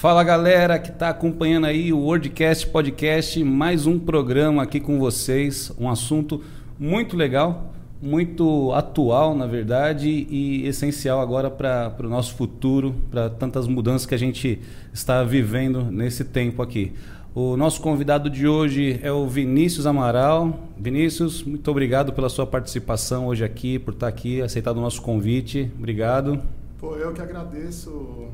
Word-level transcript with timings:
Fala 0.00 0.24
galera 0.24 0.78
que 0.78 0.88
está 0.88 1.10
acompanhando 1.10 1.66
aí 1.66 1.92
o 1.92 1.98
Wordcast 1.98 2.68
Podcast, 2.68 3.44
mais 3.44 3.86
um 3.86 3.98
programa 3.98 4.62
aqui 4.62 4.80
com 4.80 4.98
vocês, 4.98 5.70
um 5.78 5.90
assunto 5.90 6.42
muito 6.78 7.18
legal, 7.18 7.74
muito 8.00 8.72
atual 8.72 9.34
na 9.34 9.46
verdade 9.46 10.08
e 10.08 10.66
essencial 10.66 11.20
agora 11.20 11.50
para 11.50 11.94
o 12.00 12.08
nosso 12.08 12.34
futuro, 12.34 12.94
para 13.10 13.28
tantas 13.28 13.68
mudanças 13.68 14.06
que 14.06 14.14
a 14.14 14.18
gente 14.18 14.58
está 14.90 15.22
vivendo 15.22 15.84
nesse 15.90 16.24
tempo 16.24 16.62
aqui. 16.62 16.94
O 17.34 17.54
nosso 17.54 17.82
convidado 17.82 18.30
de 18.30 18.48
hoje 18.48 18.98
é 19.02 19.12
o 19.12 19.26
Vinícius 19.26 19.84
Amaral. 19.84 20.60
Vinícius, 20.78 21.42
muito 21.42 21.70
obrigado 21.70 22.10
pela 22.14 22.30
sua 22.30 22.46
participação 22.46 23.26
hoje 23.26 23.44
aqui, 23.44 23.78
por 23.78 23.92
estar 23.92 24.08
aqui, 24.08 24.40
aceitado 24.40 24.78
o 24.78 24.80
nosso 24.80 25.02
convite. 25.02 25.70
Obrigado. 25.76 26.40
Pô, 26.78 26.96
eu 26.96 27.12
que 27.12 27.20
agradeço 27.20 28.30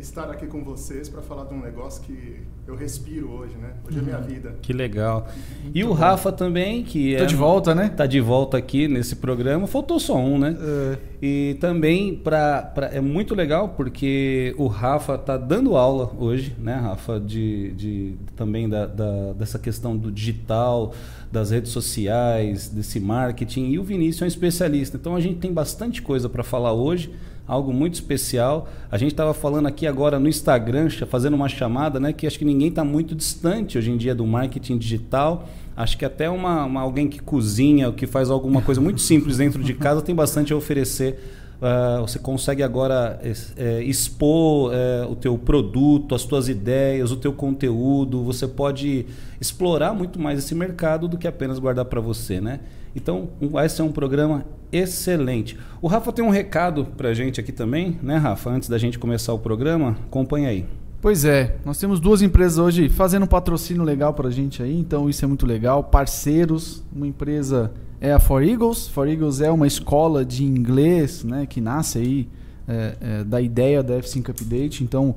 estar 0.00 0.30
aqui 0.30 0.46
com 0.46 0.64
vocês 0.64 1.08
para 1.08 1.20
falar 1.20 1.44
de 1.44 1.54
um 1.54 1.60
negócio 1.60 2.02
que 2.02 2.40
eu 2.66 2.74
respiro 2.74 3.30
hoje, 3.30 3.56
né? 3.56 3.74
Hoje 3.86 3.98
é 3.98 4.02
minha 4.02 4.18
uhum. 4.18 4.24
vida. 4.24 4.56
Que 4.62 4.72
legal. 4.72 5.28
Muito 5.62 5.76
e 5.76 5.84
o 5.84 5.92
Rafa 5.92 6.32
também, 6.32 6.82
que 6.82 7.14
é. 7.14 7.18
Tá 7.18 7.24
de 7.24 7.36
volta, 7.36 7.74
né? 7.74 7.88
Tá 7.88 8.06
de 8.06 8.20
volta 8.20 8.56
aqui 8.56 8.88
nesse 8.88 9.16
programa. 9.16 9.66
Faltou 9.66 9.98
só 10.00 10.16
um, 10.16 10.38
né? 10.38 10.56
É. 10.60 10.98
E 11.20 11.56
também 11.60 12.14
pra, 12.14 12.62
pra, 12.62 12.86
é 12.88 13.00
muito 13.00 13.34
legal 13.34 13.70
porque 13.70 14.54
o 14.56 14.66
Rafa 14.66 15.18
tá 15.18 15.36
dando 15.36 15.76
aula 15.76 16.12
hoje, 16.18 16.54
né, 16.58 16.74
Rafa? 16.74 17.20
De, 17.20 17.72
de 17.72 18.14
também 18.36 18.68
da, 18.68 18.86
da, 18.86 19.32
dessa 19.32 19.58
questão 19.58 19.96
do 19.96 20.10
digital, 20.10 20.94
das 21.30 21.50
redes 21.50 21.72
sociais, 21.72 22.68
desse 22.68 23.00
marketing. 23.00 23.70
E 23.70 23.78
o 23.78 23.84
Vinícius 23.84 24.22
é 24.22 24.24
um 24.24 24.28
especialista. 24.28 24.96
Então 24.96 25.14
a 25.14 25.20
gente 25.20 25.38
tem 25.38 25.52
bastante 25.52 26.00
coisa 26.02 26.28
para 26.28 26.42
falar 26.42 26.72
hoje 26.72 27.12
algo 27.48 27.72
muito 27.72 27.94
especial. 27.94 28.68
A 28.90 28.98
gente 28.98 29.12
estava 29.12 29.32
falando 29.32 29.66
aqui 29.66 29.86
agora 29.86 30.18
no 30.20 30.28
Instagram, 30.28 30.88
fazendo 31.08 31.34
uma 31.34 31.48
chamada, 31.48 31.98
né? 31.98 32.12
Que 32.12 32.26
acho 32.26 32.38
que 32.38 32.44
ninguém 32.44 32.68
está 32.68 32.84
muito 32.84 33.14
distante 33.14 33.78
hoje 33.78 33.90
em 33.90 33.96
dia 33.96 34.14
do 34.14 34.26
marketing 34.26 34.76
digital. 34.76 35.48
Acho 35.74 35.96
que 35.96 36.04
até 36.04 36.28
uma, 36.28 36.66
uma 36.66 36.82
alguém 36.82 37.08
que 37.08 37.20
cozinha, 37.20 37.90
que 37.90 38.06
faz 38.06 38.30
alguma 38.30 38.60
coisa 38.60 38.80
muito 38.80 39.00
simples 39.00 39.38
dentro 39.38 39.64
de 39.64 39.72
casa, 39.72 40.02
tem 40.02 40.14
bastante 40.14 40.52
a 40.52 40.56
oferecer 40.56 41.18
Uh, 41.58 42.02
você 42.02 42.20
consegue 42.20 42.62
agora 42.62 43.18
é, 43.56 43.82
expor 43.82 44.72
é, 44.72 45.04
o 45.06 45.16
teu 45.16 45.36
produto, 45.36 46.14
as 46.14 46.22
tuas 46.22 46.48
ideias, 46.48 47.10
o 47.10 47.16
teu 47.16 47.32
conteúdo. 47.32 48.22
Você 48.22 48.46
pode 48.46 49.06
explorar 49.40 49.92
muito 49.92 50.20
mais 50.20 50.38
esse 50.38 50.54
mercado 50.54 51.08
do 51.08 51.18
que 51.18 51.26
apenas 51.26 51.58
guardar 51.58 51.86
para 51.86 52.00
você, 52.00 52.40
né? 52.40 52.60
Então, 52.98 53.30
vai 53.40 53.68
ser 53.68 53.82
um 53.82 53.92
programa 53.92 54.44
excelente. 54.70 55.56
O 55.80 55.86
Rafa 55.86 56.12
tem 56.12 56.24
um 56.24 56.30
recado 56.30 56.86
para 56.96 57.08
a 57.08 57.14
gente 57.14 57.40
aqui 57.40 57.52
também, 57.52 57.98
né, 58.02 58.16
Rafa? 58.16 58.50
Antes 58.50 58.68
da 58.68 58.76
gente 58.76 58.98
começar 58.98 59.32
o 59.32 59.38
programa, 59.38 59.96
acompanha 60.06 60.48
aí. 60.48 60.66
Pois 61.00 61.24
é, 61.24 61.56
nós 61.64 61.78
temos 61.78 62.00
duas 62.00 62.22
empresas 62.22 62.58
hoje 62.58 62.88
fazendo 62.88 63.22
um 63.22 63.28
patrocínio 63.28 63.84
legal 63.84 64.12
para 64.12 64.26
a 64.26 64.30
gente 64.32 64.62
aí, 64.62 64.76
então 64.76 65.08
isso 65.08 65.24
é 65.24 65.28
muito 65.28 65.46
legal. 65.46 65.84
Parceiros, 65.84 66.82
uma 66.92 67.06
empresa 67.06 67.72
é 68.00 68.12
a 68.12 68.18
For 68.18 68.42
Eagles. 68.42 68.88
For 68.88 69.08
Eagles 69.08 69.40
é 69.40 69.50
uma 69.50 69.66
escola 69.66 70.24
de 70.24 70.44
inglês 70.44 71.22
né, 71.22 71.46
que 71.46 71.60
nasce 71.60 71.98
aí 71.98 72.28
é, 72.66 72.96
é, 73.00 73.24
da 73.24 73.40
ideia 73.40 73.80
da 73.80 73.94
F5 73.94 74.28
Update, 74.30 74.82
então 74.82 75.14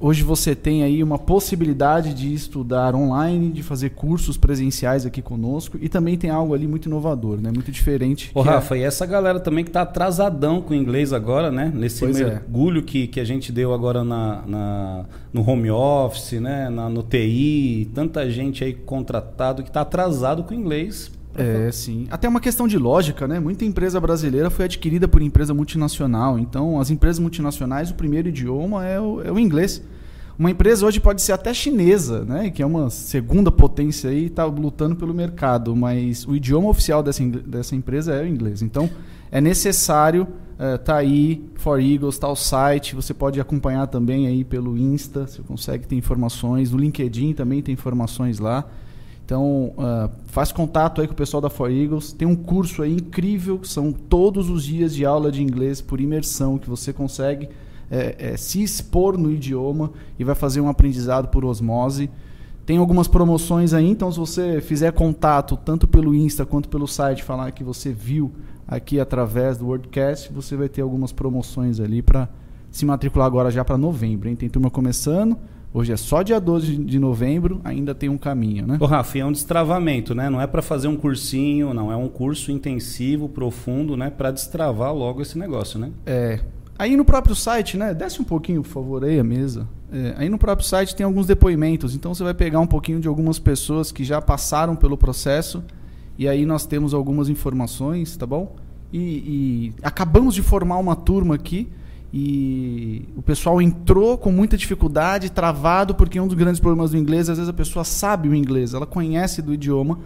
hoje 0.00 0.22
você 0.22 0.54
tem 0.54 0.82
aí 0.82 1.02
uma 1.02 1.18
possibilidade 1.18 2.12
de 2.12 2.32
estudar 2.32 2.94
online, 2.94 3.50
de 3.50 3.62
fazer 3.62 3.90
cursos 3.90 4.36
presenciais 4.36 5.06
aqui 5.06 5.22
conosco 5.22 5.78
e 5.80 5.88
também 5.88 6.16
tem 6.16 6.30
algo 6.30 6.54
ali 6.54 6.66
muito 6.66 6.86
inovador, 6.86 7.40
né? 7.40 7.50
Muito 7.52 7.72
diferente. 7.72 8.30
Ô, 8.34 8.42
Rafa, 8.42 8.76
é... 8.76 8.80
e 8.80 8.82
essa 8.82 9.06
galera 9.06 9.40
também 9.40 9.64
que 9.64 9.70
está 9.70 9.82
atrasadão 9.82 10.60
com 10.60 10.72
o 10.72 10.76
inglês 10.76 11.12
agora, 11.12 11.50
né? 11.50 11.72
Nesse 11.74 12.00
pois 12.00 12.20
é. 12.20 12.24
mergulho 12.24 12.80
é. 12.80 12.82
que, 12.82 13.06
que 13.06 13.20
a 13.20 13.24
gente 13.24 13.50
deu 13.50 13.72
agora 13.72 14.04
na, 14.04 14.42
na 14.46 15.04
no 15.32 15.48
home 15.48 15.70
office, 15.70 16.40
né? 16.40 16.68
Na, 16.68 16.88
no 16.88 17.02
TI, 17.02 17.90
tanta 17.94 18.30
gente 18.30 18.62
aí 18.62 18.74
contratado 18.74 19.62
que 19.62 19.68
está 19.68 19.80
atrasado 19.80 20.44
com 20.44 20.54
o 20.54 20.56
inglês 20.56 21.10
é, 21.36 21.70
sim. 21.72 22.06
Até 22.10 22.28
uma 22.28 22.40
questão 22.40 22.68
de 22.68 22.78
lógica, 22.78 23.26
né? 23.26 23.40
Muita 23.40 23.64
empresa 23.64 24.00
brasileira 24.00 24.50
foi 24.50 24.64
adquirida 24.66 25.08
por 25.08 25.20
empresa 25.22 25.52
multinacional. 25.52 26.38
Então, 26.38 26.80
as 26.80 26.90
empresas 26.90 27.18
multinacionais, 27.18 27.90
o 27.90 27.94
primeiro 27.94 28.28
idioma 28.28 28.84
é 28.84 29.00
o, 29.00 29.22
é 29.22 29.32
o 29.32 29.38
inglês. 29.38 29.82
Uma 30.38 30.50
empresa 30.50 30.84
hoje 30.84 31.00
pode 31.00 31.22
ser 31.22 31.32
até 31.32 31.54
chinesa, 31.54 32.24
né? 32.24 32.50
Que 32.50 32.62
é 32.62 32.66
uma 32.66 32.90
segunda 32.90 33.52
potência 33.52 34.10
aí, 34.10 34.26
está 34.26 34.44
lutando 34.44 34.96
pelo 34.96 35.14
mercado, 35.14 35.74
mas 35.76 36.26
o 36.26 36.34
idioma 36.34 36.68
oficial 36.68 37.02
dessa, 37.02 37.24
dessa 37.24 37.76
empresa 37.76 38.14
é 38.14 38.22
o 38.22 38.26
inglês. 38.26 38.62
Então, 38.62 38.90
é 39.30 39.40
necessário 39.40 40.28
uh, 40.54 40.78
tá 40.78 40.96
aí 40.96 41.44
For 41.56 41.80
Eagles, 41.80 42.18
tá 42.18 42.28
o 42.28 42.36
site, 42.36 42.94
você 42.94 43.14
pode 43.14 43.40
acompanhar 43.40 43.86
também 43.86 44.26
aí 44.26 44.44
pelo 44.44 44.76
Insta, 44.76 45.26
você 45.26 45.42
consegue 45.42 45.86
ter 45.86 45.96
informações, 45.96 46.70
no 46.70 46.78
LinkedIn 46.78 47.32
também 47.32 47.62
tem 47.62 47.72
informações 47.72 48.38
lá. 48.38 48.68
Então, 49.24 49.72
uh, 49.78 50.10
faz 50.26 50.52
contato 50.52 51.00
aí 51.00 51.06
com 51.06 51.14
o 51.14 51.16
pessoal 51.16 51.40
da 51.40 51.48
For 51.48 51.70
Eagles. 51.70 52.12
Tem 52.12 52.28
um 52.28 52.36
curso 52.36 52.82
aí 52.82 52.92
incrível, 52.92 53.60
são 53.64 53.90
todos 53.90 54.50
os 54.50 54.64
dias 54.64 54.94
de 54.94 55.06
aula 55.06 55.32
de 55.32 55.42
inglês 55.42 55.80
por 55.80 56.00
imersão, 56.00 56.58
que 56.58 56.68
você 56.68 56.92
consegue 56.92 57.48
é, 57.90 58.32
é, 58.32 58.36
se 58.36 58.62
expor 58.62 59.16
no 59.16 59.30
idioma 59.30 59.92
e 60.18 60.24
vai 60.24 60.34
fazer 60.34 60.60
um 60.60 60.68
aprendizado 60.68 61.28
por 61.28 61.44
osmose. 61.44 62.10
Tem 62.66 62.76
algumas 62.76 63.08
promoções 63.08 63.72
aí, 63.72 63.88
então 63.88 64.10
se 64.12 64.18
você 64.18 64.60
fizer 64.60 64.92
contato 64.92 65.56
tanto 65.56 65.86
pelo 65.86 66.14
Insta 66.14 66.44
quanto 66.44 66.68
pelo 66.68 66.86
site, 66.86 67.22
falar 67.22 67.50
que 67.52 67.64
você 67.64 67.92
viu 67.92 68.32
aqui 68.66 68.98
através 68.98 69.56
do 69.56 69.66
WordCast, 69.66 70.32
você 70.32 70.56
vai 70.56 70.68
ter 70.68 70.82
algumas 70.82 71.12
promoções 71.12 71.80
ali 71.80 72.02
para 72.02 72.28
se 72.70 72.84
matricular 72.84 73.26
agora 73.26 73.50
já 73.50 73.64
para 73.64 73.78
novembro. 73.78 74.28
Hein? 74.28 74.36
Tem 74.36 74.48
turma 74.48 74.70
começando. 74.70 75.36
Hoje 75.76 75.92
é 75.92 75.96
só 75.96 76.22
dia 76.22 76.40
12 76.40 76.76
de 76.76 77.00
novembro, 77.00 77.60
ainda 77.64 77.92
tem 77.96 78.08
um 78.08 78.16
caminho, 78.16 78.64
né? 78.64 78.78
Ô, 78.78 78.86
Rafa, 78.86 79.18
é 79.18 79.24
um 79.24 79.32
destravamento, 79.32 80.14
né? 80.14 80.30
Não 80.30 80.40
é 80.40 80.46
para 80.46 80.62
fazer 80.62 80.86
um 80.86 80.94
cursinho, 80.94 81.74
não. 81.74 81.90
É 81.90 81.96
um 81.96 82.08
curso 82.08 82.52
intensivo, 82.52 83.28
profundo, 83.28 83.96
né? 83.96 84.08
Para 84.08 84.30
destravar 84.30 84.94
logo 84.94 85.20
esse 85.20 85.36
negócio, 85.36 85.76
né? 85.80 85.90
É. 86.06 86.38
Aí 86.78 86.96
no 86.96 87.04
próprio 87.04 87.34
site, 87.34 87.76
né? 87.76 87.92
Desce 87.92 88.22
um 88.22 88.24
pouquinho, 88.24 88.62
por 88.62 88.68
favor, 88.68 89.04
aí 89.04 89.18
a 89.18 89.24
mesa. 89.24 89.66
É, 89.92 90.14
aí 90.16 90.28
no 90.28 90.38
próprio 90.38 90.64
site 90.64 90.94
tem 90.94 91.04
alguns 91.04 91.26
depoimentos. 91.26 91.92
Então 91.92 92.14
você 92.14 92.22
vai 92.22 92.34
pegar 92.34 92.60
um 92.60 92.68
pouquinho 92.68 93.00
de 93.00 93.08
algumas 93.08 93.40
pessoas 93.40 93.90
que 93.90 94.04
já 94.04 94.22
passaram 94.22 94.76
pelo 94.76 94.96
processo. 94.96 95.60
E 96.16 96.28
aí 96.28 96.46
nós 96.46 96.64
temos 96.64 96.94
algumas 96.94 97.28
informações, 97.28 98.16
tá 98.16 98.24
bom? 98.24 98.54
E, 98.92 99.00
e 99.00 99.74
acabamos 99.82 100.36
de 100.36 100.42
formar 100.42 100.78
uma 100.78 100.94
turma 100.94 101.34
aqui 101.34 101.68
e 102.16 103.08
o 103.16 103.22
pessoal 103.22 103.60
entrou 103.60 104.16
com 104.16 104.30
muita 104.30 104.56
dificuldade, 104.56 105.32
travado, 105.32 105.96
porque 105.96 106.20
um 106.20 106.28
dos 106.28 106.36
grandes 106.36 106.60
problemas 106.60 106.92
do 106.92 106.96
inglês, 106.96 107.28
às 107.28 107.38
vezes 107.38 107.50
a 107.50 107.52
pessoa 107.52 107.84
sabe 107.84 108.28
o 108.28 108.34
inglês, 108.36 108.72
ela 108.72 108.86
conhece 108.86 109.42
do 109.42 109.52
idioma, 109.52 109.98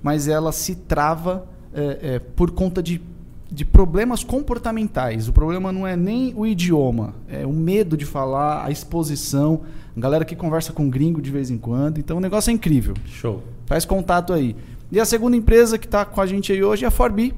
mas 0.00 0.28
ela 0.28 0.52
se 0.52 0.76
trava 0.76 1.44
é, 1.74 1.98
é, 2.00 2.18
por 2.20 2.52
conta 2.52 2.80
de, 2.80 3.02
de 3.50 3.64
problemas 3.64 4.22
comportamentais. 4.22 5.26
O 5.26 5.32
problema 5.32 5.72
não 5.72 5.84
é 5.84 5.96
nem 5.96 6.32
o 6.36 6.46
idioma, 6.46 7.14
é 7.28 7.44
o 7.44 7.52
medo 7.52 7.96
de 7.96 8.06
falar, 8.06 8.64
a 8.64 8.70
exposição, 8.70 9.62
a 9.96 9.98
galera 9.98 10.24
que 10.24 10.36
conversa 10.36 10.72
com 10.72 10.88
gringo 10.88 11.20
de 11.20 11.32
vez 11.32 11.50
em 11.50 11.58
quando. 11.58 11.98
Então 11.98 12.18
o 12.18 12.20
negócio 12.20 12.48
é 12.48 12.52
incrível. 12.52 12.94
Show. 13.06 13.42
Faz 13.66 13.84
contato 13.84 14.32
aí. 14.32 14.54
E 14.92 15.00
a 15.00 15.04
segunda 15.04 15.36
empresa 15.36 15.76
que 15.78 15.86
está 15.86 16.04
com 16.04 16.20
a 16.20 16.26
gente 16.26 16.52
aí 16.52 16.62
hoje 16.62 16.84
é 16.84 16.86
a 16.86 16.92
Forbi. 16.92 17.34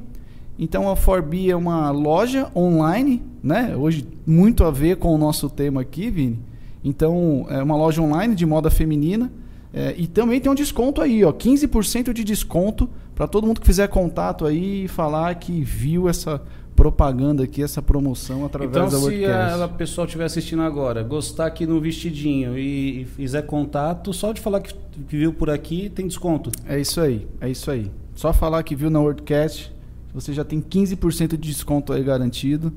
Então 0.59 0.91
a 0.91 0.97
Forbi 0.97 1.51
é 1.51 1.57
uma 1.57 1.91
loja 1.91 2.51
online, 2.55 3.23
né? 3.43 3.77
Hoje 3.77 4.07
muito 4.27 4.65
a 4.65 4.71
ver 4.71 4.97
com 4.97 5.15
o 5.15 5.19
nosso 5.19 5.49
tema 5.49 5.83
aqui, 5.83 6.11
Vini. 6.11 6.39
Então 6.83 7.47
é 7.49 7.63
uma 7.63 7.77
loja 7.77 8.03
online 8.03 8.35
de 8.35 8.45
moda 8.45 8.71
feminina 8.71 9.31
é, 9.73 9.95
e 9.97 10.07
também 10.07 10.41
tem 10.41 10.51
um 10.51 10.55
desconto 10.55 11.01
aí, 11.01 11.25
ó, 11.25 11.33
15% 11.33 12.13
de 12.13 12.25
desconto 12.25 12.89
para 13.15 13.27
todo 13.27 13.47
mundo 13.47 13.61
que 13.61 13.67
fizer 13.67 13.87
contato 13.89 14.47
aí 14.47 14.85
e 14.85 14.89
falar 14.89 15.35
que 15.35 15.61
viu 15.63 16.09
essa 16.09 16.43
propaganda 16.75 17.43
aqui, 17.43 17.63
essa 17.63 17.83
promoção 17.83 18.47
através 18.47 18.71
então, 18.71 18.89
da 18.89 18.99
WordCast. 18.99 19.25
Então, 19.25 19.57
se 19.57 19.63
a, 19.65 19.69
pessoa 19.69 20.05
estiver 20.05 20.25
assistindo 20.25 20.63
agora, 20.63 21.03
gostar 21.03 21.47
aqui 21.47 21.67
no 21.67 21.81
vestidinho 21.81 22.57
e, 22.57 23.03
e 23.03 23.05
fizer 23.05 23.43
contato, 23.43 24.13
só 24.13 24.33
de 24.33 24.41
falar 24.41 24.61
que, 24.61 24.73
que, 24.73 25.17
viu 25.17 25.33
por 25.33 25.51
aqui, 25.51 25.89
tem 25.89 26.07
desconto. 26.07 26.51
É 26.67 26.79
isso 26.79 27.01
aí, 27.01 27.27
é 27.41 27.51
isso 27.51 27.71
aí. 27.71 27.91
Só 28.15 28.33
falar 28.33 28.63
que 28.63 28.77
viu 28.77 28.91
na 28.91 29.01
WordCast, 29.01 29.73
você 30.21 30.33
já 30.33 30.45
tem 30.45 30.61
15% 30.61 31.29
de 31.31 31.37
desconto 31.37 31.93
aí 31.93 32.03
garantido. 32.03 32.73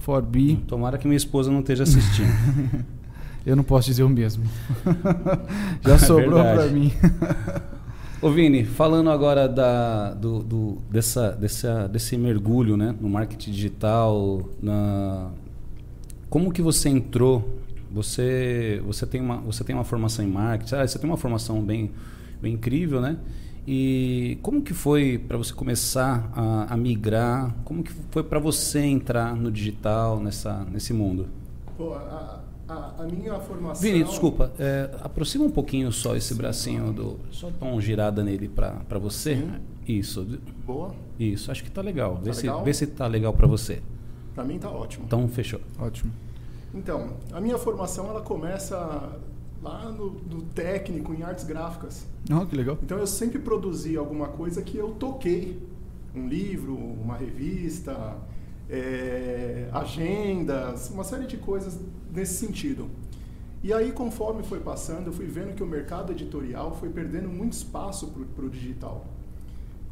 Forbi. 0.00 0.56
Tomara 0.66 0.98
que 0.98 1.06
minha 1.06 1.16
esposa 1.16 1.48
não 1.50 1.60
esteja 1.60 1.84
assistindo. 1.84 2.84
Eu 3.46 3.54
não 3.54 3.62
posso 3.62 3.86
dizer 3.86 4.02
o 4.02 4.08
mesmo. 4.08 4.44
já 5.80 5.96
sobrou 5.98 6.40
é 6.40 6.54
para 6.54 6.66
mim. 6.66 6.92
Ô 8.20 8.30
Vini, 8.30 8.64
falando 8.64 9.10
agora 9.10 9.48
da, 9.48 10.12
do, 10.14 10.42
do, 10.42 10.78
dessa, 10.90 11.32
dessa, 11.32 11.88
desse 11.88 12.16
mergulho 12.16 12.76
né, 12.76 12.94
no 13.00 13.08
marketing 13.08 13.50
digital, 13.50 14.48
na... 14.60 15.30
como 16.30 16.52
que 16.52 16.62
você 16.62 16.88
entrou? 16.88 17.58
Você, 17.92 18.80
você, 18.86 19.06
tem 19.06 19.20
uma, 19.20 19.36
você 19.38 19.64
tem 19.64 19.74
uma 19.74 19.84
formação 19.84 20.24
em 20.24 20.28
marketing, 20.28 20.74
ah, 20.76 20.86
você 20.86 20.98
tem 20.98 21.10
uma 21.10 21.16
formação 21.16 21.60
bem, 21.60 21.90
bem 22.40 22.54
incrível, 22.54 23.00
né? 23.00 23.18
E 23.66 24.38
como 24.42 24.60
que 24.60 24.74
foi 24.74 25.18
para 25.18 25.36
você 25.38 25.52
começar 25.54 26.30
a, 26.34 26.74
a, 26.74 26.76
migrar? 26.76 27.54
Como 27.64 27.82
que 27.82 27.92
foi 28.10 28.24
para 28.24 28.40
você 28.40 28.80
entrar 28.80 29.36
no 29.36 29.52
digital 29.52 30.18
nessa 30.18 30.64
nesse 30.64 30.92
mundo? 30.92 31.28
Pô, 31.76 31.94
a, 31.94 32.40
a, 32.68 32.94
a 32.98 33.04
minha 33.04 33.38
formação. 33.38 33.80
Vini, 33.82 34.02
desculpa, 34.02 34.52
é, 34.58 34.90
aproxima 35.00 35.44
um 35.44 35.50
pouquinho 35.50 35.92
só 35.92 36.16
esse 36.16 36.34
bracinho 36.34 36.92
do. 36.92 37.20
Só 37.30 37.50
dá 37.50 37.66
uma 37.66 37.80
girada 37.80 38.24
nele 38.24 38.48
para 38.48 38.98
você. 38.98 39.36
Sim. 39.36 39.52
Isso. 39.86 40.26
Boa. 40.66 40.94
Isso, 41.18 41.50
acho 41.50 41.62
que 41.62 41.70
tá 41.70 41.82
legal. 41.82 42.16
Vê, 42.16 42.30
Tá 42.30 42.34
se, 42.34 42.42
legal? 42.46 42.64
vê 42.64 42.74
se 42.74 42.86
tá 42.88 43.06
legal 43.06 43.32
para 43.32 43.46
você. 43.46 43.80
Para 44.34 44.44
mim 44.44 44.58
tá 44.58 44.70
ótimo. 44.70 45.04
Então, 45.06 45.28
fechou. 45.28 45.60
Ótimo. 45.78 46.12
Então, 46.74 47.10
a 47.32 47.40
minha 47.40 47.58
formação 47.58 48.08
ela 48.08 48.22
começa 48.22 49.10
lá 49.62 49.90
no, 49.90 50.42
técnico 50.54 51.14
em 51.14 51.22
artes 51.22 51.44
gráficas. 51.44 52.06
Oh, 52.30 52.44
que 52.44 52.56
legal. 52.56 52.78
Então 52.82 52.98
eu 52.98 53.06
sempre 53.06 53.38
produzi 53.38 53.96
alguma 53.96 54.28
coisa 54.28 54.60
que 54.62 54.76
eu 54.76 54.92
toquei. 54.92 55.62
Um 56.14 56.28
livro, 56.28 56.74
uma 56.74 57.16
revista, 57.16 58.16
é, 58.68 59.68
agendas, 59.72 60.90
uma 60.90 61.04
série 61.04 61.26
de 61.26 61.38
coisas 61.38 61.78
nesse 62.12 62.34
sentido. 62.34 62.88
E 63.62 63.72
aí, 63.72 63.92
conforme 63.92 64.42
foi 64.42 64.60
passando, 64.60 65.06
eu 65.06 65.12
fui 65.12 65.26
vendo 65.26 65.54
que 65.54 65.62
o 65.62 65.66
mercado 65.66 66.12
editorial 66.12 66.74
foi 66.74 66.90
perdendo 66.90 67.28
muito 67.28 67.52
espaço 67.52 68.12
para 68.34 68.44
o 68.44 68.50
digital. 68.50 69.06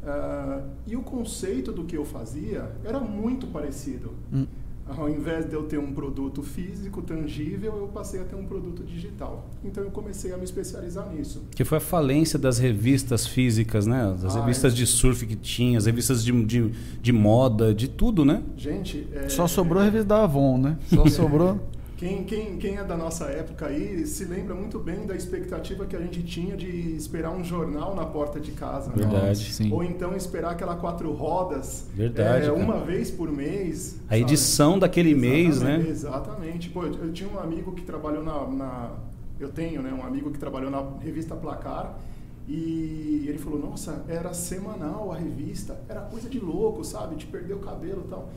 Ah, 0.03 0.63
e 0.87 0.95
o 0.95 1.03
conceito 1.03 1.71
do 1.71 1.85
que 1.85 1.95
eu 1.95 2.05
fazia 2.05 2.71
era 2.83 2.99
muito 2.99 3.47
parecido. 3.47 4.13
Hum. 4.33 4.45
Ao 4.87 5.07
invés 5.09 5.45
de 5.45 5.53
eu 5.53 5.63
ter 5.63 5.77
um 5.79 5.93
produto 5.93 6.43
físico, 6.43 7.01
tangível, 7.01 7.75
eu 7.77 7.87
passei 7.87 8.19
a 8.19 8.23
ter 8.23 8.35
um 8.35 8.45
produto 8.45 8.83
digital. 8.83 9.49
Então 9.63 9.83
eu 9.83 9.91
comecei 9.91 10.33
a 10.33 10.37
me 10.37 10.43
especializar 10.43 11.09
nisso. 11.13 11.43
Que 11.55 11.63
foi 11.63 11.77
a 11.77 11.81
falência 11.81 12.37
das 12.37 12.57
revistas 12.59 13.25
físicas, 13.25 13.85
né? 13.87 14.15
Das 14.21 14.35
Ah, 14.35 14.39
revistas 14.41 14.73
é. 14.73 14.75
de 14.75 14.85
surf 14.85 15.25
que 15.25 15.35
tinha, 15.35 15.77
as 15.77 15.85
revistas 15.85 16.23
de, 16.23 16.31
de, 16.45 16.71
de 17.01 17.11
moda, 17.13 17.73
de 17.73 17.87
tudo, 17.87 18.25
né? 18.25 18.43
Gente, 18.57 19.07
é, 19.13 19.29
Só 19.29 19.47
sobrou 19.47 19.81
a 19.81 19.85
revista 19.85 20.07
da 20.07 20.23
Avon, 20.23 20.57
né? 20.57 20.77
Só 20.93 21.05
sobrou. 21.09 21.59
Quem, 22.01 22.23
quem, 22.23 22.57
quem 22.57 22.77
é 22.77 22.83
da 22.83 22.97
nossa 22.97 23.25
época 23.25 23.67
aí 23.67 24.07
se 24.07 24.25
lembra 24.25 24.55
muito 24.55 24.79
bem 24.79 25.05
da 25.05 25.15
expectativa 25.15 25.85
que 25.85 25.95
a 25.95 25.99
gente 25.99 26.23
tinha 26.23 26.57
de 26.57 26.95
esperar 26.95 27.29
um 27.29 27.43
jornal 27.43 27.93
na 27.95 28.03
porta 28.07 28.39
de 28.39 28.53
casa. 28.53 28.89
né? 28.89 28.95
Verdade. 28.97 29.53
Sim. 29.53 29.71
Ou 29.71 29.83
então 29.83 30.15
esperar 30.15 30.53
aquela 30.53 30.75
quatro 30.77 31.11
rodas 31.13 31.85
Verdade, 31.93 32.47
é, 32.47 32.51
uma 32.51 32.79
vez 32.79 33.11
por 33.11 33.31
mês. 33.31 33.97
A 34.07 34.13
sabe? 34.13 34.21
edição 34.23 34.79
daquele 34.79 35.13
mês, 35.13 35.57
Exatamente, 35.57 35.83
né? 35.83 35.89
Exatamente. 35.91 36.69
Pô, 36.71 36.83
eu, 36.85 36.93
eu 37.05 37.13
tinha 37.13 37.29
um 37.29 37.37
amigo 37.39 37.71
que 37.73 37.83
trabalhou 37.83 38.23
na, 38.23 38.47
na- 38.47 38.91
Eu 39.39 39.49
tenho, 39.49 39.83
né? 39.83 39.93
Um 39.93 40.03
amigo 40.03 40.31
que 40.31 40.39
trabalhou 40.39 40.71
na 40.71 40.83
revista 41.03 41.35
Placar. 41.35 41.99
E 42.47 43.25
ele 43.27 43.37
falou, 43.37 43.59
nossa, 43.59 44.03
era 44.07 44.33
semanal 44.33 45.11
a 45.11 45.15
revista. 45.17 45.79
Era 45.87 46.01
coisa 46.01 46.27
de 46.27 46.39
louco, 46.39 46.83
sabe? 46.83 47.15
De 47.15 47.27
perder 47.27 47.53
o 47.53 47.59
cabelo 47.59 48.03
e 48.07 48.09
tal. 48.09 48.29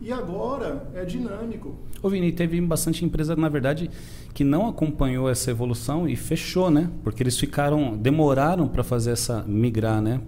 E 0.00 0.12
agora 0.12 0.86
é 0.94 1.04
dinâmico. 1.04 1.74
Ô 2.02 2.08
Vini, 2.08 2.30
teve 2.32 2.60
bastante 2.60 3.04
empresa, 3.04 3.34
na 3.34 3.48
verdade, 3.48 3.90
que 4.34 4.44
não 4.44 4.68
acompanhou 4.68 5.28
essa 5.30 5.50
evolução 5.50 6.06
e 6.08 6.16
fechou, 6.16 6.70
né? 6.70 6.90
Porque 7.02 7.22
eles 7.22 7.38
ficaram, 7.38 7.96
demoraram 7.96 8.68
para 8.68 8.84
fazer 8.84 9.12
essa 9.12 9.42
migrar, 9.46 10.02
né? 10.02 10.20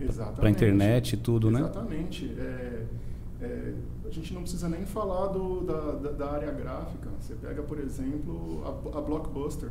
Exatamente. 0.00 0.40
pra 0.40 0.50
internet 0.50 1.12
e 1.14 1.16
tudo, 1.16 1.50
né? 1.50 1.60
Exatamente. 1.60 2.32
É, 2.38 2.82
é, 3.40 3.72
a 4.06 4.10
gente 4.10 4.32
não 4.32 4.42
precisa 4.42 4.68
nem 4.68 4.84
falar 4.84 5.28
do, 5.28 5.62
da, 5.62 5.80
da, 5.92 6.10
da 6.12 6.30
área 6.30 6.52
gráfica. 6.52 7.08
Você 7.20 7.34
pega, 7.34 7.62
por 7.62 7.78
exemplo, 7.80 8.62
a, 8.64 8.98
a 8.98 9.00
Blockbuster. 9.00 9.70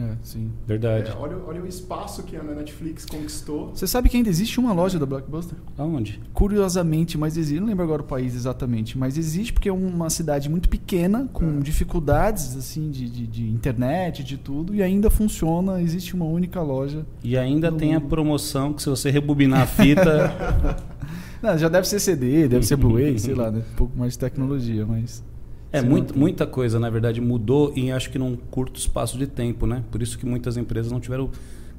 É, 0.00 0.16
sim. 0.22 0.50
Verdade. 0.66 1.10
É, 1.10 1.14
olha, 1.16 1.36
olha 1.46 1.62
o 1.62 1.66
espaço 1.66 2.22
que 2.22 2.36
a 2.36 2.42
Netflix 2.42 3.04
conquistou. 3.04 3.70
Você 3.74 3.86
sabe 3.86 4.08
que 4.08 4.16
ainda 4.16 4.28
existe 4.28 4.58
uma 4.60 4.72
loja 4.72 4.98
da 4.98 5.06
Blockbuster? 5.06 5.56
Aonde? 5.76 6.20
Curiosamente, 6.32 7.16
mas 7.18 7.36
existe, 7.36 7.60
não 7.60 7.66
lembro 7.68 7.84
agora 7.84 8.02
o 8.02 8.04
país 8.04 8.34
exatamente, 8.34 8.96
mas 8.98 9.16
existe 9.18 9.52
porque 9.52 9.68
é 9.68 9.72
uma 9.72 10.10
cidade 10.10 10.48
muito 10.48 10.68
pequena, 10.68 11.28
com 11.32 11.58
É. 11.58 11.60
dificuldades 11.60 12.56
assim 12.56 12.90
de, 12.90 13.08
de, 13.08 13.26
de 13.26 13.48
internet, 13.50 14.22
de 14.24 14.36
tudo, 14.36 14.74
e 14.74 14.82
ainda 14.82 15.10
funciona, 15.10 15.80
existe 15.82 16.14
uma 16.14 16.24
única 16.24 16.60
loja. 16.62 17.04
E 17.22 17.36
ainda 17.36 17.70
tem 17.72 17.94
a 17.94 18.00
mundo. 18.00 18.08
promoção 18.08 18.72
que 18.72 18.82
se 18.82 18.88
você 18.88 19.10
rebobinar 19.10 19.62
a 19.62 19.66
fita. 19.66 20.32
Não, 21.42 21.58
já 21.58 21.68
deve 21.68 21.88
ser 21.88 21.98
CD, 21.98 22.46
deve 22.48 22.64
ser 22.66 22.76
Blu-ray, 22.76 23.18
sei 23.18 23.34
lá, 23.34 23.50
né? 23.50 23.62
um 23.72 23.76
pouco 23.76 23.98
mais 23.98 24.12
de 24.12 24.18
tecnologia, 24.20 24.86
mas... 24.86 25.24
É, 25.72 25.80
muito, 25.80 26.16
muita 26.18 26.46
coisa, 26.46 26.78
na 26.78 26.90
verdade, 26.90 27.20
mudou 27.20 27.72
e 27.74 27.90
acho 27.90 28.10
que 28.10 28.18
num 28.18 28.36
curto 28.36 28.78
espaço 28.78 29.16
de 29.16 29.26
tempo, 29.26 29.66
né? 29.66 29.82
Por 29.90 30.02
isso 30.02 30.18
que 30.18 30.26
muitas 30.26 30.56
empresas 30.56 30.92
não 30.92 31.00
tiveram 31.00 31.30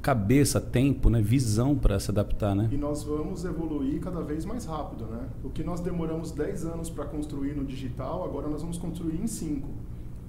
cabeça, 0.02 0.60
tempo, 0.60 1.08
né? 1.08 1.22
visão 1.22 1.74
para 1.74 1.98
se 1.98 2.10
adaptar, 2.10 2.54
né? 2.54 2.68
E 2.70 2.76
nós 2.76 3.02
vamos 3.04 3.44
evoluir 3.44 4.00
cada 4.00 4.20
vez 4.20 4.44
mais 4.44 4.66
rápido, 4.66 5.06
né? 5.06 5.20
O 5.42 5.48
que 5.48 5.64
nós 5.64 5.80
demoramos 5.80 6.30
10 6.30 6.66
anos 6.66 6.90
para 6.90 7.06
construir 7.06 7.54
no 7.54 7.64
digital, 7.64 8.22
agora 8.22 8.48
nós 8.48 8.60
vamos 8.60 8.76
construir 8.76 9.18
em 9.22 9.26
5. 9.26 9.66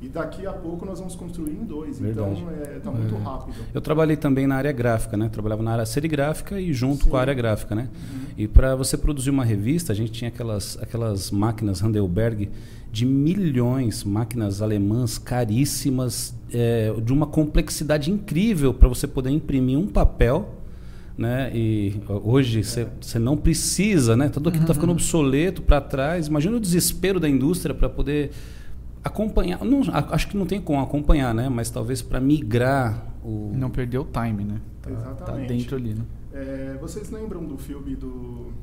E 0.02 0.08
daqui 0.08 0.46
a 0.46 0.54
pouco 0.54 0.86
nós 0.86 1.00
vamos 1.00 1.16
construir 1.16 1.54
em 1.54 1.66
2. 1.66 2.00
Verdade. 2.00 2.42
Então 2.42 2.78
está 2.78 2.92
muito 2.92 3.16
É. 3.16 3.18
rápido. 3.18 3.56
Eu 3.74 3.82
trabalhei 3.82 4.16
também 4.16 4.46
na 4.46 4.56
área 4.56 4.72
gráfica, 4.72 5.18
né? 5.18 5.28
Trabalhava 5.30 5.64
na 5.64 5.72
área 5.72 5.86
serigráfica 5.86 6.60
e 6.60 6.72
junto 6.74 7.06
Sim. 7.06 7.10
com 7.10 7.18
a 7.18 7.22
área 7.22 7.34
gráfica, 7.34 7.74
né? 7.76 7.90
Uhum. 7.94 8.20
E 8.38 8.48
para 8.48 8.76
você 8.76 8.98
produzir 8.98 9.30
uma 9.30 9.44
revista, 9.44 9.92
a 9.92 9.96
gente 9.96 10.12
tinha 10.12 10.28
aquelas, 10.30 10.78
aquelas 10.82 11.32
máquinas 11.32 11.82
Handelberg 11.82 12.50
de 12.96 13.06
milhões, 13.06 14.06
máquinas 14.06 14.62
alemãs 14.62 15.18
caríssimas, 15.18 16.34
é, 16.50 16.94
de 17.04 17.12
uma 17.12 17.28
complexidade 17.28 18.10
incrível 18.10 18.74
para 18.74 18.88
você 18.88 19.06
poder 19.06 19.32
imprimir 19.32 19.78
um 19.78 19.86
papel. 19.86 20.56
Né? 21.18 21.52
E 21.54 22.02
hoje 22.24 22.64
você 22.64 23.20
não 23.20 23.36
precisa, 23.36 24.16
né? 24.16 24.30
Tudo 24.30 24.48
aquilo 24.48 24.64
está 24.64 24.74
ficando 24.74 24.94
obsoleto 24.94 25.62
para 25.62 25.82
trás. 25.82 26.28
Imagina 26.28 26.56
o 26.56 26.60
desespero 26.60 27.20
da 27.20 27.28
indústria 27.28 27.76
para 27.76 27.90
poder 27.90 28.32
acompanhar. 29.04 29.62
Não, 29.66 29.82
acho 29.92 30.30
que 30.30 30.38
não 30.38 30.46
tem 30.46 30.62
como 30.62 30.82
acompanhar, 30.82 31.36
né? 31.36 31.50
Mas 31.50 31.70
talvez 31.70 32.02
para 32.02 32.22
migrar 32.22 33.06
o 33.22 33.52
Não 33.54 33.70
perdeu 33.70 34.04
o 34.04 34.06
time, 34.06 34.46
né? 34.46 34.62
Tá, 34.82 34.90
tá 34.90 34.96
Exatamente. 34.96 35.48
dentro 35.50 35.76
ali, 35.76 35.94
né? 35.94 36.04
É, 36.34 36.78
vocês 36.80 37.10
lembram 37.10 37.44
do 37.44 37.58
filme 37.58 37.94
do 37.94 38.54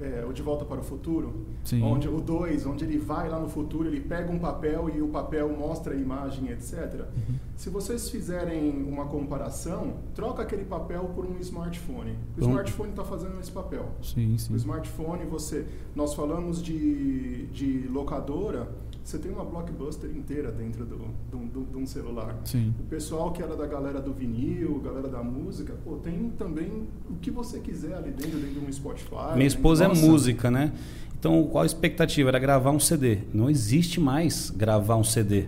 é, 0.00 0.24
O 0.28 0.32
De 0.32 0.42
Volta 0.42 0.64
para 0.64 0.80
o 0.80 0.82
Futuro? 0.82 1.46
Sim. 1.62 1.82
Onde 1.82 2.08
o 2.08 2.20
2, 2.20 2.66
onde 2.66 2.84
ele 2.84 2.98
vai 2.98 3.28
lá 3.28 3.38
no 3.38 3.48
futuro, 3.48 3.88
ele 3.88 4.00
pega 4.00 4.30
um 4.30 4.38
papel 4.38 4.90
e 4.94 5.00
o 5.00 5.08
papel 5.08 5.48
mostra 5.56 5.94
a 5.94 5.96
imagem, 5.96 6.50
etc. 6.50 7.06
Uhum. 7.16 7.34
Se 7.56 7.70
vocês 7.70 8.10
fizerem 8.10 8.82
uma 8.82 9.06
comparação, 9.06 9.94
troca 10.14 10.42
aquele 10.42 10.64
papel 10.64 11.04
por 11.14 11.24
um 11.24 11.38
smartphone. 11.38 12.10
O 12.12 12.16
Então- 12.36 12.48
smartphone 12.50 12.90
está 12.90 13.04
fazendo 13.04 13.38
esse 13.40 13.52
papel. 13.52 13.88
Sim, 14.02 14.34
O 14.34 14.38
sim. 14.38 14.54
smartphone, 14.56 15.24
você, 15.26 15.64
nós 15.94 16.12
falamos 16.14 16.62
de, 16.62 17.46
de 17.46 17.86
locadora, 17.88 18.68
você 19.04 19.18
tem 19.18 19.30
uma 19.30 19.44
blockbuster 19.44 20.08
inteira 20.10 20.50
dentro 20.50 20.84
do, 20.86 20.96
do, 21.30 21.38
do- 21.52 21.64
de 21.70 21.76
um 21.76 21.86
celular. 21.86 22.34
Sim. 22.44 22.72
O 22.80 22.84
pessoal 22.84 23.32
que 23.32 23.42
era 23.42 23.54
da 23.54 23.66
galera 23.66 24.00
do 24.00 24.12
vinil, 24.14 24.80
galera 24.82 25.08
da 25.08 25.22
música, 25.22 25.74
pô, 25.84 25.96
tem 25.96 26.30
também 26.38 26.84
o 27.10 27.14
que 27.20 27.30
você 27.30 27.58
quiser 27.60 27.94
ali 27.94 28.10
dentro, 28.10 28.38
dentro 28.38 28.60
de 28.60 28.66
um 28.66 28.72
Spotify. 28.72 29.34
Minha 29.34 29.46
esposa 29.46 29.84
é 29.84 29.88
música, 29.88 30.50
né? 30.50 30.72
Então, 31.18 31.46
qual 31.50 31.62
a 31.62 31.66
expectativa? 31.66 32.28
Era 32.30 32.38
gravar 32.38 32.70
um 32.70 32.80
CD. 32.80 33.18
Não 33.32 33.48
existe 33.50 34.00
mais 34.00 34.50
gravar 34.50 34.96
um 34.96 35.04
CD. 35.04 35.46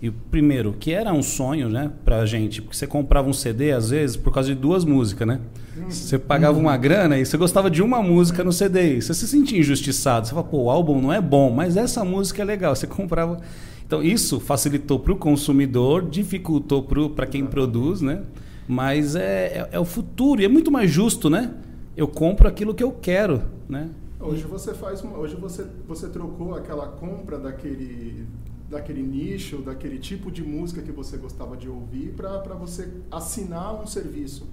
E 0.00 0.10
primeiro, 0.10 0.74
que 0.78 0.92
era 0.92 1.12
um 1.12 1.22
sonho, 1.22 1.68
né, 1.68 1.90
pra 2.04 2.26
gente, 2.26 2.60
porque 2.60 2.76
você 2.76 2.86
comprava 2.86 3.28
um 3.28 3.32
CD 3.32 3.72
às 3.72 3.90
vezes 3.90 4.16
por 4.16 4.32
causa 4.32 4.48
de 4.48 4.54
duas 4.54 4.84
músicas, 4.84 5.26
né? 5.26 5.40
Você 5.88 6.18
pagava 6.18 6.58
uma 6.58 6.76
grana 6.76 7.18
e 7.18 7.26
você 7.26 7.36
gostava 7.36 7.70
de 7.70 7.82
uma 7.82 8.02
música 8.02 8.42
no 8.42 8.52
CD, 8.52 8.96
e 8.96 9.02
você 9.02 9.12
se 9.12 9.28
sentia 9.28 9.58
injustiçado. 9.58 10.26
Você 10.26 10.32
fala, 10.32 10.44
pô, 10.44 10.64
o 10.64 10.70
álbum 10.70 11.00
não 11.00 11.12
é 11.12 11.20
bom, 11.20 11.50
mas 11.50 11.76
essa 11.76 12.04
música 12.04 12.42
é 12.42 12.44
legal. 12.44 12.74
Você 12.74 12.86
comprava. 12.86 13.40
Então, 13.86 14.02
isso 14.02 14.40
facilitou 14.40 14.98
para 14.98 15.12
o 15.12 15.16
consumidor, 15.16 16.08
dificultou 16.08 16.82
para 16.82 17.26
quem 17.26 17.44
produz, 17.46 18.00
né? 18.00 18.22
Mas 18.66 19.14
é, 19.14 19.46
é, 19.46 19.68
é 19.72 19.78
o 19.78 19.84
futuro 19.84 20.40
e 20.40 20.44
é 20.44 20.48
muito 20.48 20.72
mais 20.72 20.90
justo, 20.90 21.30
né? 21.30 21.52
Eu 21.96 22.08
compro 22.08 22.48
aquilo 22.48 22.74
que 22.74 22.82
eu 22.82 22.90
quero, 22.90 23.42
né? 23.68 23.90
Hoje 24.18 24.42
você 24.42 24.74
faz 24.74 25.04
hoje 25.04 25.36
você 25.36 25.66
você 25.86 26.08
trocou 26.08 26.54
aquela 26.54 26.88
compra 26.88 27.38
daquele 27.38 28.26
daquele 28.70 29.02
nicho, 29.02 29.58
daquele 29.58 29.98
tipo 29.98 30.30
de 30.30 30.42
música 30.42 30.82
que 30.82 30.92
você 30.92 31.16
gostava 31.16 31.56
de 31.56 31.68
ouvir 31.68 32.12
para 32.16 32.54
você 32.54 32.88
assinar 33.10 33.80
um 33.80 33.86
serviço. 33.86 34.46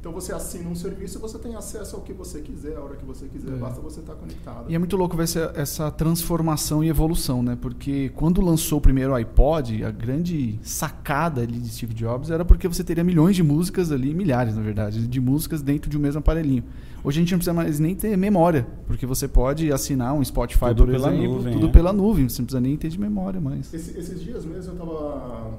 Então 0.00 0.10
você 0.10 0.34
assina 0.34 0.68
um 0.68 0.74
serviço 0.74 1.16
e 1.16 1.20
você 1.20 1.38
tem 1.38 1.54
acesso 1.54 1.94
ao 1.94 2.02
que 2.02 2.12
você 2.12 2.40
quiser, 2.40 2.76
a 2.76 2.80
hora 2.80 2.96
que 2.96 3.04
você 3.04 3.26
quiser, 3.26 3.52
É. 3.52 3.56
basta 3.56 3.80
você 3.80 4.00
estar 4.00 4.16
conectado. 4.16 4.68
E 4.68 4.74
é 4.74 4.78
muito 4.78 4.96
louco 4.96 5.16
ver 5.16 5.22
essa, 5.22 5.52
essa 5.54 5.92
transformação 5.92 6.82
e 6.82 6.88
evolução, 6.88 7.40
né? 7.40 7.56
Porque 7.60 8.08
quando 8.16 8.40
lançou 8.40 8.78
o 8.78 8.80
primeiro 8.80 9.14
iPod, 9.14 9.84
a 9.84 9.92
grande 9.92 10.58
sacada 10.64 11.40
ali 11.42 11.56
de 11.56 11.68
Steve 11.68 11.94
Jobs 11.94 12.30
era 12.30 12.44
porque 12.44 12.66
você 12.66 12.82
teria 12.82 13.04
milhões 13.04 13.36
de 13.36 13.44
músicas 13.44 13.92
ali, 13.92 14.12
milhares 14.12 14.56
na 14.56 14.62
verdade, 14.62 15.06
de 15.06 15.20
músicas 15.20 15.62
dentro 15.62 15.88
de 15.88 15.96
um 15.96 16.00
mesmo 16.00 16.18
aparelhinho. 16.18 16.64
Hoje 17.04 17.18
a 17.18 17.22
gente 17.22 17.32
não 17.32 17.38
precisa 17.38 17.52
mais 17.54 17.80
nem 17.80 17.94
ter 17.96 18.16
memória, 18.16 18.66
porque 18.86 19.04
você 19.04 19.26
pode 19.26 19.72
assinar 19.72 20.14
um 20.14 20.24
Spotify, 20.24 20.66
Tudo 20.66 20.84
por 20.84 20.92
pela 20.92 21.08
exemplo, 21.12 21.34
nuvem, 21.34 21.52
tudo 21.54 21.66
é. 21.66 21.70
pela 21.70 21.92
nuvem, 21.92 22.28
você 22.28 22.40
não 22.42 22.46
precisa 22.46 22.60
nem 22.60 22.76
ter 22.76 22.88
de 22.88 23.00
memória 23.00 23.40
mais. 23.40 23.72
Esse- 23.74 23.98
esses 23.98 24.22
dias 24.22 24.44
mesmo 24.44 24.72
eu 24.72 24.78
estava 24.84 25.50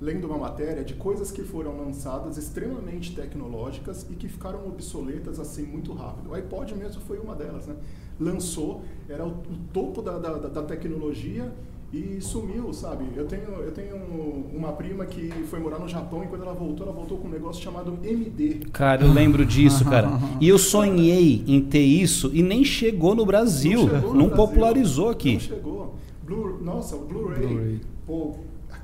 lendo 0.00 0.26
uma 0.26 0.38
matéria 0.38 0.82
de 0.82 0.94
coisas 0.94 1.30
que 1.30 1.42
foram 1.42 1.76
lançadas 1.76 2.38
extremamente 2.38 3.14
tecnológicas 3.14 4.06
e 4.10 4.14
que 4.14 4.26
ficaram 4.28 4.66
obsoletas 4.66 5.38
assim 5.38 5.64
muito 5.64 5.92
rápido. 5.92 6.30
O 6.30 6.34
iPod 6.34 6.74
mesmo 6.74 7.02
foi 7.02 7.18
uma 7.18 7.34
delas, 7.34 7.66
né? 7.66 7.74
Lançou, 8.18 8.82
era 9.08 9.24
o, 9.26 9.28
o 9.30 9.56
topo 9.74 10.00
da, 10.00 10.18
da, 10.18 10.32
da 10.48 10.62
tecnologia 10.62 11.52
e 11.92 12.20
sumiu, 12.20 12.72
sabe? 12.72 13.04
Eu 13.16 13.26
tenho, 13.26 13.42
eu 13.42 13.72
tenho 13.72 13.96
uma 14.52 14.72
prima 14.72 15.04
que 15.04 15.28
foi 15.48 15.58
morar 15.58 15.78
no 15.78 15.88
Japão 15.88 16.22
e 16.22 16.28
quando 16.28 16.42
ela 16.42 16.54
voltou, 16.54 16.86
ela 16.86 16.94
voltou 16.94 17.18
com 17.18 17.26
um 17.26 17.30
negócio 17.30 17.62
chamado 17.62 17.98
MD. 18.04 18.60
Cara, 18.72 19.04
eu 19.04 19.12
lembro 19.12 19.44
disso, 19.44 19.84
cara. 19.84 20.08
E 20.40 20.48
eu 20.48 20.58
sonhei 20.58 21.44
em 21.46 21.60
ter 21.60 21.82
isso 21.82 22.30
e 22.32 22.42
nem 22.42 22.64
chegou 22.64 23.14
no 23.14 23.26
Brasil. 23.26 23.86
Não, 23.86 24.00
não 24.00 24.28
Brasil, 24.28 24.36
popularizou 24.36 25.08
aqui. 25.08 25.34
Não 25.34 25.40
chegou. 25.40 25.94
Blu, 26.22 26.60
nossa, 26.62 26.94
o 26.94 27.04
Blu-ray. 27.06 27.46
Blu 27.46 27.80
Pô, 28.06 28.34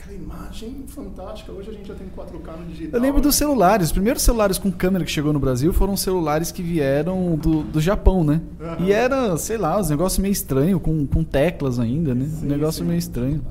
aquela 0.07 0.15
imagem 0.15 0.85
fantástica. 0.87 1.53
Hoje 1.53 1.71
a 1.71 1.73
gente 1.73 1.89
já 1.89 1.95
tem 1.95 2.07
4K 2.09 2.59
no 2.59 2.67
digital. 2.67 2.99
Eu 2.99 3.01
lembro 3.01 3.19
né? 3.19 3.23
dos 3.25 3.35
celulares. 3.35 3.87
Os 3.87 3.93
primeiros 3.93 4.23
celulares 4.23 4.57
com 4.57 4.71
câmera 4.71 5.05
que 5.05 5.11
chegou 5.11 5.33
no 5.33 5.41
Brasil 5.41 5.73
foram 5.73 5.97
celulares 5.97 6.53
que 6.53 6.63
vieram 6.63 7.37
do, 7.37 7.63
do 7.63 7.81
Japão, 7.81 8.23
né? 8.23 8.41
Uhum. 8.61 8.87
E 8.87 8.93
era, 8.93 9.37
sei 9.37 9.59
lá, 9.59 9.79
os 9.79 9.91
negócios 9.91 10.19
meio 10.19 10.33
estranho, 10.33 10.79
com, 10.79 11.07
com 11.07 11.25
teclas 11.25 11.79
ainda, 11.79 12.15
né? 12.15 12.27
Sim, 12.27 12.47
um 12.47 12.49
negócio 12.49 12.83
sim. 12.83 12.89
meio 12.89 12.99
estranho. 12.99 13.43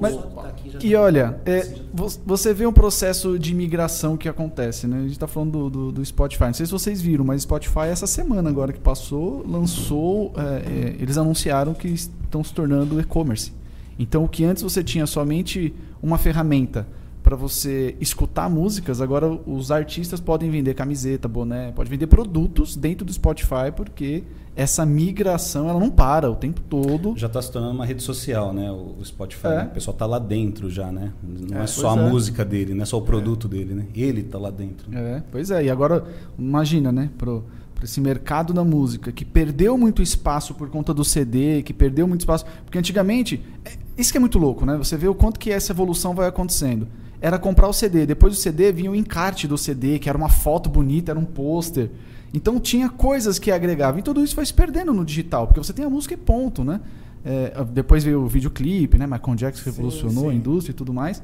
Mas, 0.00 0.18
e 0.82 0.96
olha, 0.96 1.40
é, 1.46 1.72
você 2.26 2.52
vê 2.52 2.66
um 2.66 2.72
processo 2.72 3.38
de 3.38 3.54
migração 3.54 4.16
que 4.16 4.28
acontece, 4.28 4.88
né? 4.88 4.98
A 4.98 5.02
gente 5.02 5.12
está 5.12 5.28
falando 5.28 5.52
do, 5.52 5.70
do, 5.70 5.92
do, 5.92 6.04
Spotify. 6.04 6.46
Não 6.46 6.54
sei 6.54 6.66
se 6.66 6.72
vocês 6.72 7.00
viram, 7.00 7.24
mas 7.24 7.42
Spotify 7.42 7.86
essa 7.92 8.06
semana 8.08 8.50
agora 8.50 8.72
que 8.72 8.80
passou 8.80 9.46
lançou, 9.46 10.32
é, 10.36 10.40
é, 10.42 10.96
eles 10.98 11.16
anunciaram 11.16 11.74
que 11.74 11.86
estão 11.86 12.42
se 12.42 12.52
tornando 12.52 13.00
e-commerce. 13.00 13.52
Então, 13.98 14.24
o 14.24 14.28
que 14.28 14.44
antes 14.44 14.62
você 14.62 14.82
tinha 14.82 15.06
somente 15.06 15.74
uma 16.02 16.18
ferramenta 16.18 16.86
para 17.22 17.36
você 17.36 17.96
escutar 18.00 18.50
músicas, 18.50 19.00
agora 19.00 19.26
os 19.26 19.70
artistas 19.70 20.20
podem 20.20 20.50
vender 20.50 20.74
camiseta, 20.74 21.26
boné, 21.26 21.72
pode 21.72 21.88
vender 21.88 22.06
produtos 22.06 22.76
dentro 22.76 23.04
do 23.04 23.12
Spotify, 23.12 23.72
porque 23.74 24.24
essa 24.54 24.84
migração 24.84 25.68
ela 25.68 25.80
não 25.80 25.90
para 25.90 26.30
o 26.30 26.36
tempo 26.36 26.60
todo. 26.60 27.14
Já 27.16 27.26
está 27.26 27.40
se 27.40 27.50
tornando 27.50 27.74
uma 27.74 27.86
rede 27.86 28.02
social, 28.02 28.52
né? 28.52 28.70
O 28.70 29.02
Spotify, 29.02 29.46
é. 29.46 29.56
né? 29.56 29.64
o 29.70 29.74
pessoal 29.74 29.94
está 29.94 30.04
lá 30.04 30.18
dentro 30.18 30.68
já, 30.68 30.92
né? 30.92 31.12
Não 31.22 31.60
é, 31.60 31.64
é 31.64 31.66
só 31.66 31.96
a 31.96 32.00
é. 32.00 32.10
música 32.10 32.44
dele, 32.44 32.74
não 32.74 32.82
é 32.82 32.86
só 32.86 32.98
o 32.98 33.02
produto 33.02 33.48
dele, 33.48 33.74
né? 33.74 33.86
Ele 33.94 34.20
está 34.20 34.38
lá 34.38 34.50
dentro. 34.50 34.86
É, 34.94 35.22
pois 35.32 35.50
é. 35.50 35.64
E 35.64 35.70
agora 35.70 36.04
imagina, 36.38 36.92
né? 36.92 37.10
Pro 37.16 37.42
para 37.74 37.84
esse 37.84 38.00
mercado 38.00 38.52
da 38.52 38.62
música 38.62 39.10
que 39.10 39.24
perdeu 39.24 39.76
muito 39.76 40.00
espaço 40.00 40.54
por 40.54 40.70
conta 40.70 40.94
do 40.94 41.04
CD, 41.04 41.60
que 41.62 41.74
perdeu 41.74 42.06
muito 42.06 42.20
espaço, 42.20 42.46
porque 42.64 42.78
antigamente 42.78 43.42
é, 43.64 43.76
isso 43.96 44.10
que 44.10 44.18
é 44.18 44.20
muito 44.20 44.38
louco, 44.38 44.66
né? 44.66 44.76
Você 44.76 44.96
vê 44.96 45.08
o 45.08 45.14
quanto 45.14 45.38
que 45.38 45.50
essa 45.50 45.72
evolução 45.72 46.14
vai 46.14 46.26
acontecendo. 46.26 46.88
Era 47.20 47.38
comprar 47.38 47.68
o 47.68 47.72
CD, 47.72 48.04
depois 48.04 48.34
do 48.34 48.38
CD 48.38 48.72
vinha 48.72 48.90
o 48.90 48.94
encarte 48.94 49.46
do 49.48 49.56
CD, 49.56 49.98
que 49.98 50.08
era 50.08 50.18
uma 50.18 50.28
foto 50.28 50.68
bonita, 50.68 51.12
era 51.12 51.18
um 51.18 51.24
pôster. 51.24 51.90
Então 52.32 52.58
tinha 52.58 52.88
coisas 52.88 53.38
que 53.38 53.50
agregavam. 53.50 54.00
E 54.00 54.02
tudo 54.02 54.22
isso 54.22 54.34
foi 54.34 54.44
se 54.44 54.52
perdendo 54.52 54.92
no 54.92 55.04
digital, 55.04 55.46
porque 55.46 55.60
você 55.60 55.72
tem 55.72 55.84
a 55.84 55.90
música 55.90 56.14
e 56.14 56.16
ponto, 56.16 56.64
né? 56.64 56.80
É, 57.24 57.64
depois 57.72 58.04
veio 58.04 58.22
o 58.22 58.28
videoclipe, 58.28 58.98
né? 58.98 59.06
Michael 59.06 59.36
Jackson 59.36 59.64
revolucionou 59.64 60.24
sim, 60.24 60.30
sim. 60.30 60.30
a 60.30 60.34
indústria 60.34 60.72
e 60.72 60.74
tudo 60.74 60.92
mais. 60.92 61.22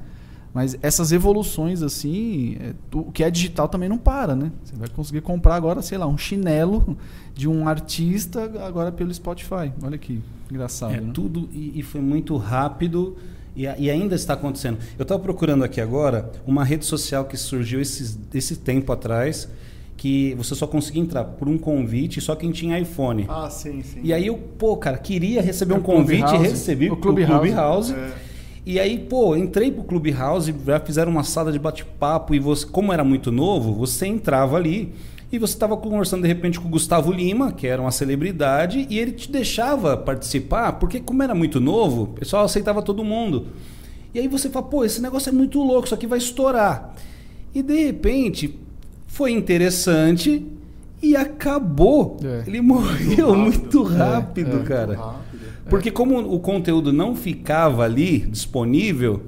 Mas 0.52 0.76
essas 0.82 1.12
evoluções, 1.12 1.80
assim, 1.80 2.56
é, 2.60 2.74
o 2.92 3.12
que 3.12 3.22
é 3.22 3.30
digital 3.30 3.68
também 3.68 3.88
não 3.88 3.98
para, 3.98 4.34
né? 4.34 4.50
Você 4.64 4.74
vai 4.74 4.88
conseguir 4.88 5.20
comprar 5.20 5.54
agora, 5.54 5.80
sei 5.80 5.96
lá, 5.96 6.06
um 6.06 6.18
chinelo 6.18 6.96
de 7.34 7.48
um 7.48 7.68
artista 7.68 8.50
agora 8.66 8.90
pelo 8.90 9.14
Spotify. 9.14 9.72
Olha 9.82 9.96
que 9.96 10.20
engraçado. 10.50 10.92
É, 10.92 11.00
né? 11.00 11.12
tudo 11.14 11.48
e, 11.52 11.78
e, 11.78 11.82
foi 11.82 12.00
muito 12.00 12.36
rápido 12.36 13.16
e, 13.54 13.62
e 13.62 13.88
ainda 13.88 14.16
está 14.16 14.34
acontecendo. 14.34 14.78
Eu 14.98 15.04
estava 15.04 15.20
procurando 15.22 15.62
aqui 15.62 15.80
agora 15.80 16.32
uma 16.44 16.64
rede 16.64 16.84
social 16.84 17.24
que 17.26 17.36
surgiu 17.36 17.80
esse, 17.80 18.18
esse 18.34 18.56
tempo 18.56 18.92
atrás 18.92 19.48
que 19.96 20.34
você 20.34 20.54
só 20.54 20.66
conseguia 20.66 21.02
entrar 21.02 21.24
por 21.24 21.46
um 21.46 21.58
convite 21.58 22.20
só 22.22 22.34
quem 22.34 22.50
tinha 22.50 22.78
iPhone. 22.78 23.26
Ah, 23.28 23.50
sim, 23.50 23.82
sim. 23.82 24.00
E 24.02 24.14
aí 24.14 24.26
eu, 24.26 24.36
pô, 24.36 24.76
cara, 24.76 24.96
queria 24.96 25.42
receber 25.42 25.74
é 25.74 25.76
um 25.76 25.82
convite 25.82 26.34
e 26.34 26.38
recebi 26.38 26.90
o 26.90 26.96
Clubhouse. 26.96 27.52
Clubhouse. 27.52 27.92
É. 27.92 28.29
E 28.64 28.78
aí, 28.78 28.98
pô, 28.98 29.34
entrei 29.34 29.70
pro 29.70 29.84
Clubhouse, 29.84 30.54
já 30.66 30.78
fizeram 30.80 31.10
uma 31.10 31.24
sala 31.24 31.50
de 31.50 31.58
bate-papo 31.58 32.34
e 32.34 32.38
você, 32.38 32.66
como 32.66 32.92
era 32.92 33.02
muito 33.02 33.32
novo, 33.32 33.74
você 33.74 34.06
entrava 34.06 34.56
ali 34.56 34.92
e 35.32 35.38
você 35.38 35.54
estava 35.54 35.76
conversando 35.76 36.22
de 36.22 36.28
repente 36.28 36.60
com 36.60 36.68
o 36.68 36.70
Gustavo 36.70 37.10
Lima, 37.12 37.52
que 37.52 37.66
era 37.66 37.80
uma 37.80 37.90
celebridade, 37.90 38.86
e 38.90 38.98
ele 38.98 39.12
te 39.12 39.30
deixava 39.30 39.96
participar, 39.96 40.72
porque 40.72 41.00
como 41.00 41.22
era 41.22 41.34
muito 41.34 41.60
novo, 41.60 42.02
o 42.02 42.06
pessoal 42.08 42.44
aceitava 42.44 42.82
todo 42.82 43.04
mundo. 43.04 43.46
E 44.12 44.18
aí 44.18 44.26
você 44.28 44.50
fala, 44.50 44.66
pô, 44.66 44.84
esse 44.84 45.00
negócio 45.00 45.30
é 45.30 45.32
muito 45.32 45.62
louco, 45.62 45.86
isso 45.86 45.94
aqui 45.94 46.06
vai 46.06 46.18
estourar. 46.18 46.94
E 47.54 47.62
de 47.62 47.84
repente 47.84 48.58
foi 49.06 49.30
interessante 49.30 50.44
e 51.00 51.16
acabou. 51.16 52.18
É. 52.22 52.44
Ele 52.46 52.60
morreu 52.60 53.34
muito 53.34 53.82
rápido, 53.82 54.48
muito 54.48 54.52
rápido 54.52 54.56
é, 54.56 54.60
é, 54.60 54.64
cara. 54.64 54.86
Muito 54.88 55.00
rápido. 55.00 55.29
Porque 55.68 55.90
como 55.90 56.18
o 56.18 56.40
conteúdo 56.40 56.92
não 56.92 57.14
ficava 57.14 57.84
ali 57.84 58.20
disponível, 58.20 59.22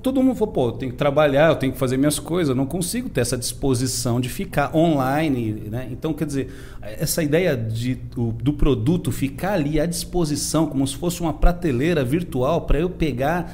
todo 0.00 0.22
mundo 0.22 0.36
falou, 0.36 0.54
pô, 0.54 0.68
eu 0.68 0.72
tenho 0.72 0.92
que 0.92 0.98
trabalhar, 0.98 1.48
eu 1.48 1.56
tenho 1.56 1.72
que 1.72 1.78
fazer 1.78 1.96
minhas 1.96 2.18
coisas, 2.18 2.50
eu 2.50 2.54
não 2.54 2.66
consigo 2.66 3.08
ter 3.08 3.20
essa 3.20 3.36
disposição 3.36 4.20
de 4.20 4.28
ficar 4.28 4.74
online, 4.76 5.64
né? 5.70 5.88
Então, 5.90 6.12
quer 6.14 6.26
dizer, 6.26 6.52
essa 6.80 7.22
ideia 7.22 7.56
de, 7.56 7.96
do, 7.96 8.32
do 8.32 8.52
produto 8.52 9.10
ficar 9.10 9.54
ali 9.54 9.80
à 9.80 9.86
disposição, 9.86 10.66
como 10.66 10.86
se 10.86 10.96
fosse 10.96 11.20
uma 11.20 11.32
prateleira 11.32 12.04
virtual 12.04 12.62
para 12.62 12.78
eu 12.78 12.88
pegar 12.88 13.52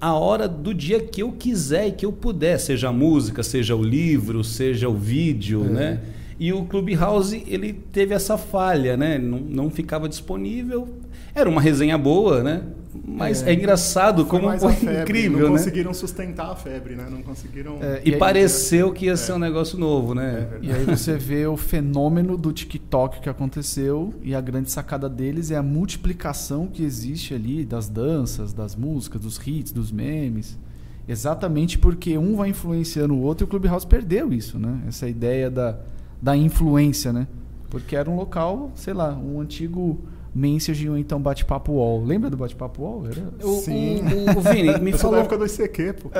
a 0.00 0.12
hora 0.12 0.46
do 0.46 0.74
dia 0.74 1.00
que 1.00 1.22
eu 1.22 1.32
quiser 1.32 1.88
e 1.88 1.92
que 1.92 2.04
eu 2.04 2.12
puder, 2.12 2.58
seja 2.58 2.88
a 2.90 2.92
música, 2.92 3.42
seja 3.42 3.74
o 3.74 3.82
livro, 3.82 4.44
seja 4.44 4.88
o 4.88 4.94
vídeo, 4.94 5.64
é. 5.64 5.68
né? 5.70 6.00
E 6.38 6.52
o 6.52 6.64
Clubhouse, 6.64 7.42
ele 7.46 7.72
teve 7.72 8.12
essa 8.12 8.36
falha, 8.36 8.96
né? 8.96 9.18
Não, 9.18 9.38
não 9.38 9.70
ficava 9.70 10.08
disponível. 10.08 10.88
Era 11.34 11.48
uma 11.48 11.60
resenha 11.60 11.98
boa, 11.98 12.42
né? 12.42 12.62
Mas 13.06 13.42
é, 13.42 13.50
é 13.50 13.54
engraçado 13.54 14.24
foi 14.24 14.40
como 14.40 14.58
foi 14.58 14.72
febre, 14.72 15.02
incrível, 15.02 15.40
não 15.40 15.54
né? 15.54 15.58
conseguiram 15.58 15.92
sustentar 15.92 16.50
a 16.50 16.56
febre, 16.56 16.94
né? 16.94 17.06
Não 17.10 17.22
conseguiram... 17.22 17.78
É, 17.80 18.00
e, 18.04 18.10
e 18.10 18.12
aí, 18.14 18.18
pareceu 18.18 18.92
que 18.92 19.06
ia 19.06 19.12
é. 19.12 19.16
ser 19.16 19.32
um 19.32 19.38
negócio 19.38 19.78
novo, 19.78 20.14
né? 20.14 20.48
É 20.52 20.58
e 20.62 20.72
aí 20.72 20.84
você 20.84 21.16
vê 21.16 21.46
o 21.46 21.56
fenômeno 21.56 22.38
do 22.38 22.52
TikTok 22.52 23.20
que 23.20 23.28
aconteceu 23.28 24.14
e 24.22 24.34
a 24.34 24.40
grande 24.40 24.70
sacada 24.70 25.08
deles 25.08 25.50
é 25.50 25.56
a 25.56 25.62
multiplicação 25.62 26.66
que 26.66 26.84
existe 26.84 27.34
ali 27.34 27.64
das 27.64 27.88
danças, 27.88 28.52
das 28.52 28.74
músicas, 28.76 29.20
dos 29.20 29.40
hits, 29.44 29.72
dos 29.72 29.90
memes. 29.90 30.58
Exatamente 31.06 31.78
porque 31.78 32.16
um 32.16 32.36
vai 32.36 32.50
influenciando 32.50 33.12
o 33.12 33.20
outro 33.20 33.44
e 33.44 33.46
o 33.46 33.48
Clubhouse 33.48 33.86
perdeu 33.86 34.32
isso, 34.32 34.58
né? 34.58 34.80
Essa 34.88 35.08
ideia 35.08 35.50
da 35.50 35.78
da 36.24 36.34
influência, 36.34 37.12
né? 37.12 37.26
Porque 37.68 37.94
era 37.94 38.08
um 38.08 38.16
local, 38.16 38.72
sei 38.74 38.94
lá, 38.94 39.12
um 39.12 39.40
antigo 39.40 40.00
Message 40.34 40.88
ou 40.88 40.98
então 40.98 41.20
Bate-Papo 41.20 41.72
Wall. 41.74 42.04
Lembra 42.04 42.28
do 42.28 42.36
Bate-Papo 42.36 42.82
Wall? 42.82 43.06
Era... 43.06 43.32
O, 43.46 43.58
Sim. 43.58 44.02
O, 44.02 44.36
o, 44.36 44.38
o 44.38 44.40
Vini, 44.40 44.78
me 44.80 44.92
falou... 44.98 45.16
da 45.16 45.22
época 45.22 45.38
do 45.38 45.46
ICQ, 45.46 45.94
pô. 45.94 46.10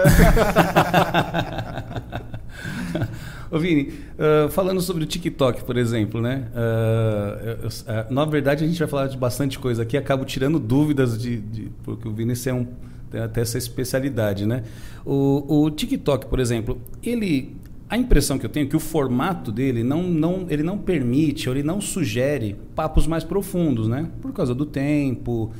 Ô 3.51 3.59
Vini, 3.59 3.93
uh, 4.15 4.49
falando 4.51 4.81
sobre 4.81 5.05
o 5.05 5.07
TikTok, 5.07 5.65
por 5.65 5.77
exemplo, 5.77 6.21
né? 6.21 6.49
Uh, 6.55 7.49
eu, 7.49 7.69
uh, 7.69 8.13
na 8.13 8.25
verdade, 8.25 8.65
a 8.65 8.67
gente 8.67 8.79
vai 8.79 8.89
falar 8.89 9.07
de 9.09 9.17
bastante 9.17 9.59
coisa 9.59 9.83
aqui. 9.83 9.97
Acabo 9.97 10.25
tirando 10.25 10.59
dúvidas 10.59 11.19
de, 11.19 11.39
de 11.39 11.71
porque 11.83 12.09
o 12.09 12.13
Vini 12.13 12.35
é 12.47 12.55
um, 12.55 12.67
tem 13.11 13.21
até 13.21 13.41
essa 13.43 13.59
especialidade, 13.59 14.47
né? 14.47 14.65
O, 15.05 15.63
o 15.65 15.71
TikTok, 15.71 16.27
por 16.27 16.41
exemplo, 16.41 16.81
ele 17.03 17.57
a 17.95 17.97
impressão 17.97 18.39
que 18.39 18.45
eu 18.45 18.51
tenho 18.51 18.67
é 18.67 18.69
que 18.69 18.77
o 18.77 18.81
formato 18.81 19.53
dele 19.53 19.85
não, 19.85 20.03
não, 20.03 20.47
ele 20.49 20.65
não 20.65 20.77
permite, 20.77 21.49
ou 21.49 21.55
ele 21.55 21.63
não 21.63 21.81
sugere 21.81 22.57
papos 22.75 23.07
mais 23.07 23.23
profundos, 23.23 23.87
né? 23.87 24.11
Por 24.21 24.33
causa 24.33 24.53
do 24.53 24.67
tempo 24.67 25.53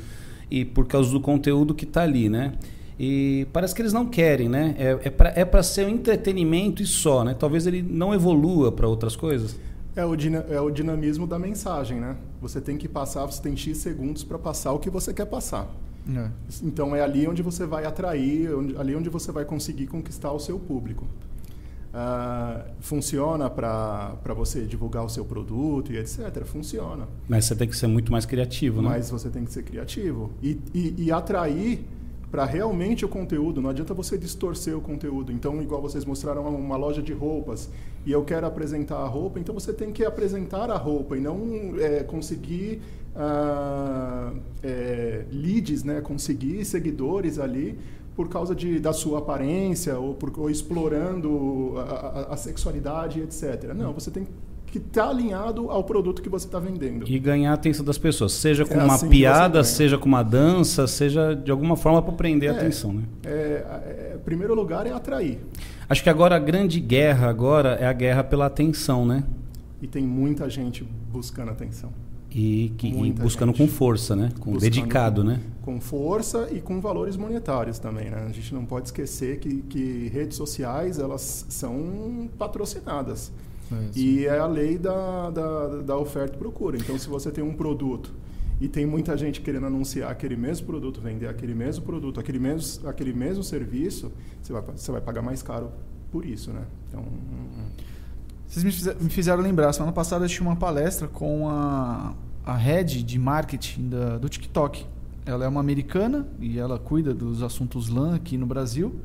e 0.51 0.65
por 0.65 0.85
causa 0.85 1.09
do 1.11 1.21
conteúdo 1.21 1.73
que 1.73 1.85
está 1.85 2.03
ali, 2.03 2.27
né? 2.27 2.53
E 2.99 3.47
parece 3.53 3.73
que 3.73 3.81
eles 3.81 3.93
não 3.93 4.05
querem, 4.05 4.49
né? 4.49 4.75
É, 4.77 4.99
é 5.05 5.45
para 5.45 5.59
é 5.59 5.63
ser 5.63 5.85
um 5.85 5.89
entretenimento 5.89 6.83
e 6.83 6.85
só, 6.85 7.23
né? 7.23 7.33
Talvez 7.33 7.65
ele 7.65 7.81
não 7.81 8.13
evolua 8.13 8.69
para 8.69 8.85
outras 8.85 9.15
coisas. 9.15 9.57
É 9.95 10.05
o, 10.05 10.13
é 10.49 10.59
o 10.59 10.69
dinamismo 10.69 11.25
da 11.25 11.39
mensagem, 11.39 12.01
né? 12.01 12.17
Você 12.41 12.59
tem 12.59 12.77
que 12.77 12.89
passar, 12.89 13.25
você 13.25 13.41
tem 13.41 13.55
X 13.55 13.77
segundos 13.77 14.25
para 14.25 14.37
passar 14.37 14.73
o 14.73 14.79
que 14.79 14.89
você 14.89 15.13
quer 15.13 15.25
passar. 15.25 15.69
É. 16.13 16.29
Então 16.61 16.93
é 16.93 17.01
ali 17.01 17.25
onde 17.27 17.41
você 17.41 17.65
vai 17.65 17.85
atrair, 17.85 18.49
ali 18.77 18.93
onde 18.93 19.09
você 19.09 19.31
vai 19.31 19.45
conseguir 19.45 19.87
conquistar 19.87 20.33
o 20.33 20.39
seu 20.39 20.59
público. 20.59 21.07
Uh, 21.95 22.61
funciona 22.81 23.49
para 23.49 24.33
você 24.35 24.63
divulgar 24.63 25.05
o 25.05 25.09
seu 25.09 25.23
produto 25.23 25.93
e 25.93 25.97
etc. 25.97 26.43
Funciona. 26.43 27.07
Mas 27.25 27.45
você 27.45 27.55
tem 27.55 27.69
que 27.69 27.77
ser 27.77 27.87
muito 27.87 28.11
mais 28.11 28.25
criativo, 28.25 28.81
né? 28.81 28.89
Mas 28.89 29.09
você 29.09 29.29
tem 29.29 29.45
que 29.45 29.53
ser 29.53 29.63
criativo. 29.63 30.29
E, 30.43 30.59
e, 30.73 31.05
e 31.05 31.11
atrair 31.11 31.85
para 32.29 32.43
realmente 32.43 33.05
o 33.05 33.07
conteúdo. 33.07 33.61
Não 33.61 33.69
adianta 33.69 33.93
você 33.93 34.17
distorcer 34.17 34.77
o 34.77 34.81
conteúdo. 34.81 35.31
Então, 35.31 35.61
igual 35.61 35.81
vocês 35.81 36.03
mostraram 36.03 36.45
uma 36.53 36.75
loja 36.75 37.01
de 37.01 37.13
roupas 37.13 37.69
e 38.05 38.11
eu 38.11 38.25
quero 38.25 38.45
apresentar 38.45 38.97
a 38.97 39.07
roupa, 39.07 39.39
então 39.39 39.55
você 39.55 39.71
tem 39.71 39.93
que 39.93 40.03
apresentar 40.03 40.69
a 40.69 40.75
roupa 40.75 41.15
e 41.15 41.21
não 41.21 41.75
é, 41.79 42.03
conseguir 42.03 42.81
uh, 43.15 44.37
é, 44.61 45.23
leads, 45.31 45.85
né? 45.85 46.01
conseguir 46.01 46.65
seguidores 46.65 47.39
ali 47.39 47.79
por 48.15 48.29
causa 48.29 48.55
de, 48.55 48.79
da 48.79 48.93
sua 48.93 49.19
aparência 49.19 49.97
ou, 49.99 50.13
por, 50.13 50.31
ou 50.39 50.49
explorando 50.49 51.73
a, 51.77 51.81
a, 51.81 52.33
a, 52.33 52.37
sexualidade, 52.37 53.19
etc. 53.19 53.73
Não, 53.75 53.93
você 53.93 54.09
tem 54.09 54.23
que 54.23 54.31
que 54.75 54.79
está 54.79 55.07
alinhado 55.07 55.71
ao 55.71 55.85
produto 55.85 56.21
que 56.21 56.27
você 56.27 56.47
está 56.47 56.59
vendendo. 56.59 57.07
E 57.07 57.17
ganhar 57.17 57.51
a 57.51 57.53
atenção 57.53 57.85
das 57.85 57.97
pessoas, 57.97 58.33
seja 58.33 58.65
com 58.65 58.73
é 58.73 58.83
uma 58.83 58.95
assim 58.95 59.07
piada, 59.07 59.63
seja 59.63 59.97
com 59.97 60.05
uma 60.05 60.21
dança, 60.21 60.85
seja 60.85 61.33
de 61.33 61.49
alguma 61.49 61.77
forma 61.77 62.01
para 62.01 62.11
prender 62.11 62.49
a 62.49 62.53
é, 62.53 62.57
atenção. 62.57 62.91
Né? 62.91 63.03
É, 63.23 63.31
é, 63.31 64.17
primeiro 64.25 64.53
lugar 64.53 64.85
é 64.85 64.91
atrair. 64.91 65.39
Acho 65.87 66.03
que 66.03 66.09
agora 66.09 66.35
a 66.35 66.39
grande 66.39 66.81
guerra 66.81 67.29
agora 67.29 67.77
é 67.79 67.87
a 67.87 67.93
guerra 67.93 68.21
pela 68.21 68.47
atenção, 68.47 69.05
né? 69.05 69.23
E 69.81 69.87
tem 69.87 70.03
muita 70.03 70.49
gente 70.49 70.85
buscando 71.09 71.51
atenção. 71.51 71.93
E, 72.37 72.73
que, 72.77 72.87
e 72.87 73.13
buscando 73.13 73.55
gente. 73.55 73.59
com 73.59 73.73
força, 73.73 74.13
né? 74.13 74.29
Com 74.41 74.51
buscando 74.51 74.59
dedicado, 74.59 75.21
com, 75.21 75.27
né? 75.29 75.39
Com 75.61 75.79
força 75.79 76.49
e 76.51 76.59
com 76.59 76.81
valores 76.81 77.15
monetários 77.15 77.79
também, 77.79 78.09
né? 78.09 78.25
A 78.27 78.31
gente 78.33 78.53
não 78.53 78.65
pode 78.65 78.87
esquecer 78.89 79.39
que, 79.39 79.61
que 79.61 80.09
redes 80.09 80.35
sociais, 80.35 80.99
elas 80.99 81.45
são 81.47 82.29
patrocinadas. 82.37 83.31
É 83.71 83.97
e 83.97 84.25
é 84.25 84.37
a 84.37 84.47
lei 84.47 84.77
da, 84.77 85.29
da, 85.29 85.67
da 85.81 85.97
oferta 85.97 86.35
e 86.35 86.37
procura. 86.37 86.75
Então, 86.75 86.99
se 86.99 87.07
você 87.07 87.31
tem 87.31 87.41
um 87.41 87.53
produto 87.53 88.13
e 88.59 88.67
tem 88.67 88.85
muita 88.85 89.15
gente 89.15 89.39
querendo 89.39 89.67
anunciar 89.67 90.11
aquele 90.11 90.35
mesmo 90.35 90.67
produto, 90.67 90.99
vender 90.99 91.29
aquele 91.29 91.55
mesmo 91.55 91.85
produto, 91.85 92.19
aquele 92.19 92.37
mesmo, 92.37 92.89
aquele 92.89 93.13
mesmo 93.13 93.45
serviço, 93.45 94.11
você 94.41 94.51
vai, 94.51 94.61
você 94.75 94.91
vai 94.91 94.99
pagar 94.99 95.21
mais 95.21 95.41
caro 95.41 95.71
por 96.11 96.25
isso, 96.25 96.51
né? 96.51 96.65
Então... 96.89 97.01
Vocês 98.47 98.63
me 99.01 99.09
fizeram 99.09 99.41
lembrar, 99.41 99.73
semana 99.73 99.91
passada 99.91 100.25
eu 100.25 100.29
tinha 100.29 100.47
uma 100.47 100.55
palestra 100.55 101.07
com 101.07 101.49
a, 101.49 102.13
a 102.45 102.55
head 102.55 103.03
de 103.03 103.17
marketing 103.17 103.89
da, 103.89 104.17
do 104.17 104.29
TikTok. 104.29 104.85
Ela 105.25 105.45
é 105.45 105.47
uma 105.47 105.59
americana 105.59 106.27
e 106.39 106.59
ela 106.59 106.77
cuida 106.77 107.13
dos 107.13 107.41
assuntos 107.41 107.89
LAN 107.89 108.15
aqui 108.15 108.37
no 108.37 108.45
Brasil. 108.45 108.95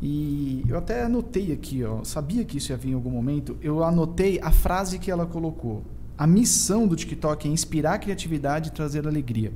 E 0.00 0.62
eu 0.68 0.76
até 0.76 1.02
anotei 1.02 1.50
aqui, 1.50 1.82
ó, 1.82 2.04
sabia 2.04 2.44
que 2.44 2.58
isso 2.58 2.70
ia 2.70 2.76
vir 2.76 2.90
em 2.90 2.94
algum 2.94 3.10
momento. 3.10 3.56
Eu 3.62 3.82
anotei 3.82 4.38
a 4.40 4.50
frase 4.50 4.98
que 4.98 5.10
ela 5.10 5.26
colocou. 5.26 5.82
A 6.16 6.26
missão 6.26 6.86
do 6.86 6.94
TikTok 6.94 7.48
é 7.48 7.50
inspirar 7.50 7.94
a 7.94 7.98
criatividade 7.98 8.68
e 8.68 8.72
trazer 8.72 9.06
alegria. 9.08 9.52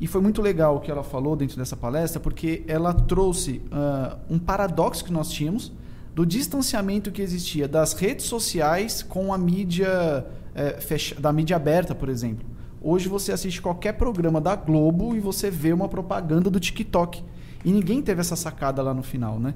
E 0.00 0.06
foi 0.06 0.20
muito 0.20 0.42
legal 0.42 0.76
o 0.76 0.80
que 0.80 0.90
ela 0.90 1.02
falou 1.02 1.34
dentro 1.34 1.56
dessa 1.56 1.76
palestra, 1.76 2.20
porque 2.20 2.64
ela 2.66 2.92
trouxe 2.92 3.62
uh, 3.70 4.18
um 4.28 4.38
paradoxo 4.38 5.04
que 5.04 5.12
nós 5.12 5.30
tínhamos 5.30 5.72
do 6.14 6.26
distanciamento 6.26 7.10
que 7.10 7.22
existia 7.22 7.66
das 7.66 7.94
redes 7.94 8.26
sociais 8.26 9.02
com 9.02 9.32
a 9.32 9.38
mídia 9.38 10.26
é, 10.54 10.80
fecha, 10.80 11.14
da 11.20 11.32
mídia 11.32 11.56
aberta, 11.56 11.94
por 11.94 12.08
exemplo. 12.08 12.46
Hoje 12.80 13.08
você 13.08 13.32
assiste 13.32 13.62
qualquer 13.62 13.92
programa 13.92 14.40
da 14.40 14.56
Globo 14.56 15.14
e 15.14 15.20
você 15.20 15.50
vê 15.50 15.72
uma 15.72 15.88
propaganda 15.88 16.50
do 16.50 16.58
TikTok. 16.58 17.22
E 17.64 17.70
ninguém 17.70 18.02
teve 18.02 18.20
essa 18.20 18.34
sacada 18.34 18.82
lá 18.82 18.92
no 18.92 19.02
final, 19.02 19.38
né? 19.38 19.54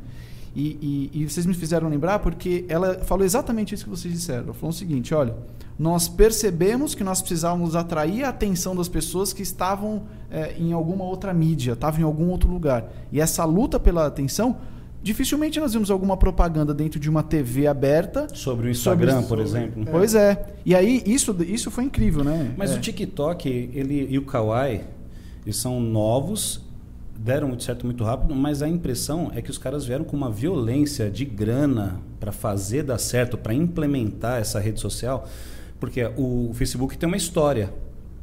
E, 0.54 1.10
e, 1.12 1.22
e, 1.22 1.28
vocês 1.28 1.44
me 1.44 1.52
fizeram 1.52 1.86
lembrar 1.86 2.20
porque 2.20 2.64
ela 2.66 3.00
falou 3.04 3.26
exatamente 3.26 3.74
isso 3.74 3.84
que 3.84 3.90
vocês 3.90 4.14
disseram. 4.14 4.44
Ela 4.44 4.54
falou 4.54 4.70
o 4.70 4.72
seguinte: 4.72 5.12
olha, 5.12 5.36
nós 5.78 6.08
percebemos 6.08 6.94
que 6.94 7.04
nós 7.04 7.20
precisávamos 7.20 7.76
atrair 7.76 8.24
a 8.24 8.30
atenção 8.30 8.74
das 8.74 8.88
pessoas 8.88 9.34
que 9.34 9.42
estavam 9.42 10.04
é, 10.30 10.56
em 10.58 10.72
alguma 10.72 11.04
outra 11.04 11.34
mídia, 11.34 11.72
estavam 11.72 12.00
em 12.00 12.04
algum 12.04 12.30
outro 12.30 12.48
lugar. 12.48 12.90
E 13.12 13.20
essa 13.20 13.44
luta 13.44 13.78
pela 13.78 14.06
atenção 14.06 14.56
dificilmente 15.06 15.60
nós 15.60 15.72
vimos 15.72 15.88
alguma 15.88 16.16
propaganda 16.16 16.74
dentro 16.74 16.98
de 16.98 17.08
uma 17.08 17.22
TV 17.22 17.68
aberta. 17.68 18.26
Sobre 18.34 18.66
o 18.66 18.70
Instagram, 18.70 19.22
sobre, 19.22 19.28
por 19.28 19.38
exemplo. 19.38 19.82
É. 19.82 19.86
Pois 19.86 20.16
é. 20.16 20.46
E 20.64 20.74
aí, 20.74 21.00
isso, 21.06 21.34
isso 21.44 21.70
foi 21.70 21.84
incrível, 21.84 22.24
né? 22.24 22.52
Mas 22.56 22.72
é. 22.72 22.74
o 22.74 22.80
TikTok 22.80 23.48
ele, 23.72 24.08
e 24.10 24.18
o 24.18 24.22
Kawaii, 24.22 24.80
eles 25.44 25.58
são 25.58 25.78
novos, 25.80 26.60
deram 27.16 27.46
muito 27.46 27.62
certo 27.62 27.86
muito 27.86 28.02
rápido, 28.02 28.34
mas 28.34 28.62
a 28.62 28.68
impressão 28.68 29.30
é 29.32 29.40
que 29.40 29.48
os 29.48 29.58
caras 29.58 29.84
vieram 29.84 30.04
com 30.04 30.16
uma 30.16 30.28
violência 30.28 31.08
de 31.08 31.24
grana 31.24 32.00
para 32.18 32.32
fazer 32.32 32.82
dar 32.82 32.98
certo, 32.98 33.38
para 33.38 33.54
implementar 33.54 34.40
essa 34.40 34.58
rede 34.58 34.80
social. 34.80 35.28
Porque 35.78 36.04
o 36.16 36.50
Facebook 36.52 36.98
tem 36.98 37.06
uma 37.06 37.16
história. 37.16 37.72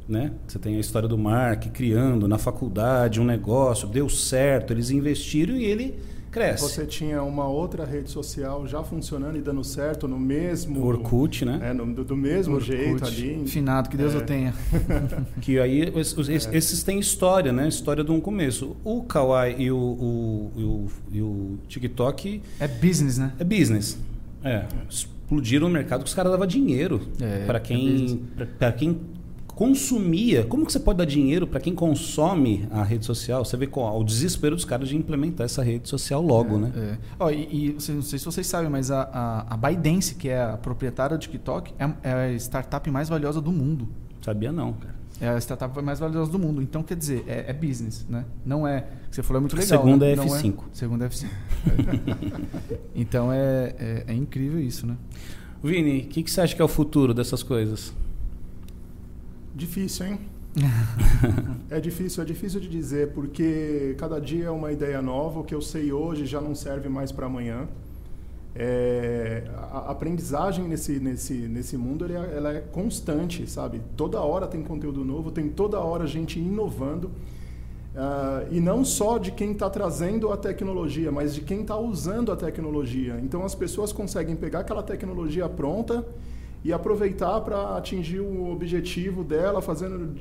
Né? 0.06 0.32
Você 0.46 0.58
tem 0.58 0.76
a 0.76 0.80
história 0.80 1.08
do 1.08 1.16
Mark 1.16 1.64
criando 1.72 2.28
na 2.28 2.36
faculdade 2.36 3.22
um 3.22 3.24
negócio, 3.24 3.88
deu 3.88 4.06
certo, 4.06 4.70
eles 4.70 4.90
investiram 4.90 5.56
e 5.56 5.64
ele 5.64 5.94
cresce. 6.34 6.64
Você 6.64 6.84
tinha 6.84 7.22
uma 7.22 7.46
outra 7.46 7.84
rede 7.84 8.10
social 8.10 8.66
já 8.66 8.82
funcionando 8.82 9.38
e 9.38 9.40
dando 9.40 9.62
certo 9.62 10.08
no 10.08 10.18
mesmo. 10.18 10.84
Orkut, 10.84 11.44
né? 11.44 11.60
É, 11.62 11.72
no, 11.72 11.86
do, 11.94 12.04
do, 12.04 12.16
mesmo 12.16 12.56
Orkut, 12.56 12.76
jeito 12.76 13.04
ali. 13.04 13.46
Finado, 13.46 13.88
que 13.88 13.96
Deus 13.96 14.14
é. 14.14 14.18
o 14.18 14.22
tenha. 14.22 14.52
que 15.40 15.60
aí 15.60 15.92
os, 15.94 16.16
os, 16.18 16.28
é. 16.28 16.34
esses 16.34 16.82
têm 16.82 16.98
história, 16.98 17.52
né? 17.52 17.68
História 17.68 18.02
de 18.02 18.10
um 18.10 18.20
começo. 18.20 18.76
O 18.82 19.04
Kawaii 19.04 19.62
e 19.62 19.70
o, 19.70 19.76
o, 19.76 20.52
e 20.56 20.64
o, 20.64 20.86
e 21.12 21.22
o 21.22 21.58
TikTok. 21.68 22.42
É 22.58 22.66
business, 22.66 23.16
né? 23.16 23.32
É 23.38 23.44
business. 23.44 23.96
É. 24.42 24.64
Explodiram 24.90 25.68
o 25.68 25.70
mercado 25.70 26.02
que 26.02 26.08
os 26.08 26.14
caras 26.14 26.32
davam 26.32 26.46
dinheiro 26.48 27.00
é, 27.20 27.46
para 27.46 27.60
quem, 27.60 28.22
é 28.38 28.44
para 28.44 28.72
quem 28.72 29.00
consumia. 29.54 30.44
Como 30.44 30.66
que 30.66 30.72
você 30.72 30.80
pode 30.80 30.98
dar 30.98 31.04
dinheiro 31.04 31.46
para 31.46 31.60
quem 31.60 31.74
consome 31.74 32.66
a 32.70 32.82
rede 32.82 33.04
social? 33.04 33.44
Você 33.44 33.56
vê 33.56 33.66
qual, 33.66 34.00
o 34.00 34.04
desespero 34.04 34.54
dos 34.54 34.64
caras 34.64 34.88
de 34.88 34.96
implementar 34.96 35.44
essa 35.44 35.62
rede 35.62 35.88
social 35.88 36.20
logo, 36.20 36.56
é, 36.56 36.58
né? 36.58 36.72
É. 36.76 36.98
Oh, 37.18 37.30
e, 37.30 37.68
e 37.68 37.72
não 37.72 38.02
sei 38.02 38.18
se 38.18 38.24
vocês 38.24 38.46
sabem, 38.46 38.70
mas 38.70 38.90
a, 38.90 39.02
a, 39.02 39.54
a 39.54 39.56
ByteDance, 39.56 40.14
que 40.14 40.28
é 40.28 40.42
a 40.42 40.56
proprietária 40.56 41.16
do 41.16 41.20
TikTok, 41.20 41.72
é, 41.78 41.90
é 42.02 42.12
a 42.12 42.32
startup 42.34 42.90
mais 42.90 43.08
valiosa 43.08 43.40
do 43.40 43.52
mundo. 43.52 43.88
Sabia 44.20 44.52
não, 44.52 44.72
cara. 44.72 44.94
É 45.20 45.28
a 45.28 45.38
startup 45.38 45.80
mais 45.80 46.00
valiosa 46.00 46.30
do 46.30 46.38
mundo. 46.38 46.60
Então, 46.60 46.82
quer 46.82 46.96
dizer, 46.96 47.24
é, 47.28 47.44
é 47.48 47.52
business, 47.52 48.04
né? 48.08 48.24
Não 48.44 48.66
é... 48.66 48.84
Você 49.10 49.22
falou 49.22 49.38
é 49.38 49.40
muito 49.40 49.54
legal. 49.54 49.80
Segunda 49.80 50.06
né? 50.06 50.12
é 50.12 50.16
F5. 50.16 50.54
É, 50.54 50.62
segunda 50.72 51.04
é 51.04 51.08
F5. 51.08 51.28
então, 52.94 53.32
é, 53.32 53.74
é, 53.78 54.04
é, 54.08 54.14
incrível 54.14 54.60
isso, 54.60 54.86
né? 54.86 54.96
Vini, 55.62 56.00
o 56.00 56.06
que, 56.08 56.22
que 56.22 56.30
você 56.30 56.40
acha 56.40 56.54
que 56.54 56.60
é 56.60 56.64
o 56.64 56.68
futuro 56.68 57.14
dessas 57.14 57.42
coisas? 57.42 57.94
Difícil, 59.54 60.06
hein? 60.06 60.18
é 61.70 61.80
difícil, 61.80 62.22
é 62.22 62.26
difícil 62.26 62.60
de 62.60 62.68
dizer, 62.68 63.12
porque 63.12 63.94
cada 63.98 64.20
dia 64.20 64.46
é 64.46 64.50
uma 64.50 64.72
ideia 64.72 65.00
nova, 65.00 65.40
o 65.40 65.44
que 65.44 65.54
eu 65.54 65.62
sei 65.62 65.92
hoje 65.92 66.26
já 66.26 66.40
não 66.40 66.54
serve 66.54 66.88
mais 66.88 67.12
para 67.12 67.26
amanhã. 67.26 67.68
É, 68.56 69.44
a 69.72 69.90
aprendizagem 69.90 70.68
nesse, 70.68 71.00
nesse, 71.00 71.34
nesse 71.34 71.76
mundo 71.76 72.04
ela 72.04 72.26
é, 72.26 72.36
ela 72.36 72.52
é, 72.52 72.60
constante, 72.60 73.48
sabe? 73.48 73.80
Toda 73.96 74.20
hora 74.20 74.46
tem 74.46 74.62
conteúdo 74.62 75.04
novo, 75.04 75.30
tem 75.30 75.48
toda 75.48 75.78
hora 75.78 76.06
gente 76.06 76.38
inovando. 76.38 77.10
Uh, 77.94 78.52
e 78.52 78.58
não 78.58 78.84
só 78.84 79.18
de 79.18 79.30
quem 79.30 79.52
está 79.52 79.70
trazendo 79.70 80.32
a 80.32 80.36
tecnologia, 80.36 81.12
mas 81.12 81.32
de 81.32 81.42
quem 81.42 81.60
está 81.60 81.78
usando 81.78 82.32
a 82.32 82.36
tecnologia. 82.36 83.20
Então 83.22 83.44
as 83.44 83.54
pessoas 83.54 83.92
conseguem 83.92 84.34
pegar 84.34 84.60
aquela 84.60 84.82
tecnologia 84.82 85.48
pronta 85.48 86.04
e 86.64 86.72
aproveitar 86.72 87.42
para 87.42 87.76
atingir 87.76 88.20
o 88.20 88.50
objetivo 88.50 89.22
dela, 89.22 89.60
fazendo 89.60 90.14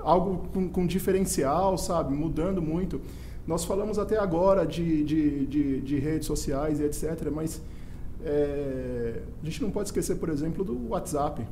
algo 0.00 0.48
com, 0.52 0.68
com, 0.68 0.86
diferencial, 0.86 1.78
sabe? 1.78 2.12
Mudando 2.12 2.60
muito. 2.60 3.00
Nós 3.46 3.64
falamos 3.64 3.98
até 3.98 4.18
agora 4.18 4.66
de, 4.66 5.04
de, 5.04 5.46
de, 5.46 5.80
de 5.80 5.98
redes 5.98 6.26
sociais 6.26 6.80
e 6.80 6.84
etc., 6.84 7.30
mas 7.32 7.62
é, 8.24 9.20
a 9.40 9.46
gente 9.46 9.62
não 9.62 9.70
pode 9.70 9.88
esquecer, 9.88 10.16
por 10.16 10.28
exemplo, 10.28 10.64
do 10.64 10.88
WhatsApp. 10.88 11.46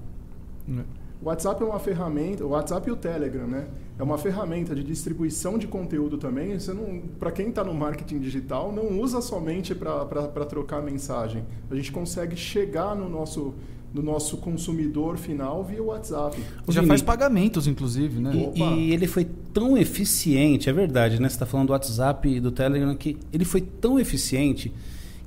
É. 0.69 1.03
O 1.23 1.29
WhatsApp 1.29 1.63
é 1.63 1.67
uma 1.67 1.79
ferramenta, 1.79 2.45
o 2.45 2.49
WhatsApp 2.49 2.89
e 2.89 2.93
o 2.93 2.97
Telegram, 2.97 3.47
né? 3.47 3.69
É 3.97 4.03
uma 4.03 4.19
ferramenta 4.19 4.75
de 4.75 4.83
distribuição 4.83 5.57
de 5.57 5.69
conteúdo 5.69 6.19
também. 6.19 6.59
Você 6.59 6.73
não, 6.73 7.01
para 7.21 7.31
quem 7.31 7.51
está 7.51 7.63
no 7.63 7.73
marketing 7.73 8.19
digital, 8.19 8.73
não 8.73 8.99
usa 8.99 9.21
somente 9.21 9.73
para 9.73 10.45
trocar 10.47 10.83
mensagem. 10.83 11.45
A 11.71 11.77
gente 11.77 11.93
consegue 11.93 12.35
chegar 12.35 12.97
no 12.97 13.09
nosso 13.09 13.55
do 13.93 14.03
nosso 14.03 14.39
consumidor 14.39 15.19
final 15.19 15.63
via 15.63 15.83
WhatsApp. 15.83 16.41
Já 16.69 16.81
Vini, 16.81 16.89
faz 16.89 17.03
pagamentos, 17.03 17.67
inclusive, 17.67 18.21
né? 18.21 18.33
E, 18.55 18.61
e, 18.61 18.93
ele 18.93 19.07
foi 19.07 19.27
tão 19.53 19.77
eficiente, 19.77 20.71
é 20.71 20.73
verdade, 20.73 21.21
né? 21.21 21.29
Você 21.29 21.35
está 21.35 21.47
falando 21.47 21.69
do 21.69 21.73
WhatsApp 21.73 22.29
e 22.29 22.41
do 22.41 22.51
Telegram, 22.51 22.95
que 22.95 23.19
ele 23.33 23.45
foi 23.45 23.61
tão 23.61 23.99
eficiente 23.99 24.73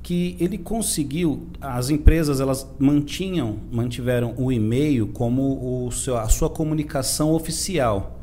que 0.02 0.36
ele 0.38 0.56
conseguiu, 0.56 1.48
as 1.60 1.90
empresas 1.90 2.40
elas 2.40 2.64
mantinham, 2.78 3.56
mantiveram 3.72 4.34
o 4.36 4.52
e-mail 4.52 5.08
como 5.08 5.86
o 5.86 5.90
seu, 5.90 6.16
a 6.16 6.28
sua 6.28 6.48
comunicação 6.48 7.32
oficial. 7.32 8.15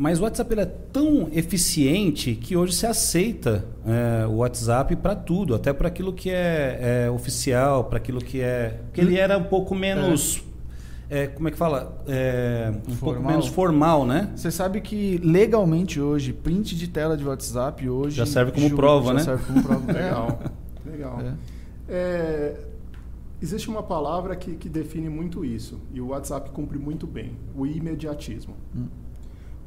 Mas 0.00 0.18
o 0.18 0.22
WhatsApp 0.22 0.58
é 0.58 0.64
tão 0.64 1.28
eficiente 1.30 2.34
que 2.34 2.56
hoje 2.56 2.72
se 2.72 2.86
aceita 2.86 3.66
é, 3.84 4.26
o 4.26 4.36
WhatsApp 4.36 4.96
para 4.96 5.14
tudo, 5.14 5.54
até 5.54 5.74
para 5.74 5.88
aquilo 5.88 6.10
que 6.10 6.30
é, 6.30 7.04
é 7.04 7.10
oficial, 7.10 7.84
para 7.84 7.98
aquilo 7.98 8.18
que 8.18 8.40
é. 8.40 8.80
Porque 8.86 9.02
ele 9.02 9.18
era 9.18 9.36
um 9.36 9.44
pouco 9.44 9.74
menos. 9.74 10.42
É. 11.10 11.24
é 11.24 11.26
como 11.26 11.48
é 11.48 11.50
que 11.50 11.58
fala? 11.58 12.02
É, 12.08 12.72
um 12.88 12.92
formal. 12.92 13.14
pouco 13.14 13.28
menos 13.28 13.46
formal, 13.48 14.06
né? 14.06 14.30
Você 14.34 14.50
sabe 14.50 14.80
que 14.80 15.18
legalmente 15.22 16.00
hoje, 16.00 16.32
print 16.32 16.74
de 16.74 16.88
tela 16.88 17.14
de 17.14 17.26
WhatsApp 17.26 17.86
hoje. 17.86 18.16
Já 18.16 18.24
serve 18.24 18.52
como 18.52 18.74
prova, 18.74 19.08
já 19.08 19.12
né? 19.12 19.20
Serve 19.22 19.44
como 19.44 19.62
prova. 19.62 19.84
legal. 19.92 20.40
Legal. 20.86 21.22
É. 21.86 22.54
existe 23.42 23.68
uma 23.68 23.82
palavra 23.82 24.34
que, 24.34 24.54
que 24.54 24.70
define 24.70 25.10
muito 25.10 25.44
isso, 25.44 25.78
e 25.92 26.00
o 26.00 26.06
WhatsApp 26.06 26.48
cumpre 26.52 26.78
muito 26.78 27.06
bem: 27.06 27.32
o 27.54 27.66
imediatismo. 27.66 28.54
Hum. 28.74 28.86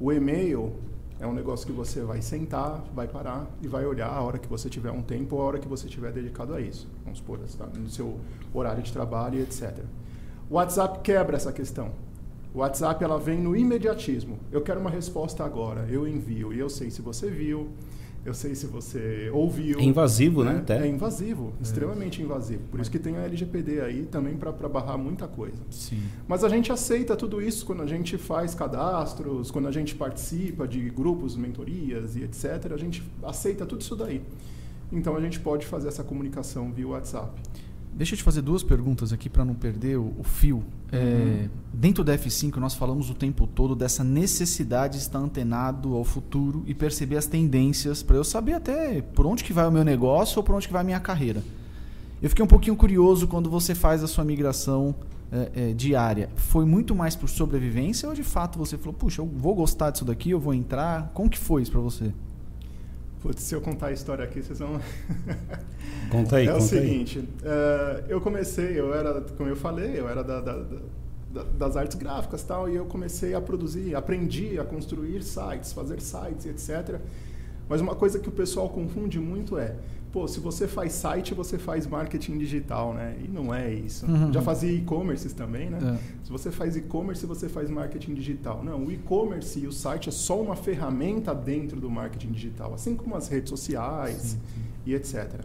O 0.04 0.12
e-mail 0.12 0.74
é 1.18 1.26
um 1.26 1.32
negócio 1.32 1.66
que 1.66 1.72
você 1.72 2.02
vai 2.02 2.22
sentar, 2.22 2.84
vai 2.94 3.08
parar 3.08 3.50
e 3.62 3.70
vai 3.70 3.86
olhar 3.86 4.10
a 4.10 4.22
hora 4.22 4.38
que 4.38 4.50
você 4.50 4.70
tiver 4.70 4.92
um 4.92 5.02
tempo, 5.02 5.40
a 5.40 5.44
hora 5.46 5.60
que 5.60 5.66
você 5.66 5.88
tiver 5.88 6.12
dedicado 6.12 6.54
a 6.54 6.60
isso. 6.60 6.90
Vamos 7.06 7.20
supor, 7.20 7.40
está 7.46 7.68
no 7.68 7.90
seu 7.90 8.20
horário 8.54 8.84
de 8.84 8.92
trabalho 8.92 9.40
etc. 9.40 9.80
O 10.50 10.56
WhatsApp 10.56 11.00
quebra 11.02 11.38
essa 11.38 11.54
questão. 11.54 11.92
O 12.54 12.58
WhatsApp 12.58 13.02
ela 13.02 13.18
vem 13.18 13.40
no 13.40 13.56
imediatismo. 13.56 14.40
Eu 14.52 14.60
quero 14.60 14.82
uma 14.82 14.90
resposta 14.90 15.46
agora, 15.46 15.88
eu 15.90 16.06
envio 16.06 16.52
e 16.52 16.60
eu 16.60 16.70
sei 16.70 16.92
se 16.92 17.02
você 17.02 17.30
viu, 17.30 17.70
eu 18.26 18.34
sei 18.34 18.56
se 18.56 18.66
você 18.68 19.30
ouviu. 19.34 19.80
É 19.80 19.84
invasivo, 19.84 20.44
né? 20.44 20.64
né? 20.68 20.86
É 20.86 20.88
invasivo, 20.88 21.54
é. 21.60 21.64
extremamente 21.64 22.22
invasivo. 22.22 22.64
Por 22.72 22.80
isso 22.80 22.90
que 22.90 23.00
tem 23.00 23.18
a 23.18 23.24
LGPD 23.24 23.82
aí 23.82 24.06
também 24.06 24.38
para 24.38 24.52
barrar 24.70 24.98
muita 24.98 25.28
coisa. 25.28 25.62
Sim. 25.70 26.02
Mas 26.28 26.44
a 26.44 26.50
gente 26.50 26.72
aceita 26.72 27.16
tudo 27.18 27.42
isso 27.42 27.66
quando 27.66 27.84
a 27.84 27.86
gente 27.86 28.18
faz 28.18 28.56
cadastros, 28.56 29.52
quando 29.52 29.68
a 29.68 29.72
gente 29.72 29.94
participa 29.96 30.68
de 30.68 30.90
grupos, 30.90 31.36
mentorias 31.36 32.16
e 32.16 32.24
etc. 32.24 32.72
A 32.74 32.78
gente 32.78 33.04
aceita 33.24 33.66
tudo 33.66 33.82
isso 33.82 33.96
daí. 33.96 34.22
Então 34.92 35.16
a 35.16 35.22
gente 35.22 35.40
pode 35.40 35.66
fazer 35.66 35.90
essa 35.90 36.04
comunicação 36.04 36.72
via 36.72 36.88
WhatsApp. 36.88 37.42
Deixa 37.96 38.14
eu 38.14 38.18
te 38.18 38.24
fazer 38.24 38.42
duas 38.42 38.64
perguntas 38.64 39.14
aqui 39.14 39.30
para 39.30 39.46
não 39.46 39.54
perder 39.54 39.98
o, 39.98 40.14
o 40.18 40.24
fio. 40.24 40.64
É, 40.92 40.98
uhum. 40.98 41.50
Dentro 41.74 42.04
da 42.04 42.18
F5, 42.18 42.58
nós 42.58 42.74
falamos 42.74 43.10
o 43.10 43.14
tempo 43.14 43.46
todo 43.46 43.76
dessa 43.76 44.04
necessidade 44.04 44.98
de 44.98 45.04
estar 45.04 45.20
antenado 45.20 45.96
ao 45.96 46.04
futuro 46.04 46.64
e 46.66 46.74
perceber 46.74 47.18
as 47.18 47.26
tendências 47.26 48.02
para 48.02 48.16
eu 48.16 48.24
saber 48.24 48.54
até 48.54 49.02
por 49.02 49.26
onde 49.26 49.44
que 49.44 49.54
vai 49.54 49.68
o 49.68 49.72
meu 49.72 49.84
negócio 49.84 50.38
ou 50.38 50.44
por 50.44 50.56
onde 50.56 50.68
que 50.68 50.74
vai 50.74 50.82
a 50.82 50.86
minha 50.86 51.00
carreira. 51.00 51.44
Eu 52.22 52.30
fiquei 52.30 52.44
um 52.44 52.48
pouquinho 52.48 52.76
curioso 52.76 53.28
quando 53.28 53.50
você 53.50 53.76
faz 53.76 54.04
a 54.04 54.08
sua 54.08 54.24
migração 54.24 54.96
é, 55.32 55.52
é, 55.54 55.74
diária. 55.74 56.30
Foi 56.36 56.66
muito 56.66 56.96
mais 56.96 57.16
por 57.16 57.28
sobrevivência 57.28 58.08
ou 58.08 58.16
de 58.16 58.24
fato 58.24 58.58
você 58.58 58.78
falou, 58.78 58.94
puxa, 58.94 59.22
eu 59.22 59.26
vou 59.26 59.54
gostar 59.54 59.92
disso 59.92 60.06
daqui, 60.06 60.30
eu 60.30 60.40
vou 60.40 60.54
entrar? 60.54 61.12
Como 61.14 61.30
que 61.30 61.38
foi 61.38 61.64
isso 61.64 61.72
para 61.72 61.82
você? 61.82 62.14
Putz, 63.24 63.42
se 63.42 63.56
eu 63.56 63.62
contar 63.62 63.88
a 63.88 63.92
história 63.94 64.26
aqui, 64.26 64.44
vocês 64.44 64.60
vão. 64.60 64.82
Conta 66.12 66.36
aí, 66.36 66.46
É 66.46 66.54
o 66.54 66.60
seguinte: 66.60 67.20
uh, 67.20 68.06
eu 68.10 68.20
comecei, 68.20 68.78
eu 68.78 68.94
era, 68.94 69.22
como 69.22 69.48
eu 69.48 69.56
falei, 69.56 69.98
eu 69.98 70.10
era 70.10 70.22
da, 70.22 70.42
da, 70.42 70.58
da, 71.32 71.44
das 71.44 71.78
artes 71.78 71.96
gráficas 71.96 72.44
tal, 72.44 72.70
e 72.70 72.76
eu 72.76 72.86
comecei 72.86 73.34
a 73.34 73.40
produzir, 73.40 73.96
aprendi 73.96 74.60
a 74.60 74.66
construir 74.66 75.24
sites, 75.24 75.72
fazer 75.72 76.02
sites, 76.02 76.46
etc. 76.46 77.00
Mas 77.70 77.80
uma 77.80 77.96
coisa 77.96 78.20
que 78.20 78.28
o 78.28 78.32
pessoal 78.32 78.68
confunde 78.68 79.18
muito 79.22 79.58
é 79.58 79.74
pô, 80.14 80.28
se 80.28 80.40
você 80.40 80.68
faz 80.68 80.92
site, 80.94 81.34
você 81.34 81.58
faz 81.58 81.88
marketing 81.88 82.38
digital, 82.38 82.94
né? 82.94 83.18
E 83.26 83.28
não 83.28 83.52
é 83.52 83.74
isso. 83.74 84.06
Uhum. 84.06 84.32
Já 84.32 84.44
fazia 84.44 84.72
e-commerce 84.72 85.34
também, 85.34 85.72
né? 85.72 85.80
É. 85.82 86.24
Se 86.24 86.32
você 86.32 86.52
faz 86.52 86.78
e-commerce, 86.78 87.26
você 87.26 87.50
faz 87.50 87.68
marketing 87.68 88.14
digital. 88.14 88.64
Não, 88.64 88.86
o 88.86 88.92
e-commerce 88.92 89.60
e 89.60 89.66
o 89.66 89.72
site 89.72 90.10
é 90.10 90.12
só 90.12 90.40
uma 90.40 90.56
ferramenta 90.56 91.34
dentro 91.34 91.82
do 91.82 91.90
marketing 91.90 92.32
digital, 92.32 92.76
assim 92.76 92.96
como 92.96 93.16
as 93.16 93.28
redes 93.28 93.50
sociais 93.50 94.22
sim, 94.22 94.38
sim. 94.38 94.62
e 94.86 94.94
etc. 94.94 95.42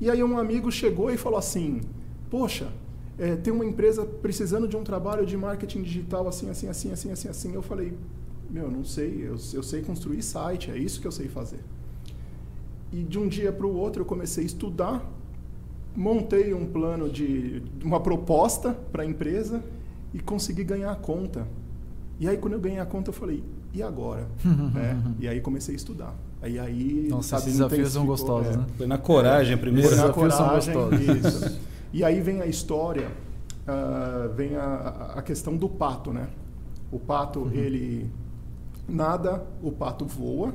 E 0.00 0.10
aí 0.10 0.20
um 0.24 0.36
amigo 0.36 0.72
chegou 0.72 1.08
e 1.08 1.16
falou 1.16 1.38
assim, 1.38 1.80
poxa, 2.28 2.72
é, 3.16 3.36
tem 3.36 3.52
uma 3.52 3.64
empresa 3.64 4.04
precisando 4.04 4.66
de 4.66 4.76
um 4.76 4.82
trabalho 4.82 5.24
de 5.24 5.36
marketing 5.36 5.82
digital 5.82 6.26
assim, 6.26 6.50
assim, 6.50 6.66
assim, 6.66 6.90
assim, 6.90 7.12
assim, 7.12 7.28
assim. 7.28 7.54
Eu 7.54 7.62
falei, 7.62 7.96
meu, 8.50 8.68
não 8.68 8.82
sei, 8.82 9.28
eu, 9.28 9.36
eu 9.54 9.62
sei 9.62 9.80
construir 9.82 10.22
site, 10.22 10.72
é 10.72 10.76
isso 10.76 11.00
que 11.00 11.06
eu 11.06 11.12
sei 11.12 11.28
fazer. 11.28 11.60
E 12.92 13.02
de 13.02 13.18
um 13.18 13.28
dia 13.28 13.52
para 13.52 13.66
o 13.66 13.76
outro 13.76 14.02
eu 14.02 14.06
comecei 14.06 14.44
a 14.44 14.46
estudar, 14.46 15.04
montei 15.94 16.52
um 16.54 16.66
plano 16.66 17.08
de 17.08 17.62
uma 17.84 18.00
proposta 18.00 18.72
para 18.92 19.02
a 19.02 19.06
empresa 19.06 19.62
e 20.12 20.18
consegui 20.18 20.64
ganhar 20.64 20.90
a 20.90 20.96
conta. 20.96 21.46
E 22.18 22.28
aí 22.28 22.36
quando 22.36 22.54
eu 22.54 22.60
ganhei 22.60 22.80
a 22.80 22.86
conta 22.86 23.10
eu 23.10 23.14
falei, 23.14 23.42
e 23.72 23.82
agora? 23.82 24.26
é, 24.76 24.96
e 25.20 25.28
aí 25.28 25.40
comecei 25.40 25.74
a 25.74 25.76
estudar. 25.76 26.14
Aí 26.42 26.58
aí, 26.58 27.06
Nossa, 27.08 27.28
sabe, 27.28 27.42
esses 27.42 27.58
desafios 27.58 27.92
são 27.92 28.06
gostosos, 28.06 28.54
é, 28.54 28.58
né? 28.58 28.66
Foi 28.76 28.86
na 28.86 28.98
coragem 28.98 29.56
primeiro. 29.56 29.88
Foi 29.88 29.98
na 29.98 30.12
coragem, 30.12 30.74
isso. 31.18 31.60
E 31.92 32.02
aí 32.02 32.20
vem 32.20 32.40
a 32.40 32.46
história, 32.46 33.08
uh, 33.66 34.32
vem 34.34 34.56
a, 34.56 35.14
a, 35.16 35.22
questão 35.22 35.56
do 35.56 35.68
pato, 35.68 36.12
né? 36.12 36.28
O 36.90 36.98
pato, 36.98 37.40
uhum. 37.40 37.52
ele 37.52 38.10
nada, 38.88 39.44
o 39.62 39.70
pato 39.70 40.04
voa, 40.04 40.54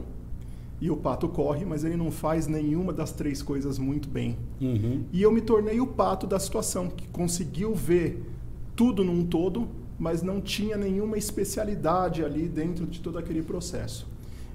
e 0.79 0.91
o 0.91 0.97
pato 0.97 1.27
corre, 1.29 1.65
mas 1.65 1.83
ele 1.83 1.95
não 1.95 2.11
faz 2.11 2.47
nenhuma 2.47 2.91
das 2.91 3.11
três 3.11 3.41
coisas 3.41 3.79
muito 3.79 4.09
bem. 4.09 4.37
Uhum. 4.61 5.05
E 5.11 5.21
eu 5.21 5.31
me 5.31 5.41
tornei 5.41 5.79
o 5.79 5.87
pato 5.87 6.27
da 6.27 6.37
situação, 6.39 6.89
que 6.89 7.07
conseguiu 7.07 7.73
ver 7.73 8.23
tudo 8.75 9.03
num 9.03 9.25
todo, 9.25 9.67
mas 9.97 10.21
não 10.21 10.41
tinha 10.41 10.75
nenhuma 10.75 11.17
especialidade 11.17 12.23
ali 12.23 12.49
dentro 12.49 12.85
de 12.85 12.99
todo 12.99 13.17
aquele 13.17 13.41
processo. 13.41 14.07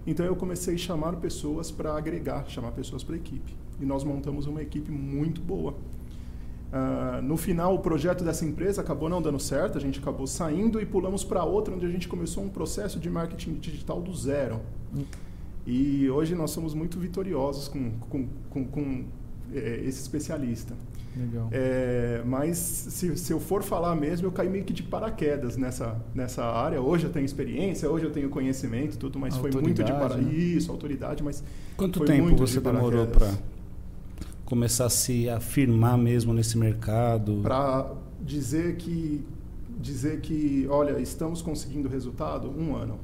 Então 0.07 0.25
eu 0.25 0.37
comecei 0.37 0.75
a 0.75 0.79
chamar 0.79 1.17
pessoas 1.17 1.71
para 1.71 1.97
agregar, 1.97 2.45
chamar 2.49 2.73
pessoas 2.73 3.03
para 3.03 3.15
a 3.15 3.19
equipe. 3.19 3.57
E 3.81 3.87
nós 3.87 4.05
montamos 4.05 4.47
uma 4.47 4.61
equipe 4.61 4.91
muito 4.91 5.41
boa. 5.41 5.75
Uh, 6.71 7.21
no 7.23 7.37
final, 7.37 7.75
o 7.75 7.79
projeto 7.81 8.23
dessa 8.23 8.45
empresa 8.45 8.81
acabou 8.81 9.09
não 9.09 9.21
dando 9.21 9.41
certo, 9.41 9.77
a 9.77 9.81
gente 9.81 9.99
acabou 9.99 10.27
saindo 10.27 10.81
e 10.81 10.87
pulamos 10.87 11.25
para 11.25 11.43
outra, 11.43 11.75
onde 11.75 11.85
a 11.85 11.89
gente 11.89 12.07
começou 12.07 12.45
um 12.45 12.49
processo 12.49 13.01
de 13.01 13.11
marketing 13.11 13.55
digital 13.55 14.01
do 14.01 14.15
zero. 14.15 14.61
Uhum. 14.95 15.05
E 15.71 16.11
hoje 16.11 16.35
nós 16.35 16.51
somos 16.51 16.75
muito 16.75 16.99
vitoriosos 16.99 17.69
com, 17.69 17.93
com, 18.01 18.27
com, 18.51 18.65
com 18.65 19.05
é, 19.55 19.81
esse 19.85 20.01
especialista. 20.03 20.75
Legal. 21.17 21.49
É, 21.53 22.23
mas 22.27 22.59
se, 22.59 23.17
se 23.17 23.33
eu 23.33 23.39
for 23.39 23.63
falar 23.63 23.95
mesmo, 23.95 24.27
eu 24.27 24.33
caí 24.33 24.49
meio 24.49 24.65
que 24.65 24.73
de 24.73 24.83
paraquedas 24.83 25.57
nessa, 25.57 25.97
nessa 26.13 26.45
área. 26.45 26.81
Hoje 26.81 27.05
eu 27.05 27.13
tenho 27.13 27.25
experiência, 27.25 27.89
hoje 27.89 28.05
eu 28.05 28.11
tenho 28.11 28.29
conhecimento, 28.29 28.99
tudo, 28.99 29.17
mas 29.17 29.37
foi 29.37 29.53
muito 29.53 29.85
de 29.85 29.93
paraquedas. 29.93 30.27
Né? 30.27 30.35
Isso, 30.35 30.73
autoridade, 30.73 31.23
mas. 31.23 31.43
Quanto 31.77 32.05
tempo 32.05 32.35
você 32.37 32.59
de 32.59 32.65
demorou 32.65 33.07
para 33.07 33.33
começar 34.45 34.87
a 34.87 34.91
se 34.91 35.29
afirmar 35.29 35.97
mesmo 35.97 36.33
nesse 36.33 36.59
mercado? 36.59 37.41
Para 37.43 37.93
dizer 38.21 38.77
que 38.77 39.25
dizer 39.81 40.21
que, 40.21 40.67
olha, 40.69 41.01
estamos 41.01 41.41
conseguindo 41.41 41.89
resultado, 41.89 42.51
um 42.51 42.75
ano. 42.77 42.99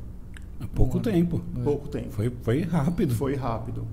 Há 0.60 0.66
pouco 0.66 0.98
um 0.98 1.00
tempo. 1.00 1.42
É. 1.58 1.62
Pouco 1.62 1.88
tempo. 1.88 2.10
Foi, 2.10 2.32
foi 2.42 2.62
rápido. 2.62 3.14
Foi 3.14 3.34
rápido. 3.34 3.86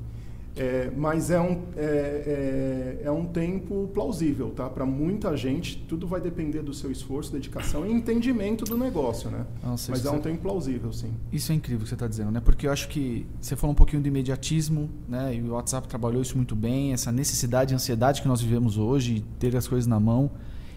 É, 0.55 0.91
mas 0.95 1.31
é 1.31 1.41
um, 1.41 1.63
é, 1.75 2.99
é, 3.01 3.05
é, 3.05 3.11
um 3.11 3.25
tempo 3.25 3.89
plausível, 3.91 4.51
tá? 4.51 4.69
Para 4.69 4.85
muita 4.85 5.35
gente, 5.35 5.77
tudo 5.89 6.05
vai 6.05 6.21
depender 6.21 6.61
do 6.61 6.73
seu 6.73 6.91
esforço, 6.91 7.31
dedicação 7.31 7.87
e 7.87 7.91
entendimento 7.91 8.63
do 8.63 8.77
negócio, 8.77 9.31
né? 9.31 9.47
Nossa, 9.63 9.91
mas 9.91 10.05
é 10.05 10.11
um 10.11 10.19
tempo 10.19 10.41
plausível, 10.43 10.93
sim. 10.93 11.11
Isso 11.31 11.51
é 11.51 11.55
incrível 11.55 11.81
que 11.81 11.89
você 11.89 11.95
está 11.95 12.07
dizendo, 12.07 12.29
né? 12.29 12.39
Porque 12.39 12.67
eu 12.67 12.71
acho 12.71 12.87
que 12.87 13.25
você 13.41 13.55
falou 13.55 13.71
um 13.71 13.75
pouquinho 13.75 14.01
do 14.01 14.07
imediatismo, 14.07 14.89
né? 15.09 15.35
E 15.35 15.41
o 15.41 15.53
WhatsApp 15.53 15.87
trabalhou 15.87 16.21
isso 16.21 16.37
muito 16.37 16.55
bem, 16.55 16.93
essa 16.93 17.11
necessidade 17.11 17.73
e 17.73 17.75
ansiedade 17.75 18.21
que 18.21 18.27
nós 18.27 18.39
vivemos 18.39 18.77
hoje, 18.77 19.25
ter 19.39 19.55
as 19.55 19.67
coisas 19.67 19.87
na 19.87 19.99
mão. 19.99 20.29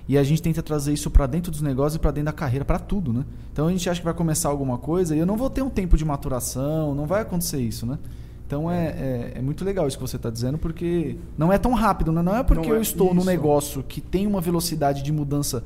E 0.09 0.17
a 0.17 0.23
gente 0.23 0.41
tenta 0.41 0.63
trazer 0.63 0.93
isso 0.93 1.11
para 1.11 1.27
dentro 1.27 1.51
dos 1.51 1.61
negócios 1.61 1.97
e 1.97 1.99
para 1.99 2.13
dentro 2.13 2.27
da 2.27 2.33
carreira, 2.33 2.65
para 2.65 2.79
tudo, 2.79 3.13
né? 3.13 3.25
Então 3.53 3.67
a 3.67 3.71
gente 3.73 3.89
acha 3.91 4.01
que 4.01 4.05
vai 4.05 4.15
começar 4.15 4.49
alguma 4.49 4.79
coisa 4.79 5.17
e 5.17 5.19
eu 5.19 5.27
não 5.27 5.37
vou 5.37 5.51
ter 5.51 5.63
um 5.63 5.71
tempo 5.71 5.97
de 5.97 6.05
maturação, 6.05 6.95
não 6.95 7.07
vai 7.07 7.23
acontecer 7.23 7.61
isso, 7.61 7.85
né? 7.85 7.99
Então 8.47 8.71
é, 8.71 8.87
é, 8.87 9.33
é 9.37 9.43
muito 9.43 9.65
legal 9.65 9.89
isso 9.89 9.97
que 9.99 10.03
você 10.03 10.17
está 10.17 10.31
dizendo, 10.31 10.57
porque 10.57 11.17
não 11.37 11.53
é 11.53 11.59
tão 11.59 11.75
rápido, 11.75 12.13
né? 12.13 12.23
não 12.23 12.37
é 12.37 12.45
porque 12.45 12.69
não 12.69 12.75
eu 12.75 12.79
é 12.79 12.83
estou 12.83 13.09
isso. 13.09 13.17
num 13.17 13.25
negócio 13.25 13.83
que 13.83 14.01
tem 14.01 14.27
uma 14.27 14.41
velocidade 14.41 15.03
de 15.03 15.11
mudança 15.11 15.65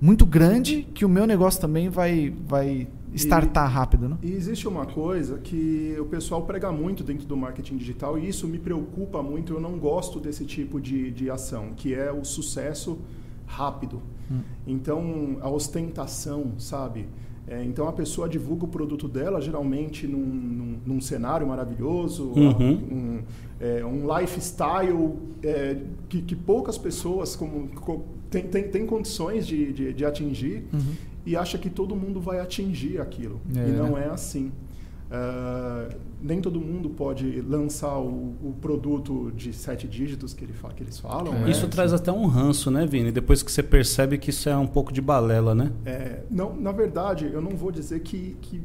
muito 0.00 0.26
grande 0.26 0.82
que 0.92 1.04
o 1.04 1.08
meu 1.08 1.24
negócio 1.24 1.60
também 1.60 1.88
vai, 1.88 2.34
vai 2.46 2.88
startar 3.14 3.70
e, 3.70 3.72
rápido. 3.72 4.08
Né? 4.08 4.16
E 4.22 4.32
existe 4.32 4.66
uma 4.66 4.84
coisa 4.84 5.38
que 5.38 5.96
o 6.00 6.04
pessoal 6.06 6.42
prega 6.42 6.72
muito 6.72 7.04
dentro 7.04 7.26
do 7.26 7.36
marketing 7.36 7.76
digital 7.76 8.18
e 8.18 8.28
isso 8.28 8.48
me 8.48 8.58
preocupa 8.58 9.22
muito, 9.22 9.54
eu 9.54 9.60
não 9.60 9.78
gosto 9.78 10.18
desse 10.18 10.44
tipo 10.44 10.80
de, 10.80 11.12
de 11.12 11.30
ação, 11.30 11.74
que 11.76 11.94
é 11.94 12.10
o 12.10 12.24
sucesso 12.24 12.98
rápido. 13.46 14.02
Hum. 14.30 14.40
Então, 14.66 15.38
a 15.40 15.48
ostentação, 15.48 16.52
sabe? 16.58 17.06
É, 17.48 17.62
então, 17.62 17.86
a 17.86 17.92
pessoa 17.92 18.28
divulga 18.28 18.64
o 18.64 18.68
produto 18.68 19.06
dela, 19.06 19.40
geralmente 19.40 20.06
num, 20.06 20.18
num, 20.18 20.78
num 20.84 21.00
cenário 21.00 21.46
maravilhoso, 21.46 22.32
uhum. 22.34 22.72
um, 22.72 23.22
é, 23.60 23.84
um 23.84 24.18
lifestyle 24.18 25.14
é, 25.42 25.76
que, 26.08 26.22
que, 26.22 26.34
poucas 26.34 26.76
pessoas 26.76 27.36
como, 27.36 27.70
tem, 28.28 28.42
tem, 28.48 28.64
tem 28.64 28.84
condições 28.84 29.46
de, 29.46 29.72
de, 29.72 29.92
de 29.92 30.04
atingir 30.04 30.64
uhum. 30.72 30.94
e 31.24 31.36
acha 31.36 31.56
que 31.56 31.70
todo 31.70 31.94
mundo 31.94 32.20
vai 32.20 32.40
atingir 32.40 33.00
aquilo. 33.00 33.40
É, 33.54 33.68
e 33.68 33.72
não 33.72 33.92
né? 33.92 34.06
é 34.06 34.10
assim. 34.10 34.50
Uh, 35.06 35.94
nem 36.20 36.40
todo 36.40 36.60
mundo 36.60 36.90
pode 36.90 37.40
lançar 37.40 37.96
o, 37.96 38.34
o, 38.42 38.56
produto 38.60 39.30
de 39.36 39.52
sete 39.52 39.86
dígitos 39.86 40.34
que, 40.34 40.44
ele 40.44 40.52
fa 40.52 40.70
que 40.70 40.82
eles 40.82 40.98
falam. 40.98 41.32
É, 41.32 41.38
né? 41.40 41.50
Isso 41.50 41.68
traz 41.68 41.92
até 41.92 42.10
um 42.10 42.26
ranço, 42.26 42.72
né, 42.72 42.84
Vini? 42.84 43.12
Depois 43.12 43.40
que 43.40 43.52
você 43.52 43.62
percebe 43.62 44.18
que 44.18 44.30
isso 44.30 44.48
é 44.48 44.56
um 44.56 44.66
pouco 44.66 44.92
de 44.92 45.00
balela, 45.00 45.54
né? 45.54 45.70
É, 45.84 46.22
não, 46.28 46.56
na 46.56 46.72
verdade, 46.72 47.30
eu 47.32 47.40
não 47.40 47.52
vou 47.52 47.70
dizer 47.70 48.00
que, 48.00 48.36
que 48.42 48.64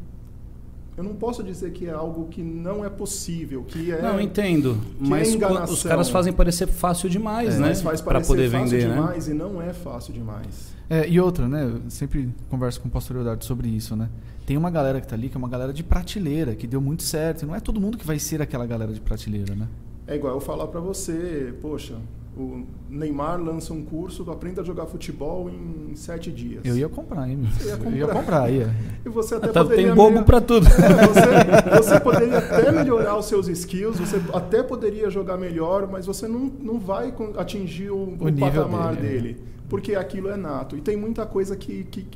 eu 0.98 1.04
não 1.04 1.14
posso 1.14 1.44
dizer 1.44 1.72
que 1.72 1.88
é 1.88 1.92
algo 1.92 2.28
que 2.28 2.42
não 2.42 2.84
é 2.84 2.90
possível, 2.90 3.64
que 3.64 3.92
é 3.92 4.02
Não, 4.02 4.20
entendo, 4.20 4.78
é 5.00 5.08
mas 5.08 5.34
é 5.36 5.64
os 5.64 5.84
caras 5.84 6.10
fazem 6.10 6.34
parecer 6.34 6.68
fácil 6.68 7.08
demais, 7.08 7.56
é, 7.56 7.60
né? 7.60 7.74
Para 8.04 8.20
poder 8.20 8.50
vender, 8.50 8.88
né? 8.88 8.96
demais 8.96 9.28
né? 9.28 9.36
e 9.36 9.38
não 9.38 9.62
é 9.62 9.74
fácil 9.74 10.12
demais. 10.12 10.74
É, 10.90 11.08
e 11.08 11.20
outra, 11.20 11.48
né? 11.48 11.64
Eu 11.64 11.90
sempre 11.90 12.30
converso 12.50 12.82
com 12.82 12.88
o 12.88 12.92
pastor 12.92 13.18
Eudard 13.18 13.46
sobre 13.46 13.70
isso, 13.70 13.96
né? 13.96 14.10
Tem 14.46 14.58
uma 14.58 14.70
galera 14.70 15.00
que 15.00 15.06
está 15.06 15.16
ali 15.16 15.30
que 15.30 15.38
é 15.38 15.40
uma 15.40 15.50
galera 15.50 15.72
de 15.72 15.84
prateleira, 15.84 16.56
que 16.56 16.68
deu 16.68 16.82
muito 16.82 17.04
certo. 17.04 17.44
E 17.44 17.46
não 17.46 17.56
é 17.56 17.60
todo 17.60 17.80
mundo 17.80 17.98
que 17.98 18.06
vai 18.06 18.20
ser 18.20 18.42
aquela 18.42 18.66
galera 18.66 18.92
de 18.92 19.00
prateleira, 19.00 19.56
né? 19.56 19.68
É 20.08 20.16
igual 20.16 20.34
eu 20.34 20.42
falar 20.42 20.68
para 20.68 20.80
você, 20.80 21.54
poxa, 21.62 21.96
O 22.36 22.64
Neymar 22.90 23.42
lança 23.42 23.74
um 23.74 23.84
curso, 23.84 24.30
aprenda 24.32 24.62
a 24.62 24.64
jogar 24.64 24.86
futebol 24.88 25.50
em 25.50 25.96
sete 25.96 26.32
dias. 26.32 26.66
Eu 26.66 26.78
ia 26.78 26.90
comprar, 26.90 27.30
hein? 27.30 27.40
Ia 27.66 27.78
comprar. 27.78 27.92
Eu 27.92 27.98
ia 27.98 28.08
comprar, 28.08 28.52
ia. 28.52 28.76
E 29.06 29.10
você 29.10 29.36
até 29.36 29.50
tá, 29.50 29.64
poderia... 29.64 29.88
Tem 29.88 29.96
bobo 29.96 30.24
para 30.24 30.42
tudo. 30.42 30.66
É, 30.68 30.72
você, 31.78 31.84
você, 31.84 32.00
poderia 32.00 32.38
até 32.38 32.72
melhorar 32.72 33.18
os 33.18 33.26
seus 33.26 33.48
skills, 33.48 34.00
você 34.00 34.22
até 34.34 34.64
poderia 34.64 35.10
jogar 35.10 35.38
melhor, 35.38 35.88
mas 35.90 36.06
você 36.06 36.28
não, 36.28 36.52
não 36.60 36.80
vai 36.80 37.14
atingir 37.38 37.90
o, 37.92 37.98
o, 37.98 38.28
o 38.28 38.34
patamar 38.38 38.96
dele, 38.96 39.08
dele 39.08 39.38
é. 39.40 39.62
porque 39.70 39.96
aquilo 39.96 40.30
é 40.30 40.38
nato. 40.38 40.76
E 40.76 40.82
tem 40.82 40.98
muita 40.98 41.26
coisa 41.26 41.56
que, 41.56 41.84
que 41.84 42.08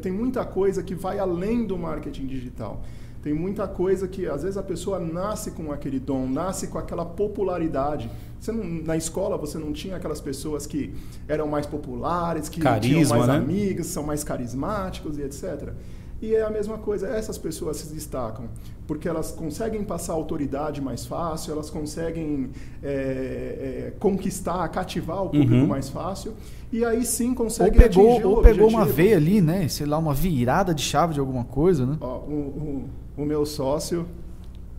tem 0.00 0.12
muita 0.12 0.44
coisa 0.44 0.82
que 0.82 0.94
vai 0.94 1.18
além 1.18 1.66
do 1.66 1.76
marketing 1.76 2.26
digital. 2.26 2.82
Tem 3.22 3.34
muita 3.34 3.68
coisa 3.68 4.08
que, 4.08 4.26
às 4.26 4.42
vezes, 4.42 4.56
a 4.56 4.62
pessoa 4.62 4.98
nasce 4.98 5.50
com 5.50 5.70
aquele 5.70 6.00
dom, 6.00 6.26
nasce 6.26 6.68
com 6.68 6.78
aquela 6.78 7.04
popularidade. 7.04 8.10
Você 8.40 8.50
não, 8.50 8.64
na 8.64 8.96
escola, 8.96 9.36
você 9.36 9.58
não 9.58 9.72
tinha 9.74 9.96
aquelas 9.96 10.22
pessoas 10.22 10.66
que 10.66 10.94
eram 11.28 11.46
mais 11.46 11.66
populares, 11.66 12.48
que 12.48 12.60
Carisma, 12.60 12.88
tinham 12.88 13.08
mais 13.10 13.26
né? 13.26 13.36
amigos, 13.36 13.88
são 13.88 14.02
mais 14.02 14.24
carismáticos 14.24 15.18
e 15.18 15.22
etc. 15.22 15.74
E 16.22 16.34
é 16.34 16.42
a 16.42 16.50
mesma 16.50 16.76
coisa, 16.76 17.08
essas 17.08 17.38
pessoas 17.38 17.78
se 17.78 17.92
destacam, 17.92 18.46
porque 18.86 19.08
elas 19.08 19.32
conseguem 19.32 19.82
passar 19.82 20.12
autoridade 20.12 20.80
mais 20.80 21.06
fácil, 21.06 21.52
elas 21.52 21.70
conseguem 21.70 22.50
é, 22.82 22.88
é, 22.90 23.92
conquistar, 23.98 24.68
cativar 24.68 25.24
o 25.24 25.30
público 25.30 25.54
uhum. 25.54 25.66
mais 25.66 25.88
fácil, 25.88 26.34
e 26.70 26.84
aí 26.84 27.06
sim 27.06 27.32
conseguem 27.32 27.72
ou 27.72 27.88
pegou, 27.88 28.36
Ou 28.36 28.42
pegou 28.42 28.68
uma 28.68 28.84
veia 28.84 29.16
ali, 29.16 29.40
né? 29.40 29.66
Sei 29.68 29.86
lá, 29.86 29.96
uma 29.96 30.12
virada 30.12 30.74
de 30.74 30.82
chave 30.82 31.14
de 31.14 31.20
alguma 31.20 31.44
coisa, 31.44 31.86
né? 31.86 31.96
Ó, 32.00 32.18
o, 32.18 32.84
o, 33.16 33.22
o 33.22 33.24
meu 33.24 33.46
sócio, 33.46 34.06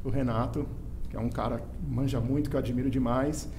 o 0.04 0.10
Renato, 0.10 0.68
que 1.10 1.18
é 1.18 1.20
um 1.20 1.30
cara 1.30 1.58
que 1.58 1.66
manja 1.90 2.20
muito, 2.20 2.52
que 2.52 2.56
eu 2.56 2.60
admiro 2.60 2.90
demais, 2.90 3.50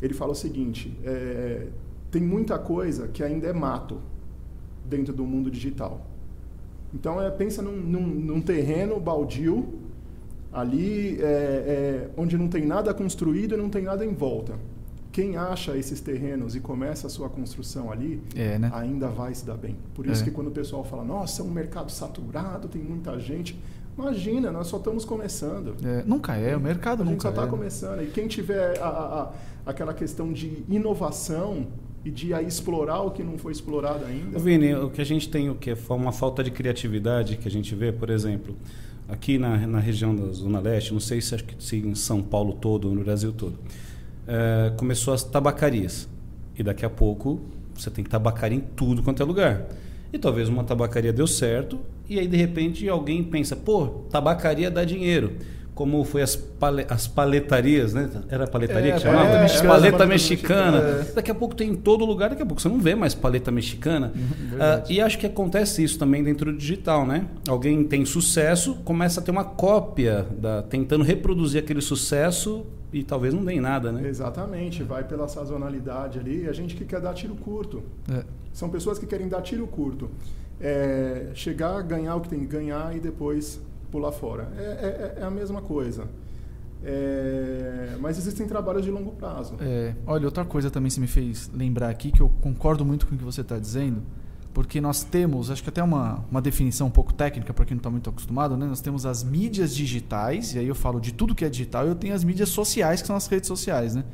ele 0.00 0.14
fala 0.14 0.32
o 0.32 0.34
seguinte: 0.34 0.98
é, 1.04 1.66
tem 2.10 2.22
muita 2.22 2.58
coisa 2.58 3.06
que 3.08 3.22
ainda 3.22 3.46
é 3.46 3.52
mato 3.52 4.00
dentro 4.84 5.12
do 5.12 5.24
mundo 5.24 5.50
digital. 5.50 6.06
Então, 6.94 7.20
é, 7.20 7.30
pensa 7.30 7.62
num, 7.62 7.76
num, 7.76 8.06
num 8.06 8.40
terreno 8.40 8.98
baldio, 8.98 9.66
ali 10.52 11.20
é, 11.20 11.24
é, 11.24 12.10
onde 12.16 12.36
não 12.36 12.48
tem 12.48 12.64
nada 12.64 12.92
construído 12.94 13.54
e 13.54 13.56
não 13.56 13.68
tem 13.68 13.82
nada 13.82 14.04
em 14.04 14.14
volta. 14.14 14.54
Quem 15.12 15.36
acha 15.36 15.76
esses 15.76 16.00
terrenos 16.00 16.54
e 16.54 16.60
começa 16.60 17.06
a 17.06 17.10
sua 17.10 17.28
construção 17.28 17.90
ali, 17.90 18.22
é, 18.36 18.58
né? 18.58 18.70
ainda 18.72 19.08
vai 19.08 19.34
se 19.34 19.44
dar 19.44 19.56
bem. 19.56 19.76
Por 19.94 20.06
isso 20.06 20.22
é. 20.22 20.24
que 20.24 20.30
quando 20.30 20.48
o 20.48 20.52
pessoal 20.52 20.84
fala, 20.84 21.02
nossa, 21.04 21.42
é 21.42 21.44
um 21.44 21.50
mercado 21.50 21.90
saturado, 21.90 22.68
tem 22.68 22.82
muita 22.82 23.18
gente. 23.18 23.58
Imagina, 23.98 24.52
nós 24.52 24.68
só 24.68 24.76
estamos 24.76 25.04
começando. 25.04 25.74
É, 25.84 26.04
nunca 26.06 26.36
é, 26.36 26.56
o 26.56 26.60
mercado 26.60 27.02
a 27.02 27.04
nunca 27.04 27.10
é. 27.10 27.10
A 27.10 27.12
gente 27.14 27.22
só 27.22 27.28
está 27.30 27.42
é. 27.42 27.46
começando. 27.46 28.02
E 28.02 28.06
quem 28.06 28.28
tiver 28.28 28.78
a, 28.78 28.86
a, 28.86 29.32
aquela 29.66 29.92
questão 29.92 30.32
de 30.32 30.62
inovação, 30.68 31.66
e 32.04 32.10
de 32.10 32.32
explorar 32.32 33.02
o 33.02 33.10
que 33.10 33.22
não 33.22 33.36
foi 33.36 33.52
explorado 33.52 34.04
ainda. 34.04 34.38
Vini, 34.38 34.74
o 34.74 34.90
que 34.90 35.00
a 35.00 35.04
gente 35.04 35.28
tem 35.28 35.50
o 35.50 35.54
que 35.54 35.70
é 35.70 35.76
uma 35.90 36.12
falta 36.12 36.42
de 36.42 36.50
criatividade 36.50 37.36
que 37.36 37.48
a 37.48 37.50
gente 37.50 37.74
vê, 37.74 37.92
por 37.92 38.10
exemplo, 38.10 38.56
aqui 39.08 39.38
na, 39.38 39.66
na 39.66 39.80
região 39.80 40.14
da 40.14 40.32
Zona 40.32 40.60
Leste, 40.60 40.92
não 40.92 41.00
sei 41.00 41.20
se 41.20 41.34
acho 41.34 41.44
que 41.44 41.62
se 41.62 41.76
em 41.76 41.94
São 41.94 42.22
Paulo 42.22 42.52
todo, 42.52 42.92
no 42.94 43.02
Brasil 43.02 43.32
todo, 43.32 43.58
é, 44.26 44.72
começou 44.76 45.12
as 45.14 45.24
tabacarias 45.24 46.08
e 46.56 46.62
daqui 46.62 46.84
a 46.84 46.90
pouco 46.90 47.40
você 47.74 47.90
tem 47.90 48.04
tabacaria 48.04 48.58
em 48.58 48.60
tudo 48.60 49.02
quanto 49.02 49.22
é 49.22 49.26
lugar. 49.26 49.66
E 50.12 50.18
talvez 50.18 50.48
uma 50.48 50.64
tabacaria 50.64 51.12
deu 51.12 51.26
certo 51.26 51.78
e 52.08 52.18
aí 52.18 52.26
de 52.26 52.36
repente 52.36 52.88
alguém 52.88 53.22
pensa, 53.22 53.54
pô, 53.54 53.86
tabacaria 54.10 54.70
dá 54.70 54.84
dinheiro 54.84 55.32
como 55.78 56.02
foi 56.02 56.22
as, 56.22 56.34
pale, 56.34 56.84
as 56.90 57.06
paletarias, 57.06 57.94
né? 57.94 58.10
Era 58.28 58.48
paletaria 58.48 58.94
é, 58.94 58.96
que 58.96 59.00
chamava? 59.00 59.28
É, 59.28 59.42
mexicana, 59.42 59.68
paleta 59.68 60.06
mexicana. 60.06 60.72
mexicana. 60.72 61.08
É. 61.08 61.12
Daqui 61.12 61.30
a 61.30 61.34
pouco 61.36 61.54
tem 61.54 61.70
em 61.70 61.76
todo 61.76 62.04
lugar, 62.04 62.30
daqui 62.30 62.42
a 62.42 62.46
pouco 62.46 62.60
você 62.60 62.68
não 62.68 62.80
vê 62.80 62.96
mais 62.96 63.14
paleta 63.14 63.52
mexicana. 63.52 64.12
Uhum, 64.12 64.56
uh, 64.56 64.90
e 64.90 65.00
acho 65.00 65.16
que 65.16 65.26
acontece 65.26 65.84
isso 65.84 65.96
também 65.96 66.24
dentro 66.24 66.50
do 66.50 66.58
digital, 66.58 67.06
né? 67.06 67.28
Alguém 67.46 67.84
tem 67.84 68.04
sucesso, 68.04 68.74
começa 68.84 69.20
a 69.20 69.22
ter 69.22 69.30
uma 69.30 69.44
cópia, 69.44 70.26
da, 70.36 70.64
tentando 70.64 71.04
reproduzir 71.04 71.62
aquele 71.62 71.80
sucesso 71.80 72.66
e 72.92 73.04
talvez 73.04 73.32
não 73.32 73.44
dê 73.44 73.52
em 73.52 73.60
nada, 73.60 73.92
né? 73.92 74.08
Exatamente, 74.08 74.82
vai 74.82 75.04
pela 75.04 75.28
sazonalidade 75.28 76.18
ali. 76.18 76.48
A 76.48 76.52
gente 76.52 76.74
que 76.74 76.84
quer 76.84 77.00
dar 77.00 77.14
tiro 77.14 77.36
curto. 77.36 77.84
É. 78.12 78.24
São 78.52 78.68
pessoas 78.68 78.98
que 78.98 79.06
querem 79.06 79.28
dar 79.28 79.42
tiro 79.42 79.64
curto. 79.68 80.10
É, 80.60 81.28
chegar, 81.34 81.80
ganhar 81.82 82.16
o 82.16 82.20
que 82.20 82.30
tem 82.30 82.40
que 82.40 82.46
ganhar 82.46 82.96
e 82.96 82.98
depois 82.98 83.60
pular 83.90 84.12
fora. 84.12 84.48
É, 84.56 84.62
é, 84.62 85.22
é 85.22 85.24
a 85.24 85.30
mesma 85.30 85.60
coisa. 85.60 86.06
É, 86.82 87.96
mas 88.00 88.18
existem 88.18 88.46
trabalhos 88.46 88.84
de 88.84 88.90
longo 88.90 89.12
prazo. 89.12 89.56
É, 89.60 89.94
olha, 90.06 90.26
outra 90.26 90.44
coisa 90.44 90.70
também 90.70 90.90
se 90.90 91.00
me 91.00 91.06
fez 91.06 91.50
lembrar 91.52 91.88
aqui, 91.88 92.12
que 92.12 92.20
eu 92.20 92.30
concordo 92.40 92.84
muito 92.84 93.06
com 93.06 93.14
o 93.14 93.18
que 93.18 93.24
você 93.24 93.40
está 93.40 93.58
dizendo, 93.58 94.02
porque 94.54 94.80
nós 94.80 95.02
temos, 95.02 95.50
acho 95.50 95.62
que 95.62 95.68
até 95.68 95.82
uma, 95.82 96.24
uma 96.30 96.40
definição 96.40 96.86
um 96.86 96.90
pouco 96.90 97.12
técnica 97.12 97.52
para 97.52 97.64
quem 97.64 97.74
não 97.74 97.80
está 97.80 97.90
muito 97.90 98.08
acostumado, 98.08 98.56
né? 98.56 98.66
nós 98.66 98.80
temos 98.80 99.04
as 99.06 99.24
mídias 99.24 99.74
digitais, 99.74 100.54
e 100.54 100.58
aí 100.58 100.66
eu 100.66 100.74
falo 100.74 101.00
de 101.00 101.12
tudo 101.12 101.34
que 101.34 101.44
é 101.44 101.48
digital, 101.48 101.86
eu 101.86 101.94
tenho 101.94 102.14
as 102.14 102.22
mídias 102.22 102.48
sociais, 102.48 103.00
que 103.00 103.06
são 103.06 103.16
as 103.16 103.26
redes 103.26 103.48
sociais. 103.48 103.94
Né? 103.94 104.04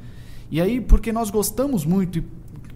E 0.50 0.60
aí, 0.60 0.80
porque 0.80 1.12
nós 1.12 1.30
gostamos 1.30 1.84
muito, 1.84 2.18
e 2.18 2.24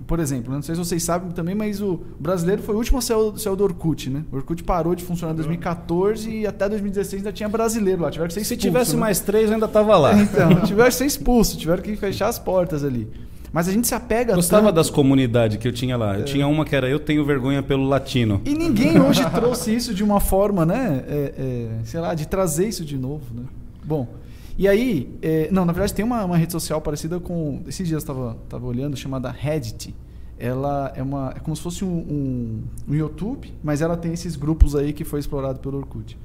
por 0.08 0.20
exemplo, 0.20 0.54
não 0.54 0.62
sei 0.62 0.74
se 0.74 0.78
vocês 0.78 1.02
sabem 1.02 1.30
também, 1.32 1.54
mas 1.54 1.82
o 1.82 2.00
brasileiro 2.18 2.62
foi 2.62 2.74
o 2.74 2.78
último 2.78 2.96
a 2.98 3.02
sair 3.02 3.54
do 3.54 3.62
Orkut, 3.62 4.08
né? 4.08 4.24
O 4.32 4.36
Orkut 4.36 4.64
parou 4.64 4.94
de 4.94 5.04
funcionar 5.04 5.34
em 5.34 5.36
2014 5.36 6.30
e 6.30 6.46
até 6.46 6.66
2016 6.66 7.20
ainda 7.20 7.30
tinha 7.30 7.46
brasileiro 7.46 8.00
lá. 8.00 8.10
Tiveram 8.10 8.28
que 8.28 8.32
ser 8.32 8.40
expulso, 8.40 8.62
Se 8.62 8.68
tivesse 8.68 8.94
né? 8.94 9.00
mais 9.00 9.20
três, 9.20 9.52
ainda 9.52 9.66
estava 9.66 9.98
lá. 9.98 10.14
Então, 10.18 10.62
tiveram 10.62 10.88
que 10.88 10.94
ser 10.94 11.04
expulso, 11.04 11.58
tiveram 11.58 11.82
que 11.82 11.94
fechar 11.94 12.28
as 12.28 12.38
portas 12.38 12.82
ali. 12.82 13.06
Mas 13.52 13.68
a 13.68 13.72
gente 13.72 13.86
se 13.86 13.94
apega 13.94 14.34
Gostava 14.34 14.68
tanto... 14.68 14.76
das 14.76 14.88
comunidades 14.88 15.58
que 15.58 15.68
eu 15.68 15.72
tinha 15.72 15.94
lá. 15.94 16.14
Eu 16.16 16.22
é. 16.22 16.24
tinha 16.24 16.48
uma 16.48 16.64
que 16.64 16.74
era 16.74 16.88
Eu 16.88 16.98
Tenho 16.98 17.22
Vergonha 17.22 17.62
pelo 17.62 17.86
Latino. 17.86 18.40
E 18.46 18.54
ninguém 18.54 18.98
hoje 18.98 19.22
trouxe 19.30 19.74
isso 19.74 19.92
de 19.92 20.02
uma 20.02 20.20
forma, 20.20 20.64
né? 20.64 21.04
É, 21.06 21.34
é, 21.36 21.68
sei 21.84 22.00
lá, 22.00 22.14
de 22.14 22.26
trazer 22.26 22.66
isso 22.66 22.82
de 22.82 22.96
novo, 22.96 23.24
né? 23.34 23.44
Bom, 23.84 24.08
e 24.58 24.66
aí, 24.66 25.16
é, 25.22 25.48
não, 25.52 25.64
na 25.64 25.72
verdade 25.72 25.94
tem 25.94 26.04
uma, 26.04 26.24
uma, 26.24 26.36
rede 26.36 26.50
social 26.50 26.80
parecida 26.80 27.20
com. 27.20 27.62
Esses 27.68 27.86
dias 27.86 27.92
eu 27.92 27.98
estava 27.98 28.36
tava 28.48 28.66
olhando, 28.66 28.96
chamada 28.96 29.30
Reddit. 29.30 29.94
Ela 30.36 30.92
é, 30.96 31.02
uma, 31.02 31.32
é 31.36 31.38
como 31.38 31.54
se 31.54 31.62
fosse 31.62 31.84
um, 31.84 31.88
um, 31.88 32.62
um, 32.88 32.94
YouTube, 32.94 33.54
mas 33.62 33.80
ela 33.80 33.96
tem 33.96 34.12
esses 34.12 34.34
grupos 34.34 34.74
aí 34.74 34.92
que 34.92 35.04
foi 35.04 35.20
explorado 35.20 35.60
pelo 35.60 35.78
Orkut. 35.78 36.18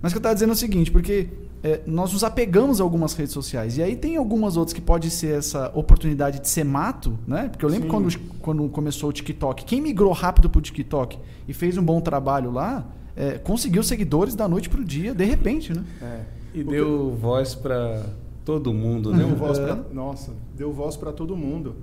Mas 0.00 0.12
o 0.12 0.14
que 0.14 0.18
eu 0.18 0.20
estava 0.20 0.34
dizendo 0.34 0.50
é 0.50 0.52
o 0.52 0.56
seguinte, 0.56 0.90
porque 0.90 1.28
é, 1.64 1.80
nós 1.84 2.12
nos 2.12 2.22
apegamos 2.22 2.80
a 2.80 2.84
algumas 2.84 3.14
redes 3.14 3.32
sociais. 3.32 3.76
E 3.76 3.82
aí 3.82 3.96
tem 3.96 4.16
algumas 4.16 4.56
outras 4.56 4.72
que 4.72 4.80
pode 4.80 5.10
ser 5.10 5.38
essa 5.38 5.72
oportunidade 5.74 6.40
de 6.40 6.48
ser 6.48 6.64
mato, 6.64 7.18
né? 7.26 7.48
Porque 7.48 7.64
eu 7.64 7.68
lembro 7.68 7.88
quando, 7.88 8.20
quando 8.40 8.68
começou 8.68 9.10
o 9.10 9.12
TikTok, 9.12 9.64
quem 9.64 9.80
migrou 9.80 10.12
rápido 10.12 10.48
para 10.48 10.60
o 10.60 10.62
TikTok 10.62 11.18
e 11.48 11.52
fez 11.52 11.76
um 11.76 11.82
bom 11.82 12.00
trabalho 12.00 12.52
lá, 12.52 12.86
é, 13.16 13.38
conseguiu 13.38 13.82
seguidores 13.82 14.36
da 14.36 14.46
noite 14.46 14.68
para 14.68 14.80
o 14.80 14.84
dia, 14.84 15.12
de 15.12 15.24
repente, 15.24 15.72
né? 15.72 15.84
É. 16.00 16.43
E 16.54 16.62
Porque... 16.62 16.76
deu 16.76 17.10
voz 17.10 17.54
para 17.54 18.06
todo 18.44 18.72
mundo, 18.72 19.10
né? 19.10 19.18
Deu 19.18 19.36
voz 19.36 19.58
pra, 19.58 19.72
é. 19.72 19.94
nossa, 19.94 20.32
deu 20.56 20.72
voz 20.72 20.96
para 20.96 21.12
todo 21.12 21.36
mundo. 21.36 21.74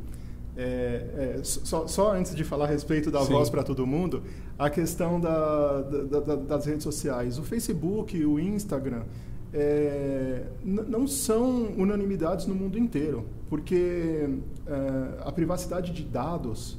É, 0.56 1.36
é, 1.38 1.44
só, 1.44 1.88
só, 1.88 2.14
antes 2.14 2.36
de 2.36 2.44
falar 2.44 2.66
a 2.66 2.68
respeito 2.68 3.12
da 3.12 3.22
Sim. 3.22 3.34
voz 3.34 3.50
para 3.50 3.64
todo 3.64 3.86
mundo, 3.86 4.24
a 4.58 4.70
questão 4.70 5.20
da, 5.20 5.82
da, 5.82 6.20
da, 6.20 6.36
das 6.36 6.66
redes 6.66 6.84
sociais. 6.84 7.38
O 7.38 7.44
Facebook, 7.44 8.24
o 8.26 8.40
Instagram, 8.40 9.04
é, 9.54 10.44
não 10.64 11.08
são 11.08 11.74
unanimidades 11.78 12.46
no 12.46 12.56
mundo 12.56 12.78
inteiro, 12.78 13.26
porque 13.50 14.30
é, 14.66 15.24
a 15.26 15.32
privacidade 15.32 15.92
de 15.92 16.04
dados 16.04 16.78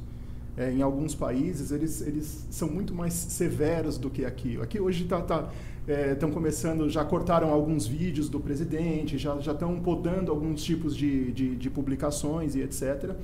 é, 0.57 0.71
em 0.71 0.81
alguns 0.81 1.15
países 1.15 1.71
eles, 1.71 2.01
eles 2.01 2.47
são 2.49 2.69
muito 2.69 2.93
mais 2.93 3.13
severos 3.13 3.97
do 3.97 4.09
que 4.09 4.25
aqui. 4.25 4.59
Aqui 4.61 4.79
hoje 4.79 5.03
está 5.03 5.21
tá, 5.21 5.43
tá 5.43 5.51
estão 5.87 6.29
é, 6.29 6.31
começando, 6.31 6.89
já 6.89 7.03
cortaram 7.03 7.49
alguns 7.49 7.85
vídeos 7.85 8.29
do 8.29 8.39
presidente, 8.39 9.17
já 9.17 9.35
estão 9.37 9.79
podando 9.79 10.31
alguns 10.31 10.63
tipos 10.63 10.95
de, 10.95 11.31
de, 11.31 11.55
de, 11.55 11.69
publicações 11.69 12.55
e 12.55 12.61
etc. 12.61 13.15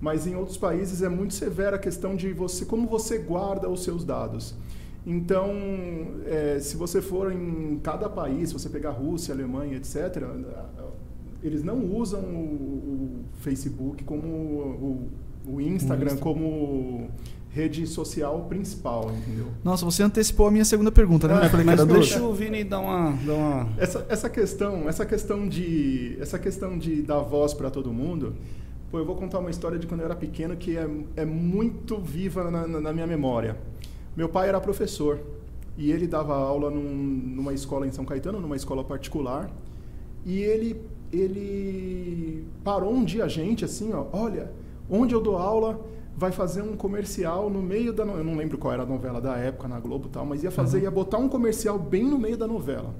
Mas 0.00 0.26
em 0.26 0.36
outros 0.36 0.56
países 0.56 1.02
é 1.02 1.08
muito 1.08 1.34
severa 1.34 1.76
a 1.76 1.78
questão 1.78 2.14
de 2.14 2.32
você 2.32 2.64
como 2.64 2.86
você 2.88 3.18
guarda 3.18 3.68
os 3.68 3.82
seus 3.82 4.04
dados. 4.04 4.54
Então, 5.06 5.50
é, 6.26 6.58
se 6.60 6.76
você 6.76 7.02
for 7.02 7.30
em 7.30 7.78
cada 7.82 8.08
país, 8.08 8.48
se 8.48 8.54
você 8.54 8.70
pegar 8.70 8.90
Rússia, 8.90 9.34
Alemanha, 9.34 9.76
etc., 9.76 10.22
eles 11.42 11.62
não 11.62 11.84
usam 11.84 12.20
o, 12.20 12.24
o 12.24 13.24
Facebook 13.40 14.02
como 14.04 14.26
o, 14.26 15.10
o 15.46 15.60
Instagram 15.60 16.16
como 16.16 17.10
rede 17.54 17.86
social 17.86 18.46
principal, 18.48 19.12
entendeu? 19.12 19.46
Nossa, 19.62 19.84
você 19.84 20.02
antecipou 20.02 20.48
a 20.48 20.50
minha 20.50 20.64
segunda 20.64 20.90
pergunta, 20.90 21.28
né? 21.28 21.46
É, 21.46 21.48
falei, 21.48 21.64
mas 21.64 21.84
deixa 21.84 22.20
o 22.20 22.34
Vini 22.34 22.64
dar 22.64 22.80
uma, 22.80 23.12
dar 23.24 23.32
uma... 23.32 23.68
Essa, 23.78 24.04
essa 24.08 24.28
questão, 24.28 24.88
essa 24.88 25.06
questão 25.06 25.48
de, 25.48 26.16
essa 26.20 26.36
questão 26.36 26.76
de 26.76 27.00
dar 27.00 27.20
voz 27.20 27.54
para 27.54 27.70
todo 27.70 27.92
mundo, 27.92 28.34
pô, 28.90 28.98
eu 28.98 29.04
vou 29.04 29.14
contar 29.14 29.38
uma 29.38 29.50
história 29.50 29.78
de 29.78 29.86
quando 29.86 30.00
eu 30.00 30.06
era 30.06 30.16
pequeno 30.16 30.56
que 30.56 30.76
é, 30.76 30.88
é 31.14 31.24
muito 31.24 31.96
viva 31.98 32.50
na, 32.50 32.66
na, 32.66 32.80
na 32.80 32.92
minha 32.92 33.06
memória. 33.06 33.56
Meu 34.16 34.28
pai 34.28 34.48
era 34.48 34.60
professor 34.60 35.20
e 35.78 35.92
ele 35.92 36.08
dava 36.08 36.34
aula 36.34 36.70
num, 36.70 36.92
numa 37.36 37.54
escola 37.54 37.86
em 37.86 37.92
São 37.92 38.04
Caetano, 38.04 38.40
numa 38.40 38.56
escola 38.56 38.82
particular, 38.82 39.48
e 40.26 40.40
ele 40.40 40.80
ele 41.12 42.44
parou 42.64 42.92
um 42.92 43.04
dia 43.04 43.24
a 43.24 43.28
gente 43.28 43.64
assim, 43.64 43.92
ó, 43.92 44.06
olha, 44.12 44.50
onde 44.90 45.14
eu 45.14 45.20
dou 45.20 45.36
aula 45.36 45.80
vai 46.16 46.30
fazer 46.30 46.62
um 46.62 46.76
comercial 46.76 47.50
no 47.50 47.62
meio 47.62 47.92
da 47.92 48.04
no... 48.04 48.16
eu 48.16 48.24
não 48.24 48.36
lembro 48.36 48.56
qual 48.56 48.72
era 48.72 48.82
a 48.82 48.86
novela 48.86 49.20
da 49.20 49.36
época 49.36 49.66
na 49.66 49.80
Globo 49.80 50.08
tal, 50.08 50.24
mas 50.24 50.42
ia 50.42 50.50
fazer, 50.50 50.78
uhum. 50.78 50.84
ia 50.84 50.90
botar 50.90 51.18
um 51.18 51.28
comercial 51.28 51.78
bem 51.78 52.04
no 52.04 52.18
meio 52.18 52.36
da 52.36 52.46
novela. 52.46 52.94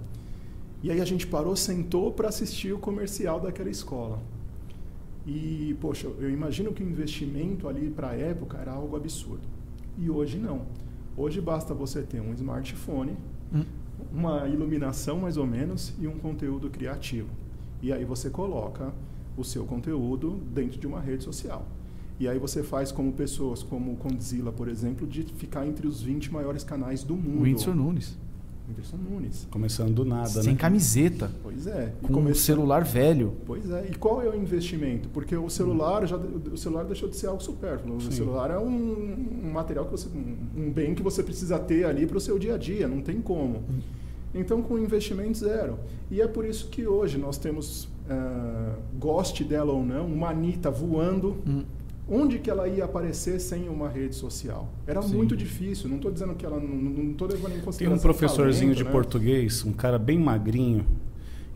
E 0.83 0.91
aí 0.91 1.01
a 1.01 1.05
gente 1.05 1.27
parou, 1.27 1.57
sentou 1.57 2.13
para 2.13 2.29
assistir 2.29 2.73
o 2.73 2.79
comercial 2.79 3.41
daquela 3.41 3.71
escola. 3.71 4.21
E, 5.27 5.75
poxa, 5.81 6.07
eu 6.19 6.29
imagino 6.29 6.73
que 6.73 6.83
o 6.83 6.89
investimento 6.89 7.67
ali 7.67 7.89
para 7.89 8.11
a 8.11 8.15
época 8.15 8.59
era 8.59 8.73
algo 8.73 8.95
absurdo. 8.95 9.41
E 9.97 10.11
hoje 10.11 10.37
não. 10.37 10.63
Hoje 11.17 11.41
basta 11.41 11.73
você 11.73 12.03
ter 12.03 12.21
um 12.21 12.35
smartphone, 12.35 13.17
hum. 13.55 13.65
uma 14.13 14.47
iluminação 14.47 15.21
mais 15.21 15.39
ou 15.39 15.47
menos 15.47 15.95
e 15.99 16.07
um 16.07 16.19
conteúdo 16.19 16.69
criativo. 16.69 17.31
E 17.81 17.93
aí 17.93 18.05
você 18.05 18.29
coloca 18.29 18.93
o 19.37 19.45
seu 19.45 19.65
conteúdo 19.65 20.39
dentro 20.53 20.79
de 20.79 20.87
uma 20.87 21.01
rede 21.01 21.25
social. 21.25 21.67
E 22.19 22.29
aí 22.29 22.39
você 22.39 22.63
faz 22.63 22.93
como 22.93 23.13
pessoas 23.13 23.63
como 23.63 23.93
o 23.93 23.97
Condzilla, 23.97 24.53
por 24.53 24.69
exemplo, 24.69 25.07
de 25.07 25.25
ficar 25.25 25.67
entre 25.67 25.87
os 25.87 26.01
20 26.01 26.33
maiores 26.33 26.63
canais 26.63 27.03
do 27.03 27.17
mundo. 27.17 27.41
O 27.41 27.43
Whindersson 27.43 27.75
Nunes. 27.75 28.17
Whindersson 28.69 28.97
Nunes. 28.97 29.49
Começando 29.51 29.93
do 29.93 30.05
nada, 30.05 30.29
Sem 30.29 30.39
né? 30.39 30.43
Sem 30.45 30.57
camiseta. 30.57 31.31
Pois 31.43 31.67
é. 31.67 31.93
E 32.03 32.07
com 32.07 32.21
um 32.21 32.35
celular 32.35 32.85
velho. 32.85 33.35
Pois 33.45 33.69
é. 33.69 33.89
E 33.91 33.95
qual 33.97 34.23
é 34.23 34.29
o 34.29 34.35
investimento? 34.35 35.09
Porque 35.09 35.37
o 35.37 35.51
celular 35.51 36.07
já 36.07 36.17
o 36.17 36.57
celular 36.57 36.85
deixou 36.85 37.09
de 37.09 37.17
ser 37.17 37.27
algo 37.27 37.43
supérfluo. 37.43 38.01
Sim. 38.01 38.09
O 38.09 38.13
celular 38.13 38.51
é 38.51 38.59
um, 38.59 39.43
um, 39.45 39.51
material 39.53 39.85
que 39.85 39.91
você 39.91 40.09
um 40.57 40.71
bem 40.71 40.95
que 40.95 41.03
você 41.03 41.23
precisa 41.23 41.59
ter 41.59 41.85
ali 41.85 42.07
para 42.07 42.17
o 42.17 42.21
seu 42.21 42.39
dia 42.39 42.55
a 42.55 42.59
dia, 42.59 42.87
não 42.87 43.03
tem 43.03 43.21
como. 43.21 43.59
Hum. 43.69 43.81
Então, 44.33 44.63
com 44.63 44.79
investimento 44.79 45.39
zero. 45.39 45.79
E 46.11 46.21
é 46.21 46.27
por 46.27 46.45
isso 46.45 46.69
que 46.69 46.87
hoje 46.87 47.19
nós 47.19 47.39
temos, 47.39 47.85
uh, 47.85 48.77
goste 48.99 49.45
dela 49.45 49.73
ou 49.73 49.85
não, 49.85 50.07
uma 50.07 50.31
Anitta 50.31 50.71
voando. 50.71 51.37
Hum 51.47 51.63
onde 52.09 52.39
que 52.39 52.51
ela 52.51 52.69
ia 52.69 52.85
aparecer 52.85 53.41
sem 53.41 53.69
uma 53.69 53.89
rede 53.89 54.15
social? 54.15 54.73
Era 54.87 55.03
Sim. 55.03 55.17
muito 55.17 55.37
difícil. 55.37 55.89
Não 55.89 55.97
estou 55.97 56.11
dizendo 56.11 56.35
que 56.35 56.45
ela 56.45 56.61
não 56.61 57.13
estou 57.13 57.29
levando 57.29 57.57
em 57.57 57.61
consideração. 57.61 57.79
Tem 57.79 57.89
um 57.89 57.99
professorzinho 57.99 58.73
talento, 58.73 58.77
de 58.79 58.85
né? 58.85 58.91
português, 58.91 59.65
um 59.65 59.73
cara 59.73 59.99
bem 59.99 60.19
magrinho. 60.19 60.87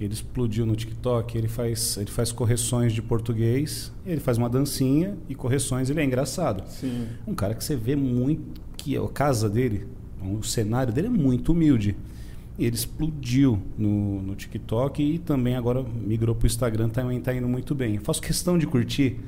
Ele 0.00 0.12
explodiu 0.12 0.64
no 0.64 0.76
TikTok. 0.76 1.36
Ele 1.36 1.48
faz 1.48 1.96
ele 1.96 2.10
faz 2.10 2.30
correções 2.30 2.92
de 2.92 3.02
português. 3.02 3.92
Ele 4.06 4.20
faz 4.20 4.38
uma 4.38 4.48
dancinha 4.48 5.16
e 5.28 5.34
correções. 5.34 5.90
Ele 5.90 6.00
é 6.00 6.04
engraçado. 6.04 6.62
Sim. 6.68 7.06
Um 7.26 7.34
cara 7.34 7.54
que 7.54 7.64
você 7.64 7.76
vê 7.76 7.96
muito 7.96 8.60
que 8.76 8.96
a 8.96 9.08
casa 9.08 9.50
dele, 9.50 9.86
o 10.22 10.42
cenário 10.42 10.92
dele 10.92 11.08
é 11.08 11.10
muito 11.10 11.52
humilde. 11.52 11.96
Ele 12.58 12.74
explodiu 12.74 13.60
no, 13.76 14.22
no 14.22 14.34
TikTok 14.34 15.02
e 15.02 15.18
também 15.18 15.56
agora 15.56 15.82
migrou 15.82 16.34
para 16.34 16.44
o 16.44 16.46
Instagram. 16.46 16.88
Também 16.88 17.18
está 17.18 17.34
indo 17.34 17.48
muito 17.48 17.74
bem. 17.74 17.96
Eu 17.96 18.02
faço 18.02 18.22
questão 18.22 18.56
de 18.56 18.66
curtir 18.66 19.20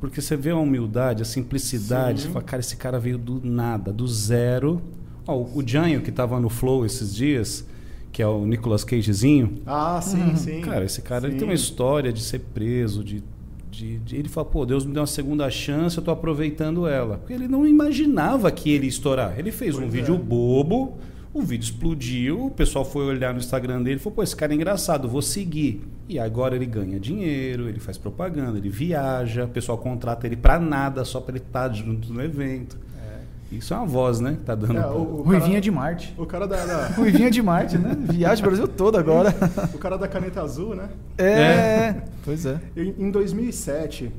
porque 0.00 0.20
você 0.20 0.34
vê 0.36 0.50
a 0.50 0.56
humildade, 0.56 1.22
a 1.22 1.24
simplicidade. 1.24 2.22
Sim. 2.22 2.26
Você 2.26 2.32
fala, 2.32 2.44
cara, 2.44 2.60
esse 2.60 2.76
cara 2.76 2.98
veio 2.98 3.18
do 3.18 3.40
nada, 3.44 3.92
do 3.92 4.08
zero. 4.08 4.80
Ó, 5.26 5.36
o 5.36 5.62
Janho, 5.64 6.00
que 6.00 6.10
estava 6.10 6.40
no 6.40 6.48
Flow 6.48 6.86
esses 6.86 7.14
dias, 7.14 7.66
que 8.10 8.22
é 8.22 8.26
o 8.26 8.46
Nicolas 8.46 8.82
Cagezinho. 8.82 9.60
Ah, 9.66 10.00
sim, 10.02 10.22
uhum. 10.22 10.36
sim. 10.36 10.60
Cara, 10.62 10.84
esse 10.84 11.02
cara 11.02 11.28
ele 11.28 11.36
tem 11.36 11.46
uma 11.46 11.54
história 11.54 12.12
de 12.12 12.22
ser 12.22 12.40
preso, 12.40 13.04
de, 13.04 13.22
de, 13.70 13.98
de, 13.98 14.16
Ele 14.16 14.28
fala, 14.28 14.46
pô, 14.46 14.64
Deus 14.64 14.84
me 14.84 14.92
deu 14.92 15.02
uma 15.02 15.06
segunda 15.06 15.48
chance, 15.50 15.96
eu 15.96 16.00
estou 16.00 16.14
aproveitando 16.14 16.86
ela. 16.86 17.18
Porque 17.18 17.34
ele 17.34 17.46
não 17.46 17.66
imaginava 17.66 18.50
que 18.50 18.70
ele 18.70 18.84
ia 18.84 18.90
estourar. 18.90 19.38
Ele 19.38 19.52
fez 19.52 19.74
pois 19.74 19.84
um 19.84 19.88
é. 19.88 19.90
vídeo 19.90 20.16
bobo 20.16 20.98
o 21.32 21.42
vídeo 21.42 21.64
explodiu, 21.64 22.46
o 22.46 22.50
pessoal 22.50 22.84
foi 22.84 23.04
olhar 23.04 23.32
no 23.32 23.38
Instagram 23.38 23.82
dele 23.82 23.96
e 23.96 23.98
falou: 23.98 24.16
pô, 24.16 24.22
esse 24.22 24.34
cara 24.34 24.52
é 24.52 24.56
engraçado, 24.56 25.08
vou 25.08 25.22
seguir. 25.22 25.80
E 26.10 26.18
agora 26.18 26.56
ele 26.56 26.66
ganha 26.66 26.98
dinheiro, 26.98 27.68
ele 27.68 27.78
faz 27.78 27.96
propaganda, 27.96 28.58
ele 28.58 28.68
viaja, 28.68 29.44
o 29.44 29.48
pessoal 29.48 29.78
contrata 29.78 30.26
ele 30.26 30.34
para 30.34 30.58
nada, 30.58 31.04
só 31.04 31.20
para 31.20 31.36
ele 31.36 31.44
estar 31.46 31.68
tá 31.68 31.72
junto 31.72 32.12
no 32.12 32.20
evento. 32.20 32.76
É. 33.00 33.54
Isso 33.54 33.72
é 33.72 33.76
uma 33.76 33.86
voz, 33.86 34.18
né? 34.18 34.32
Que 34.32 34.44
tá 34.44 34.56
dando. 34.56 34.76
É, 34.76 34.86
o, 34.88 34.98
o 34.98 35.22
Ruivinha 35.22 35.50
cara, 35.50 35.60
de 35.60 35.70
Marte. 35.70 36.14
O 36.18 36.26
cara 36.26 36.48
da. 36.48 36.66
da... 36.66 36.86
Ruivinha 36.98 37.30
de 37.30 37.40
Marte, 37.40 37.78
né? 37.78 37.96
Viaja 37.96 38.42
o 38.44 38.44
Brasil 38.44 38.66
todo 38.66 38.98
agora. 38.98 39.32
o 39.72 39.78
cara 39.78 39.96
da 39.96 40.08
caneta 40.08 40.42
azul, 40.42 40.74
né? 40.74 40.88
É. 41.16 41.30
é. 41.30 42.04
Pois 42.24 42.44
é. 42.44 42.60
Em 42.76 43.08
2007, 43.08 44.12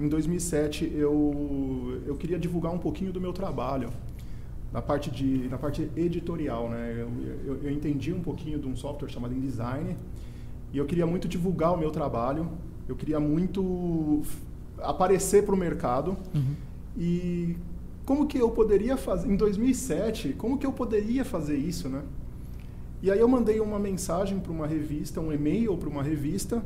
em 0.00 0.08
2007 0.08 0.94
eu, 0.96 2.00
eu 2.06 2.16
queria 2.16 2.38
divulgar 2.38 2.72
um 2.72 2.78
pouquinho 2.78 3.12
do 3.12 3.20
meu 3.20 3.34
trabalho 3.34 3.90
na 4.72 4.80
parte, 4.80 5.10
de, 5.10 5.46
na 5.50 5.58
parte 5.58 5.90
editorial. 5.94 6.70
Né? 6.70 6.96
Eu, 6.96 7.10
eu, 7.46 7.62
eu, 7.64 7.70
entendi 7.70 8.14
um 8.14 8.20
pouquinho 8.20 8.58
de 8.58 8.66
um 8.66 8.74
software 8.74 9.10
chamado 9.10 9.34
InDesign 9.34 9.94
e 10.74 10.78
eu 10.78 10.84
queria 10.84 11.06
muito 11.06 11.28
divulgar 11.28 11.72
o 11.72 11.76
meu 11.78 11.92
trabalho, 11.92 12.50
eu 12.88 12.96
queria 12.96 13.20
muito 13.20 14.22
aparecer 14.78 15.44
para 15.44 15.54
o 15.54 15.56
mercado. 15.56 16.16
Uhum. 16.34 16.54
E 16.98 17.56
como 18.04 18.26
que 18.26 18.36
eu 18.36 18.50
poderia 18.50 18.96
fazer, 18.96 19.30
em 19.30 19.36
2007, 19.36 20.32
como 20.32 20.58
que 20.58 20.66
eu 20.66 20.72
poderia 20.72 21.24
fazer 21.24 21.56
isso, 21.56 21.88
né? 21.88 22.02
E 23.00 23.08
aí 23.08 23.20
eu 23.20 23.28
mandei 23.28 23.60
uma 23.60 23.78
mensagem 23.78 24.40
para 24.40 24.50
uma 24.50 24.66
revista, 24.66 25.20
um 25.20 25.32
e-mail 25.32 25.76
para 25.76 25.88
uma 25.88 26.02
revista, 26.02 26.60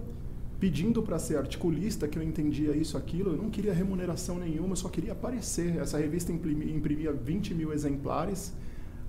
pedindo 0.59 1.03
para 1.03 1.18
ser 1.18 1.37
articulista, 1.37 2.09
que 2.09 2.18
eu 2.18 2.23
entendia 2.23 2.75
isso, 2.75 2.97
aquilo. 2.97 3.33
Eu 3.33 3.37
não 3.37 3.51
queria 3.51 3.75
remuneração 3.75 4.38
nenhuma, 4.38 4.71
eu 4.71 4.77
só 4.77 4.88
queria 4.88 5.12
aparecer. 5.12 5.77
Essa 5.77 5.99
revista 5.99 6.33
imprimia, 6.33 6.75
imprimia 6.75 7.12
20 7.12 7.53
mil 7.55 7.75
exemplares 7.75 8.55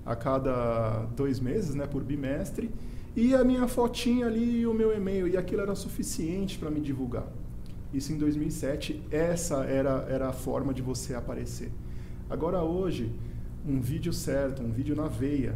a 0.06 0.14
cada 0.14 1.06
dois 1.16 1.40
meses, 1.40 1.74
né, 1.74 1.88
por 1.88 2.04
bimestre. 2.04 2.70
E 3.16 3.34
a 3.34 3.44
minha 3.44 3.68
fotinha 3.68 4.28
ali 4.28 4.62
e 4.62 4.68
o 4.68 4.74
meu 4.74 4.96
e-mail. 4.96 5.28
E 5.28 5.38
aquilo 5.38 5.62
era 5.62 5.76
suficiente 5.76 6.58
para 6.58 6.70
me 6.70 6.80
divulgar. 6.80 7.28
Isso 7.94 8.14
em 8.14 8.18
2007, 8.18 9.02
essa 9.10 9.64
era, 9.64 10.06
era 10.10 10.30
a 10.30 10.34
forma 10.34 10.74
de 10.74 10.82
você 10.82 11.16
aparecer. 11.16 11.72
Agora, 12.30 12.62
hoje, 12.62 13.12
um 13.68 13.82
vídeo 13.82 14.14
certo, 14.14 14.62
um 14.62 14.72
vídeo 14.72 14.96
na 14.96 15.08
veia, 15.08 15.56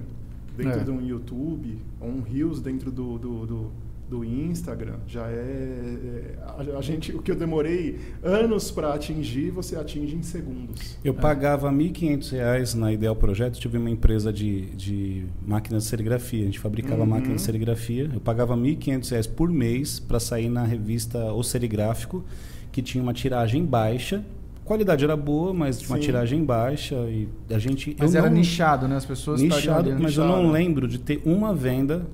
dentro 0.57 0.79
é. 0.79 0.83
de 0.83 0.89
um 0.89 1.01
YouTube, 1.01 1.77
ou 1.99 2.09
um 2.09 2.21
Reels 2.21 2.59
dentro 2.59 2.91
do, 2.91 3.19
do, 3.19 3.45
do 3.45 3.71
do 4.09 4.23
Instagram 4.23 4.97
já 5.07 5.27
é, 5.27 5.33
é 5.33 6.77
a, 6.77 6.81
gente 6.81 7.11
o 7.15 7.21
que 7.21 7.31
eu 7.31 7.35
demorei 7.35 7.99
anos 8.21 8.69
para 8.69 8.93
atingir 8.93 9.49
você 9.49 9.75
atinge 9.75 10.15
em 10.15 10.21
segundos 10.21 10.97
eu 11.03 11.13
é. 11.13 11.15
pagava 11.15 11.69
R$ 11.69 11.77
1.500 11.77 12.75
na 12.75 12.91
Ideal 12.91 13.15
Projeto 13.15 13.59
tive 13.59 13.77
uma 13.77 13.89
empresa 13.89 14.31
de, 14.31 14.67
de 14.75 15.25
máquina 15.45 15.77
de 15.77 15.83
serigrafia 15.83 16.41
a 16.41 16.45
gente 16.45 16.59
fabricava 16.59 17.01
uhum. 17.01 17.09
máquina 17.09 17.35
de 17.35 17.41
serigrafia 17.41 18.09
eu 18.13 18.19
pagava 18.19 18.55
R$ 18.55 18.61
1.500 18.61 19.29
por 19.33 19.49
mês 19.49 19.99
para 19.99 20.19
sair 20.19 20.49
na 20.49 20.63
revista 20.63 21.33
O 21.33 21.43
Serigráfico 21.43 22.23
que 22.71 22.81
tinha 22.81 23.01
uma 23.01 23.13
tiragem 23.13 23.65
baixa 23.65 24.23
a 24.63 24.65
qualidade 24.65 25.03
era 25.03 25.17
boa, 25.17 25.53
mas 25.53 25.75
Sim. 25.75 25.87
uma 25.87 25.99
tiragem 25.99 26.43
baixa 26.43 26.95
e 27.09 27.27
a 27.53 27.59
gente. 27.59 27.95
Mas 27.99 28.15
era 28.15 28.29
não, 28.29 28.37
nichado, 28.37 28.87
né? 28.87 28.95
As 28.95 29.05
pessoas 29.05 29.41
nichado, 29.41 29.89
mas 29.91 29.99
nichado. 29.99 30.21
eu 30.21 30.25
não 30.25 30.51
lembro 30.51 30.87
de 30.87 30.99
ter 30.99 31.21
uma 31.25 31.53
venda 31.53 32.07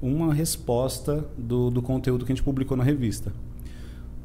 uma 0.00 0.32
resposta 0.32 1.24
do, 1.36 1.70
do 1.70 1.82
conteúdo 1.82 2.24
que 2.24 2.32
a 2.32 2.34
gente 2.34 2.44
publicou 2.44 2.76
na 2.76 2.84
revista. 2.84 3.32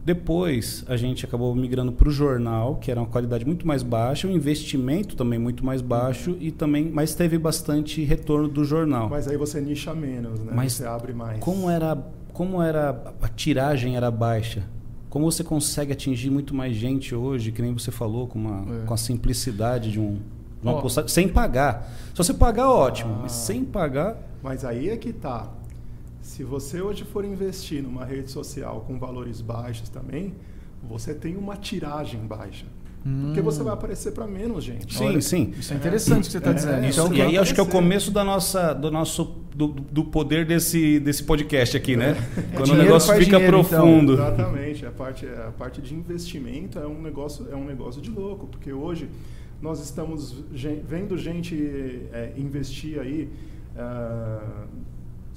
Depois 0.04 0.84
a 0.88 0.98
gente 0.98 1.26
acabou 1.26 1.54
migrando 1.54 1.92
para 1.92 2.08
o 2.08 2.12
jornal, 2.12 2.78
que 2.78 2.90
era 2.90 3.00
uma 3.00 3.08
qualidade 3.08 3.46
muito 3.46 3.68
mais 3.68 3.84
baixa, 3.84 4.28
o 4.28 4.32
um 4.32 4.34
investimento 4.34 5.16
também 5.16 5.38
muito 5.38 5.64
mais 5.64 5.82
baixo 5.82 6.36
e 6.40 6.52
também, 6.52 6.90
mas 6.90 7.14
teve 7.14 7.38
bastante 7.38 8.04
retorno 8.04 8.48
do 8.48 8.64
jornal. 8.64 9.10
Mas 9.10 9.28
aí 9.28 9.38
você 9.38 9.62
nicha 9.62 9.94
menos, 9.94 10.40
né? 10.40 10.52
Mas 10.56 10.74
você 10.74 10.86
abre 10.86 11.14
mais. 11.14 11.40
Como 11.40 11.70
era, 11.70 11.96
como 12.34 12.62
era 12.62 13.14
a 13.22 13.28
tiragem 13.28 13.98
era 13.98 14.10
baixa? 14.10 14.64
Como 15.10 15.30
você 15.30 15.44
consegue 15.44 15.92
atingir 15.92 16.30
muito 16.30 16.56
mais 16.56 16.76
gente 16.76 17.14
hoje, 17.14 17.52
que 17.52 17.62
nem 17.62 17.74
você 17.74 17.92
falou, 17.92 18.28
com, 18.28 18.40
uma, 18.40 18.82
é. 18.82 18.86
com 18.86 18.94
a 18.94 18.98
simplicidade 18.98 19.92
de 19.92 20.00
um 20.00 20.18
de 20.62 20.68
uma 20.68 20.78
oh. 20.78 20.82
postagem, 20.82 21.10
sem 21.10 21.28
pagar. 21.28 21.90
Se 22.10 22.18
você 22.18 22.34
pagar, 22.34 22.70
ótimo, 22.70 23.14
ah. 23.14 23.20
mas 23.24 23.32
sem 23.32 23.64
pagar. 23.64 24.18
Mas 24.44 24.66
aí 24.66 24.90
é 24.90 24.98
que 24.98 25.14
tá. 25.14 25.48
Se 26.30 26.44
você 26.44 26.80
hoje 26.80 27.04
for 27.04 27.26
investir 27.26 27.82
numa 27.82 28.06
rede 28.06 28.30
social 28.30 28.82
com 28.86 29.00
valores 29.00 29.42
baixos 29.42 29.90
também, 29.90 30.36
você 30.88 31.12
tem 31.12 31.36
uma 31.36 31.58
tiragem 31.58 32.20
baixa. 32.20 32.68
Hum. 33.04 33.24
Porque 33.26 33.42
você 33.42 33.64
vai 33.64 33.74
aparecer 33.74 34.12
para 34.12 34.28
menos 34.28 34.64
gente. 34.64 34.96
Sim, 34.96 35.06
Olha, 35.06 35.22
sim. 35.22 35.54
Isso 35.58 35.74
é 35.74 35.76
interessante 35.76 36.22
o 36.22 36.26
que 36.26 36.32
você 36.32 36.38
está 36.38 36.52
é, 36.52 36.54
dizendo. 36.54 36.86
Isso, 36.86 37.02
então, 37.02 37.14
e 37.16 37.22
aí 37.24 37.36
acho 37.36 37.52
que 37.52 37.60
é 37.60 37.64
o 37.64 37.66
começo 37.66 38.12
da 38.12 38.24
nossa, 38.24 38.74
do 38.74 38.92
nosso 38.92 39.24
do, 39.56 39.70
do 39.70 40.06
poder 40.06 40.46
desse, 40.46 41.00
desse 41.00 41.24
podcast 41.24 41.76
aqui, 41.76 41.98
né? 41.98 42.16
É. 42.38 42.56
Quando 42.56 42.74
o 42.74 42.76
negócio 42.76 43.12
fica 43.16 43.38
dinheiro, 43.38 43.62
então. 43.62 43.68
profundo. 43.68 44.14
Então. 44.14 44.28
Exatamente. 44.28 44.86
A 44.86 44.92
parte, 44.92 45.26
a 45.26 45.52
parte 45.58 45.82
de 45.82 45.96
investimento 45.96 46.78
é 46.78 46.86
um 46.86 47.02
negócio, 47.02 47.48
é 47.52 47.56
um 47.56 47.66
negócio 47.66 48.00
de 48.00 48.12
louco, 48.12 48.46
porque 48.46 48.72
hoje 48.72 49.10
nós 49.60 49.84
estamos 49.84 50.44
vendo 50.88 51.18
gente 51.18 51.56
é, 52.14 52.34
investir 52.38 53.00
aí. 53.00 53.30
Uh, 53.76 54.89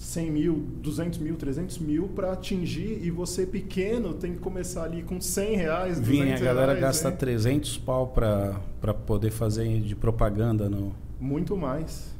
100 0.03 0.31
mil, 0.33 0.55
200 0.83 1.19
mil, 1.21 1.37
300 1.37 1.79
mil 1.79 2.09
para 2.09 2.33
atingir 2.33 2.99
e 3.05 3.11
você 3.11 3.47
pequeno 3.47 4.13
tem 4.15 4.33
que 4.33 4.41
começar 4.41 4.83
ali 4.83 5.03
com 5.05 5.21
100 5.21 5.57
reais, 5.57 6.01
200 6.01 6.09
Vinha, 6.09 6.35
a 6.35 6.39
galera 6.41 6.67
reais, 6.73 6.81
gasta 6.81 7.09
hein? 7.11 7.17
300 7.17 7.79
pau 7.79 8.09
para 8.09 8.95
poder 9.07 9.31
fazer 9.31 9.81
de 9.81 9.95
propaganda 9.95 10.69
no... 10.69 10.93
Muito 11.21 11.57
mais. 11.57 12.13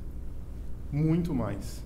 Muito 0.93 1.35
mais. 1.35 1.83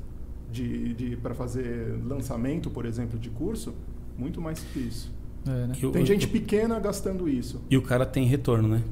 De, 0.53 0.92
de, 0.94 1.16
para 1.16 1.34
fazer 1.34 1.99
lançamento, 2.05 2.68
por 2.70 2.84
exemplo, 2.84 3.18
de 3.18 3.30
curso, 3.30 3.74
Muito 4.18 4.40
mais 4.40 4.61
que 4.61 4.78
isso. 4.78 5.11
É, 5.47 5.66
né? 5.66 5.74
E 5.80 5.86
o- 5.86 5.92
Tem 5.92 6.05
gente 6.05 6.26
pequena 6.28 6.78
gastando 6.78 7.28
isso. 7.28 7.62
E 7.70 7.76
o 7.76 7.82
cara 7.82 8.05
tem 8.05 8.26
retorno, 8.26 8.68
né? 8.68 8.82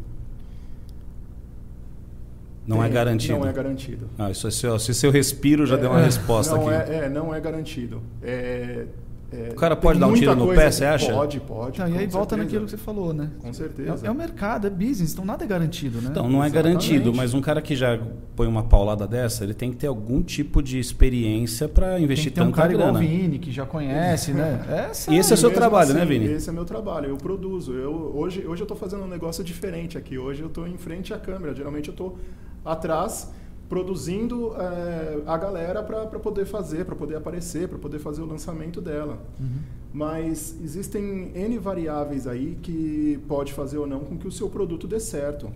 Não 2.67 2.81
é 2.83 2.87
Tem- 2.87 2.95
garantido. 2.95 3.39
Não 3.39 3.47
é 3.47 3.53
garantido. 3.53 4.09
Ah, 4.19 4.31
isso 4.31 4.47
é 4.47 4.51
seu, 4.51 4.79
se 4.79 4.95
seu 4.95 5.11
respiro 5.11 5.67
já 5.67 5.77
É, 5.77 5.79
deu 5.79 5.91
uma 5.91 6.01
resposta 6.01 6.57
não 6.57 6.69
aqui. 6.69 6.91
É, 6.93 6.97
é, 7.05 7.09
não 7.11 7.35
é 7.35 7.41
garantido. 7.41 8.01
É, 8.23 8.87
é, 9.33 9.49
O 9.51 9.55
cara 9.57 9.75
tem 9.75 9.83
pode 9.83 9.99
dar 9.99 10.07
um 10.07 10.15
tiro 10.15 10.35
no 10.37 10.47
pé, 10.55 10.71
você 10.71 10.85
acha? 10.85 11.13
Pode, 11.13 11.41
pode. 11.41 11.79
Não, 11.81 11.89
e 11.89 11.99
aí 11.99 12.07
volta 12.07 12.37
certeza. 12.37 12.37
naquilo 12.37 12.65
que 12.67 12.71
você 12.71 12.77
falou, 12.77 13.13
né? 13.13 13.31
Com 13.41 13.53
certeza. 13.53 14.07
É, 14.07 14.09
é 14.09 14.11
o 14.11 14.15
mercado, 14.15 14.67
é 14.67 14.71
business, 14.71 15.13
então 15.13 15.25
nada 15.25 15.45
é 15.45 15.47
garantido, 15.47 16.01
né? 16.01 16.09
Então, 16.11 16.29
não 16.29 16.43
é 16.43 16.47
Exatamente. 16.47 16.89
garantido, 16.89 17.13
mas 17.15 17.35
um 17.35 17.41
cara 17.41 17.61
que 17.61 17.75
já 17.77 17.99
põe 18.37 18.47
uma 18.47 18.63
paulada 18.63 19.07
dessa, 19.09 19.43
ele 19.45 19.53
tem 19.55 19.71
que 19.71 19.77
ter 19.77 19.89
algum 19.89 20.23
tipo 20.23 20.63
de 20.63 20.79
experiência 20.79 21.69
para 21.69 21.95
Tem 21.97 22.05
investir 22.05 22.31
que 22.33 22.37
ter 22.37 22.43
um 22.47 22.53
cara 22.53 22.73
igual 22.73 22.91
o 22.91 22.93
grana. 22.93 23.07
Vini, 23.07 23.39
que 23.41 23.51
já 23.51 23.67
conhece, 23.67 24.33
né? 24.33 24.63
É, 24.71 25.13
E 25.13 25.19
esse 25.19 25.33
é 25.33 25.35
o 25.35 25.37
seu 25.37 25.51
Mesmo 25.51 25.61
trabalho, 25.61 25.91
assim, 25.91 25.99
né, 25.99 26.05
Vini? 26.07 26.27
Esse 26.33 26.49
é 26.49 26.53
meu 26.53 26.65
trabalho, 26.65 27.09
eu 27.09 27.17
produzo. 27.17 27.73
Eu, 27.75 28.13
hoje, 28.15 28.47
hoje 28.47 28.63
eu 28.63 28.65
estou 28.65 28.77
fazendo 28.77 29.03
um 29.03 29.09
negócio 29.09 29.43
diferente 29.45 29.99
aqui. 29.99 30.17
Hoje 30.17 30.41
eu 30.43 30.47
estou 30.49 30.67
em 30.67 30.79
frente 30.79 31.13
à 31.13 31.19
câmera. 31.19 31.55
Geralmente 31.55 31.89
eu 31.89 31.93
estou 31.93 32.17
atrás 32.65 33.31
produzindo 33.69 34.55
eh, 34.57 35.23
a 35.27 35.37
galera 35.39 35.83
para 35.83 36.07
poder 36.19 36.45
fazer, 36.45 36.85
para 36.85 36.95
poder 36.95 37.17
aparecer, 37.17 37.69
para 37.69 37.79
poder 37.79 37.99
fazer 37.99 38.23
o 38.23 38.27
lançamento 38.27 38.81
dela. 38.81 39.19
Uhum. 39.41 39.59
Mas 39.93 40.57
existem 40.63 41.31
N 41.35 41.59
variáveis 41.59 42.27
aí 42.27 42.59
que 42.63 43.21
pode 43.27 43.53
fazer 43.53 43.79
ou 43.79 43.87
não 43.87 44.01
com 44.01 44.19
que 44.19 44.29
o 44.29 44.33
seu 44.33 44.49
produto 44.51 44.87
dê 44.87 45.01
certo. 45.01 45.51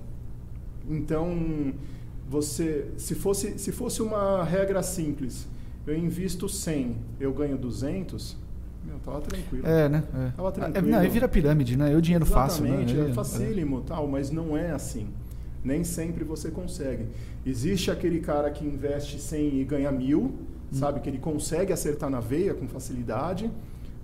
Então, 0.88 1.74
você, 2.28 2.86
se 2.96 3.14
fosse, 3.14 3.59
se 3.59 3.72
fosse 3.72 4.00
uma 4.00 4.42
regra 4.42 4.82
simples, 4.82 5.46
eu 5.86 5.96
invisto 5.96 6.48
100, 6.48 6.96
eu 7.20 7.32
ganho 7.32 7.59
200, 7.59 8.36
meu, 8.84 8.98
tava 9.04 9.20
tranquilo. 9.20 9.66
É, 9.66 9.88
né? 9.88 10.02
É. 10.14 10.30
Tava 10.36 10.48
É, 10.48 10.52
tranquilo. 10.52 10.88
não, 10.88 10.98
aí 10.98 11.09
vira 11.09 11.28
pirâmide, 11.28 11.76
né? 11.76 11.92
Eu 11.92 12.00
dinheiro 12.00 12.24
fácil, 12.24 12.64
né? 12.64 12.70
Exatamente, 12.70 13.00
Aí, 13.00 13.11
é 13.11 13.14
facílimo, 13.14 13.80
tal, 13.82 14.06
mas 14.09 14.30
não 14.30 14.56
é 14.56 14.70
assim. 14.70 15.09
Nem 15.68 15.84
sempre 15.84 16.24
você 16.24 16.50
consegue. 16.50 17.04
Existe 17.44 17.90
aquele 17.90 18.20
cara 18.20 18.50
que 18.50 18.64
investe 18.64 19.20
100 19.20 19.60
e 19.60 19.64
ganha 19.64 19.92
mil, 19.92 20.20
Hum. 20.20 20.32
sabe? 20.72 21.00
Que 21.00 21.08
ele 21.10 21.18
consegue 21.18 21.72
acertar 21.72 22.08
na 22.08 22.20
veia 22.20 22.54
com 22.54 22.66
facilidade, 22.66 23.50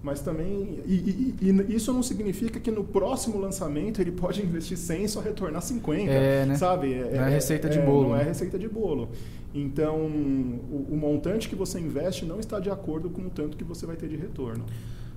mas 0.02 0.20
também... 0.20 0.80
E, 0.86 0.94
e- 0.94 1.34
e 1.42 1.74
isso 1.74 1.90
não 1.92 2.02
significa 2.02 2.60
que 2.60 2.70
no 2.70 2.84
próximo 2.84 3.38
lançamento 3.38 4.00
ele 4.02 4.12
pode 4.12 4.42
investir 4.42 4.76
100 4.76 5.04
e 5.04 5.08
só 5.08 5.20
retornar 5.20 5.62
50, 5.62 6.10
É, 6.10 6.44
né? 6.44 6.54
sabe? 6.56 6.94
Não 6.96 7.24
é 7.24 7.30
receita 7.30 7.68
de 7.70 7.78
bolo, 7.80 8.10
Não 8.10 8.16
é 8.16 8.18
né? 8.20 8.24
receita 8.28 8.58
de 8.58 8.68
bolo. 8.68 9.08
Então, 9.54 9.96
o, 9.96 10.86
o 10.92 10.96
montante 10.96 11.48
que 11.48 11.54
você 11.54 11.78
investe 11.80 12.26
não 12.26 12.38
está 12.40 12.60
de 12.60 12.68
acordo 12.70 13.08
com 13.08 13.22
o 13.22 13.30
tanto 13.30 13.56
que 13.56 13.64
você 13.64 13.86
vai 13.86 13.96
ter 13.96 14.08
de 14.08 14.16
retorno. 14.16 14.64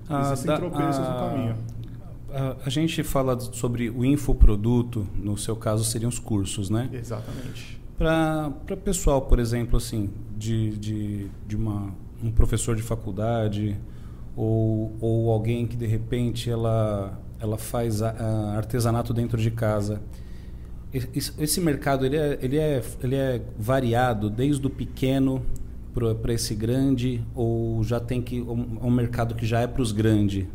Ah, 0.08 0.22
Existem 0.32 0.46
da- 0.52 0.56
tropeços 0.58 0.98
no 0.98 1.04
a- 1.14 1.28
caminho. 1.30 1.54
A, 2.32 2.56
a 2.66 2.70
gente 2.70 3.02
fala 3.02 3.38
sobre 3.40 3.88
o 3.90 4.04
infoproduto, 4.04 5.06
no 5.16 5.36
seu 5.36 5.56
caso 5.56 5.84
seriam 5.84 6.08
os 6.08 6.18
cursos, 6.18 6.68
né? 6.70 6.88
Exatamente. 6.92 7.78
Para 7.96 8.52
pessoal, 8.84 9.22
por 9.22 9.38
exemplo, 9.38 9.76
assim, 9.76 10.10
de, 10.36 10.70
de, 10.76 11.26
de 11.46 11.56
uma, 11.56 11.92
um 12.22 12.30
professor 12.30 12.76
de 12.76 12.82
faculdade 12.82 13.76
ou, 14.36 14.94
ou 15.00 15.30
alguém 15.32 15.66
que 15.66 15.76
de 15.76 15.86
repente 15.86 16.48
ela, 16.48 17.18
ela 17.40 17.58
faz 17.58 18.02
a- 18.02 18.10
a 18.10 18.56
artesanato 18.56 19.12
dentro 19.12 19.40
de 19.40 19.50
casa. 19.50 20.00
Esse, 20.92 21.60
mercado 21.60 22.06
ele 22.06 22.16
é, 22.16 22.38
ele, 22.40 22.56
é, 22.56 22.82
ele 23.02 23.14
é 23.16 23.42
variado 23.58 24.30
desde 24.30 24.66
o 24.66 24.70
pequeno 24.70 25.42
para 26.22 26.32
esse 26.32 26.54
grande 26.54 27.20
ou 27.34 27.82
já 27.82 27.98
tem 27.98 28.22
que 28.22 28.40
um, 28.40 28.78
um 28.82 28.90
mercado 28.90 29.34
que 29.34 29.44
já 29.44 29.60
é 29.60 29.66
para 29.66 29.82
os 29.82 29.90
grandes? 29.92 30.46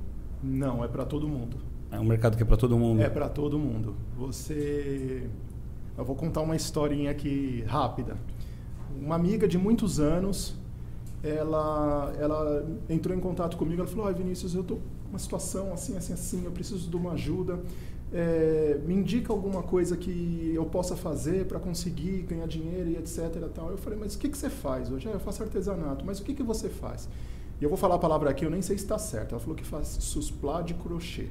Não, 0.44 0.84
é 0.84 0.88
para 0.88 1.06
todo 1.06 1.28
mundo. 1.28 1.58
É 1.90 2.00
um 2.00 2.04
mercado 2.04 2.36
que 2.36 2.44
é 2.44 2.46
para 2.46 2.58
todo 2.58 2.78
mundo? 2.78 3.02
É 3.02 3.10
para 3.10 3.30
todo 3.30 3.58
mundo. 3.58 3.96
Você. 4.18 5.30
Eu 5.98 6.04
vou 6.04 6.16
contar 6.16 6.42
uma 6.42 6.56
historinha 6.56 7.12
aqui 7.12 7.64
rápida. 7.68 8.18
Uma 9.00 9.16
amiga 9.16 9.48
de 9.48 9.58
muitos 9.58 10.00
anos, 10.00 10.56
ela, 11.24 12.12
ela 12.20 12.66
entrou 12.90 13.16
em 13.16 13.20
contato 13.20 13.56
comigo. 13.56 13.82
Ela 13.82 13.90
falou: 13.90 14.08
Ai, 14.08 14.14
Vinícius, 14.14 14.54
eu 14.54 14.62
estou 14.62 14.82
uma 15.10 15.20
situação 15.20 15.72
assim, 15.72 15.96
assim, 15.96 16.14
assim. 16.14 16.44
Eu 16.44 16.52
preciso 16.52 16.90
de 16.90 16.96
uma 16.96 17.14
ajuda. 17.14 17.60
É, 18.12 18.80
me 18.86 18.96
indica 18.96 19.32
alguma 19.32 19.64
coisa 19.64 19.96
que 19.96 20.52
eu 20.54 20.66
possa 20.66 20.96
fazer 20.96 21.46
para 21.46 21.60
conseguir 21.60 22.24
ganhar 22.24 22.48
dinheiro 22.48 22.90
e 22.90 22.98
etc. 22.98 23.32
Tal. 23.54 23.70
Eu 23.70 23.78
falei: 23.78 23.98
Mas 24.00 24.16
o 24.16 24.20
que, 24.20 24.28
que 24.30 24.38
você 24.38 24.50
faz 24.50 24.92
hoje? 24.92 25.08
Ah, 25.08 25.12
eu 25.12 25.20
faço 25.20 25.44
artesanato. 25.44 26.04
Mas 26.04 26.20
o 26.20 26.24
que, 26.24 26.34
que 26.34 26.44
você 26.44 26.70
faz? 26.70 27.08
E 27.64 27.66
eu 27.66 27.70
vou 27.70 27.78
falar 27.78 27.96
a 27.96 28.00
palavra 28.00 28.30
aqui, 28.30 28.44
eu 28.44 28.50
nem 28.50 28.62
sei 28.62 28.78
se 28.78 28.84
está 28.84 28.98
certo. 28.98 29.32
Ela 29.32 29.40
falou 29.40 29.56
que 29.56 29.64
faz 29.64 29.88
susplá 29.88 30.62
de 30.62 30.74
crochê. 30.74 31.28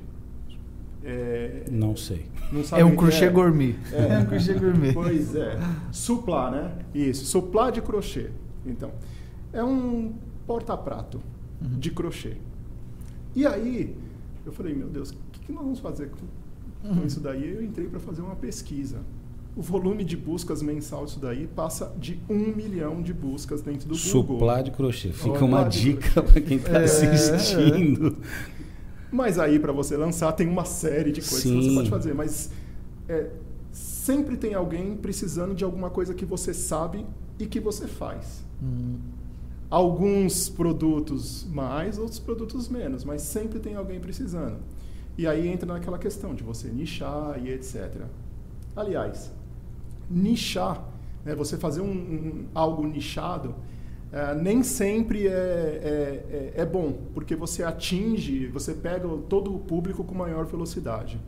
É, 1.05 1.65
Não 1.71 1.95
sei. 1.95 2.25
não 2.51 2.65
sabe 2.65 2.81
É 2.81 2.85
um 2.87 2.97
crochê 2.97 3.27
é? 3.27 3.29
gourmet. 3.29 3.75
É. 3.93 4.01
É 4.17 4.19
um 4.21 4.25
crochê 4.25 4.55
gourmet. 4.55 4.95
Pois 4.95 5.35
é. 5.35 5.59
Suplá, 5.93 6.51
né? 6.51 6.73
Isso, 6.95 7.27
suplá 7.27 7.71
de 7.71 7.83
crochê. 7.83 8.31
Então, 8.65 8.93
é 9.53 9.63
um 9.63 10.15
porta-prato 10.47 11.21
Uhum. 11.61 11.79
de 11.79 11.91
crochê. 11.91 12.39
E 13.37 13.47
aí, 13.47 13.95
eu 14.47 14.53
falei, 14.53 14.75
meu 14.75 14.89
Deus, 14.89 15.11
o 15.11 15.17
que, 15.33 15.41
que 15.41 15.53
nós 15.53 15.63
vamos 15.63 15.81
fazer 15.81 16.09
com, 16.09 16.89
com 16.89 17.01
Uhum. 17.01 17.05
isso 17.07 17.21
daí? 17.21 17.47
Eu 17.57 17.63
entrei 17.63 17.89
para 17.89 18.01
fazer 18.01 18.23
uma 18.23 18.37
pesquisa. 18.37 19.01
O 19.55 19.61
volume 19.61 20.03
de 20.03 20.17
buscas 20.17 20.63
mensal 20.63 21.05
disso 21.05 21.21
daí 21.21 21.47
passa 21.47 21.95
de 21.99 22.19
um 22.29 22.55
milhão 22.55 23.03
de 23.03 23.13
buscas 23.13 23.61
dentro 23.61 23.87
do 23.87 23.95
Google. 23.95 24.39
Suplá 24.39 24.63
de 24.63 24.71
crochê. 24.71 25.11
Fica 25.11 25.45
uma 25.45 25.65
dica 25.65 26.23
para 26.23 26.41
quem 26.41 26.57
está 26.57 26.81
É, 26.81 26.85
assistindo. 26.85 28.17
Mas 29.11 29.39
aí, 29.39 29.59
para 29.59 29.73
você 29.73 29.95
lançar, 29.95 30.33
tem 30.33 30.49
uma 30.49 30.65
série 30.65 31.13
de 31.13 31.21
coisas 31.21 31.43
que 31.43 31.55
você 31.55 31.69
Sim. 31.69 31.75
pode 31.75 31.91
fazer. 31.91 32.15
Mas 32.15 32.51
é, 33.07 33.29
sempre 33.71 34.39
tem 34.39 34.55
alguém 34.55 34.97
precisando 34.97 35.55
de 35.55 35.65
alguma 35.65 35.91
coisa 35.91 36.15
que 36.15 36.25
você 36.25 36.55
sabe 36.55 37.05
e 37.39 37.47
que 37.47 37.61
você 37.61 37.87
faz. 37.87 38.43
Hum. 38.63 38.97
Alguns 39.69 40.49
produtos 40.49 41.47
mais, 41.53 41.99
outros 41.99 42.19
produtos 42.19 42.71
menos, 42.71 43.05
mas 43.05 43.21
sempre 43.21 43.59
tem 43.59 43.75
alguém 43.75 44.01
precisando. 44.01 44.57
E 45.17 45.27
aí 45.27 45.47
entra 45.47 45.71
naquela 45.71 45.99
questão 45.99 46.35
de 46.35 46.43
você 46.43 46.69
nichar 46.69 47.39
e 47.43 47.51
etc. 47.51 48.03
Aliás, 48.75 49.31
nichar, 50.11 50.83
né, 51.25 51.35
você 51.35 51.57
fazer 51.57 51.81
um, 51.81 51.91
um- 51.93 52.45
algo 52.55 52.87
nichado, 52.87 53.55
eh, 54.13 54.35
nem 54.35 54.63
sempre 54.63 55.27
é, 55.27 55.31
é, 55.31 56.53
é, 56.57 56.63
é 56.63 56.67
bom, 56.67 56.99
porque 57.15 57.35
você 57.37 57.63
atinge, 57.63 58.47
você 58.49 58.75
pega 58.75 59.09
todo 59.29 59.55
o 59.55 59.59
público 59.59 60.05
com 60.05 60.15
maior 60.15 60.45
velocidade. 60.47 61.19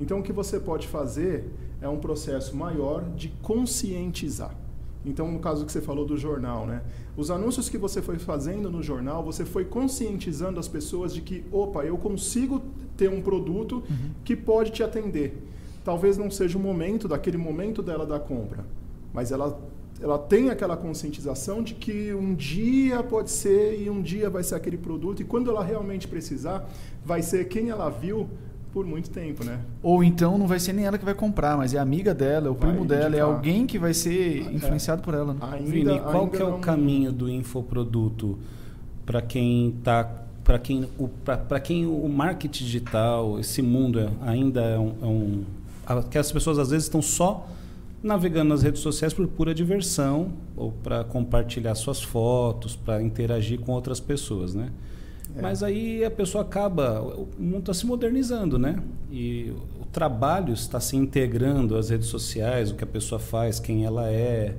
Então, 0.00 0.18
o 0.20 0.22
que 0.22 0.32
você 0.32 0.58
pode 0.60 0.86
fazer 0.88 1.44
é 1.80 1.88
um 1.88 1.98
processo 1.98 2.56
maior 2.56 3.02
de 3.16 3.28
conscientizar. 3.42 4.54
Então, 5.04 5.30
no 5.30 5.38
caso 5.38 5.64
que 5.64 5.70
você 5.70 5.80
falou 5.80 6.04
do 6.04 6.16
jornal, 6.16 6.66
né? 6.66 6.82
Os 7.16 7.30
anúncios 7.30 7.68
que 7.68 7.78
você 7.78 8.02
foi 8.02 8.18
fazendo 8.18 8.68
no 8.70 8.82
jornal, 8.82 9.22
você 9.22 9.44
foi 9.44 9.64
conscientizando 9.64 10.58
as 10.58 10.66
pessoas 10.66 11.14
de 11.14 11.20
que, 11.20 11.44
opa, 11.52 11.84
eu 11.84 11.96
consigo 11.96 12.60
ter 12.96 13.08
um 13.08 13.22
produto 13.22 13.84
que 14.24 14.34
pode 14.34 14.72
te 14.72 14.82
atender. 14.82 15.40
Talvez 15.86 16.18
não 16.18 16.28
seja 16.32 16.58
o 16.58 16.60
momento, 16.60 17.06
daquele 17.06 17.36
momento 17.36 17.80
dela 17.80 18.04
da 18.04 18.18
compra, 18.18 18.64
mas 19.14 19.30
ela, 19.30 19.56
ela 20.02 20.18
tem 20.18 20.50
aquela 20.50 20.76
conscientização 20.76 21.62
de 21.62 21.74
que 21.74 22.12
um 22.12 22.34
dia 22.34 23.04
pode 23.04 23.30
ser 23.30 23.80
e 23.80 23.88
um 23.88 24.02
dia 24.02 24.28
vai 24.28 24.42
ser 24.42 24.56
aquele 24.56 24.76
produto, 24.76 25.22
e 25.22 25.24
quando 25.24 25.48
ela 25.48 25.62
realmente 25.62 26.08
precisar, 26.08 26.68
vai 27.04 27.22
ser 27.22 27.46
quem 27.46 27.70
ela 27.70 27.88
viu 27.88 28.28
por 28.72 28.84
muito 28.84 29.08
tempo, 29.10 29.44
né? 29.44 29.60
Ou 29.80 30.02
então 30.02 30.36
não 30.36 30.48
vai 30.48 30.58
ser 30.58 30.72
nem 30.72 30.84
ela 30.86 30.98
que 30.98 31.04
vai 31.04 31.14
comprar, 31.14 31.56
mas 31.56 31.72
é 31.72 31.78
a 31.78 31.82
amiga 31.82 32.12
dela, 32.12 32.48
é 32.48 32.50
o 32.50 32.54
Vai 32.54 32.68
primo 32.68 32.84
dela, 32.84 33.04
é 33.04 33.08
indicar. 33.20 33.28
alguém 33.28 33.64
que 33.64 33.78
vai 33.78 33.94
ser 33.94 34.44
É. 34.44 34.52
influenciado 34.52 35.02
por 35.02 35.14
ela. 35.14 35.34
né? 35.34 35.40
Ainda, 35.52 35.70
Vini, 35.70 36.00
qual 36.00 36.24
ainda 36.24 36.36
que 36.36 36.42
é 36.42 36.44
o 36.44 36.50
não- 36.50 36.60
caminho 36.60 37.12
do 37.12 37.30
infoproduto 37.30 38.36
para 39.06 39.22
quem 39.22 39.70
tá 39.84 40.24
para 40.44 40.58
quem 40.58 40.88
o 40.98 41.08
para 41.08 41.58
quem 41.60 41.86
o 41.86 42.08
marketing 42.08 42.64
digital, 42.64 43.38
esse 43.40 43.62
mundo 43.62 43.98
é- 43.98 44.08
ainda 44.20 44.60
é 44.60 44.78
um, 44.78 44.94
é 45.02 45.06
um 45.06 45.44
que 46.08 46.18
as 46.18 46.32
pessoas 46.32 46.58
às 46.58 46.70
vezes 46.70 46.84
estão 46.84 47.00
só 47.00 47.48
navegando 48.02 48.50
nas 48.50 48.62
redes 48.62 48.80
sociais 48.80 49.12
por 49.12 49.26
pura 49.26 49.54
diversão 49.54 50.32
ou 50.56 50.70
para 50.70 51.04
compartilhar 51.04 51.74
suas 51.74 52.02
fotos, 52.02 52.76
para 52.76 53.02
interagir 53.02 53.58
com 53.60 53.72
outras 53.72 54.00
pessoas, 54.00 54.54
né? 54.54 54.70
É. 55.34 55.42
Mas 55.42 55.62
aí 55.62 56.04
a 56.04 56.10
pessoa 56.10 56.42
acaba, 56.42 57.00
o 57.00 57.28
mundo 57.38 57.60
está 57.60 57.74
se 57.74 57.86
modernizando, 57.86 58.58
né? 58.58 58.82
E 59.10 59.52
o 59.80 59.84
trabalho 59.86 60.52
está 60.52 60.78
se 60.78 60.96
integrando 60.96 61.76
às 61.76 61.90
redes 61.90 62.08
sociais, 62.08 62.70
o 62.70 62.74
que 62.74 62.84
a 62.84 62.86
pessoa 62.86 63.18
faz, 63.18 63.58
quem 63.58 63.84
ela 63.84 64.08
é. 64.10 64.54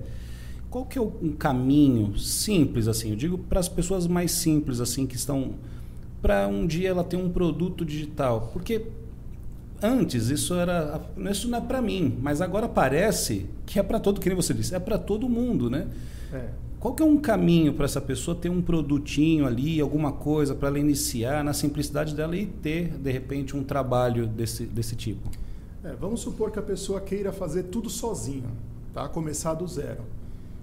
Qual 0.70 0.86
que 0.86 0.98
é 0.98 1.02
um 1.02 1.34
caminho 1.38 2.18
simples 2.18 2.88
assim? 2.88 3.12
Eu 3.12 3.16
digo 3.16 3.38
para 3.38 3.60
as 3.60 3.70
pessoas 3.70 4.06
mais 4.08 4.32
simples 4.32 4.82
assim 4.82 5.08
que 5.08 5.16
estão 5.16 5.54
para 6.22 6.48
um 6.48 6.68
dia 6.68 6.90
ela 6.90 7.04
ter 7.04 7.16
um 7.16 7.30
produto 7.30 7.86
digital, 7.86 8.50
porque 8.52 8.82
antes 9.82 10.30
isso 10.30 10.54
era 10.56 11.02
isso 11.30 11.48
não 11.48 11.58
é 11.58 11.62
para 11.62 11.82
mim, 11.82 12.18
mas 12.22 12.42
agora 12.42 12.68
parece 12.68 13.46
que 13.66 13.80
é 13.80 13.84
para 13.84 14.00
todo, 14.00 14.20
que 14.20 14.30
nem 14.30 14.36
você 14.36 14.54
disse, 14.54 14.74
é 14.76 14.80
para 14.80 14.98
todo 14.98 15.28
mundo, 15.30 15.70
né? 15.70 15.88
É. 16.34 16.50
qual 16.78 16.94
que 16.94 17.02
é 17.02 17.06
um 17.06 17.18
caminho 17.18 17.74
para 17.74 17.86
essa 17.86 18.02
pessoa 18.02 18.36
ter 18.36 18.50
um 18.50 18.62
produtinho 18.62 19.48
ali, 19.48 19.80
alguma 19.80 20.12
coisa 20.12 20.54
para 20.54 20.68
ela 20.68 20.78
iniciar 20.78 21.42
na 21.42 21.54
simplicidade 21.54 22.14
dela 22.14 22.36
e 22.36 22.46
ter, 22.46 22.90
de 22.98 23.12
repente, 23.12 23.56
um 23.56 23.64
trabalho 23.64 24.28
desse, 24.28 24.66
desse 24.66 24.96
tipo? 24.96 25.30
É, 25.84 25.94
vamos 26.00 26.20
supor 26.20 26.52
que 26.52 26.60
a 26.60 26.62
pessoa 26.62 27.00
queira 27.00 27.32
fazer 27.32 27.64
tudo 27.64 27.90
sozinha, 27.90 28.50
tá? 28.94 29.08
começar 29.08 29.54
do 29.54 29.66
zero. 29.66 30.04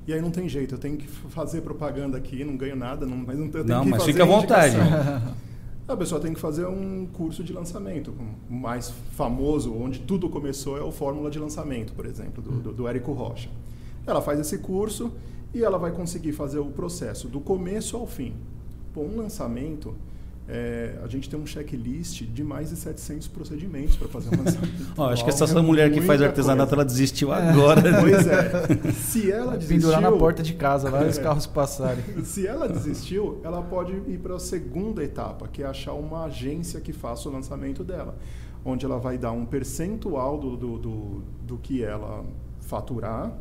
E 0.06 0.12
aí 0.12 0.20
não 0.20 0.30
tem 0.30 0.46
jeito, 0.46 0.74
eu 0.74 0.78
tenho 0.78 0.98
que 0.98 1.06
fazer 1.06 1.62
propaganda 1.62 2.18
aqui, 2.18 2.44
não 2.44 2.58
ganho 2.58 2.76
nada, 2.76 3.06
não, 3.06 3.16
mas 3.16 3.38
não 3.38 3.48
tenho 3.48 3.64
não, 3.64 3.84
que 3.84 3.90
mas 3.90 4.00
fazer 4.00 4.12
fica 4.12 4.24
à 4.24 4.26
vontade. 4.26 4.76
A 5.86 5.94
pessoa 5.94 6.18
tem 6.18 6.32
que 6.32 6.40
fazer 6.40 6.64
um 6.64 7.06
curso 7.06 7.44
de 7.44 7.52
lançamento. 7.52 8.14
O 8.48 8.54
mais 8.54 8.88
famoso, 9.12 9.70
onde 9.74 9.98
tudo 9.98 10.30
começou, 10.30 10.78
é 10.78 10.82
o 10.82 10.90
Fórmula 10.90 11.30
de 11.30 11.38
Lançamento, 11.38 11.92
por 11.92 12.06
exemplo, 12.06 12.42
do, 12.42 12.52
do, 12.52 12.72
do 12.72 12.88
Érico 12.88 13.12
Rocha. 13.12 13.50
Ela 14.06 14.22
faz 14.22 14.40
esse 14.40 14.56
curso 14.58 15.12
e 15.52 15.62
ela 15.62 15.76
vai 15.76 15.92
conseguir 15.92 16.32
fazer 16.32 16.58
o 16.58 16.66
processo 16.66 17.28
do 17.28 17.38
começo 17.38 17.98
ao 17.98 18.06
fim. 18.06 18.34
Pô, 18.94 19.02
um 19.02 19.16
lançamento, 19.16 19.94
é, 20.46 20.98
a 21.02 21.08
gente 21.08 21.30
tem 21.30 21.40
um 21.40 21.46
checklist 21.46 22.22
de 22.22 22.44
mais 22.44 22.68
de 22.68 22.76
700 22.76 23.28
procedimentos 23.28 23.96
para 23.96 24.08
fazer 24.08 24.28
um 24.28 24.44
lançamento. 24.44 24.92
oh, 24.96 25.04
acho 25.04 25.24
que 25.24 25.30
essa 25.30 25.44
é 25.44 25.62
mulher 25.62 25.90
que 25.90 26.02
faz 26.02 26.20
artesanato, 26.20 26.68
coisa. 26.68 26.82
ela 26.82 26.84
desistiu 26.84 27.32
agora. 27.32 27.82
Pois 28.00 28.26
é. 28.26 28.92
Se 28.92 29.32
ela 29.32 29.56
desistiu... 29.56 29.76
Pendurar 29.76 30.02
na 30.02 30.12
porta 30.12 30.42
de 30.42 30.52
casa, 30.52 30.90
lá 30.90 31.02
é. 31.02 31.08
os 31.08 31.16
carros 31.16 31.46
passarem. 31.46 32.04
Se 32.24 32.46
ela 32.46 32.68
desistiu, 32.68 33.40
ela 33.42 33.62
pode 33.62 33.92
ir 34.06 34.18
para 34.18 34.34
a 34.36 34.38
segunda 34.38 35.02
etapa, 35.02 35.48
que 35.48 35.62
é 35.62 35.66
achar 35.66 35.94
uma 35.94 36.24
agência 36.24 36.78
que 36.78 36.92
faça 36.92 37.26
o 37.28 37.32
lançamento 37.32 37.82
dela. 37.82 38.18
Onde 38.62 38.84
ela 38.84 38.98
vai 38.98 39.16
dar 39.16 39.32
um 39.32 39.46
percentual 39.46 40.38
do, 40.38 40.56
do, 40.56 40.78
do, 40.78 41.22
do 41.42 41.58
que 41.58 41.82
ela 41.82 42.22
faturar 42.60 43.32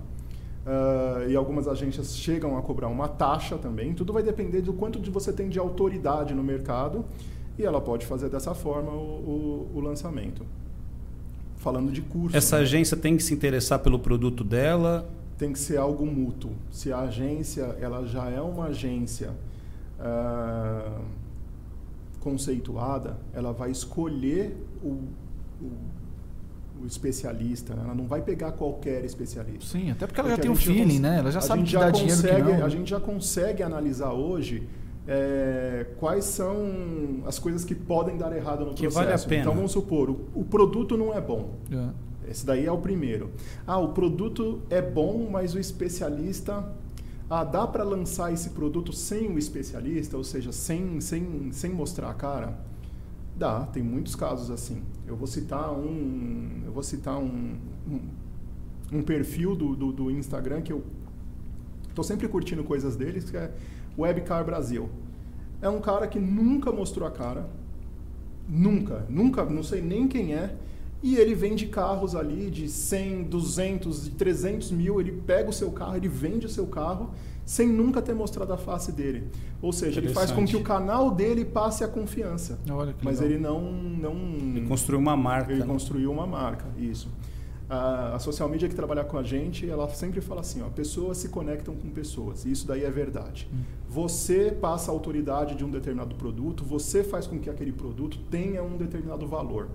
Uh, 0.65 1.29
e 1.29 1.35
algumas 1.35 1.67
agências 1.67 2.15
chegam 2.15 2.57
a 2.57 2.61
cobrar 2.61 2.87
uma 2.87 3.07
taxa 3.07 3.57
também. 3.57 3.93
Tudo 3.93 4.13
vai 4.13 4.23
depender 4.23 4.61
do 4.61 4.71
quanto 4.71 4.99
de 4.99 5.11
você 5.11 5.33
tem 5.33 5.49
de 5.49 5.59
autoridade 5.59 6.33
no 6.33 6.41
mercado 6.41 7.03
e 7.57 7.63
ela 7.63 7.81
pode 7.81 8.05
fazer 8.05 8.29
dessa 8.29 8.55
forma 8.55 8.91
o, 8.91 9.69
o, 9.73 9.77
o 9.77 9.79
lançamento. 9.81 10.45
Falando 11.57 11.91
de 11.91 12.01
curso. 12.01 12.35
Essa 12.35 12.57
né? 12.57 12.63
agência 12.63 12.95
tem 12.95 13.17
que 13.17 13.23
se 13.23 13.33
interessar 13.33 13.79
pelo 13.79 13.99
produto 13.99 14.43
dela? 14.43 15.07
Tem 15.37 15.51
que 15.51 15.59
ser 15.59 15.77
algo 15.77 16.05
mútuo. 16.05 16.51
Se 16.71 16.93
a 16.93 16.99
agência 16.99 17.75
ela 17.81 18.05
já 18.05 18.29
é 18.29 18.39
uma 18.39 18.67
agência 18.67 19.31
uh, 19.99 21.01
conceituada, 22.21 23.17
ela 23.33 23.51
vai 23.51 23.69
escolher 23.69 24.55
o, 24.81 25.07
o 25.61 25.71
o 26.83 26.87
especialista, 26.87 27.73
né? 27.73 27.81
ela 27.85 27.95
não 27.95 28.05
vai 28.05 28.21
pegar 28.21 28.51
qualquer 28.51 29.05
especialista. 29.05 29.65
Sim, 29.65 29.91
até 29.91 30.05
porque 30.05 30.19
ela 30.19 30.29
porque 30.29 30.41
já 30.41 30.41
tem 30.41 30.51
um 30.51 30.55
feeling, 30.55 30.99
né? 30.99 31.19
Ela 31.19 31.31
já 31.31 31.41
sabe 31.41 31.63
que 31.63 31.73
dá 31.73 31.91
consegue, 31.91 32.17
dinheiro 32.17 32.45
que 32.45 32.57
não. 32.57 32.65
A 32.65 32.69
gente 32.69 32.89
já 32.89 32.99
consegue 32.99 33.63
analisar 33.63 34.11
hoje 34.11 34.67
é, 35.07 35.87
quais 35.97 36.25
são 36.25 37.23
as 37.25 37.39
coisas 37.39 37.63
que 37.63 37.73
podem 37.73 38.17
dar 38.17 38.35
errado 38.35 38.65
no 38.65 38.73
que 38.73 38.83
processo. 38.83 39.05
Vale 39.05 39.13
a 39.13 39.27
pena. 39.27 39.41
Então 39.41 39.55
vamos 39.55 39.71
supor, 39.71 40.09
o, 40.09 40.27
o 40.35 40.43
produto 40.43 40.97
não 40.97 41.13
é 41.13 41.21
bom. 41.21 41.51
É. 41.71 42.29
Esse 42.29 42.45
daí 42.45 42.65
é 42.65 42.71
o 42.71 42.77
primeiro. 42.77 43.31
Ah, 43.67 43.77
o 43.77 43.89
produto 43.89 44.61
é 44.69 44.81
bom, 44.81 45.27
mas 45.29 45.53
o 45.53 45.59
especialista 45.59 46.67
ah, 47.29 47.43
dá 47.43 47.65
para 47.65 47.83
lançar 47.83 48.31
esse 48.31 48.51
produto 48.51 48.93
sem 48.93 49.29
o 49.29 49.37
especialista, 49.37 50.17
ou 50.17 50.23
seja, 50.23 50.51
sem, 50.51 50.99
sem, 51.01 51.51
sem 51.51 51.71
mostrar 51.71 52.09
a 52.09 52.13
cara? 52.13 52.57
Dá, 53.43 53.65
tem 53.65 53.83
muitos 53.83 54.15
casos 54.15 54.49
assim. 54.49 54.81
Eu 55.05 55.17
vou 55.17 55.27
citar 55.27 55.69
um, 55.73 56.61
eu 56.65 56.71
vou 56.71 56.81
citar 56.81 57.17
um, 57.17 57.57
um, 57.85 57.99
um 58.99 59.03
perfil 59.03 59.53
do, 59.53 59.75
do, 59.75 59.91
do, 59.91 60.09
Instagram 60.09 60.61
que 60.61 60.71
eu 60.71 60.81
estou 61.89 62.05
sempre 62.05 62.25
curtindo 62.29 62.63
coisas 62.63 62.95
deles, 62.95 63.29
que 63.29 63.35
é 63.35 63.51
Webcar 63.97 64.45
Brasil. 64.45 64.89
É 65.61 65.67
um 65.67 65.81
cara 65.81 66.07
que 66.07 66.19
nunca 66.19 66.71
mostrou 66.71 67.05
a 67.05 67.11
cara, 67.11 67.49
nunca, 68.47 69.05
nunca, 69.09 69.43
não 69.43 69.61
sei 69.61 69.81
nem 69.81 70.07
quem 70.07 70.33
é, 70.33 70.55
e 71.01 71.17
ele 71.17 71.35
vende 71.35 71.67
carros 71.67 72.15
ali 72.15 72.49
de 72.49 72.69
100, 72.69 73.23
200, 73.23 74.07
300 74.07 74.71
mil, 74.71 75.01
ele 75.01 75.21
pega 75.27 75.49
o 75.49 75.53
seu 75.53 75.69
carro, 75.69 75.97
ele 75.97 76.07
vende 76.07 76.45
o 76.45 76.49
seu 76.49 76.65
carro 76.65 77.09
sem 77.45 77.67
nunca 77.67 78.01
ter 78.01 78.13
mostrado 78.13 78.53
a 78.53 78.57
face 78.57 78.91
dele. 78.91 79.29
Ou 79.61 79.73
seja, 79.73 79.99
ele 79.99 80.09
faz 80.09 80.31
com 80.31 80.45
que 80.45 80.55
o 80.55 80.61
canal 80.61 81.11
dele 81.11 81.43
passe 81.45 81.83
a 81.83 81.87
confiança. 81.87 82.59
mas 83.01 83.19
legal. 83.19 83.31
ele 83.31 83.41
não, 83.41 83.61
não. 83.61 84.13
Ele 84.57 84.67
construiu 84.67 84.99
uma 84.99 85.17
marca. 85.17 85.51
Ele 85.51 85.61
né? 85.61 85.67
construiu 85.67 86.11
uma 86.11 86.27
marca, 86.27 86.65
isso. 86.77 87.09
A, 87.69 88.15
a 88.15 88.19
social 88.19 88.49
media 88.49 88.67
que 88.67 88.75
trabalha 88.75 89.03
com 89.03 89.17
a 89.17 89.23
gente, 89.23 89.69
ela 89.69 89.89
sempre 89.89 90.21
fala 90.21 90.41
assim: 90.41 90.61
ó, 90.61 90.69
pessoas 90.69 91.17
se 91.17 91.29
conectam 91.29 91.75
com 91.75 91.89
pessoas. 91.89 92.45
E 92.45 92.51
isso 92.51 92.67
daí 92.67 92.83
é 92.83 92.91
verdade. 92.91 93.49
Hum. 93.53 93.61
Você 93.89 94.51
passa 94.51 94.91
a 94.91 94.93
autoridade 94.93 95.55
de 95.55 95.63
um 95.63 95.69
determinado 95.69 96.15
produto, 96.15 96.63
você 96.63 97.03
faz 97.03 97.27
com 97.27 97.39
que 97.39 97.49
aquele 97.49 97.71
produto 97.71 98.19
tenha 98.29 98.63
um 98.63 98.77
determinado 98.77 99.27
valor 99.27 99.69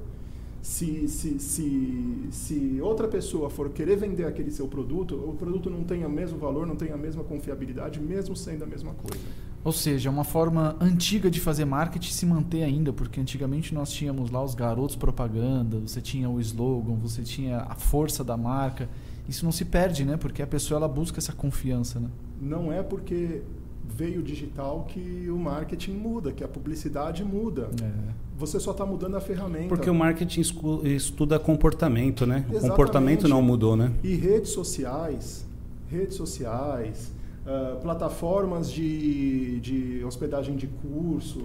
se, 0.63 1.09
se, 1.09 1.39
se, 1.39 2.29
se 2.31 2.81
outra 2.81 3.09
pessoa 3.09 3.49
for 3.49 3.71
querer 3.71 3.97
vender 3.97 4.25
aquele 4.25 4.51
seu 4.51 4.67
produto, 4.67 5.15
o 5.15 5.35
produto 5.35 5.71
não 5.71 5.85
tem 5.85 6.05
o 6.05 6.11
mesmo 6.11 6.39
valor, 6.39 6.67
não 6.67 6.77
tem 6.77 6.91
a 6.91 6.97
mesma 6.97 7.23
confiabilidade, 7.25 8.01
mesmo 8.01 8.35
sendo 8.37 8.65
a 8.65 8.67
mesma 8.67 8.93
coisa. 8.95 9.25
Ou 9.65 9.73
seja, 9.73 10.09
é 10.09 10.13
uma 10.13 10.25
forma 10.25 10.77
antiga 10.81 11.31
de 11.31 11.41
fazer 11.41 11.65
marketing 11.65 12.11
se 12.11 12.25
manter 12.25 12.63
ainda, 12.63 12.93
porque 12.93 13.21
antigamente 13.21 13.75
nós 13.75 13.91
tínhamos 13.91 14.31
lá 14.31 14.43
os 14.43 14.55
garotos 14.55 14.97
propaganda, 14.97 15.81
você 15.81 16.01
tinha 16.01 16.29
o 16.31 16.41
slogan, 16.41 16.95
você 16.95 17.23
tinha 17.23 17.59
a 17.59 17.75
força 17.75 18.23
da 18.23 18.37
marca. 18.37 18.89
Isso 19.29 19.45
não 19.45 19.53
se 19.53 19.65
perde, 19.65 20.05
né? 20.05 20.17
Porque 20.17 20.41
a 20.41 20.47
pessoa 20.47 20.79
ela 20.79 20.89
busca 20.89 21.19
essa 21.19 21.33
confiança, 21.33 22.01
né? 22.01 22.09
Não 22.41 22.73
é 22.73 22.83
porque 22.83 23.43
veio 23.89 24.23
digital 24.23 24.85
que 24.89 25.29
o 25.31 25.37
marketing 25.37 25.93
muda, 25.93 26.33
que 26.33 26.45
a 26.45 26.49
publicidade 26.49 27.25
muda. 27.25 27.71
É. 27.83 27.91
Você 28.37 28.61
só 28.61 28.71
está 28.71 28.87
mudando 28.87 29.17
a 29.17 29.21
ferramenta. 29.21 29.69
Porque 29.69 29.91
o 29.91 29.95
marketing 29.95 30.43
estuda 30.85 31.39
comportamento, 31.39 32.25
né? 32.27 32.39
Exatamente. 32.39 32.65
O 32.65 32.71
comportamento 32.71 33.29
não 33.29 33.43
mudou, 33.43 33.77
né? 33.77 33.93
E 34.03 34.15
redes 34.15 34.51
sociais, 34.51 35.45
redes 35.91 36.17
sociais, 36.17 37.13
uh, 37.45 37.81
plataformas 37.81 38.71
de, 38.71 39.59
de 39.61 40.05
hospedagem 40.05 40.55
de 40.55 40.69
curso, 40.69 41.41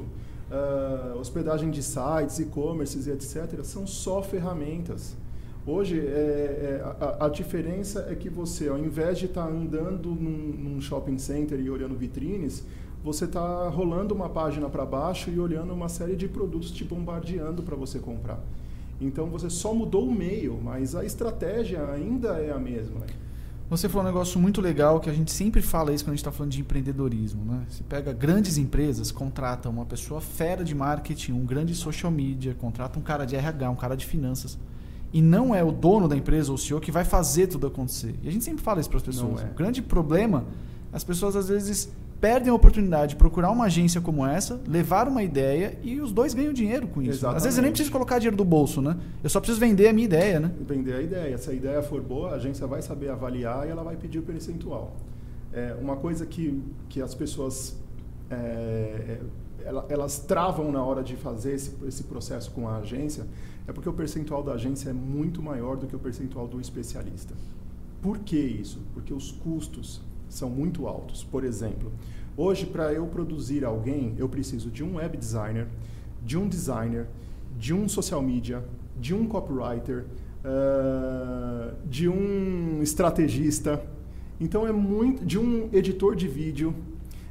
uh, 0.52 1.18
hospedagem 1.18 1.72
de 1.72 1.82
sites, 1.82 2.40
e-commerces 2.40 3.08
e 3.08 3.12
etc., 3.12 3.64
são 3.64 3.88
só 3.88 4.22
ferramentas. 4.22 5.16
Hoje, 5.66 5.98
é, 5.98 6.02
é, 6.02 6.82
a, 7.00 7.26
a, 7.26 7.30
diferença 7.30 8.08
é 8.10 8.16
que 8.16 8.30
você, 8.30 8.68
ao 8.68 8.78
invés 8.78 9.18
de 9.18 9.28
estar 9.28 9.46
tá 9.46 9.50
andando 9.50 10.10
num, 10.10 10.58
num, 10.58 10.82
shopping 10.82 11.18
center 11.18 11.58
e 11.58 11.70
olhando 11.70 11.96
vitrines, 11.96 12.66
você 13.02 13.24
está 13.24 13.70
rolando 13.70 14.14
uma 14.14 14.28
página 14.28 14.68
para 14.68 14.86
baixo 14.86 15.30
e 15.30 15.40
olhando 15.40 15.74
uma 15.74 15.88
série 15.88 16.18
de 16.18 16.28
produtos 16.28 16.70
te 16.70 16.84
bombardeando 16.84 17.64
para 17.64 17.78
você 17.78 17.98
comprar. 17.98 18.44
Então, 19.00 19.28
você 19.28 19.50
só 19.50 19.74
mudou 19.74 20.06
o 20.06 20.14
meio, 20.14 20.60
mas 20.62 20.96
a 20.96 21.06
estratégia 21.06 21.90
ainda 21.90 22.40
é 22.40 22.52
a 22.52 22.60
mesma. 22.60 23.00
Você 23.70 23.88
falou 23.88 24.04
um 24.04 24.08
negócio 24.08 24.38
muito 24.38 24.60
legal 24.60 25.00
que 25.00 25.10
a 25.10 25.14
gente 25.14 25.32
sempre 25.32 25.62
fala 25.62 25.94
isso 25.94 26.04
quando 26.04 26.12
a 26.12 26.16
gente 26.16 26.20
está 26.20 26.32
falando 26.32 26.52
de 26.52 26.60
empreendedorismo. 26.60 27.44
Né? 27.46 27.66
Você 27.70 27.84
pega 27.88 28.12
grandes 28.12 28.58
empresas, 28.58 29.12
contrata 29.14 29.70
uma 29.70 29.86
pessoa 29.86 30.20
fera 30.20 30.64
de 30.64 30.76
marketing, 30.76 31.32
um 31.32 31.46
grande 31.46 31.74
social 31.74 32.12
media, 32.12 32.54
contrata 32.54 33.00
um 33.00 33.02
cara 33.02 33.24
de 33.24 33.38
RH, 33.38 33.70
um 33.70 33.76
cara 33.76 33.96
de 33.96 34.06
finanças 34.06 34.58
e 35.14 35.22
não 35.22 35.54
é 35.54 35.64
o 35.64 35.72
dono 35.72 36.08
da 36.08 36.18
empresa 36.18 36.52
ou 36.52 36.56
o 36.56 36.58
CEO 36.58 36.82
que 36.82 36.92
vai 36.92 37.06
fazer 37.06 37.46
tudo 37.46 37.68
acontecer. 37.68 38.16
E 38.24 38.28
a 38.28 38.32
gente 38.32 38.44
sempre 38.44 38.64
fala 38.64 38.82
isso 38.82 38.90
para 38.90 38.98
as 38.98 39.04
pessoas. 39.04 39.42
É. 39.42 39.46
O 39.46 39.54
grande 39.54 39.80
problema, 39.80 40.46
as 40.92 41.04
pessoas 41.04 41.36
às 41.36 41.48
vezes 41.48 41.94
perdem 42.20 42.50
a 42.50 42.54
oportunidade 42.54 43.12
de 43.12 43.16
procurar 43.18 43.52
uma 43.52 43.66
agência 43.66 44.02
como 44.02 44.26
essa, 44.26 44.60
levar 44.68 45.08
uma 45.08 45.22
ideia 45.22 45.78
e 45.84 46.00
os 46.00 46.12
dois 46.12 46.34
ganham 46.34 46.52
dinheiro 46.52 46.88
com 46.88 47.02
isso. 47.02 47.12
Exatamente. 47.12 47.38
Às 47.38 47.44
vezes 47.44 47.58
eu 47.58 47.62
nem 47.62 47.72
preciso 47.72 47.92
colocar 47.92 48.18
dinheiro 48.18 48.38
do 48.38 48.46
bolso, 48.46 48.82
né? 48.82 48.98
Eu 49.22 49.30
só 49.30 49.40
preciso 49.40 49.60
vender 49.60 49.90
a 49.90 49.94
minha 49.94 50.06
ideia, 50.06 50.40
né? 50.40 50.52
Vender 50.66 50.94
a 50.96 51.02
ideia. 51.02 51.38
Se 51.38 51.50
a 51.50 51.54
ideia 51.54 51.84
for 51.84 52.02
boa, 52.02 52.32
a 52.32 52.36
agência 52.36 52.66
vai 52.66 52.82
saber 52.82 53.10
avaliar 53.10 53.68
e 53.68 53.70
ela 53.70 53.84
vai 53.84 53.98
pedir 53.98 54.20
o 54.20 54.24
percentual. 54.24 54.96
É, 55.52 55.76
uma 55.80 55.98
coisa 55.98 56.26
que, 56.26 56.64
que 56.90 57.02
as 57.02 57.14
pessoas 57.14 57.78
é, 58.32 59.20
elas 59.90 60.20
travam 60.20 60.72
na 60.72 60.84
hora 60.84 61.04
de 61.04 61.16
fazer 61.16 61.54
esse, 61.54 61.74
esse 61.86 62.04
processo 62.04 62.52
com 62.52 62.68
a 62.68 62.78
agência 62.78 63.26
é 63.68 63.72
porque 63.72 63.90
o 63.90 63.94
percentual 63.94 64.44
da 64.44 64.54
agência 64.54 64.90
é 64.90 64.94
muito 64.94 65.42
maior 65.42 65.78
do 65.78 65.88
que 65.88 65.96
o 65.96 66.00
percentual 66.00 66.48
do 66.48 66.60
especialista. 66.60 67.34
Por 68.02 68.20
que 68.20 68.38
isso? 68.38 68.82
Porque 68.94 69.14
os 69.14 69.32
custos 69.32 70.02
são 70.28 70.50
muito 70.50 70.88
altos. 70.88 71.24
Por 71.24 71.44
exemplo, 71.44 71.92
hoje 72.36 72.66
para 72.66 72.92
eu 72.92 73.06
produzir 73.08 73.64
alguém, 73.64 74.14
eu 74.18 74.28
preciso 74.28 74.70
de 74.70 74.84
um 74.84 74.96
web 74.96 75.16
designer, 75.16 75.68
de 76.22 76.38
um 76.38 76.48
designer, 76.48 77.08
de 77.58 77.74
um 77.74 77.88
social 77.88 78.22
media, 78.22 78.64
de 79.00 79.14
um 79.14 79.26
copywriter, 79.28 80.06
uh, 80.44 81.76
de 81.88 82.10
um 82.10 82.82
estrategista. 82.82 83.84
Então 84.40 84.68
é 84.68 84.72
muito 84.72 85.26
de 85.26 85.40
um 85.40 85.70
editor 85.72 86.16
de 86.16 86.28
vídeo. 86.28 86.76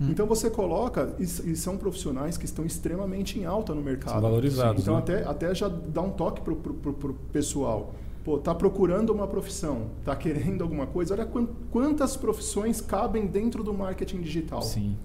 Hum. 0.02 0.08
Então 0.10 0.26
você 0.26 0.50
coloca, 0.50 1.14
e, 1.18 1.22
e, 1.22 1.56
são 1.56 1.76
profissionais 1.76 2.36
que 2.36 2.44
estão 2.44 2.64
extremamente 2.64 3.38
em 3.38 3.44
alta 3.44 3.74
no 3.74 3.82
mercado. 3.82 4.12
São 4.12 4.20
valorizados. 4.20 4.82
Então 4.82 4.94
né? 4.94 5.00
até, 5.00 5.24
até 5.24 5.54
já 5.54 5.68
dá 5.68 6.02
um 6.02 6.10
toque 6.10 6.40
para 6.40 6.52
o 6.52 7.14
pessoal. 7.32 7.94
Pô, 8.24 8.38
tá 8.38 8.54
procurando 8.54 9.10
uma 9.10 9.26
profissão, 9.26 9.88
tá 10.04 10.14
querendo 10.14 10.62
alguma 10.62 10.86
coisa. 10.86 11.14
Olha 11.14 11.28
quantas 11.70 12.16
profissões 12.16 12.80
cabem 12.80 13.26
dentro 13.26 13.64
do 13.64 13.74
marketing 13.74 14.20
digital. 14.20 14.62
Sim. 14.62 14.96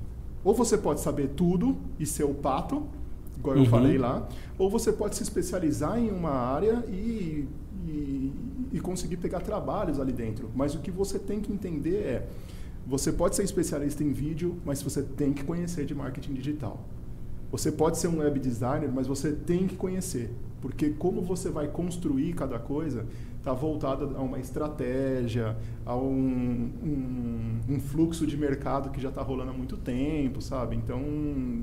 Ou 0.44 0.54
você 0.54 0.78
pode 0.78 1.02
saber 1.02 1.30
tudo 1.30 1.76
e 2.00 2.06
ser 2.06 2.24
o 2.24 2.34
pato, 2.34 2.84
igual 3.38 3.56
eu 3.56 3.64
uhum. 3.64 3.70
falei 3.70 3.98
lá, 3.98 4.28
ou 4.58 4.70
você 4.70 4.94
pode 4.94 5.16
se 5.16 5.24
especializar 5.24 5.98
em 5.98 6.12
uma 6.12 6.30
área 6.30 6.86
e, 6.88 7.48
e, 7.88 8.34
e 8.72 8.80
conseguir 8.80 9.18
pegar 9.18 9.40
trabalhos 9.40 10.00
ali 10.00 10.14
dentro. 10.14 10.50
Mas 10.56 10.76
o 10.76 10.80
que 10.80 10.92
você 10.92 11.18
tem 11.18 11.42
que 11.42 11.52
entender 11.52 11.98
é, 11.98 12.28
você 12.88 13.12
pode 13.12 13.36
ser 13.36 13.44
especialista 13.44 14.04
em 14.04 14.14
vídeo, 14.14 14.58
mas 14.66 14.82
você 14.82 15.04
tem 15.04 15.34
que 15.34 15.44
conhecer 15.44 15.86
de 15.86 15.94
marketing 15.94 16.34
digital. 16.34 16.86
Você 17.52 17.72
pode 17.72 17.98
ser 17.98 18.08
um 18.08 18.20
web 18.20 18.40
designer, 18.40 18.90
mas 18.94 19.08
você 19.08 19.32
tem 19.32 19.68
que 19.68 19.76
conhecer. 19.76 20.34
Porque 20.62 20.90
como 20.92 21.22
você 21.22 21.50
vai 21.50 21.68
construir 21.68 22.34
cada 22.34 22.58
coisa 22.58 23.06
está 23.38 23.54
voltado 23.54 24.14
a 24.18 24.22
uma 24.22 24.40
estratégia, 24.40 25.56
a 25.86 25.96
um, 25.96 26.70
um, 26.84 27.60
um, 27.70 27.80
fluxo 27.80 28.28
de 28.28 28.36
mercado 28.36 28.90
que 28.90 29.00
já 29.00 29.08
está 29.08 29.22
rolando 29.22 29.52
há 29.52 29.54
muito 29.54 29.78
tempo, 29.78 30.42
sabe? 30.42 30.76
Então 30.76 31.02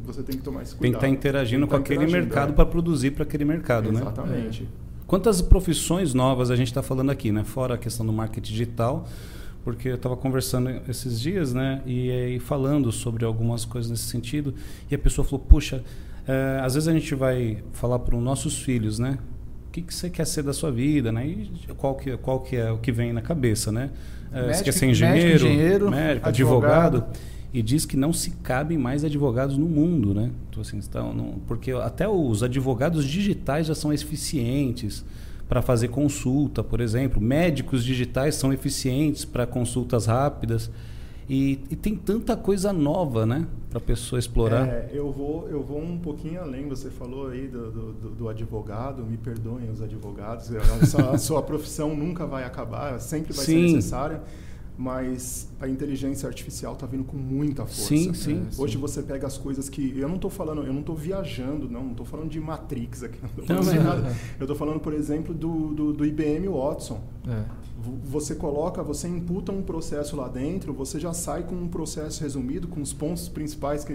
você 0.04 0.22
tem 0.22 0.36
que 0.36 0.42
tomar 0.42 0.62
esse 0.62 0.74
cuidado. 0.74 1.00
Tem 1.00 1.10
que 1.10 1.18
estar 1.18 1.28
tá 1.28 1.30
interagindo 1.30 1.66
com 1.66 1.72
tá 1.72 1.78
aquele 1.78 2.06
mercado 2.06 2.52
é. 2.52 2.54
para 2.54 2.64
produzir 2.64 3.10
para 3.10 3.24
aquele 3.24 3.44
mercado, 3.44 3.90
Exatamente. 3.90 4.30
né? 4.30 4.38
Exatamente. 4.38 4.62
É. 4.62 4.84
Quantas 5.06 5.42
profissões 5.42 6.14
novas 6.14 6.50
a 6.50 6.56
gente 6.56 6.68
está 6.68 6.82
falando 6.82 7.10
aqui, 7.10 7.30
né? 7.30 7.44
Fora 7.44 7.74
a 7.74 7.78
questão 7.78 8.06
do 8.06 8.12
marketing 8.12 8.50
digital, 8.50 9.06
porque 9.64 9.88
eu 9.88 9.94
estava 9.94 10.16
conversando 10.16 10.70
esses 10.88 11.18
dias, 11.18 11.54
né? 11.54 11.80
E, 11.86 12.10
e 12.36 12.38
falando 12.38 12.92
sobre 12.92 13.24
algumas 13.24 13.64
coisas 13.64 13.90
nesse 13.90 14.04
sentido, 14.04 14.54
e 14.90 14.94
a 14.94 14.98
pessoa 14.98 15.24
falou: 15.24 15.44
puxa 15.44 15.82
é, 16.26 16.60
às 16.62 16.74
vezes 16.74 16.88
a 16.88 16.92
gente 16.92 17.14
vai 17.14 17.58
falar 17.72 17.98
para 17.98 18.16
os 18.16 18.22
nossos 18.22 18.58
filhos, 18.58 18.98
né? 18.98 19.18
O 19.68 19.72
que, 19.74 19.82
que 19.82 19.92
você 19.92 20.08
quer 20.08 20.26
ser 20.26 20.42
da 20.42 20.52
sua 20.52 20.70
vida, 20.70 21.12
né? 21.12 21.26
E 21.26 21.50
qual 21.76 21.94
que, 21.94 22.16
qual 22.16 22.40
que 22.40 22.56
é 22.56 22.70
o 22.70 22.78
que 22.78 22.90
vem 22.90 23.12
na 23.12 23.20
cabeça, 23.20 23.70
né? 23.70 23.90
É, 24.32 24.40
médico, 24.40 24.56
você 24.56 24.64
quer 24.64 24.72
ser 24.72 24.86
engenheiro, 24.86 25.22
médico, 25.22 25.46
engenheiro 25.46 25.90
médico 25.90 26.28
advogado. 26.28 26.96
advogado. 26.96 27.34
E 27.52 27.62
diz 27.62 27.86
que 27.86 27.96
não 27.96 28.12
se 28.12 28.30
cabem 28.42 28.76
mais 28.76 29.04
advogados 29.04 29.56
no 29.56 29.66
mundo, 29.66 30.12
né? 30.12 30.30
Então, 30.50 30.60
assim, 30.60 30.78
estão, 30.78 31.12
não, 31.12 31.38
porque 31.46 31.70
até 31.70 32.08
os 32.08 32.42
advogados 32.42 33.04
digitais 33.04 33.66
já 33.66 33.74
são 33.74 33.92
eficientes 33.92 35.04
para 35.48 35.62
fazer 35.62 35.88
consulta, 35.88 36.62
por 36.62 36.80
exemplo. 36.80 37.20
Médicos 37.20 37.84
digitais 37.84 38.34
são 38.34 38.52
eficientes 38.52 39.24
para 39.24 39.46
consultas 39.46 40.06
rápidas. 40.06 40.70
E, 41.28 41.58
e, 41.70 41.76
tem 41.76 41.96
tanta 41.96 42.36
coisa 42.36 42.70
nova, 42.72 43.24
né? 43.24 43.46
Para 43.70 43.78
a 43.78 43.80
pessoa 43.80 44.18
explorar. 44.18 44.68
É, 44.68 44.90
eu, 44.92 45.10
vou, 45.10 45.48
eu 45.48 45.62
vou 45.62 45.80
um 45.80 45.98
pouquinho 45.98 46.40
além. 46.40 46.68
Você 46.68 46.90
falou 46.90 47.28
aí 47.28 47.48
do, 47.48 47.70
do, 47.70 48.10
do 48.10 48.28
advogado. 48.28 49.02
Me 49.02 49.16
perdoem 49.16 49.70
os 49.70 49.80
advogados. 49.80 50.50
A 50.54 50.86
sua, 50.86 51.10
a 51.12 51.18
sua 51.18 51.42
profissão 51.42 51.96
nunca 51.96 52.26
vai 52.26 52.44
acabar. 52.44 53.00
Sempre 53.00 53.32
vai 53.32 53.44
Sim. 53.44 53.68
ser 53.68 53.74
necessária. 53.74 54.22
Mas 54.76 55.48
a 55.60 55.68
inteligência 55.68 56.26
artificial 56.28 56.72
está 56.72 56.84
vindo 56.84 57.04
com 57.04 57.16
muita 57.16 57.64
força. 57.64 57.86
Sim, 57.86 58.12
sim. 58.12 58.46
Hoje 58.58 58.74
sim. 58.74 58.80
você 58.80 59.02
pega 59.02 59.26
as 59.26 59.38
coisas 59.38 59.68
que 59.68 59.96
eu 59.96 60.08
não 60.08 60.16
estou 60.16 60.30
falando, 60.30 60.62
eu 60.62 60.72
não 60.72 60.80
estou 60.80 60.96
viajando, 60.96 61.68
não, 61.70 61.84
não 61.84 61.90
estou 61.92 62.04
falando 62.04 62.28
de 62.28 62.40
Matrix 62.40 63.04
aqui, 63.04 63.18
não, 63.48 63.62
não, 63.62 63.84
nada. 63.84 64.16
Eu 64.38 64.44
estou 64.44 64.56
falando, 64.56 64.80
por 64.80 64.92
exemplo, 64.92 65.32
do, 65.32 65.72
do, 65.72 65.92
do 65.92 66.04
IBM 66.04 66.48
Watson. 66.48 67.00
É 67.26 67.64
você 68.04 68.34
coloca, 68.34 68.82
você 68.82 69.08
imputa 69.08 69.52
um 69.52 69.62
processo 69.62 70.16
lá 70.16 70.28
dentro, 70.28 70.72
você 70.72 70.98
já 70.98 71.12
sai 71.12 71.42
com 71.42 71.54
um 71.54 71.68
processo 71.68 72.22
resumido, 72.22 72.66
com 72.68 72.80
os 72.80 72.92
pontos 72.92 73.28
principais 73.28 73.86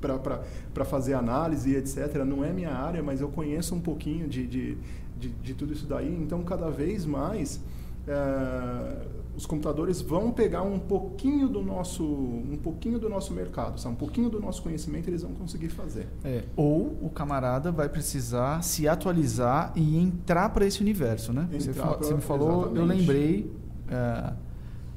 para 0.00 0.84
fazer 0.84 1.14
análise 1.14 1.74
etc. 1.74 2.24
Não 2.24 2.44
é 2.44 2.52
minha 2.52 2.72
área, 2.72 3.02
mas 3.02 3.20
eu 3.20 3.28
conheço 3.28 3.74
um 3.74 3.80
pouquinho 3.80 4.28
de, 4.28 4.46
de, 4.46 4.78
de, 5.18 5.28
de 5.28 5.54
tudo 5.54 5.72
isso 5.72 5.86
daí. 5.86 6.14
Então, 6.14 6.42
cada 6.42 6.70
vez 6.70 7.04
mais, 7.04 7.60
é, 8.06 8.96
os 9.36 9.46
computadores 9.46 10.00
vão 10.00 10.30
pegar 10.30 10.62
um 10.62 10.78
pouquinho 10.78 11.48
do 11.48 11.62
nosso 11.62 12.04
um 12.04 12.58
pouquinho 12.62 12.98
do 12.98 13.08
nosso 13.08 13.32
mercado, 13.32 13.80
sabe? 13.80 13.94
um 13.94 13.98
pouquinho 13.98 14.28
do 14.28 14.40
nosso 14.40 14.62
conhecimento 14.62 15.08
eles 15.08 15.22
vão 15.22 15.32
conseguir 15.32 15.68
fazer. 15.68 16.08
É, 16.24 16.44
ou 16.56 16.98
o 17.00 17.10
camarada 17.10 17.72
vai 17.72 17.88
precisar 17.88 18.62
se 18.62 18.86
atualizar 18.86 19.72
e 19.74 19.98
entrar 19.98 20.50
para 20.50 20.66
esse 20.66 20.80
universo, 20.80 21.32
né? 21.32 21.48
Você, 21.52 21.72
pra, 21.72 21.96
você, 21.96 22.14
me 22.14 22.20
falou, 22.20 22.66
exatamente. 22.66 22.78
eu 22.78 22.84
lembrei 22.84 23.52
é, 23.88 24.32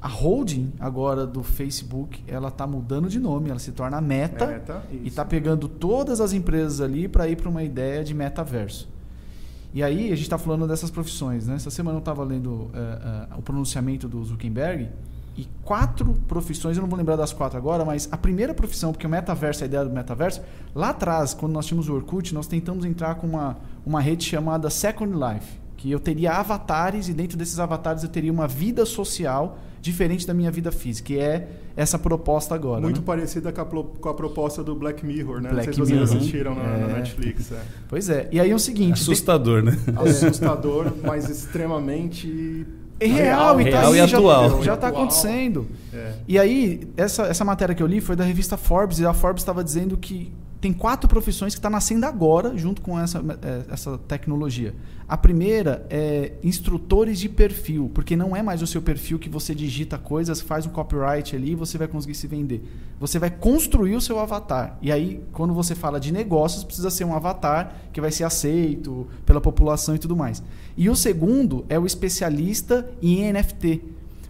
a 0.00 0.08
holding 0.08 0.72
agora 0.78 1.26
do 1.26 1.42
Facebook, 1.42 2.22
ela 2.28 2.48
está 2.48 2.66
mudando 2.66 3.08
de 3.08 3.18
nome, 3.18 3.50
ela 3.50 3.58
se 3.58 3.72
torna 3.72 4.00
Meta, 4.00 4.46
Meta 4.46 4.82
e 4.90 5.08
está 5.08 5.24
pegando 5.24 5.68
todas 5.68 6.20
as 6.20 6.32
empresas 6.32 6.80
ali 6.80 7.08
para 7.08 7.26
ir 7.28 7.36
para 7.36 7.48
uma 7.48 7.62
ideia 7.62 8.04
de 8.04 8.14
metaverso. 8.14 8.88
E 9.76 9.82
aí 9.82 10.06
a 10.06 10.16
gente 10.16 10.22
está 10.22 10.38
falando 10.38 10.66
dessas 10.66 10.90
profissões, 10.90 11.46
né? 11.46 11.56
Essa 11.56 11.70
semana 11.70 11.96
eu 11.96 11.98
estava 11.98 12.24
lendo 12.24 12.48
uh, 12.48 13.34
uh, 13.34 13.38
o 13.38 13.42
pronunciamento 13.42 14.08
do 14.08 14.24
Zuckerberg 14.24 14.88
e 15.36 15.46
quatro 15.62 16.14
profissões, 16.26 16.78
eu 16.78 16.80
não 16.80 16.88
vou 16.88 16.96
lembrar 16.96 17.14
das 17.14 17.30
quatro 17.30 17.58
agora, 17.58 17.84
mas 17.84 18.08
a 18.10 18.16
primeira 18.16 18.54
profissão, 18.54 18.90
porque 18.90 19.06
o 19.06 19.10
metaverso, 19.10 19.64
a 19.64 19.66
ideia 19.66 19.84
do 19.84 19.90
metaverso, 19.90 20.40
lá 20.74 20.88
atrás, 20.88 21.34
quando 21.34 21.52
nós 21.52 21.66
tínhamos 21.66 21.90
o 21.90 21.94
Orkut, 21.94 22.32
nós 22.32 22.46
tentamos 22.46 22.86
entrar 22.86 23.16
com 23.16 23.26
uma, 23.26 23.58
uma 23.84 24.00
rede 24.00 24.24
chamada 24.24 24.70
Second 24.70 25.12
Life, 25.12 25.60
que 25.76 25.90
eu 25.90 26.00
teria 26.00 26.32
avatares 26.32 27.10
e 27.10 27.12
dentro 27.12 27.36
desses 27.36 27.58
avatares 27.58 28.02
eu 28.02 28.08
teria 28.08 28.32
uma 28.32 28.48
vida 28.48 28.86
social 28.86 29.58
diferente 29.86 30.26
da 30.26 30.34
minha 30.34 30.50
vida 30.50 30.72
física, 30.72 31.06
que 31.06 31.18
é 31.18 31.48
essa 31.76 31.98
proposta 31.98 32.54
agora. 32.54 32.80
Muito 32.80 33.00
né? 33.00 33.06
parecida 33.06 33.52
com 33.52 33.60
a, 33.60 33.64
com 33.64 34.08
a, 34.08 34.14
proposta 34.14 34.62
do 34.62 34.74
Black 34.74 35.06
Mirror, 35.06 35.40
né? 35.40 35.50
Black 35.50 35.68
Não 35.78 35.86
sei 35.86 35.86
se 35.86 36.04
vocês 36.04 36.12
assistiram 36.16 36.54
na, 36.54 36.62
é. 36.62 36.78
na, 36.78 36.86
Netflix. 36.98 37.52
É. 37.52 37.62
Pois 37.88 38.08
é. 38.08 38.28
E 38.32 38.40
aí 38.40 38.50
é 38.50 38.54
o 38.54 38.58
seguinte... 38.58 39.00
Assustador, 39.00 39.62
tem... 39.62 39.72
né? 39.72 39.78
Assustador, 39.96 40.92
mas 41.04 41.30
extremamente... 41.30 42.66
É 42.98 43.06
real, 43.06 43.56
real, 43.56 43.60
e, 43.60 43.70
tá 43.70 43.80
real 43.80 43.92
aí, 43.92 43.98
e 43.98 44.00
atual. 44.00 44.62
Já 44.62 44.74
está 44.74 44.88
acontecendo. 44.88 45.66
É. 45.92 46.14
E 46.26 46.38
aí, 46.38 46.88
essa, 46.96 47.24
essa 47.24 47.44
matéria 47.44 47.74
que 47.74 47.82
eu 47.82 47.86
li 47.86 48.00
foi 48.00 48.16
da 48.16 48.24
revista 48.24 48.56
Forbes, 48.56 48.98
e 48.98 49.04
a 49.04 49.12
Forbes 49.12 49.42
estava 49.42 49.62
dizendo 49.62 49.98
que 49.98 50.32
tem 50.66 50.72
quatro 50.72 51.08
profissões 51.08 51.54
que 51.54 51.60
estão 51.60 51.70
tá 51.70 51.76
nascendo 51.76 52.04
agora 52.06 52.58
junto 52.58 52.82
com 52.82 52.98
essa, 52.98 53.22
é, 53.40 53.72
essa 53.72 53.96
tecnologia. 53.98 54.74
A 55.06 55.16
primeira 55.16 55.86
é 55.88 56.32
instrutores 56.42 57.20
de 57.20 57.28
perfil, 57.28 57.88
porque 57.94 58.16
não 58.16 58.34
é 58.34 58.42
mais 58.42 58.60
o 58.62 58.66
seu 58.66 58.82
perfil 58.82 59.16
que 59.16 59.28
você 59.28 59.54
digita 59.54 59.96
coisas, 59.96 60.40
faz 60.40 60.66
um 60.66 60.70
copyright 60.70 61.36
ali 61.36 61.52
e 61.52 61.54
você 61.54 61.78
vai 61.78 61.86
conseguir 61.86 62.16
se 62.16 62.26
vender. 62.26 62.64
Você 62.98 63.16
vai 63.16 63.30
construir 63.30 63.94
o 63.94 64.00
seu 64.00 64.18
avatar. 64.18 64.76
E 64.82 64.90
aí, 64.90 65.22
quando 65.30 65.54
você 65.54 65.72
fala 65.72 66.00
de 66.00 66.12
negócios, 66.12 66.64
precisa 66.64 66.90
ser 66.90 67.04
um 67.04 67.14
avatar 67.14 67.72
que 67.92 68.00
vai 68.00 68.10
ser 68.10 68.24
aceito 68.24 69.06
pela 69.24 69.40
população 69.40 69.94
e 69.94 70.00
tudo 70.00 70.16
mais. 70.16 70.42
E 70.76 70.90
o 70.90 70.96
segundo 70.96 71.64
é 71.68 71.78
o 71.78 71.86
especialista 71.86 72.90
em 73.00 73.32
NFT. 73.32 73.82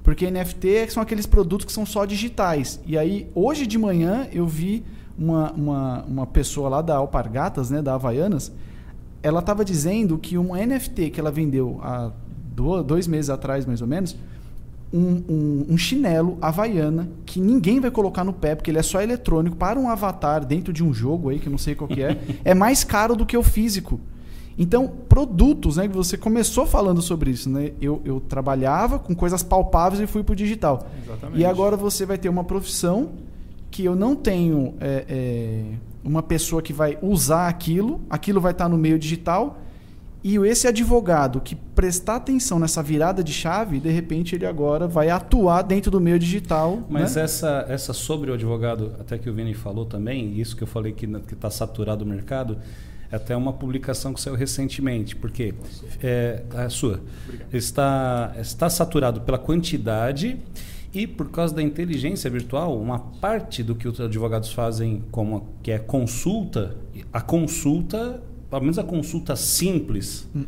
Porque 0.03 0.30
NFT 0.30 0.91
são 0.91 1.03
aqueles 1.03 1.24
produtos 1.24 1.64
que 1.64 1.72
são 1.72 1.87
só 1.87 2.05
digitais. 2.05 2.78
E 2.84 2.99
aí, 2.99 3.26
hoje 3.34 3.66
de 3.66 3.78
manhã, 3.78 4.28
eu 4.30 4.47
vi 4.47 4.84
uma, 5.19 5.53
uma, 5.53 6.05
uma 6.05 6.27
pessoa 6.27 6.69
lá 6.69 6.83
da 6.83 6.97
Alpargatas, 6.97 7.71
né, 7.71 7.81
da 7.81 7.95
Havaianas, 7.95 8.53
ela 9.23 9.41
estava 9.41 9.64
dizendo 9.64 10.19
que 10.19 10.39
um 10.39 10.55
NFT 10.55 11.11
que 11.11 11.21
ela 11.21 11.31
vendeu 11.31 11.81
há 11.83 12.12
dois 12.85 13.07
meses 13.07 13.31
atrás, 13.31 13.67
mais 13.67 13.81
ou 13.83 13.87
menos, 13.87 14.17
um, 14.93 15.23
um, 15.29 15.67
um, 15.71 15.79
chinelo 15.79 16.39
Havaiana 16.41 17.09
que 17.27 17.41
ninguém 17.41 17.81
vai 17.81 17.91
colocar 17.91 18.25
no 18.25 18.33
pé, 18.33 18.55
porque 18.55 18.71
ele 18.71 18.79
é 18.79 18.83
só 18.83 19.01
eletrônico, 19.01 19.57
para 19.57 19.79
um 19.79 19.89
avatar 19.89 20.45
dentro 20.45 20.73
de 20.73 20.83
um 20.83 20.95
jogo 20.95 21.31
aí, 21.31 21.39
que 21.39 21.49
eu 21.49 21.51
não 21.51 21.59
sei 21.59 21.75
qual 21.75 21.89
que 21.89 22.03
é, 22.03 22.19
é 22.45 22.55
mais 22.55 22.85
caro 22.85 23.17
do 23.17 23.27
que 23.27 23.37
o 23.37 23.43
físico. 23.43 24.01
Então, 24.59 24.89
produtos, 24.89 25.77
né? 25.77 25.87
Que 25.87 25.95
você 25.95 26.17
começou 26.17 26.64
falando 26.64 27.03
sobre 27.03 27.31
isso, 27.31 27.51
né? 27.51 27.73
Eu, 27.81 28.01
eu 28.05 28.21
trabalhava 28.21 28.99
com 28.99 29.14
coisas 29.14 29.43
palpáveis 29.43 30.01
e 30.01 30.07
fui 30.07 30.23
para 30.23 30.33
o 30.33 30.37
digital. 30.37 30.87
Exatamente. 31.05 31.41
E 31.41 31.45
agora 31.45 31.77
você 31.77 32.07
vai 32.07 32.17
ter 32.17 32.31
uma 32.31 32.43
profissão 32.43 33.11
que 33.71 33.85
eu 33.85 33.95
não 33.95 34.14
tenho 34.14 34.75
é, 34.81 35.05
é, 35.09 35.64
uma 36.05 36.23
pessoa 36.23 36.62
que 36.62 36.73
vai 36.73 36.99
usar 37.03 37.49
aquilo, 37.49 38.01
aquilo 38.09 38.41
vai 38.41 38.53
estar 38.53 38.69
no 38.69 38.79
meio 38.79 38.99
digital, 38.99 39.59
e 40.25 40.39
esse 40.39 40.67
advogado 40.67 41.41
que 41.41 41.55
prestar 41.55 42.17
atenção 42.17 42.59
nessa 42.59 42.83
virada 42.83 43.23
de 43.23 43.33
chave, 43.33 43.79
de 43.79 43.91
repente 43.91 44.35
ele 44.35 44.45
agora 44.45 44.89
vai 44.89 45.09
atuar 45.09 45.62
dentro 45.62 45.89
do 45.89 46.01
meio 46.01 46.19
digital. 46.19 46.83
Mas 46.91 47.14
né? 47.14 47.23
essa, 47.23 47.64
essa 47.69 47.93
sobre 47.93 48.33
o 48.33 48.35
advogado, 48.35 48.93
até 48.99 49.19
que 49.19 49.31
o 49.31 49.33
Vini 49.33 49.55
falou 49.55 49.85
também, 49.85 50.37
isso 50.41 50.57
que 50.57 50.64
eu 50.64 50.67
falei 50.67 50.93
que 50.93 51.07
está 51.33 51.49
saturado 51.49 52.05
o 52.05 52.09
mercado, 52.09 52.59
é 53.11 53.14
até 53.14 53.37
uma 53.37 53.53
publicação 53.53 54.12
que 54.12 54.21
saiu 54.21 54.35
recentemente, 54.35 55.14
porque 55.14 55.55
é, 56.03 56.43
a 56.57 56.69
sua 56.69 57.01
está, 57.53 58.35
está 58.41 58.69
saturado 58.69 59.21
pela 59.21 59.39
quantidade 59.39 60.39
e 60.97 61.07
por 61.07 61.29
causa 61.31 61.55
da 61.55 61.63
inteligência 61.63 62.31
virtual, 62.31 62.81
uma 62.81 62.99
parte 62.99 63.63
do 63.63 63.75
que 63.75 63.87
os 63.87 64.01
advogados 64.01 64.51
fazem, 64.51 65.03
como 65.11 65.47
que 65.63 65.71
é 65.71 65.79
consulta, 65.79 66.75
a 67.13 67.21
consulta, 67.21 68.23
pelo 68.49 68.63
menos 68.63 68.79
a 68.79 68.83
consulta 68.83 69.37
simples, 69.37 70.27
hum. 70.35 70.47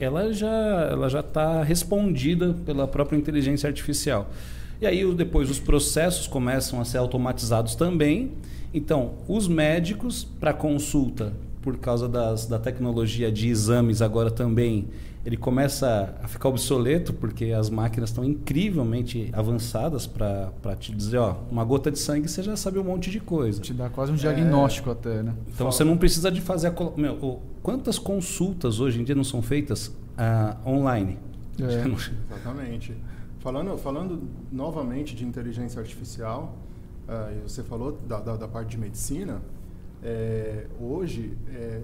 ela 0.00 0.32
já 0.32 0.48
ela 0.90 1.10
já 1.10 1.20
está 1.20 1.62
respondida 1.62 2.54
pela 2.64 2.88
própria 2.88 3.18
inteligência 3.18 3.66
artificial. 3.68 4.30
E 4.80 4.86
aí 4.86 5.04
depois 5.14 5.50
os 5.50 5.60
processos 5.60 6.26
começam 6.26 6.80
a 6.80 6.86
ser 6.86 6.96
automatizados 6.96 7.74
também. 7.74 8.32
Então, 8.72 9.16
os 9.28 9.46
médicos 9.46 10.24
para 10.24 10.54
consulta 10.54 11.34
por 11.60 11.76
causa 11.76 12.08
das, 12.08 12.46
da 12.46 12.58
tecnologia 12.58 13.30
de 13.30 13.48
exames 13.48 14.00
agora 14.00 14.30
também, 14.30 14.88
ele 15.24 15.36
começa 15.36 16.18
a 16.22 16.26
ficar 16.26 16.48
obsoleto, 16.48 17.12
porque 17.12 17.46
as 17.52 17.70
máquinas 17.70 18.10
estão 18.10 18.24
incrivelmente 18.24 19.30
avançadas 19.32 20.06
para 20.06 20.76
te 20.78 20.92
dizer, 20.92 21.18
ó, 21.18 21.36
uma 21.50 21.64
gota 21.64 21.90
de 21.92 21.98
sangue 21.98 22.28
você 22.28 22.42
já 22.42 22.56
sabe 22.56 22.78
um 22.78 22.84
monte 22.84 23.10
de 23.10 23.20
coisa. 23.20 23.60
Te 23.60 23.72
dá 23.72 23.88
quase 23.88 24.10
um 24.10 24.16
diagnóstico 24.16 24.88
é... 24.88 24.92
até, 24.92 25.22
né? 25.22 25.34
Então 25.42 25.58
Fala. 25.58 25.72
você 25.72 25.84
não 25.84 25.96
precisa 25.96 26.30
de 26.30 26.40
fazer 26.40 26.68
a... 26.68 26.74
Meu, 26.96 27.40
quantas 27.62 27.98
consultas 27.98 28.80
hoje 28.80 29.00
em 29.00 29.04
dia 29.04 29.14
não 29.14 29.24
são 29.24 29.40
feitas 29.40 29.86
uh, 29.86 30.68
online? 30.68 31.18
É. 31.60 31.86
Exatamente. 32.34 32.96
Falando, 33.38 33.76
falando 33.78 34.22
novamente 34.50 35.14
de 35.14 35.24
inteligência 35.24 35.80
artificial, 35.80 36.56
uh, 37.08 37.48
você 37.48 37.62
falou 37.62 37.92
da, 38.06 38.18
da, 38.18 38.36
da, 38.36 38.48
parte 38.48 38.70
de 38.70 38.78
medicina, 38.78 39.40
é, 40.02 40.66
hoje 40.80 41.36
é, 41.48 41.80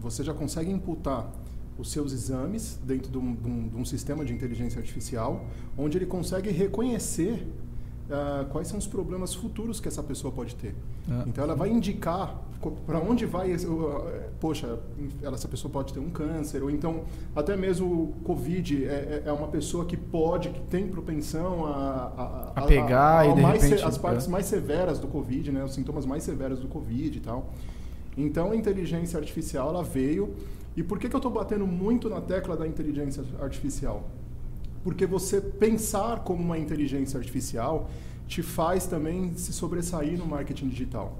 você 0.00 0.24
já 0.24 0.34
consegue 0.34 0.70
imputar 0.70 1.30
os 1.78 1.90
seus 1.90 2.12
exames 2.12 2.78
dentro 2.84 3.10
de 3.10 3.18
um, 3.18 3.34
de, 3.34 3.48
um, 3.48 3.68
de 3.68 3.76
um, 3.76 3.84
sistema 3.84 4.24
de 4.24 4.32
inteligência 4.32 4.78
artificial, 4.80 5.46
onde 5.76 5.96
ele 5.96 6.06
consegue 6.06 6.50
reconhecer 6.50 7.46
uh, 8.10 8.44
quais 8.50 8.68
são 8.68 8.78
os 8.78 8.86
problemas 8.86 9.32
futuros 9.32 9.78
que 9.78 9.86
essa 9.86 10.02
pessoa 10.02 10.32
pode 10.32 10.56
ter. 10.56 10.74
É. 11.08 11.28
Então, 11.28 11.44
ela 11.44 11.54
vai 11.54 11.70
indicar 11.70 12.42
para 12.84 12.98
onde 12.98 13.24
vai, 13.24 13.56
poxa, 14.40 14.80
ela, 15.22 15.36
essa 15.36 15.46
pessoa 15.46 15.70
pode 15.72 15.92
ter 15.92 16.00
um 16.00 16.10
câncer, 16.10 16.60
ou 16.62 16.68
então 16.68 17.04
até 17.34 17.56
mesmo 17.56 17.86
o 17.86 18.12
Covid 18.24 18.84
é, 18.84 18.88
é, 18.88 19.22
é 19.26 19.32
uma 19.32 19.46
pessoa 19.46 19.84
que 19.84 19.96
pode, 19.96 20.48
que 20.48 20.60
tem 20.62 20.88
propensão 20.88 21.66
a, 21.66 22.52
a, 22.56 22.62
a 22.62 22.66
pegar 22.66 23.20
a, 23.20 23.26
e 23.28 23.34
de 23.34 23.40
repente, 23.40 23.84
as 23.84 23.96
partes 23.96 24.26
é. 24.26 24.30
mais 24.30 24.46
severas 24.46 24.98
do 24.98 25.06
Covid, 25.06 25.52
né, 25.52 25.62
os 25.62 25.72
sintomas 25.72 26.04
mais 26.04 26.24
severos 26.24 26.58
do 26.58 26.66
Covid 26.66 27.16
e 27.16 27.20
tal. 27.20 27.52
Então 28.16 28.50
a 28.50 28.56
inteligência 28.56 29.16
artificial 29.16 29.68
ela 29.68 29.84
veio 29.84 30.34
e 30.78 30.82
por 30.84 30.96
que, 30.96 31.08
que 31.08 31.16
eu 31.16 31.18
estou 31.18 31.32
batendo 31.32 31.66
muito 31.66 32.08
na 32.08 32.20
tecla 32.20 32.56
da 32.56 32.64
inteligência 32.64 33.24
artificial? 33.40 34.08
Porque 34.84 35.06
você 35.06 35.40
pensar 35.40 36.20
como 36.20 36.40
uma 36.40 36.56
inteligência 36.56 37.18
artificial 37.18 37.90
te 38.28 38.44
faz 38.44 38.86
também 38.86 39.34
se 39.34 39.52
sobressair 39.52 40.16
no 40.16 40.24
marketing 40.24 40.68
digital. 40.68 41.18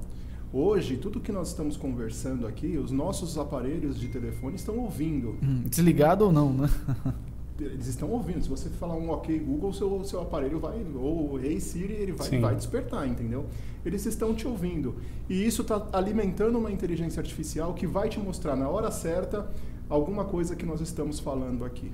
Hoje, 0.52 0.96
tudo 0.96 1.18
que 1.18 1.32
nós 1.32 1.48
estamos 1.48 1.76
conversando 1.76 2.46
aqui, 2.46 2.78
os 2.78 2.92
nossos 2.92 3.36
aparelhos 3.36 3.98
de 3.98 4.06
telefone 4.06 4.54
estão 4.54 4.78
ouvindo. 4.78 5.36
Hum, 5.42 5.64
desligado 5.66 6.24
ou 6.26 6.30
não, 6.30 6.52
né? 6.52 6.70
Eles 7.60 7.86
estão 7.86 8.10
ouvindo. 8.10 8.42
Se 8.42 8.48
você 8.48 8.68
falar 8.68 8.94
um 8.94 9.10
OK 9.10 9.36
Google, 9.38 9.72
seu 9.72 10.04
seu 10.04 10.20
aparelho 10.20 10.60
vai 10.60 10.84
ou 10.94 11.40
Hey 11.40 11.60
Siri, 11.60 11.92
ele 11.92 12.12
vai, 12.12 12.28
vai 12.38 12.54
despertar, 12.54 13.06
entendeu? 13.06 13.46
Eles 13.84 14.06
estão 14.06 14.34
te 14.34 14.46
ouvindo. 14.46 14.96
E 15.28 15.44
isso 15.44 15.62
está 15.62 15.88
alimentando 15.92 16.58
uma 16.58 16.70
inteligência 16.70 17.20
artificial 17.20 17.74
que 17.74 17.86
vai 17.86 18.08
te 18.08 18.20
mostrar 18.20 18.54
na 18.54 18.68
hora 18.68 18.90
certa 18.90 19.50
alguma 19.88 20.24
coisa 20.24 20.54
que 20.54 20.64
nós 20.64 20.80
estamos 20.80 21.18
falando 21.18 21.64
aqui. 21.64 21.90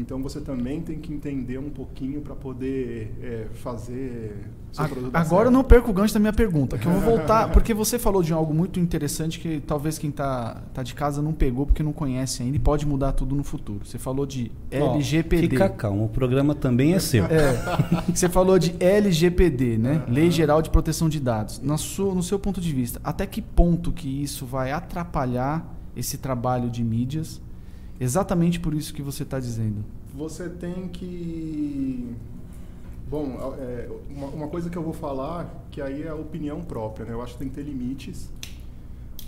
Então 0.00 0.22
você 0.22 0.40
também 0.40 0.80
tem 0.80 0.98
que 0.98 1.12
entender 1.12 1.58
um 1.58 1.70
pouquinho 1.70 2.20
para 2.20 2.34
poder 2.34 3.14
é, 3.22 3.46
fazer 3.54 4.50
seu 4.72 4.84
a, 4.84 4.88
produto. 4.88 5.14
Agora 5.14 5.48
eu 5.48 5.50
não 5.50 5.64
perco 5.64 5.90
o 5.90 5.94
gancho 5.94 6.14
da 6.14 6.20
minha 6.20 6.32
pergunta, 6.32 6.78
que 6.78 6.86
eu 6.86 6.92
vou 6.92 7.16
voltar, 7.16 7.50
porque 7.52 7.74
você 7.74 7.98
falou 7.98 8.22
de 8.22 8.32
algo 8.32 8.54
muito 8.54 8.78
interessante 8.78 9.38
que 9.38 9.60
talvez 9.60 9.98
quem 9.98 10.10
está 10.10 10.62
tá 10.72 10.82
de 10.82 10.94
casa 10.94 11.20
não 11.22 11.32
pegou 11.32 11.66
porque 11.66 11.82
não 11.82 11.92
conhece 11.92 12.42
ainda 12.42 12.56
e 12.56 12.60
pode 12.60 12.86
mudar 12.86 13.12
tudo 13.12 13.34
no 13.34 13.44
futuro. 13.44 13.84
Você 13.84 13.98
falou 13.98 14.26
de 14.26 14.52
LGPD. 14.70 15.48
Fica 15.48 15.68
calmo, 15.68 16.04
o 16.04 16.08
programa 16.08 16.54
também 16.54 16.94
é 16.94 16.98
seu. 16.98 17.24
É, 17.24 17.54
você 18.14 18.28
falou 18.28 18.58
de 18.58 18.74
LGPD, 18.78 19.78
né? 19.78 20.04
Lei 20.08 20.30
Geral 20.30 20.62
de 20.62 20.70
Proteção 20.70 21.08
de 21.08 21.20
Dados. 21.20 21.60
No 21.60 21.76
seu, 21.78 22.14
no 22.14 22.22
seu 22.22 22.38
ponto 22.38 22.60
de 22.60 22.72
vista, 22.72 23.00
até 23.02 23.26
que 23.26 23.42
ponto 23.42 23.92
que 23.92 24.22
isso 24.22 24.46
vai 24.46 24.72
atrapalhar 24.72 25.74
esse 25.96 26.18
trabalho 26.18 26.70
de 26.70 26.84
mídias? 26.84 27.40
Exatamente 28.00 28.60
por 28.60 28.74
isso 28.74 28.94
que 28.94 29.02
você 29.02 29.22
está 29.22 29.40
dizendo. 29.40 29.84
Você 30.14 30.48
tem 30.48 30.88
que. 30.88 32.14
Bom, 33.08 33.56
é, 33.58 33.88
uma, 34.10 34.26
uma, 34.28 34.48
coisa 34.48 34.68
que 34.68 34.76
eu 34.76 34.82
vou 34.82 34.92
falar, 34.92 35.64
que 35.70 35.80
aí 35.80 36.02
é 36.02 36.08
a 36.08 36.14
opinião 36.14 36.60
própria, 36.62 37.06
né? 37.06 37.12
Eu 37.12 37.22
acho 37.22 37.32
que 37.34 37.38
tem 37.38 37.48
que 37.48 37.54
ter 37.54 37.62
limites. 37.62 38.28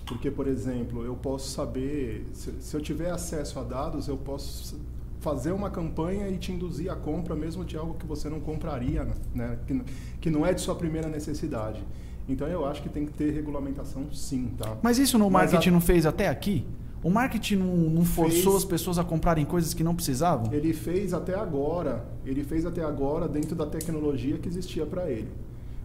Porque, 0.07 0.31
por 0.31 0.47
exemplo, 0.47 1.05
eu 1.05 1.15
posso 1.15 1.51
saber, 1.51 2.27
se, 2.33 2.53
se 2.61 2.77
eu 2.77 2.81
tiver 2.81 3.11
acesso 3.11 3.59
a 3.59 3.63
dados, 3.63 4.09
eu 4.09 4.17
posso 4.17 4.77
fazer 5.21 5.53
uma 5.53 5.71
campanha 5.71 6.29
e 6.29 6.37
te 6.37 6.51
induzir 6.51 6.91
a 6.91 6.97
compra 6.97 7.37
mesmo 7.37 7.65
de 7.65 7.77
algo 7.77 7.95
que 7.95 8.07
você 8.07 8.29
não 8.29 8.41
compraria, 8.41 9.07
né? 9.35 9.59
que, 9.67 9.83
que 10.21 10.31
não 10.31 10.45
é 10.45 10.53
de 10.53 10.61
sua 10.61 10.75
primeira 10.75 11.09
necessidade. 11.09 11.83
Então 12.29 12.49
eu 12.49 12.65
acho 12.65 12.83
que 12.83 12.89
tem 12.89 13.07
que 13.07 13.13
ter 13.13 13.31
regulamentação 13.33 14.13
sim, 14.13 14.53
tá? 14.57 14.77
Mas 14.83 14.99
isso 14.99 15.19
no 15.19 15.31
marketing 15.31 15.69
a... 15.69 15.73
não 15.73 15.81
fez 15.81 16.07
até 16.07 16.29
aqui? 16.29 16.65
O 17.03 17.09
marketing 17.09 17.57
não, 17.57 17.75
não 17.77 18.05
forçou 18.05 18.53
fez, 18.53 18.57
as 18.57 18.65
pessoas 18.65 18.99
a 18.99 19.05
comprarem 19.05 19.45
coisas 19.45 19.73
que 19.73 19.83
não 19.83 19.95
precisavam? 19.95 20.53
Ele 20.53 20.75
fez 20.75 21.15
até 21.15 21.35
agora. 21.35 22.05
Ele 22.27 22.45
fez 22.45 22.67
até 22.67 22.85
agora 22.85 23.27
dentro 23.27 23.57
da 23.57 23.65
tecnologia 23.65 24.37
que 24.37 24.49
existia 24.49 24.85
para 24.85 25.11
ele. 25.11 25.29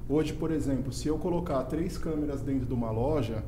Hoje, 0.10 0.34
por 0.34 0.52
exemplo, 0.52 0.92
se 0.92 1.08
eu 1.08 1.18
colocar 1.18 1.64
três 1.64 1.98
câmeras 1.98 2.42
dentro 2.42 2.66
de 2.66 2.74
uma 2.74 2.92
loja, 2.92 3.44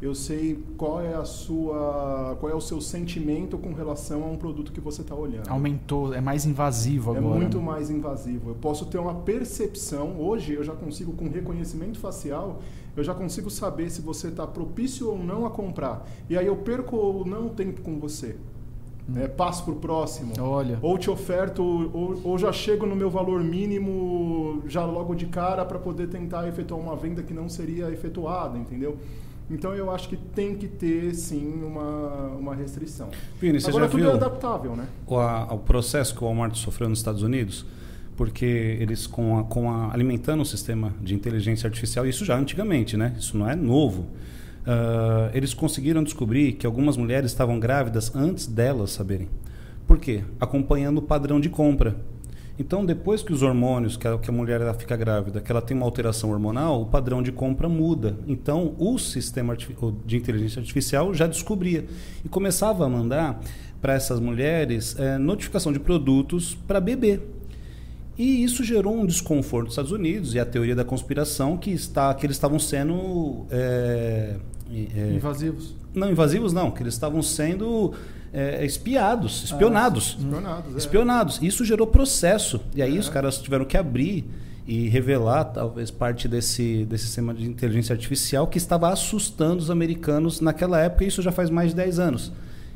eu 0.00 0.14
sei 0.14 0.58
qual 0.78 1.02
é 1.02 1.14
a 1.14 1.24
sua, 1.24 2.34
qual 2.40 2.50
é 2.50 2.54
o 2.54 2.60
seu 2.60 2.80
sentimento 2.80 3.58
com 3.58 3.74
relação 3.74 4.24
a 4.24 4.26
um 4.26 4.36
produto 4.36 4.72
que 4.72 4.80
você 4.80 5.02
está 5.02 5.14
olhando. 5.14 5.48
Aumentou, 5.48 6.14
é 6.14 6.20
mais 6.22 6.46
invasivo 6.46 7.14
é 7.14 7.18
agora. 7.18 7.36
É 7.36 7.38
muito 7.38 7.60
mais 7.60 7.90
invasivo. 7.90 8.50
Eu 8.50 8.54
posso 8.54 8.86
ter 8.86 8.96
uma 8.96 9.14
percepção. 9.14 10.18
Hoje 10.18 10.54
eu 10.54 10.64
já 10.64 10.72
consigo 10.72 11.12
com 11.12 11.28
reconhecimento 11.28 11.98
facial, 11.98 12.60
eu 12.96 13.04
já 13.04 13.12
consigo 13.14 13.50
saber 13.50 13.90
se 13.90 14.00
você 14.00 14.28
está 14.28 14.46
propício 14.46 15.10
ou 15.10 15.18
não 15.18 15.44
a 15.44 15.50
comprar. 15.50 16.08
E 16.30 16.36
aí 16.36 16.46
eu 16.46 16.56
perco 16.56 16.96
ou 16.96 17.26
não 17.26 17.50
tempo 17.50 17.82
com 17.82 17.98
você. 17.98 18.36
Hum. 19.06 19.18
É, 19.18 19.28
passo 19.28 19.64
para 19.64 19.74
o 19.74 19.76
próximo. 19.76 20.32
Olha. 20.40 20.78
Ou 20.80 20.96
te 20.96 21.10
oferto, 21.10 21.62
ou, 21.62 22.18
ou 22.24 22.38
já 22.38 22.52
chego 22.52 22.86
no 22.86 22.96
meu 22.96 23.10
valor 23.10 23.44
mínimo 23.44 24.62
já 24.66 24.86
logo 24.86 25.14
de 25.14 25.26
cara 25.26 25.62
para 25.66 25.78
poder 25.78 26.08
tentar 26.08 26.48
efetuar 26.48 26.80
uma 26.80 26.96
venda 26.96 27.22
que 27.22 27.34
não 27.34 27.50
seria 27.50 27.90
efetuada, 27.90 28.56
entendeu? 28.56 28.96
Então 29.50 29.74
eu 29.74 29.90
acho 29.90 30.08
que 30.08 30.16
tem 30.16 30.54
que 30.54 30.68
ter 30.68 31.12
sim 31.14 31.62
uma, 31.62 32.28
uma 32.38 32.54
restrição. 32.54 33.08
Vini, 33.40 33.60
você 33.60 33.68
Agora 33.68 33.84
já 33.84 33.90
tudo 33.90 34.00
viu 34.00 34.10
é 34.10 34.14
adaptável, 34.14 34.76
né? 34.76 34.86
O, 35.06 35.18
a, 35.18 35.52
o 35.52 35.58
processo 35.58 36.14
que 36.14 36.22
o 36.22 36.26
Walmart 36.26 36.54
sofreu 36.54 36.88
nos 36.88 37.00
Estados 37.00 37.22
Unidos, 37.22 37.66
porque 38.16 38.44
eles 38.44 39.06
com 39.06 39.38
a, 39.38 39.44
com 39.44 39.70
a, 39.70 39.92
alimentando 39.92 40.42
o 40.42 40.46
sistema 40.46 40.94
de 41.00 41.14
inteligência 41.14 41.66
artificial, 41.66 42.06
isso 42.06 42.24
já 42.24 42.38
antigamente, 42.38 42.96
né? 42.96 43.14
Isso 43.18 43.36
não 43.36 43.50
é 43.50 43.56
novo. 43.56 44.02
Uh, 44.60 45.34
eles 45.34 45.52
conseguiram 45.52 46.04
descobrir 46.04 46.52
que 46.52 46.66
algumas 46.66 46.96
mulheres 46.96 47.30
estavam 47.30 47.58
grávidas 47.58 48.14
antes 48.14 48.46
delas 48.46 48.92
saberem. 48.92 49.28
Por 49.86 49.98
quê? 49.98 50.22
Acompanhando 50.38 50.98
o 50.98 51.02
padrão 51.02 51.40
de 51.40 51.48
compra. 51.48 51.96
Então, 52.58 52.84
depois 52.84 53.22
que 53.22 53.32
os 53.32 53.42
hormônios, 53.42 53.96
que 53.96 54.06
a, 54.06 54.18
que 54.18 54.28
a 54.28 54.32
mulher 54.32 54.60
ela 54.60 54.74
fica 54.74 54.96
grávida, 54.96 55.40
que 55.40 55.50
ela 55.50 55.62
tem 55.62 55.76
uma 55.76 55.86
alteração 55.86 56.30
hormonal, 56.30 56.82
o 56.82 56.86
padrão 56.86 57.22
de 57.22 57.32
compra 57.32 57.68
muda. 57.68 58.18
Então, 58.26 58.74
o 58.78 58.98
sistema 58.98 59.56
de 59.56 60.16
inteligência 60.16 60.60
artificial 60.60 61.14
já 61.14 61.26
descobria 61.26 61.86
e 62.24 62.28
começava 62.28 62.84
a 62.84 62.88
mandar 62.88 63.40
para 63.80 63.94
essas 63.94 64.20
mulheres 64.20 64.94
é, 64.98 65.16
notificação 65.16 65.72
de 65.72 65.80
produtos 65.80 66.54
para 66.66 66.80
bebê. 66.80 67.20
E 68.18 68.44
isso 68.44 68.62
gerou 68.62 68.94
um 68.94 69.06
desconforto 69.06 69.64
nos 69.64 69.72
Estados 69.72 69.92
Unidos 69.92 70.34
e 70.34 70.38
a 70.38 70.44
teoria 70.44 70.76
da 70.76 70.84
conspiração 70.84 71.56
que, 71.56 71.70
está, 71.70 72.12
que 72.12 72.26
eles 72.26 72.36
estavam 72.36 72.58
sendo. 72.58 73.46
É, 73.50 74.36
é, 74.70 75.12
invasivos. 75.14 75.74
Não, 75.94 76.10
invasivos 76.10 76.52
não, 76.52 76.70
que 76.70 76.82
eles 76.82 76.92
estavam 76.92 77.22
sendo 77.22 77.94
é, 78.32 78.64
espiados, 78.64 79.44
espionados. 79.44 80.16
Ah, 80.18 80.22
espionados, 80.22 80.74
é. 80.74 80.78
espionados. 80.78 81.42
Isso 81.42 81.64
gerou 81.64 81.86
processo. 81.86 82.60
E 82.74 82.82
aí 82.82 82.96
é. 82.96 83.00
os 83.00 83.08
caras 83.08 83.38
tiveram 83.38 83.64
que 83.64 83.76
abrir 83.76 84.24
e 84.66 84.88
revelar 84.88 85.44
talvez 85.44 85.90
parte 85.90 86.28
desse, 86.28 86.84
desse 86.84 87.06
sistema 87.06 87.34
de 87.34 87.44
inteligência 87.44 87.92
artificial 87.92 88.46
que 88.46 88.58
estava 88.58 88.92
assustando 88.92 89.58
os 89.58 89.70
americanos 89.70 90.40
naquela 90.40 90.78
época, 90.80 91.04
e 91.04 91.08
isso 91.08 91.22
já 91.22 91.32
faz 91.32 91.50
mais 91.50 91.70
de 91.70 91.76
10 91.76 91.98
anos. 91.98 92.32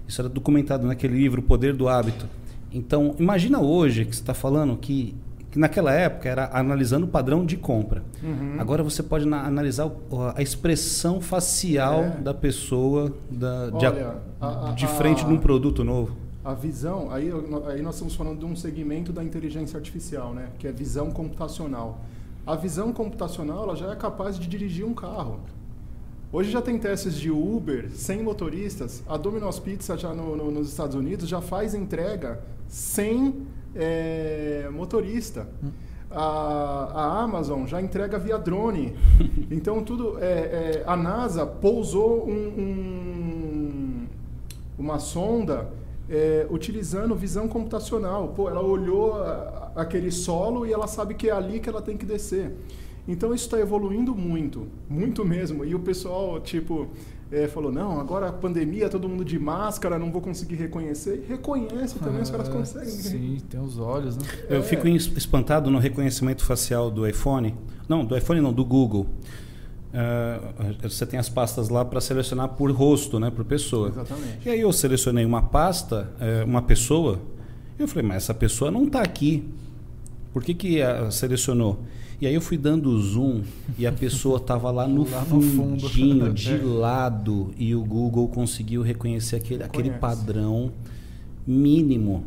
Isso 0.07 0.21
era 0.21 0.29
documentado 0.29 0.87
naquele 0.87 1.17
livro 1.17 1.41
O 1.41 1.45
Poder 1.45 1.75
do 1.75 1.89
Hábito. 1.89 2.29
Então, 2.73 3.15
imagina 3.19 3.61
hoje 3.61 4.05
que 4.05 4.15
você 4.15 4.23
está 4.23 4.35
falando 4.35 4.77
que 4.77 5.15
que 5.55 5.59
naquela 5.61 5.93
época 5.93 6.29
era 6.29 6.51
analisando 6.53 7.07
o 7.07 7.09
padrão 7.09 7.47
de 7.47 7.57
compra. 7.57 8.03
Uhum. 8.21 8.57
Agora 8.59 8.83
você 8.83 9.05
pode 9.05 9.25
analisar 9.33 9.89
a 10.35 10.43
expressão 10.43 11.21
facial 11.21 12.03
é. 12.03 12.11
da 12.11 12.35
pessoa 12.35 13.15
da, 13.31 13.71
Olha, 13.73 13.93
de, 13.93 14.05
a, 14.41 14.71
a, 14.71 14.73
de, 14.73 14.85
frente 14.89 15.25
de 15.25 15.33
um 15.33 15.39
produto 15.39 15.85
novo. 15.85 16.17
A 16.45 16.55
visão, 16.55 17.09
aí, 17.13 17.31
aí 17.69 17.81
nós 17.83 17.95
estamos 17.95 18.17
falando 18.17 18.41
de 18.41 18.45
um 18.45 18.57
segmento 18.57 19.13
da 19.13 19.23
inteligência 19.23 19.77
artificial, 19.77 20.35
né? 20.35 20.49
que 20.59 20.67
é 20.67 20.73
visão 20.73 21.13
computacional. 21.13 22.01
A 22.45 22.57
visão 22.57 22.93
computacional 22.93 23.63
ela 23.63 23.77
já 23.77 23.93
é 23.93 23.95
capaz 23.95 24.37
de 24.37 24.49
dirigir 24.49 24.85
um 24.85 24.93
carro. 24.93 25.39
Hoje 26.33 26.51
já 26.51 26.61
tem 26.61 26.77
testes 26.81 27.15
de 27.15 27.31
Uber 27.31 27.93
sem 27.93 28.25
motoristas. 28.25 29.05
A 29.07 29.17
Domino's 29.17 29.61
Pizza 29.61 29.97
já 29.97 30.13
no, 30.13 30.37
no, 30.37 30.51
nos 30.51 30.69
Estados 30.69 30.97
Unidos 30.97 31.29
já 31.29 31.41
faz 31.41 31.77
entrega 31.77 32.41
sem 32.67 33.47
é, 33.75 34.69
motorista. 34.73 35.49
Hum. 35.63 35.71
a, 36.11 36.91
a 36.95 37.23
Amazon 37.23 37.67
já 37.67 37.81
entrega 37.81 38.19
via 38.19 38.39
drone. 38.39 38.95
Então 39.51 39.83
tudo. 39.83 40.19
É, 40.19 40.25
é, 40.25 40.85
a 40.87 40.97
NASA 40.97 41.47
pousou 41.47 42.29
um, 42.29 42.49
um, 42.59 44.07
uma 44.79 44.99
sonda 44.99 45.69
é, 46.09 46.47
utilizando 46.51 47.15
visão 47.15 47.49
computacional. 47.49 48.29
Pô, 48.29 48.49
ela 48.49 48.63
olhou 48.63 49.15
a, 49.15 49.73
aquele 49.77 50.11
solo 50.11 50.67
e 50.67 50.73
ela 50.73 50.87
sabe 50.87 51.15
que 51.15 51.29
é 51.29 51.33
ali 51.33 51.61
que 51.61 51.69
ela 51.69 51.83
tem 51.83 51.97
que 51.97 52.07
descer. 52.07 52.53
Então 53.07 53.35
isso 53.35 53.45
está 53.45 53.61
evoluindo 53.61 54.15
muito, 54.15 54.67
muito 54.89 55.25
mesmo. 55.25 55.65
E 55.65 55.75
o 55.75 55.81
pessoal, 55.81 56.41
tipo, 56.41 56.89
é, 57.35 57.49
falou: 57.49 57.73
não, 57.73 57.99
agora 57.99 58.29
a 58.29 58.33
pandemia, 58.33 58.89
todo 58.89 59.09
mundo 59.09 59.25
de 59.25 59.39
máscara, 59.39 59.99
não 59.99 60.13
vou 60.13 60.23
conseguir 60.23 60.55
reconhecer. 60.55 61.27
Reconhece 61.29 61.99
também, 61.99 62.21
ah, 62.21 62.23
os 62.23 62.31
caras 62.31 62.49
ah, 62.49 62.53
conseguem. 62.53 62.89
Sim, 62.89 63.39
tem 63.49 63.61
os 63.61 63.79
olhos, 63.79 64.17
né? 64.17 64.25
Eu 64.49 64.61
é. 64.61 64.63
fico 64.63 64.87
espantado 64.87 65.71
no 65.71 65.79
reconhecimento 65.79 66.45
facial 66.45 66.91
do 66.91 67.07
iPhone. 67.07 67.55
Não, 67.89 68.05
do 68.05 68.17
iPhone 68.17 68.41
não, 68.41 68.53
do 68.53 68.65
Google. 68.65 69.07
Uh, 69.95 70.89
você 70.89 71.07
tem 71.07 71.19
as 71.19 71.29
pastas 71.29 71.69
lá 71.69 71.85
para 71.85 72.01
selecionar 72.01 72.49
por 72.51 72.71
rosto, 72.73 73.21
né, 73.21 73.31
por 73.31 73.45
pessoa. 73.45 73.89
Exatamente. 73.89 74.39
E 74.45 74.51
aí 74.51 74.61
eu 74.61 74.73
selecionei 74.73 75.25
uma 75.25 75.43
pasta, 75.43 76.11
uh, 76.19 76.45
uma 76.45 76.63
pessoa, 76.63 77.21
e 77.79 77.83
eu 77.83 77.87
falei, 77.87 78.09
mas 78.09 78.17
essa 78.25 78.35
pessoa 78.35 78.71
não 78.73 78.85
está 78.85 79.03
aqui. 79.03 79.49
Por 80.33 80.43
que, 80.43 80.53
que 80.53 80.83
a 80.83 81.13
selecionou? 81.13 81.79
E 82.21 82.27
aí 82.27 82.35
eu 82.35 82.41
fui 82.41 82.57
dando 82.57 82.99
zoom 83.01 83.43
e 83.79 83.87
a 83.87 83.93
pessoa 83.93 84.39
estava 84.39 84.71
lá 84.71 84.87
no 84.87 85.03
lá 85.11 85.25
fundinho, 85.25 86.33
de 86.35 86.57
lado, 86.59 87.53
e 87.59 87.75
o 87.75 87.83
Google 87.83 88.29
conseguiu 88.29 88.83
reconhecer 88.83 89.37
aquele, 89.37 89.63
aquele 89.63 89.91
padrão 89.91 90.73
mínimo. 91.47 92.25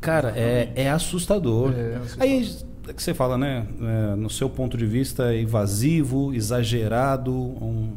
Cara, 0.00 0.32
é, 0.36 0.72
é 0.74 0.90
assustador. 0.90 1.72
É, 1.72 1.92
é 1.92 1.96
assustador. 1.96 2.22
Aí 2.22 2.48
é 2.88 2.92
que 2.92 3.02
você 3.02 3.14
fala, 3.14 3.38
né? 3.38 3.66
É, 3.80 4.16
no 4.16 4.28
seu 4.28 4.48
ponto 4.48 4.76
de 4.76 4.86
vista, 4.86 5.34
invasivo, 5.36 6.34
exagerado. 6.34 7.32
Um... 7.32 7.92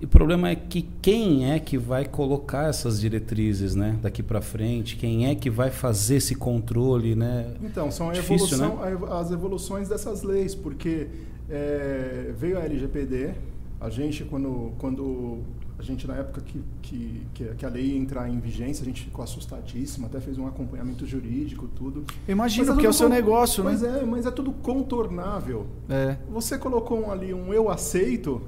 E 0.00 0.04
o 0.04 0.08
problema 0.08 0.48
é 0.48 0.54
que 0.54 0.88
quem 1.02 1.50
é 1.50 1.58
que 1.58 1.76
vai 1.76 2.04
colocar 2.04 2.68
essas 2.68 3.00
diretrizes, 3.00 3.74
né? 3.74 3.98
Daqui 4.00 4.22
para 4.22 4.40
frente, 4.40 4.96
quem 4.96 5.26
é 5.26 5.34
que 5.34 5.50
vai 5.50 5.70
fazer 5.70 6.16
esse 6.16 6.34
controle, 6.34 7.16
né? 7.16 7.54
Então 7.62 7.90
são 7.90 8.12
Difícil, 8.12 8.56
evolução, 8.56 8.76
né? 8.76 9.18
as 9.18 9.30
evoluções 9.32 9.88
dessas 9.88 10.22
leis, 10.22 10.54
porque 10.54 11.08
é, 11.50 12.32
veio 12.36 12.58
a 12.58 12.64
LGPD, 12.64 13.34
a 13.80 13.90
gente 13.90 14.24
quando 14.24 14.72
quando 14.78 15.42
a 15.78 15.82
gente, 15.82 16.08
na 16.08 16.16
época 16.16 16.40
que, 16.40 16.60
que, 16.82 17.54
que, 17.56 17.64
a 17.64 17.68
lei 17.68 17.92
ia 17.92 17.96
entrar 17.96 18.28
em 18.28 18.40
vigência, 18.40 18.82
a 18.82 18.84
gente 18.84 19.04
ficou 19.04 19.22
assustadíssimo, 19.22 20.06
até 20.06 20.20
fez 20.20 20.36
um 20.36 20.44
acompanhamento 20.44 21.06
jurídico, 21.06 21.68
tudo. 21.68 22.04
Imagina, 22.26 22.72
porque 22.72 22.84
é, 22.84 22.88
é 22.88 22.90
o 22.90 22.92
seu 22.92 23.08
negócio, 23.08 23.62
né? 23.62 23.70
Mas 23.70 23.82
é, 23.84 24.04
mas 24.04 24.26
é 24.26 24.30
tudo 24.32 24.50
contornável. 24.50 25.66
É. 25.88 26.16
Você 26.30 26.58
colocou 26.58 27.08
ali 27.12 27.32
um 27.32 27.54
eu 27.54 27.70
aceito, 27.70 28.42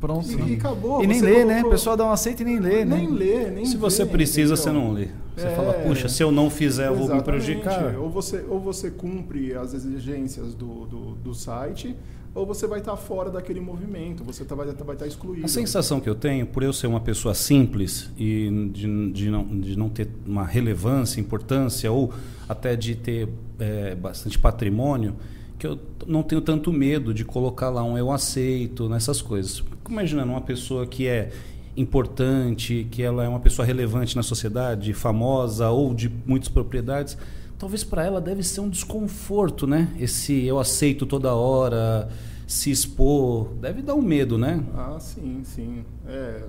Pronto. 0.00 0.28
E, 0.30 0.52
e 0.52 0.54
acabou. 0.56 1.02
E 1.02 1.06
nem 1.06 1.20
lê, 1.20 1.32
colocou... 1.32 1.52
né? 1.52 1.62
O 1.64 1.70
pessoal 1.70 1.96
dá 1.96 2.04
um 2.04 2.10
aceito 2.10 2.42
e 2.42 2.44
nem 2.44 2.58
lê, 2.58 2.84
né? 2.84 2.96
Nem 2.96 3.10
lê, 3.10 3.50
nem 3.50 3.64
Se 3.64 3.76
você 3.76 4.04
precisa, 4.04 4.54
entendeu? 4.54 4.56
você 4.56 4.72
não 4.72 4.92
lê. 4.92 5.08
Você 5.36 5.46
é... 5.46 5.56
fala, 5.56 5.72
puxa, 5.74 6.08
se 6.08 6.22
eu 6.22 6.30
não 6.30 6.50
fizer, 6.50 6.88
eu 6.88 6.96
vou 6.96 7.14
me 7.14 7.22
prejudicar. 7.22 7.96
Ou 7.98 8.10
você, 8.10 8.44
ou 8.48 8.60
você 8.60 8.90
cumpre 8.90 9.54
as 9.54 9.74
exigências 9.74 10.54
do, 10.54 10.86
do, 10.86 11.14
do 11.16 11.34
site, 11.34 11.94
ou 12.34 12.44
você 12.44 12.66
vai 12.66 12.80
estar 12.80 12.96
fora 12.96 13.30
daquele 13.30 13.60
movimento, 13.60 14.22
você 14.22 14.44
tá, 14.44 14.54
vai, 14.54 14.66
vai 14.66 14.94
estar 14.94 15.06
excluído. 15.06 15.46
A 15.46 15.48
sensação 15.48 16.00
que 16.00 16.08
eu 16.08 16.14
tenho, 16.14 16.46
por 16.46 16.62
eu 16.62 16.72
ser 16.72 16.86
uma 16.86 17.00
pessoa 17.00 17.34
simples 17.34 18.10
e 18.18 18.70
de, 18.72 19.12
de, 19.12 19.30
não, 19.30 19.44
de 19.44 19.76
não 19.76 19.88
ter 19.88 20.08
uma 20.26 20.44
relevância, 20.44 21.18
importância, 21.18 21.90
ou 21.90 22.12
até 22.46 22.76
de 22.76 22.94
ter 22.94 23.28
é, 23.58 23.94
bastante 23.94 24.38
patrimônio, 24.38 25.16
que 25.58 25.66
eu 25.66 25.78
não 26.06 26.22
tenho 26.22 26.40
tanto 26.40 26.72
medo 26.72 27.14
de 27.14 27.24
colocar 27.24 27.70
lá 27.70 27.82
um 27.82 27.96
eu 27.96 28.10
aceito 28.10 28.88
nessas 28.88 29.22
coisas. 29.22 29.62
Imaginando 29.88 30.32
uma 30.32 30.40
pessoa 30.40 30.86
que 30.86 31.06
é 31.06 31.30
importante, 31.76 32.86
que 32.90 33.02
ela 33.02 33.24
é 33.24 33.28
uma 33.28 33.40
pessoa 33.40 33.64
relevante 33.64 34.16
na 34.16 34.22
sociedade, 34.22 34.92
famosa 34.92 35.70
ou 35.70 35.94
de 35.94 36.10
muitas 36.26 36.48
propriedades, 36.48 37.16
talvez 37.58 37.84
para 37.84 38.04
ela 38.04 38.20
deve 38.20 38.42
ser 38.42 38.60
um 38.60 38.68
desconforto, 38.68 39.66
né? 39.66 39.88
Esse 39.98 40.44
eu 40.44 40.58
aceito 40.58 41.04
toda 41.06 41.34
hora, 41.34 42.08
se 42.46 42.70
expor, 42.70 43.48
deve 43.60 43.82
dar 43.82 43.94
um 43.94 44.02
medo, 44.02 44.38
né? 44.38 44.62
Ah, 44.74 44.96
sim, 44.98 45.42
sim. 45.44 45.84
É, 46.06 46.44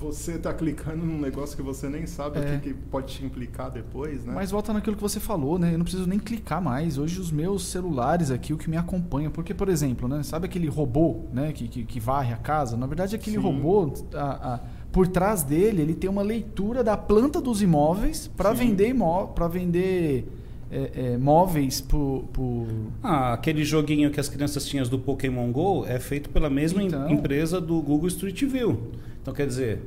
você 0.00 0.32
está 0.32 0.54
clicando 0.54 1.04
num 1.04 1.20
negócio 1.20 1.54
que 1.54 1.62
você 1.62 1.86
nem 1.86 2.06
sabe 2.06 2.38
é. 2.38 2.40
o 2.40 2.44
que, 2.44 2.68
que, 2.68 2.74
pode 2.74 3.14
te 3.14 3.24
implicar 3.24 3.70
depois, 3.70 4.24
né? 4.24 4.32
Mas 4.34 4.50
volta 4.50 4.72
naquilo 4.72 4.96
que 4.96 5.02
você 5.02 5.20
falou, 5.20 5.58
né? 5.58 5.74
Eu 5.74 5.78
não 5.78 5.84
preciso 5.84 6.08
nem 6.08 6.18
clicar 6.18 6.62
mais. 6.62 6.96
Hoje 6.96 7.20
os 7.20 7.30
meus 7.30 7.66
celulares 7.66 8.30
aqui, 8.30 8.54
o 8.54 8.56
que 8.56 8.70
me 8.70 8.78
acompanha, 8.78 9.28
porque, 9.28 9.52
por 9.52 9.68
exemplo, 9.68 10.08
né? 10.08 10.22
Sabe 10.22 10.46
aquele 10.46 10.68
robô, 10.68 11.26
né? 11.32 11.52
Que, 11.52 11.68
que, 11.68 11.84
que 11.84 12.00
varre 12.00 12.32
a 12.32 12.38
casa? 12.38 12.78
Na 12.78 12.86
verdade, 12.86 13.14
aquele 13.14 13.36
Sim. 13.36 13.42
robô, 13.42 13.92
a, 14.14 14.54
a, 14.54 14.60
por 14.90 15.06
trás 15.06 15.42
dele, 15.42 15.82
ele 15.82 15.94
tem 15.94 16.08
uma 16.08 16.22
leitura 16.22 16.82
da 16.82 16.96
planta 16.96 17.38
dos 17.38 17.60
imóveis 17.60 18.26
para 18.26 18.54
vender 18.54 18.88
imóvel, 18.88 19.28
para 19.28 19.48
vender 19.48 20.26
é, 20.70 20.90
é, 20.94 21.18
móveis 21.18 21.80
por, 21.82 22.24
por, 22.32 22.66
Ah, 23.02 23.34
aquele 23.34 23.64
joguinho 23.64 24.10
que 24.10 24.18
as 24.18 24.30
crianças 24.30 24.64
tinham 24.64 24.86
do 24.86 24.98
Pokémon 24.98 25.52
GO 25.52 25.84
é 25.86 25.98
feito 25.98 26.30
pela 26.30 26.48
mesma 26.48 26.82
então... 26.82 27.10
empresa 27.10 27.60
do 27.60 27.80
Google 27.82 28.08
Street 28.08 28.44
View. 28.44 28.80
Então, 29.22 29.34
quer 29.34 29.46
dizer, 29.46 29.80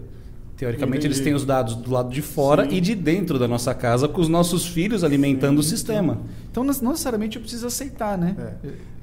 teoricamente 0.55 1.05
Entendi. 1.05 1.15
eles 1.15 1.23
têm 1.23 1.33
os 1.33 1.45
dados 1.45 1.75
do 1.75 1.91
lado 1.91 2.09
de 2.09 2.21
fora 2.21 2.69
Sim. 2.69 2.75
e 2.75 2.81
de 2.81 2.95
dentro 2.95 3.39
da 3.39 3.47
nossa 3.47 3.73
casa, 3.73 4.07
com 4.07 4.21
os 4.21 4.29
nossos 4.29 4.65
filhos 4.67 5.03
alimentando 5.03 5.61
Sim. 5.61 5.67
o 5.67 5.69
sistema. 5.69 6.21
Então, 6.51 6.63
não 6.63 6.91
necessariamente 6.91 7.37
eu 7.37 7.41
preciso 7.41 7.67
aceitar, 7.67 8.17
né? 8.17 8.57
É. 8.63 8.93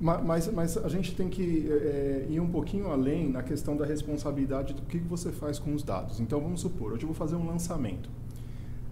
Mas, 0.00 0.52
mas 0.52 0.76
a 0.76 0.88
gente 0.88 1.14
tem 1.14 1.28
que 1.28 1.68
é, 1.70 2.26
ir 2.28 2.40
um 2.40 2.48
pouquinho 2.48 2.90
além 2.90 3.30
na 3.30 3.42
questão 3.42 3.76
da 3.76 3.86
responsabilidade 3.86 4.74
do 4.74 4.82
que 4.82 4.98
você 4.98 5.30
faz 5.30 5.58
com 5.58 5.74
os 5.74 5.82
dados. 5.82 6.20
Então, 6.20 6.40
vamos 6.40 6.60
supor, 6.60 6.92
hoje 6.92 7.04
eu 7.04 7.06
vou 7.06 7.14
fazer 7.14 7.36
um 7.36 7.46
lançamento. 7.46 8.10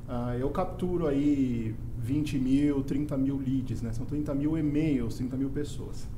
Ah, 0.08 0.34
eu 0.38 0.48
capturo 0.48 1.06
aí 1.06 1.74
20 1.98 2.38
mil, 2.38 2.82
30 2.82 3.16
mil 3.18 3.36
leads, 3.36 3.82
né? 3.82 3.92
são 3.92 4.06
30 4.06 4.34
mil 4.34 4.56
e-mails, 4.56 5.16
30 5.16 5.36
mil 5.36 5.50
pessoas. 5.50 6.08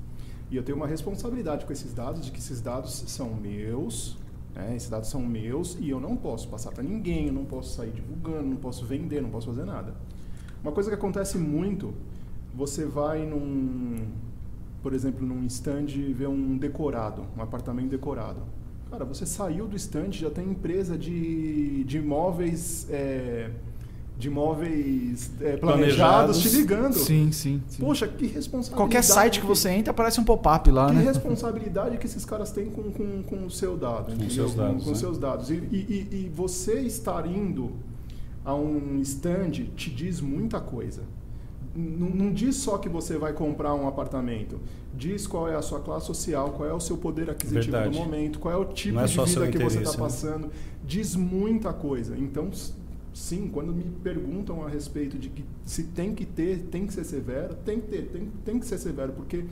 E 0.51 0.57
eu 0.57 0.63
tenho 0.63 0.77
uma 0.77 0.87
responsabilidade 0.87 1.65
com 1.65 1.73
esses 1.73 1.93
dados, 1.93 2.25
de 2.25 2.31
que 2.31 2.39
esses 2.39 2.61
dados 2.61 3.05
são 3.09 3.35
meus, 3.35 4.17
é, 4.57 4.75
esses 4.75 4.89
dados 4.89 5.09
são 5.09 5.23
meus 5.23 5.77
e 5.81 5.91
eu 5.91 6.01
não 6.01 6.17
posso 6.17 6.49
passar 6.49 6.73
para 6.73 6.83
ninguém, 6.83 7.29
eu 7.29 7.33
não 7.33 7.45
posso 7.45 7.75
sair 7.75 7.91
divulgando, 7.91 8.49
não 8.49 8.57
posso 8.57 8.85
vender, 8.85 9.21
não 9.21 9.31
posso 9.31 9.47
fazer 9.47 9.65
nada. 9.65 9.95
Uma 10.63 10.73
coisa 10.73 10.91
que 10.91 10.95
acontece 10.95 11.39
muito, 11.39 11.95
você 12.55 12.85
vai 12.85 13.25
num, 13.25 14.07
por 14.83 14.93
exemplo, 14.93 15.27
num 15.27 15.45
stand 15.47 15.87
e 15.89 16.13
vê 16.13 16.27
um 16.27 16.59
decorado, 16.59 17.25
um 17.37 17.43
apartamento 17.43 17.91
decorado. 17.91 18.41
Cara, 18.91 19.05
você 19.05 19.25
saiu 19.25 19.69
do 19.69 19.77
stand, 19.77 20.13
já 20.13 20.31
tem 20.31 20.51
empresa 20.51 20.99
de, 20.99 21.85
de 21.85 21.99
imóveis... 21.99 22.89
É, 22.91 23.51
de 24.21 24.29
imóveis 24.29 25.31
é, 25.41 25.57
planejados, 25.57 25.59
planejados, 25.59 26.43
te 26.43 26.49
ligando. 26.51 26.93
Sim, 26.93 27.33
sim, 27.33 27.63
sim, 27.67 27.81
Poxa, 27.81 28.07
que 28.07 28.27
responsabilidade. 28.27 28.77
Qualquer 28.77 29.03
site 29.03 29.41
que, 29.41 29.47
você 29.47 29.71
entra 29.71 29.93
aparece 29.93 30.21
um 30.21 30.25
pop-up 30.25 30.71
lá, 30.71 30.89
que 30.89 30.93
né? 30.93 31.01
Que 31.01 31.07
responsabilidade 31.07 31.97
que 31.97 32.07
esses 32.07 32.25
caras 32.27 32.53
têm 32.53 32.67
com, 32.67 32.93
com, 32.93 33.23
com 33.23 33.47
o 33.47 33.51
seu 33.51 33.79
dado. 33.79 34.15
Com 34.15 34.29
seus 34.29 34.55
dados. 34.55 34.85
Com, 34.85 34.91
né? 34.91 34.97
seus 34.97 35.19
dados. 35.19 35.51
E, 35.51 35.55
e, 35.55 36.09
e 36.13 36.33
você 36.35 36.81
estar 36.81 37.27
indo 37.27 37.73
a 38.45 38.55
um 38.55 39.01
stand 39.01 39.53
te 39.75 39.91
diz 39.91 40.21
muita 40.21 40.61
coisa. 40.61 41.03
Não, 41.75 42.11
não, 42.11 42.33
diz 42.33 42.57
só 42.57 42.77
que 42.77 42.89
você 42.89 43.17
vai 43.17 43.33
comprar 43.33 43.75
um 43.75 43.89
apartamento. 43.89 44.61
Diz 44.93 45.27
qual 45.27 45.49
é 45.49 45.55
a 45.55 45.63
sua 45.63 45.81
classe 45.81 46.07
social, 46.07 46.51
qual 46.51 46.69
é 46.69 46.75
o 46.75 46.81
seu 46.81 46.97
poder 46.97 47.31
aquisitivo 47.31 47.73
Verdade. 47.73 47.99
no 47.99 48.05
momento, 48.05 48.39
qual 48.39 48.53
é 48.53 48.57
o 48.57 48.67
tipo 48.67 48.99
é 48.99 49.07
de 49.07 49.17
vida 49.17 49.49
que 49.49 49.59
você 49.59 49.79
está 49.79 49.93
né? 49.93 49.99
passando. 49.99 50.51
Diz 50.85 51.15
muita 51.15 51.73
coisa. 51.73 52.19
Então, 52.19 52.51
sim, 53.13 53.49
quando 53.53 53.73
me 53.73 53.85
perguntam 54.03 54.65
a 54.65 54.69
respeito 54.69 55.19
de 55.19 55.29
que 55.29 55.45
se 55.65 55.85
tem 55.85 56.15
que 56.15 56.25
ter, 56.25 56.69
tem 56.71 56.87
que 56.87 56.93
ser 56.93 57.05
severo, 57.05 57.55
tem 57.65 57.81
que 57.81 57.89
ter, 57.89 58.03
tem, 58.09 58.29
tem 58.45 58.59
que 58.59 58.67
ser 58.67 58.79
severo, 58.79 59.13
porque 59.13 59.45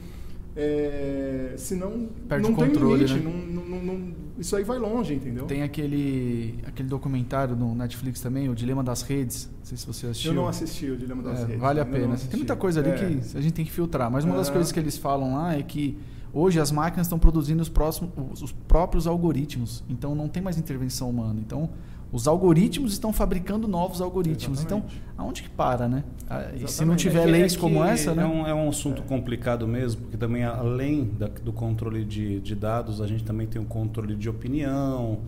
é, 0.56 1.54
senão 1.56 2.08
Perde 2.28 2.48
não 2.48 2.56
tem 2.56 2.68
controle, 2.68 3.04
limite, 3.04 3.24
né? 3.24 3.52
não, 3.52 3.64
não, 3.64 3.82
não, 3.82 4.14
isso 4.38 4.56
aí 4.56 4.64
vai 4.64 4.78
longe, 4.78 5.14
entendeu? 5.14 5.46
Tem 5.46 5.62
aquele, 5.62 6.58
aquele 6.66 6.88
documentário 6.88 7.54
no 7.54 7.74
Netflix 7.74 8.20
também, 8.20 8.48
O 8.48 8.54
Dilema 8.54 8.82
das 8.82 9.02
Redes, 9.02 9.48
não 9.58 9.64
sei 9.64 9.76
se 9.76 9.86
você 9.86 10.06
assistiu. 10.06 10.32
Eu 10.32 10.36
não 10.36 10.48
assisti 10.48 10.90
O 10.90 10.96
Dilema 10.96 11.22
das 11.22 11.40
é, 11.40 11.44
Redes. 11.44 11.60
Vale 11.60 11.80
a 11.80 11.86
pena. 11.86 12.16
Tem 12.16 12.38
muita 12.38 12.56
coisa 12.56 12.80
ali 12.80 12.90
é. 12.90 12.94
que 12.94 13.36
a 13.36 13.40
gente 13.40 13.52
tem 13.52 13.64
que 13.64 13.70
filtrar, 13.70 14.10
mas 14.10 14.24
uma 14.24 14.36
das 14.36 14.50
coisas 14.50 14.72
que 14.72 14.80
eles 14.80 14.96
falam 14.96 15.34
lá 15.34 15.54
é 15.56 15.62
que 15.62 15.96
Hoje 16.32 16.60
as 16.60 16.70
máquinas 16.70 17.06
estão 17.06 17.18
produzindo 17.18 17.62
os, 17.62 17.68
próximos, 17.68 18.42
os 18.42 18.52
próprios 18.52 19.06
algoritmos, 19.06 19.82
então 19.88 20.14
não 20.14 20.28
tem 20.28 20.42
mais 20.42 20.58
intervenção 20.58 21.08
humana. 21.08 21.40
Então 21.40 21.70
os 22.10 22.26
algoritmos 22.26 22.92
estão 22.92 23.12
fabricando 23.12 23.68
novos 23.68 24.00
algoritmos. 24.00 24.62
Então, 24.62 24.78
Exatamente. 24.78 25.08
Então, 25.12 25.24
aonde 25.24 25.42
que 25.42 25.50
para, 25.50 25.88
né? 25.88 26.04
Ah, 26.28 26.50
e 26.54 26.66
se 26.66 26.84
não 26.84 26.96
tiver 26.96 27.24
é 27.24 27.30
leis 27.30 27.54
é 27.54 27.58
como 27.58 27.84
essa, 27.84 28.14
né? 28.14 28.22
É 28.22 28.26
um, 28.26 28.46
é 28.46 28.54
um 28.54 28.68
assunto 28.68 29.02
complicado 29.02 29.66
mesmo, 29.68 30.02
porque 30.02 30.16
também 30.16 30.44
além 30.44 31.04
da, 31.04 31.28
do 31.28 31.52
controle 31.52 32.04
de, 32.04 32.40
de, 32.40 32.54
dados, 32.54 33.00
a 33.00 33.06
gente 33.06 33.24
também 33.24 33.46
tem 33.46 33.60
o 33.60 33.64
um 33.64 33.68
controle 33.68 34.14
de 34.14 34.28
opinião, 34.28 35.20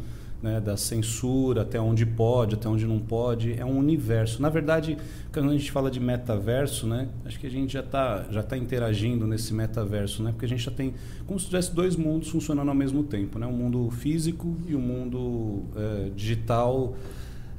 né, 0.43 0.61
da 0.61 0.77
censura, 0.77 1.63
até 1.63 1.81
onde 1.81 2.07
pode, 2.07 2.55
até 2.55 2.69
onde 2.69 2.87
não 2.87 2.99
pode, 2.99 3.59
é 3.59 3.65
um 3.65 3.77
universo. 3.79 4.41
Na 4.41 4.49
verdade, 4.49 4.97
quando 5.33 5.51
a 5.51 5.53
gente 5.53 5.71
fala 5.71 5.91
de 5.91 6.01
metaverso, 6.01 6.87
né, 6.87 7.09
acho 7.25 7.39
que 7.39 7.47
a 7.47 7.51
gente 7.51 7.73
já 7.73 7.81
está 7.81 8.25
já 8.31 8.43
tá 8.43 8.57
interagindo 8.57 9.27
nesse 9.27 9.53
metaverso, 9.53 10.23
né, 10.23 10.31
porque 10.33 10.47
a 10.47 10.49
gente 10.49 10.65
já 10.65 10.71
tem 10.71 10.95
como 11.27 11.39
se 11.39 11.47
tivesse 11.47 11.75
dois 11.75 11.97
mundos 11.97 12.29
funcionando 12.29 12.69
ao 12.69 12.75
mesmo 12.75 13.03
tempo, 13.03 13.39
né, 13.39 13.47
um 13.47 13.53
mundo 13.53 13.91
físico 13.91 14.57
e 14.67 14.75
um 14.75 14.81
mundo 14.81 15.65
é, 15.77 16.11
digital, 16.15 16.95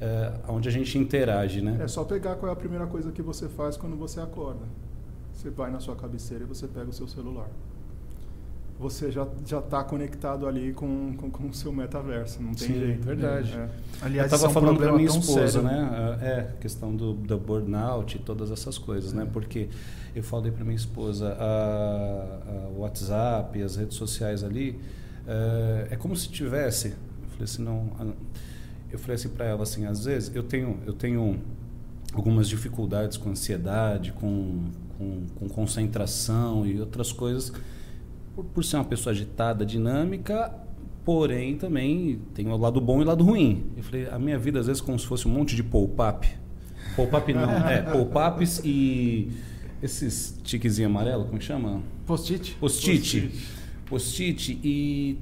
é, 0.00 0.32
onde 0.48 0.68
a 0.68 0.72
gente 0.72 0.98
interage, 0.98 1.62
né? 1.62 1.78
É 1.80 1.86
só 1.86 2.02
pegar 2.02 2.34
qual 2.34 2.50
é 2.50 2.52
a 2.52 2.56
primeira 2.56 2.86
coisa 2.86 3.12
que 3.12 3.22
você 3.22 3.48
faz 3.48 3.76
quando 3.76 3.96
você 3.96 4.20
acorda. 4.20 4.66
Você 5.32 5.48
vai 5.50 5.70
na 5.70 5.78
sua 5.78 5.94
cabeceira 5.94 6.42
e 6.42 6.46
você 6.46 6.66
pega 6.66 6.90
o 6.90 6.92
seu 6.92 7.06
celular 7.06 7.48
você 8.78 9.10
já 9.10 9.26
já 9.46 9.58
está 9.58 9.84
conectado 9.84 10.46
ali 10.46 10.72
com, 10.72 11.14
com, 11.16 11.30
com, 11.30 11.48
o 11.48 11.54
seu 11.54 11.72
metaverso, 11.72 12.42
não 12.42 12.52
tem 12.52 12.68
Sim, 12.68 12.78
jeito. 12.78 13.04
verdade. 13.04 13.52
É. 13.52 13.68
Aliás, 14.00 14.32
eu 14.32 14.36
estava 14.36 14.52
falando 14.52 14.78
para 14.78 14.92
minha 14.92 15.08
esposa, 15.08 15.62
sério. 15.62 15.62
né? 15.62 16.18
É, 16.20 16.48
questão 16.60 16.94
do, 16.94 17.12
do 17.12 17.38
burnout 17.38 18.16
e 18.16 18.20
todas 18.20 18.50
essas 18.50 18.78
coisas, 18.78 19.12
né? 19.12 19.22
é. 19.22 19.24
né? 19.24 19.30
Porque 19.32 19.68
eu 20.14 20.22
falei 20.22 20.50
para 20.50 20.64
minha 20.64 20.76
esposa, 20.76 21.36
o 22.76 22.80
WhatsApp, 22.80 23.62
as 23.62 23.76
redes 23.76 23.96
sociais 23.96 24.42
ali, 24.42 24.78
é, 25.26 25.88
é, 25.92 25.96
como 25.96 26.16
se 26.16 26.28
tivesse, 26.28 26.88
eu 26.88 27.28
falei 27.30 27.44
assim, 27.44 27.62
não, 27.62 27.90
eu 28.90 28.98
falei 28.98 29.14
assim 29.14 29.28
para 29.28 29.46
ela 29.46 29.62
assim, 29.62 29.86
às 29.86 30.04
vezes 30.04 30.34
eu 30.34 30.42
tenho, 30.42 30.78
eu 30.84 30.92
tenho 30.92 31.40
algumas 32.12 32.48
dificuldades 32.48 33.16
com 33.16 33.30
ansiedade, 33.30 34.12
com, 34.12 34.64
com, 34.98 35.26
com 35.38 35.48
concentração 35.48 36.66
e 36.66 36.80
outras 36.80 37.12
coisas 37.12 37.52
por, 38.34 38.44
por 38.44 38.64
ser 38.64 38.76
uma 38.76 38.84
pessoa 38.84 39.12
agitada, 39.12 39.64
dinâmica, 39.64 40.52
porém 41.04 41.56
também 41.56 42.20
tem 42.34 42.48
o 42.48 42.56
lado 42.56 42.80
bom 42.80 43.00
e 43.00 43.04
o 43.04 43.06
lado 43.06 43.24
ruim. 43.24 43.64
Eu 43.76 43.82
falei, 43.82 44.08
a 44.08 44.18
minha 44.18 44.38
vida 44.38 44.60
às 44.60 44.66
vezes 44.66 44.82
é 44.82 44.84
como 44.84 44.98
se 44.98 45.06
fosse 45.06 45.26
um 45.26 45.30
monte 45.30 45.54
de 45.56 45.62
pop-up. 45.62 46.28
Pop-up 46.96 47.32
não, 47.32 47.50
é, 47.68 47.82
pop-ups 47.82 48.60
e 48.64 49.30
esses 49.82 50.38
tiquezinho 50.42 50.88
amarelo, 50.88 51.24
como 51.24 51.40
chama? 51.40 51.82
Post-it. 52.06 52.56
Post-it. 52.60 53.30
Post-it 53.86 54.58
e 54.62 55.18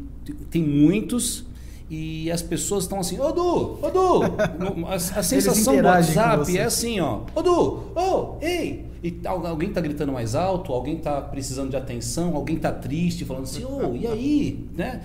tem 0.50 0.62
muitos 0.62 1.44
e 1.91 2.30
as 2.30 2.41
pessoas 2.41 2.84
estão 2.84 3.01
assim, 3.01 3.18
ô 3.18 3.32
Du, 3.32 3.78
ô 3.82 3.91
Du! 3.91 4.22
A, 4.86 4.95
a 4.95 5.22
sensação 5.22 5.76
do 5.76 5.84
WhatsApp 5.84 6.57
é 6.57 6.62
assim, 6.62 7.01
ó, 7.01 7.22
ô 7.34 7.43
Du, 7.43 7.91
ô, 7.97 8.38
ei! 8.41 8.88
E 9.03 9.18
alguém 9.24 9.70
está 9.70 9.80
gritando 9.80 10.12
mais 10.12 10.34
alto, 10.34 10.72
alguém 10.72 10.99
está 10.99 11.20
precisando 11.20 11.70
de 11.70 11.76
atenção, 11.76 12.36
alguém 12.36 12.57
está 12.57 12.70
triste, 12.70 13.24
falando 13.24 13.45
assim, 13.45 13.64
ô, 13.64 13.97
e 13.97 14.07
aí? 14.07 14.64
Né? 14.76 15.03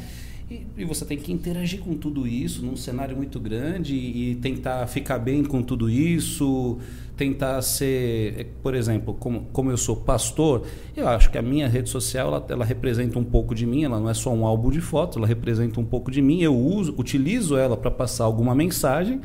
E, 0.51 0.61
e, 0.77 0.85
você 0.85 1.03
tem 1.05 1.17
que 1.17 1.31
interagir 1.31 1.79
com 1.79 1.95
tudo 1.95 2.27
isso 2.27 2.63
num 2.63 2.75
cenário 2.75 3.17
muito 3.17 3.39
grande 3.39 3.95
e 3.95 4.35
tentar 4.35 4.85
ficar 4.85 5.17
bem 5.17 5.43
com 5.43 5.63
tudo 5.63 5.89
isso, 5.89 6.77
tentar 7.15 7.61
ser, 7.61 8.53
por 8.61 8.75
exemplo, 8.75 9.13
como, 9.13 9.47
como 9.53 9.71
eu 9.71 9.77
sou 9.77 9.95
pastor, 9.95 10.63
eu 10.95 11.07
acho 11.07 11.31
que 11.31 11.37
a 11.37 11.41
minha 11.41 11.67
rede 11.67 11.89
social 11.89 12.27
ela, 12.27 12.45
ela 12.49 12.65
representa 12.65 13.17
um 13.17 13.23
pouco 13.23 13.55
de 13.55 13.65
mim, 13.65 13.83
ela 13.83 13.99
não 13.99 14.09
é 14.09 14.13
só 14.13 14.33
um 14.33 14.45
álbum 14.45 14.69
de 14.69 14.81
fotos, 14.81 15.17
ela 15.17 15.27
representa 15.27 15.79
um 15.79 15.85
pouco 15.85 16.11
de 16.11 16.21
mim, 16.21 16.41
eu 16.41 16.55
uso, 16.55 16.93
utilizo 16.97 17.57
ela 17.57 17.77
para 17.77 17.91
passar 17.91 18.25
alguma 18.25 18.53
mensagem, 18.53 19.21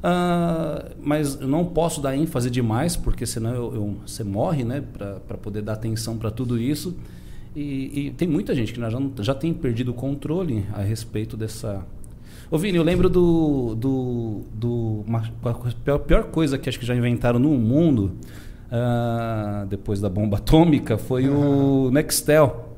Uh, 0.00 0.96
mas 1.02 1.38
eu 1.38 1.46
não 1.46 1.62
posso 1.62 2.00
dar 2.00 2.16
ênfase 2.16 2.50
demais, 2.50 2.96
porque 2.96 3.26
senão 3.26 3.54
eu, 3.54 3.74
eu 3.74 3.96
você 4.06 4.24
morre 4.24 4.64
né, 4.64 4.80
para 4.80 5.36
poder 5.36 5.60
dar 5.60 5.74
atenção 5.74 6.16
para 6.16 6.30
tudo 6.30 6.58
isso. 6.58 6.96
E, 7.54 8.06
e, 8.06 8.10
tem 8.12 8.28
muita 8.28 8.54
gente 8.54 8.72
que 8.72 8.80
já, 8.80 8.88
já 9.18 9.34
tem 9.34 9.52
perdido 9.52 9.90
o 9.90 9.94
controle 9.94 10.64
a 10.72 10.80
respeito 10.80 11.36
dessa. 11.36 11.84
Ô 12.50 12.58
Vini, 12.58 12.78
eu 12.78 12.82
lembro 12.82 13.08
do. 13.08 13.76
do, 13.76 14.40
do 14.52 15.04
uma, 15.06 15.22
a 15.44 15.98
pior, 15.98 16.24
coisa 16.24 16.58
que 16.58 16.68
acho 16.68 16.80
que 16.80 16.84
já 16.86 16.96
inventaram 16.96 17.38
no 17.38 17.50
mundo, 17.50 18.12
uh, 18.66 19.66
depois 19.66 20.00
da 20.00 20.08
bomba 20.08 20.38
atômica, 20.38 20.98
foi 20.98 21.28
uhum. 21.28 21.86
o 21.86 21.90
Nextel. 21.94 22.70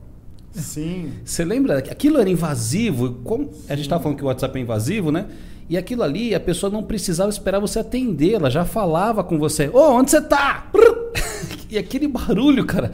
Sim. 0.50 1.12
Você 1.24 1.42
lembra? 1.42 1.78
Aquilo 1.78 2.18
era 2.18 2.28
invasivo. 2.28 3.14
Como, 3.24 3.50
a 3.66 3.74
gente 3.74 3.86
estava 3.86 4.02
falando 4.02 4.18
que 4.18 4.24
o 4.24 4.26
WhatsApp 4.26 4.58
é 4.58 4.62
invasivo, 4.62 5.10
né? 5.10 5.24
E 5.70 5.78
aquilo 5.78 6.02
ali, 6.02 6.34
a 6.34 6.40
pessoa 6.40 6.70
não 6.70 6.82
precisava 6.82 7.30
esperar 7.30 7.58
você 7.58 7.78
atender, 7.78 8.34
ela 8.34 8.50
já 8.50 8.66
falava 8.66 9.24
com 9.24 9.38
você. 9.38 9.68
Ô, 9.68 9.78
oh, 9.78 9.92
onde 9.94 10.10
você 10.10 10.20
tá? 10.20 10.70
e 11.70 11.78
aquele 11.78 12.08
barulho, 12.08 12.66
cara, 12.66 12.92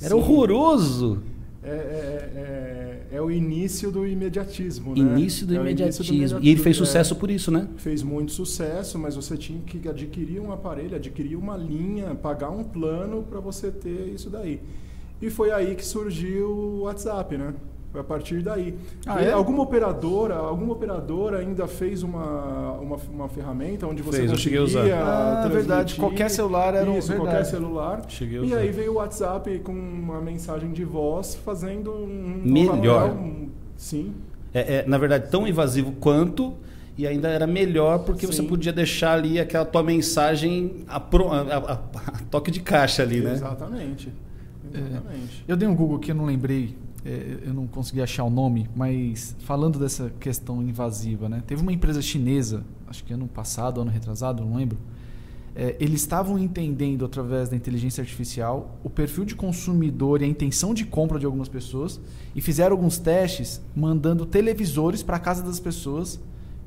era 0.00 0.08
Sim. 0.08 0.14
horroroso. 0.14 1.22
É, 1.62 1.68
é, 1.68 2.30
é, 2.34 2.83
é, 3.14 3.22
o 3.22 3.30
início 3.30 3.92
do 3.92 4.04
imediatismo, 4.04 4.92
né? 4.92 4.98
Início 4.98 5.46
do, 5.46 5.54
é 5.54 5.60
imediatismo. 5.60 6.04
do 6.04 6.14
imediatismo. 6.14 6.44
E 6.44 6.50
ele 6.50 6.60
fez 6.60 6.76
sucesso 6.76 7.14
por 7.14 7.30
isso, 7.30 7.48
né? 7.48 7.68
Fez 7.76 8.02
muito 8.02 8.32
sucesso, 8.32 8.98
mas 8.98 9.14
você 9.14 9.36
tinha 9.36 9.60
que 9.60 9.88
adquirir 9.88 10.40
um 10.40 10.50
aparelho, 10.50 10.96
adquirir 10.96 11.36
uma 11.36 11.56
linha, 11.56 12.12
pagar 12.16 12.50
um 12.50 12.64
plano 12.64 13.22
para 13.22 13.38
você 13.38 13.70
ter 13.70 14.12
isso 14.12 14.28
daí. 14.28 14.60
E 15.22 15.30
foi 15.30 15.52
aí 15.52 15.76
que 15.76 15.86
surgiu 15.86 16.48
o 16.48 16.80
WhatsApp, 16.82 17.38
né? 17.38 17.54
Foi 17.94 18.00
a 18.00 18.04
partir 18.04 18.42
daí. 18.42 18.76
Ah, 19.06 19.22
é? 19.22 19.30
Alguma 19.30 19.62
operadora, 19.62 20.34
alguma 20.34 20.72
operadora 20.72 21.38
ainda 21.38 21.68
fez 21.68 22.02
uma, 22.02 22.72
uma, 22.72 22.96
uma 23.08 23.28
ferramenta 23.28 23.86
onde 23.86 24.02
você 24.02 24.18
fez, 24.18 24.32
conseguia 24.32 24.58
eu 24.58 24.66
cheguei 24.66 24.92
a 24.92 24.96
usar. 24.96 25.44
Ah, 25.44 25.48
verdade. 25.48 25.94
Qualquer 25.94 26.28
celular 26.28 26.74
era 26.74 26.90
isso, 26.90 27.12
um 27.12 27.18
qualquer 27.18 27.44
celular. 27.44 28.02
Cheguei. 28.08 28.46
E 28.46 28.52
aí 28.52 28.72
veio 28.72 28.90
o 28.90 28.94
WhatsApp 28.96 29.60
com 29.60 29.70
uma 29.70 30.20
mensagem 30.20 30.72
de 30.72 30.84
voz 30.84 31.36
fazendo 31.36 31.92
um 31.92 32.42
melhor. 32.44 33.10
Um, 33.10 33.50
sim. 33.76 34.12
É, 34.52 34.78
é, 34.78 34.84
na 34.88 34.98
verdade, 34.98 35.30
tão 35.30 35.46
invasivo 35.46 35.92
quanto 36.00 36.52
e 36.98 37.06
ainda 37.06 37.28
era 37.28 37.46
melhor 37.46 38.00
porque 38.00 38.26
Sim. 38.26 38.32
você 38.32 38.42
podia 38.42 38.72
deixar 38.72 39.12
ali 39.12 39.38
aquela 39.38 39.64
tua 39.64 39.84
mensagem 39.84 40.84
a, 40.88 40.96
a, 40.96 40.98
a, 40.98 41.72
a 41.72 42.18
toque 42.28 42.50
de 42.50 42.58
caixa 42.58 43.04
ali, 43.04 43.20
né? 43.20 43.34
Exatamente. 43.34 44.12
Exatamente. 44.74 45.44
É, 45.46 45.52
eu 45.52 45.56
dei 45.56 45.68
um 45.68 45.76
Google 45.76 46.00
que 46.00 46.10
eu 46.10 46.14
não 46.16 46.24
lembrei 46.24 46.76
é, 47.04 47.38
eu 47.46 47.52
não 47.52 47.66
consegui 47.66 48.00
achar 48.00 48.24
o 48.24 48.30
nome, 48.30 48.68
mas 48.74 49.36
falando 49.40 49.78
dessa 49.78 50.10
questão 50.18 50.62
invasiva, 50.62 51.28
né? 51.28 51.42
Teve 51.46 51.60
uma 51.60 51.72
empresa 51.72 52.00
chinesa, 52.00 52.64
acho 52.86 53.04
que 53.04 53.12
ano 53.12 53.28
passado, 53.28 53.80
ano 53.80 53.90
retrasado, 53.90 54.42
não 54.42 54.56
lembro. 54.56 54.78
É, 55.56 55.76
eles 55.78 56.00
estavam 56.00 56.36
entendendo 56.36 57.04
através 57.04 57.48
da 57.48 57.54
inteligência 57.54 58.00
artificial 58.00 58.76
o 58.82 58.90
perfil 58.90 59.24
de 59.24 59.36
consumidor 59.36 60.20
e 60.20 60.24
a 60.24 60.28
intenção 60.28 60.74
de 60.74 60.84
compra 60.84 61.18
de 61.18 61.26
algumas 61.26 61.48
pessoas 61.48 62.00
e 62.34 62.40
fizeram 62.40 62.74
alguns 62.74 62.98
testes 62.98 63.60
mandando 63.76 64.26
televisores 64.26 65.02
para 65.02 65.18
casa 65.20 65.44
das 65.44 65.60
pessoas 65.60 66.18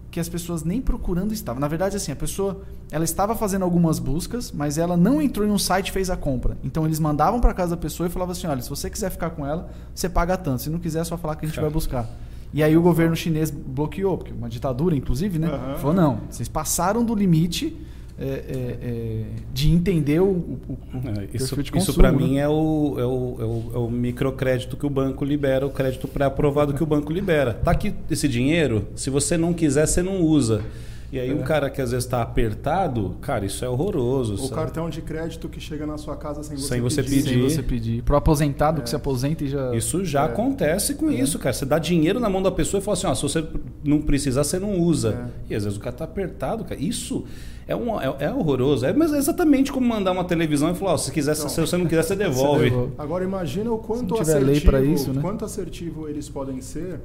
que 0.10 0.20
as 0.20 0.30
pessoas 0.30 0.64
nem 0.64 0.82
procurando 0.82 1.34
estavam. 1.34 1.60
Na 1.60 1.68
verdade, 1.68 1.96
assim, 1.98 2.12
a 2.12 2.16
pessoa 2.16 2.62
ela 2.92 3.04
estava 3.04 3.36
fazendo 3.36 3.64
algumas 3.64 4.00
buscas, 4.00 4.52
mas 4.52 4.78
ela 4.78 4.96
não 4.96 5.22
entrou 5.22 5.46
em 5.46 5.52
um 5.52 5.58
site 5.58 5.90
e 5.90 5.92
fez 5.92 6.10
a 6.10 6.16
compra. 6.16 6.58
Então 6.64 6.86
eles 6.86 7.00
mandavam 7.00 7.42
para 7.42 7.54
casa 7.54 7.76
da 7.76 7.82
pessoa 7.82 8.08
e 8.08 8.10
falavam 8.10 8.32
assim: 8.32 8.48
olha, 8.48 8.62
se 8.62 8.70
você 8.70 8.90
quiser 8.90 9.10
ficar 9.10 9.32
com 9.32 9.46
ela, 9.46 9.70
você 9.94 10.08
paga 10.08 10.38
tanto. 10.38 10.62
Se 10.62 10.70
não 10.70 10.80
quiser, 10.80 11.00
é 11.00 11.04
só 11.04 11.18
falar 11.18 11.36
que 11.36 11.46
a 11.46 11.50
gente 11.50 11.60
vai 11.60 11.70
buscar. 11.70 12.10
E 12.54 12.64
aí 12.64 12.78
o 12.78 12.82
governo 12.82 13.16
chinês 13.16 13.52
bloqueou, 13.52 14.18
porque 14.18 14.34
uma 14.34 14.48
ditadura, 14.48 14.96
inclusive, 14.96 15.38
né? 15.38 15.50
Uhum. 15.50 15.78
Falou: 15.78 15.94
não, 15.94 16.20
vocês 16.30 16.48
passaram 16.48 17.04
do 17.04 17.14
limite 17.14 17.78
é, 18.20 18.26
é, 18.26 18.78
é, 18.82 19.24
de 19.54 19.70
entender 19.70 20.20
o, 20.20 20.26
o, 20.26 20.58
o 20.72 21.22
é, 21.22 21.28
isso, 21.34 21.56
Isso 21.76 21.94
para 21.94 22.12
né? 22.12 22.18
mim 22.18 22.38
é 22.38 22.48
o, 22.48 22.96
é, 22.98 23.06
o, 23.06 23.36
é, 23.40 23.44
o, 23.44 23.72
é 23.76 23.78
o 23.78 23.90
microcrédito 23.90 24.76
que 24.76 24.86
o 24.86 24.90
banco 24.90 25.24
libera, 25.24 25.68
o 25.68 25.70
crédito 25.70 26.08
pré-aprovado 26.08 26.74
que 26.74 26.82
o 26.82 26.86
banco 26.86 27.14
libera. 27.14 27.54
Tá 27.54 27.72
aqui 27.72 27.94
esse 28.10 28.28
dinheiro, 28.28 28.88
se 28.96 29.12
você 29.12 29.38
não 29.38 29.54
quiser, 29.54 29.86
você 29.86 30.02
não 30.02 30.22
usa. 30.22 30.64
E 31.12 31.20
aí 31.20 31.30
é. 31.30 31.34
um 31.34 31.42
cara 31.42 31.70
que 31.70 31.82
às 31.82 31.92
vezes 31.92 32.06
está 32.06 32.22
apertado, 32.22 33.16
cara, 33.22 33.46
isso 33.46 33.64
é 33.64 33.70
horroroso. 33.70 34.34
O 34.34 34.38
sabe? 34.40 34.56
cartão 34.56 34.90
de 34.90 35.02
crédito 35.02 35.48
que 35.48 35.60
chega 35.60 35.86
na 35.86 35.98
sua 35.98 36.18
casa 36.18 36.44
sem 36.44 36.58
você, 36.58 36.68
sem 36.68 36.82
você 36.82 37.04
pedir. 37.04 37.24
pedir. 37.24 37.34
Sem 37.34 37.50
você 37.50 37.64
pedir. 37.64 38.04
Pro 38.04 38.18
aposentado 38.18 38.82
é. 38.82 38.84
que 38.84 38.90
se 38.90 38.96
aposenta 38.96 39.44
e 39.44 39.48
já... 39.48 39.74
Isso 39.74 40.04
já 40.04 40.24
é. 40.24 40.26
acontece 40.26 40.96
com 40.96 41.10
é. 41.10 41.14
isso, 41.14 41.40
cara. 41.40 41.54
Você 41.54 41.66
dá 41.66 41.80
dinheiro 41.80 42.20
na 42.20 42.30
mão 42.30 42.42
da 42.42 42.52
pessoa 42.52 42.82
e 42.82 42.84
fala 42.84 42.98
assim, 42.98 43.08
ó, 43.08 43.16
se 43.16 43.22
você 43.22 43.46
não 43.86 44.02
precisar, 44.02 44.44
você 44.44 44.60
não 44.60 44.78
usa. 44.80 45.30
É. 45.50 45.54
E 45.54 45.56
às 45.56 45.64
vezes 45.64 45.78
o 45.78 45.82
cara 45.82 45.94
está 45.94 46.04
apertado, 46.04 46.66
cara. 46.66 46.82
Isso 46.82 47.26
é, 47.68 47.76
um, 47.76 48.00
é, 48.00 48.16
é, 48.20 48.34
horroroso. 48.34 48.86
É, 48.86 48.94
mas 48.94 49.14
é 49.14 49.18
exatamente 49.18 49.72
como 49.72 49.86
mandar 49.86 50.12
uma 50.12 50.24
televisão 50.24 50.72
e 50.72 50.76
falar, 50.76 50.94
ó, 50.94 50.98
se, 50.98 51.12
quiser, 51.12 51.36
então, 51.36 51.50
se 51.50 51.60
você 51.60 51.78
não 51.78 51.86
quiser, 51.86 52.04
você 52.04 52.16
devolve. 52.16 52.64
você 52.64 52.70
devolve. 52.70 52.94
Agora 52.98 53.24
imagina 53.24 53.72
o 53.72 53.78
quanto 53.78 54.16
assertivo, 54.16 54.78
isso, 54.78 55.14
né? 55.14 55.22
quanto 55.22 55.44
assertivo 55.44 56.08
eles 56.08 56.30
podem 56.30 56.62
ser 56.62 57.02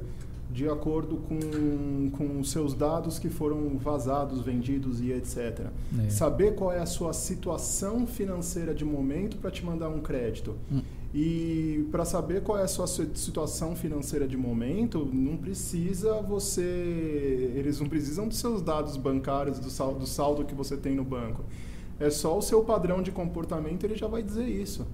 de 0.53 0.69
acordo 0.69 1.17
com, 1.17 2.11
com 2.11 2.39
os 2.39 2.51
seus 2.51 2.75
dados 2.75 3.17
que 3.17 3.27
foram 3.27 3.75
vazados, 3.77 4.41
vendidos 4.41 5.01
e 5.01 5.11
etc. 5.11 5.65
É. 6.05 6.09
Saber 6.09 6.53
qual 6.53 6.71
é 6.71 6.79
a 6.79 6.85
sua 6.85 7.11
situação 7.11 8.05
financeira 8.05 8.73
de 8.73 8.85
momento 8.85 9.37
para 9.37 9.49
te 9.49 9.65
mandar 9.65 9.89
um 9.89 9.99
crédito. 9.99 10.55
Hum. 10.71 10.81
E 11.13 11.87
para 11.91 12.05
saber 12.05 12.41
qual 12.41 12.57
é 12.57 12.63
a 12.63 12.67
sua 12.67 12.87
situação 12.87 13.75
financeira 13.75 14.27
de 14.27 14.35
momento, 14.35 15.07
não 15.13 15.37
precisa 15.37 16.21
você. 16.21 17.51
Eles 17.55 17.79
não 17.79 17.87
precisam 17.87 18.27
dos 18.27 18.39
seus 18.39 18.63
dados 18.63 18.97
bancários, 18.97 19.59
do 19.59 19.69
saldo, 19.69 19.99
do 19.99 20.07
saldo 20.07 20.43
que 20.43 20.55
você 20.55 20.75
tem 20.75 20.95
no 20.95 21.03
banco. 21.03 21.43
É 21.99 22.09
só 22.09 22.35
o 22.35 22.41
seu 22.41 22.63
padrão 22.63 23.03
de 23.03 23.11
comportamento, 23.11 23.83
ele 23.83 23.95
já 23.95 24.07
vai 24.07 24.23
dizer 24.23 24.47
isso. 24.47 24.87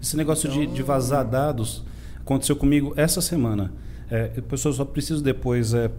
Esse 0.00 0.18
negócio 0.18 0.48
então, 0.50 0.60
de, 0.60 0.66
de 0.66 0.82
vazar 0.82 1.26
dados 1.26 1.82
aconteceu 2.20 2.54
comigo 2.54 2.92
essa 2.94 3.22
semana. 3.22 3.72
É, 4.10 4.28
pessoal, 4.42 4.74
só 4.74 4.84
preciso 4.84 5.22
depois 5.22 5.72
é, 5.72 5.90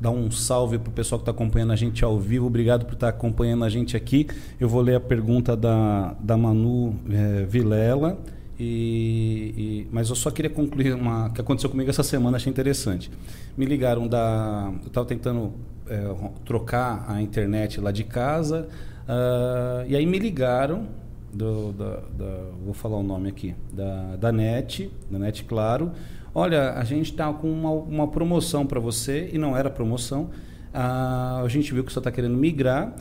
dar 0.00 0.10
um 0.10 0.30
salve 0.30 0.78
para 0.78 0.88
o 0.88 0.92
pessoal 0.92 1.18
que 1.18 1.22
está 1.22 1.32
acompanhando 1.32 1.72
a 1.72 1.76
gente 1.76 2.02
ao 2.02 2.18
vivo. 2.18 2.46
Obrigado 2.46 2.86
por 2.86 2.94
estar 2.94 3.12
tá 3.12 3.16
acompanhando 3.16 3.64
a 3.64 3.68
gente 3.68 3.94
aqui. 3.94 4.26
Eu 4.58 4.68
vou 4.68 4.80
ler 4.80 4.94
a 4.94 5.00
pergunta 5.00 5.54
da, 5.54 6.16
da 6.18 6.36
Manu 6.38 6.94
é, 7.10 7.44
Vilela. 7.44 8.18
E, 8.58 9.54
e, 9.56 9.88
mas 9.92 10.08
eu 10.08 10.16
só 10.16 10.30
queria 10.30 10.50
concluir 10.50 10.94
uma 10.94 11.30
que 11.30 11.40
aconteceu 11.40 11.68
comigo 11.68 11.90
essa 11.90 12.02
semana, 12.02 12.36
achei 12.36 12.50
interessante. 12.50 13.10
Me 13.56 13.66
ligaram 13.66 14.08
da. 14.08 14.72
Eu 14.82 14.88
estava 14.88 15.06
tentando 15.06 15.52
é, 15.88 16.02
trocar 16.44 17.04
a 17.08 17.20
internet 17.20 17.80
lá 17.80 17.92
de 17.92 18.04
casa, 18.04 18.68
uh, 19.08 19.86
e 19.86 19.94
aí 19.94 20.06
me 20.06 20.18
ligaram 20.18 20.88
do, 21.32 21.72
da, 21.72 21.96
da, 22.16 22.50
vou 22.64 22.72
falar 22.72 22.96
o 22.96 23.02
nome 23.02 23.28
aqui, 23.28 23.54
da, 23.72 24.16
da 24.16 24.32
NET, 24.32 24.90
da 25.10 25.18
NET 25.18 25.44
Claro. 25.44 25.92
Olha, 26.34 26.72
a 26.72 26.84
gente 26.84 27.12
está 27.12 27.32
com 27.32 27.50
uma, 27.50 27.70
uma 27.70 28.08
promoção 28.08 28.66
para 28.66 28.80
você, 28.80 29.30
e 29.32 29.38
não 29.38 29.56
era 29.56 29.70
promoção. 29.70 30.24
Uh, 30.74 31.44
a 31.44 31.48
gente 31.48 31.72
viu 31.72 31.84
que 31.84 31.92
você 31.92 31.98
está 31.98 32.10
querendo 32.10 32.36
migrar. 32.36 32.94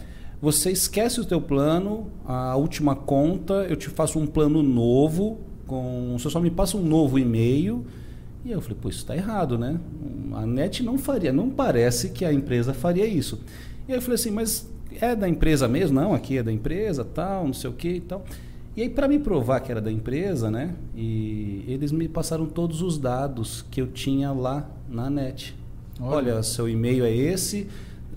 Você 0.46 0.70
esquece 0.70 1.20
o 1.20 1.26
teu 1.26 1.42
plano, 1.42 2.06
a 2.24 2.56
última 2.56 2.96
conta, 2.96 3.66
eu 3.68 3.76
te 3.76 3.90
faço 3.90 4.20
um 4.20 4.28
plano 4.28 4.62
novo, 4.62 5.40
com, 5.66 6.16
você 6.20 6.30
só 6.30 6.40
me 6.40 6.52
passa 6.52 6.78
um 6.78 6.84
novo 6.84 7.18
e-mail. 7.18 7.84
E 8.46 8.52
eu 8.52 8.62
falei, 8.62 8.78
pô, 8.80 8.88
isso 8.88 9.00
está 9.00 9.16
errado, 9.16 9.58
né? 9.58 9.80
A 10.34 10.46
NET 10.46 10.84
não 10.84 11.00
faria, 11.00 11.34
não 11.34 11.50
parece 11.50 12.10
que 12.10 12.24
a 12.24 12.32
empresa 12.32 12.76
faria 12.76 13.08
isso. 13.08 13.40
E 13.88 13.92
aí 13.92 13.98
eu 13.98 14.02
falei 14.04 14.14
assim, 14.14 14.30
mas 14.30 14.70
é 15.02 15.16
da 15.16 15.28
empresa 15.28 15.68
mesmo? 15.68 16.00
Não, 16.00 16.14
aqui 16.14 16.38
é 16.38 16.44
da 16.44 16.52
empresa, 16.52 17.04
tal, 17.04 17.48
não 17.48 17.54
sei 17.54 17.72
o 17.72 17.74
que 17.74 17.90
e 17.94 18.02
tal. 18.02 18.24
E 18.78 18.84
aí, 18.84 18.90
para 18.90 19.08
me 19.08 19.18
provar 19.18 19.62
que 19.62 19.72
era 19.72 19.82
da 19.82 19.92
empresa, 19.92 20.52
né? 20.52 20.76
E 20.96 21.66
eles 21.68 21.92
me 21.92 22.08
passaram 22.08 22.46
todos 22.46 22.84
os 22.84 23.00
dados 23.00 23.66
que 23.72 23.82
eu 23.82 23.88
tinha 23.88 24.32
lá 24.32 24.70
na 24.88 25.10
net. 25.10 25.58
Olha, 26.00 26.34
Olha 26.34 26.44
seu 26.44 26.70
e-mail 26.70 27.04
é 27.04 27.12
esse, 27.12 27.68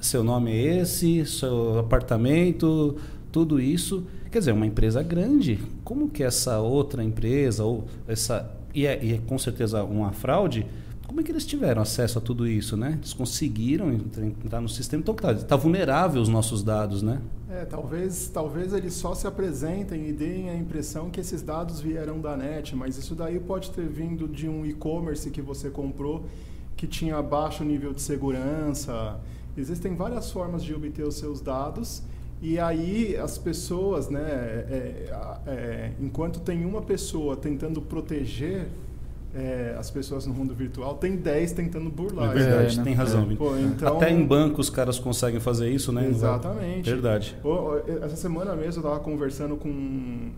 seu 0.01 0.23
nome 0.23 0.53
é 0.53 0.81
esse, 0.81 1.25
seu 1.27 1.79
apartamento, 1.79 2.97
tudo 3.33 3.61
isso. 3.61 4.05
Quer 4.31 4.41
dizer, 4.41 4.53
uma 4.53 4.67
empresa 4.67 5.03
grande. 5.03 5.59
Como 5.85 6.09
que 6.09 6.23
essa 6.23 6.59
outra 6.61 7.03
empresa, 7.03 7.65
ou 7.65 7.85
essa. 8.07 8.51
E 8.75 8.87
é, 8.87 9.03
e 9.03 9.15
é 9.15 9.21
com 9.27 9.39
certeza 9.39 9.83
uma 9.83 10.13
fraude 10.13 10.67
como 11.09 11.23
é 11.23 11.25
que 11.25 11.33
eles 11.33 11.47
tiveram 11.47 11.81
acesso 11.81 12.19
a 12.19 12.21
tudo 12.21 12.47
isso, 12.47 12.77
né? 12.77 12.93
Eles 12.99 13.15
conseguiram 13.15 13.91
entrar 13.91 14.61
no 14.61 14.69
sistema. 14.69 15.01
Então, 15.01 15.15
está 15.15 15.35
tá 15.35 15.57
vulnerável 15.57 16.21
os 16.21 16.29
nossos 16.29 16.63
dados, 16.63 17.03
né? 17.03 17.23
É, 17.49 17.65
talvez, 17.65 18.29
talvez 18.29 18.75
eles 18.75 18.93
só 18.93 19.15
se 19.15 19.27
apresentem 19.27 20.07
e 20.07 20.13
deem 20.13 20.51
a 20.51 20.55
impressão 20.55 21.09
que 21.09 21.19
esses 21.19 21.41
dados 21.41 21.81
vieram 21.81 22.21
da 22.21 22.37
net, 22.37 22.77
mas 22.77 22.99
isso 22.99 23.15
daí 23.15 23.41
pode 23.41 23.71
ter 23.71 23.89
vindo 23.89 24.29
de 24.29 24.51
um 24.51 24.67
e-commerce 24.67 25.31
que 25.31 25.41
você 25.41 25.71
comprou 25.71 26.27
que 26.77 26.87
tinha 26.87 27.21
baixo 27.23 27.65
nível 27.65 27.95
de 27.95 28.03
segurança. 28.03 29.19
Existem 29.61 29.95
várias 29.95 30.31
formas 30.31 30.63
de 30.63 30.75
obter 30.75 31.05
os 31.05 31.17
seus 31.17 31.41
dados 31.41 32.03
e 32.41 32.59
aí 32.59 33.17
as 33.17 33.37
pessoas, 33.37 34.09
né, 34.09 34.21
é, 34.21 35.11
é, 35.47 35.51
é, 35.51 35.93
enquanto 36.01 36.41
tem 36.41 36.65
uma 36.65 36.81
pessoa 36.81 37.37
tentando 37.37 37.83
proteger 37.83 38.69
é, 39.35 39.75
as 39.79 39.91
pessoas 39.91 40.25
no 40.25 40.33
mundo 40.33 40.55
virtual, 40.55 40.95
tem 40.95 41.17
10 41.17 41.53
tentando 41.53 41.91
burlar. 41.91 42.31
É 42.31 42.35
verdade, 42.35 42.75
é, 42.75 42.79
né? 42.79 42.85
tem 42.85 42.95
razão. 42.95 43.29
É. 43.31 43.35
Pô, 43.35 43.57
então... 43.57 43.97
Até 43.97 44.11
em 44.11 44.25
banco 44.25 44.61
os 44.61 44.71
caras 44.71 44.99
conseguem 45.01 45.41
fazer 45.41 45.69
isso, 45.69 45.93
né? 45.93 46.09
Exatamente. 46.09 46.89
Verdade. 46.89 47.37
Pô, 47.43 47.77
essa 48.03 48.17
semana 48.17 48.55
mesmo 48.55 48.83
eu 48.83 48.87
estava 48.87 49.01
conversando 49.01 49.57
com... 49.57 50.31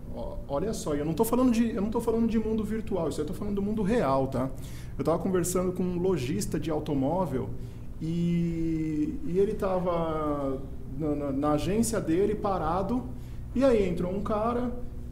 Olha 0.47 0.73
só, 0.73 0.95
eu 0.95 1.05
não 1.05 1.11
estou 1.11 1.25
falando, 1.25 1.51
de, 1.51 1.69
eu 1.69 1.81
não 1.81 2.01
falando 2.01 2.27
de 2.27 2.39
mundo 2.39 2.63
virtual, 2.63 3.09
isso 3.09 3.21
eu 3.21 3.23
estou 3.23 3.35
falando 3.35 3.55
do 3.55 3.61
mundo 3.61 3.83
real, 3.83 4.27
tá? 4.27 4.49
Eu 4.97 5.03
estava 5.03 5.19
conversando 5.19 5.71
com 5.71 5.83
um 5.83 5.99
lojista 5.99 6.59
de 6.59 6.69
automóvel 6.69 7.49
e, 8.01 9.19
e 9.25 9.37
ele 9.37 9.51
estava 9.51 10.59
na, 10.97 11.15
na, 11.15 11.31
na 11.31 11.51
agência 11.51 12.01
dele 12.01 12.33
parado 12.33 13.03
e 13.53 13.63
aí 13.63 13.87
entrou 13.87 14.11
um 14.13 14.21
cara, 14.21 14.71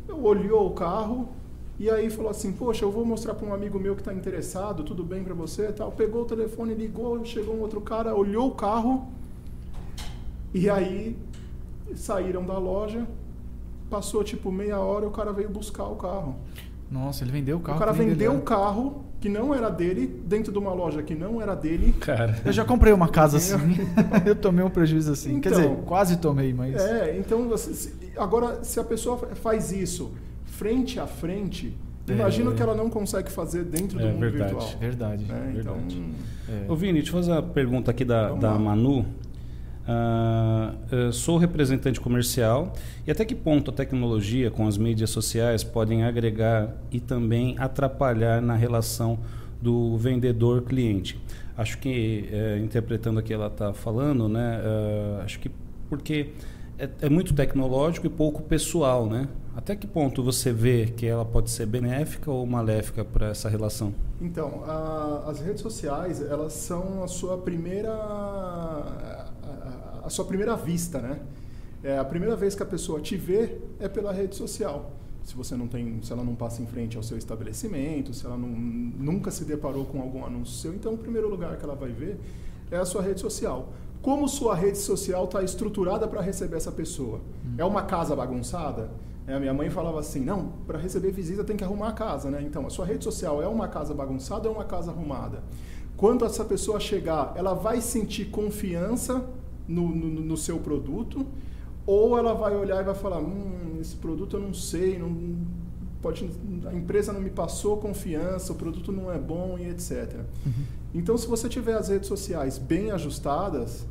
olhou 0.10 0.68
o 0.68 0.72
carro, 0.72 1.30
e 1.78 1.90
aí 1.90 2.10
falou 2.10 2.32
assim, 2.32 2.52
poxa, 2.52 2.84
eu 2.84 2.92
vou 2.92 3.06
mostrar 3.06 3.34
para 3.34 3.48
um 3.48 3.54
amigo 3.54 3.80
meu 3.80 3.96
que 3.96 4.02
está 4.02 4.14
interessado, 4.14 4.84
tudo 4.84 5.04
bem 5.04 5.24
para 5.24 5.34
você 5.34 5.72
tal. 5.72 5.92
Pegou 5.92 6.24
o 6.24 6.26
telefone, 6.26 6.74
ligou, 6.74 7.24
chegou 7.24 7.56
um 7.56 7.62
outro 7.62 7.80
cara, 7.80 8.16
olhou 8.16 8.48
o 8.48 8.56
carro, 8.56 9.08
e 10.54 10.70
aí 10.70 11.18
saíram 11.96 12.46
da 12.46 12.58
loja, 12.58 13.08
passou 13.90 14.24
tipo 14.24 14.52
meia 14.52 14.80
hora 14.80 15.08
o 15.08 15.12
cara 15.12 15.32
veio 15.32 15.50
buscar 15.50 15.86
o 15.86 15.96
carro. 15.96 16.36
Nossa, 16.90 17.24
ele 17.24 17.32
vendeu 17.32 17.58
o 17.58 17.60
carro. 17.60 17.78
O 17.78 17.80
cara 17.80 17.94
vendeu 17.94 18.36
o 18.36 18.42
carro 18.42 19.06
que 19.20 19.28
não 19.28 19.54
era 19.54 19.70
dele, 19.70 20.08
dentro 20.26 20.52
de 20.52 20.58
uma 20.58 20.74
loja 20.74 21.04
que 21.04 21.14
não 21.14 21.42
era 21.42 21.56
dele. 21.56 21.94
Cara. 22.00 22.40
Eu 22.46 22.54
já 22.54 22.64
comprei 22.64 22.94
uma 22.94 23.10
casa 23.10 23.38
assim. 23.38 23.56
eu 24.26 24.36
tomei 24.36 24.64
um 24.64 24.70
prejuízo 24.70 25.12
assim. 25.12 25.32
Então, 25.32 25.42
Quer 25.42 25.50
dizer, 25.50 25.66
então, 25.66 25.84
quase 25.84 26.18
tomei, 26.18 26.54
mas. 26.54 26.76
É, 26.76 27.18
então 27.18 27.48
você, 27.48 27.92
agora, 28.18 28.64
se 28.64 28.80
a 28.80 28.84
pessoa 28.84 29.18
faz 29.36 29.72
isso 29.72 30.12
frente 30.46 31.00
a 31.00 31.08
frente, 31.08 31.76
é. 32.08 32.14
imagino 32.14 32.54
que 32.54 32.62
ela 32.62 32.76
não 32.76 32.90
consegue 32.90 33.30
fazer 33.30 33.64
dentro 33.64 34.00
do 34.00 34.06
é, 34.06 34.12
mundo 34.12 34.20
verdade, 34.20 34.54
virtual. 34.54 34.80
Verdade, 34.80 35.26
é, 35.30 35.52
verdade. 35.52 35.78
Então, 35.98 36.66
é. 36.68 36.72
Ô 36.72 36.76
Vini, 36.76 36.94
deixa 37.00 37.10
eu 37.10 37.16
fazer 37.16 37.32
uma 37.32 37.44
pergunta 37.44 37.92
aqui 37.92 38.06
da, 38.06 38.32
da 38.34 38.58
Manu. 38.58 39.06
Uh, 39.90 41.12
sou 41.12 41.40
representante 41.40 42.00
comercial 42.00 42.74
e 43.08 43.12
até 43.12 43.26
que 43.26 43.34
ponto 43.34 43.72
a 43.72 43.74
tecnologia 43.74 44.52
com 44.52 44.68
as 44.68 44.78
mídias 44.78 45.10
sociais 45.10 45.64
podem 45.64 46.04
agregar 46.04 46.76
e 46.92 47.00
também 47.00 47.56
atrapalhar 47.58 48.40
na 48.40 48.56
relação 48.56 49.18
do 49.60 49.98
vendedor-cliente? 49.98 51.20
Acho 51.58 51.80
que, 51.80 52.30
é, 52.32 52.60
interpretando 52.60 53.20
o 53.20 53.24
que 53.24 53.34
ela 53.34 53.48
está 53.48 53.74
falando, 53.74 54.30
né, 54.30 54.62
uh, 54.64 55.24
acho 55.24 55.40
que 55.40 55.50
porque 55.90 56.30
é, 56.80 56.90
é, 57.02 57.10
muito 57.10 57.34
tecnológico 57.34 58.08
e 58.08 58.10
pouco 58.10 58.42
pessoal, 58.42 59.06
né? 59.06 59.28
Até 59.54 59.76
que 59.76 59.86
ponto 59.86 60.24
você 60.24 60.54
vê 60.54 60.86
que 60.86 61.06
ela 61.06 61.26
pode 61.26 61.50
ser 61.50 61.66
benéfica 61.66 62.32
ou 62.32 62.46
maléfica 62.46 63.04
para 63.04 63.28
essa 63.28 63.50
relação? 63.50 63.94
Então, 64.22 64.64
a, 64.66 65.26
as 65.28 65.42
redes 65.42 65.62
sociais 65.62 66.22
elas 66.22 66.54
são 66.54 67.04
a 67.04 67.08
sua 67.08 67.38
primeira 67.38 67.92
a, 67.92 69.28
a, 70.06 70.10
sua 70.10 70.24
primeira 70.24 70.56
vista, 70.56 71.02
né? 71.02 71.20
É 71.84 71.98
a 71.98 72.06
primeira 72.06 72.38
vez 72.38 72.56
que 72.56 72.64
a 72.64 72.66
pessoa 72.66 73.02
te 73.02 73.18
vê 73.18 73.58
é 73.80 73.90
pela 73.90 74.14
rede 74.14 74.36
social. 74.36 74.92
Se 75.26 75.36
você 75.36 75.58
não 75.58 75.68
tem, 75.68 76.02
se 76.02 76.14
ela 76.14 76.24
não 76.24 76.34
passa 76.34 76.62
em 76.62 76.66
frente 76.66 76.96
ao 76.96 77.04
seu 77.04 77.18
estabelecimento, 77.18 78.14
se 78.14 78.26
ela 78.26 78.38
não, 78.38 78.48
nunca 78.48 79.32
se 79.32 79.44
deparou 79.44 79.86
com 79.86 80.02
algum 80.02 80.26
anúncio 80.26 80.56
seu, 80.56 80.74
então 80.74 80.94
o 80.94 80.98
primeiro 80.98 81.28
lugar 81.28 81.58
que 81.58 81.64
ela 81.64 81.76
vai 81.76 81.92
ver 81.92 82.18
é 82.72 82.78
a 82.78 82.86
sua 82.86 83.02
rede 83.02 83.20
social 83.20 83.70
como 84.02 84.28
sua 84.28 84.56
rede 84.56 84.78
social 84.78 85.26
está 85.26 85.44
estruturada 85.44 86.08
para 86.08 86.22
receber 86.22 86.58
essa 86.58 86.72
pessoa. 86.72 87.20
Hum. 87.46 87.56
É 87.58 87.66
uma 87.66 87.84
casa 87.84 88.16
bagunçada? 88.16 88.90
É, 89.28 89.36
a 89.36 89.40
minha 89.40 89.54
mãe 89.54 89.70
falava 89.70 90.00
assim, 90.00 90.22
não, 90.22 90.54
para 90.66 90.80
receber 90.80 91.12
visita 91.12 91.44
tem 91.44 91.56
que 91.56 91.64
arrumar 91.64 91.90
a 91.90 91.94
casa, 91.94 92.32
né? 92.32 92.42
Então, 92.42 92.66
a 92.66 92.70
sua 92.70 92.86
rede 92.86 93.04
social 93.04 93.42
é 93.44 93.48
uma 93.48 93.68
casa 93.68 93.94
bagunçada 93.94 94.50
ou 94.50 94.56
é 94.56 94.58
uma 94.58 94.66
casa 94.66 94.90
arrumada? 94.90 95.44
Quando 95.96 96.26
essa 96.26 96.44
pessoa 96.46 96.80
chegar, 96.80 97.34
ela 97.36 97.54
vai 97.54 97.82
sentir 97.82 98.26
confiança 98.26 99.24
no, 99.68 99.90
no, 99.90 100.22
no 100.22 100.38
seu 100.38 100.58
produto 100.58 101.26
ou 101.86 102.18
ela 102.18 102.34
vai 102.34 102.56
olhar 102.56 102.82
e 102.82 102.84
vai 102.84 102.96
falar, 102.96 103.20
hum, 103.20 103.78
esse 103.80 103.96
produto 103.96 104.38
eu 104.38 104.40
não 104.40 104.54
sei, 104.54 104.98
não, 104.98 105.38
pode, 106.02 106.30
a 106.66 106.74
empresa 106.74 107.12
não 107.12 107.22
me 107.22 107.30
passou 107.30 107.78
confiança, 107.78 108.54
o 108.54 108.56
produto 108.56 108.92
não 108.92 109.12
é 109.12 109.18
bom 109.18 109.58
e 109.60 109.70
etc. 109.70 110.22
Uhum. 110.46 110.54
Então, 110.94 111.18
se 111.18 111.28
você 111.28 111.48
tiver 111.48 111.74
as 111.74 111.90
redes 111.90 112.08
sociais 112.08 112.58
bem 112.58 112.92
ajustadas, 112.92 113.86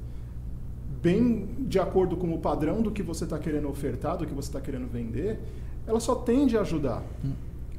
bem 1.02 1.48
de 1.60 1.78
acordo 1.78 2.16
com 2.16 2.32
o 2.32 2.38
padrão 2.38 2.82
do 2.82 2.90
que 2.90 3.02
você 3.02 3.24
está 3.24 3.38
querendo 3.38 3.68
ofertar, 3.68 4.16
do 4.16 4.26
que 4.26 4.34
você 4.34 4.48
está 4.48 4.60
querendo 4.60 4.86
vender, 4.86 5.38
ela 5.86 6.00
só 6.00 6.14
tende 6.14 6.56
a 6.56 6.60
ajudar. 6.60 7.02
Uhum. 7.24 7.32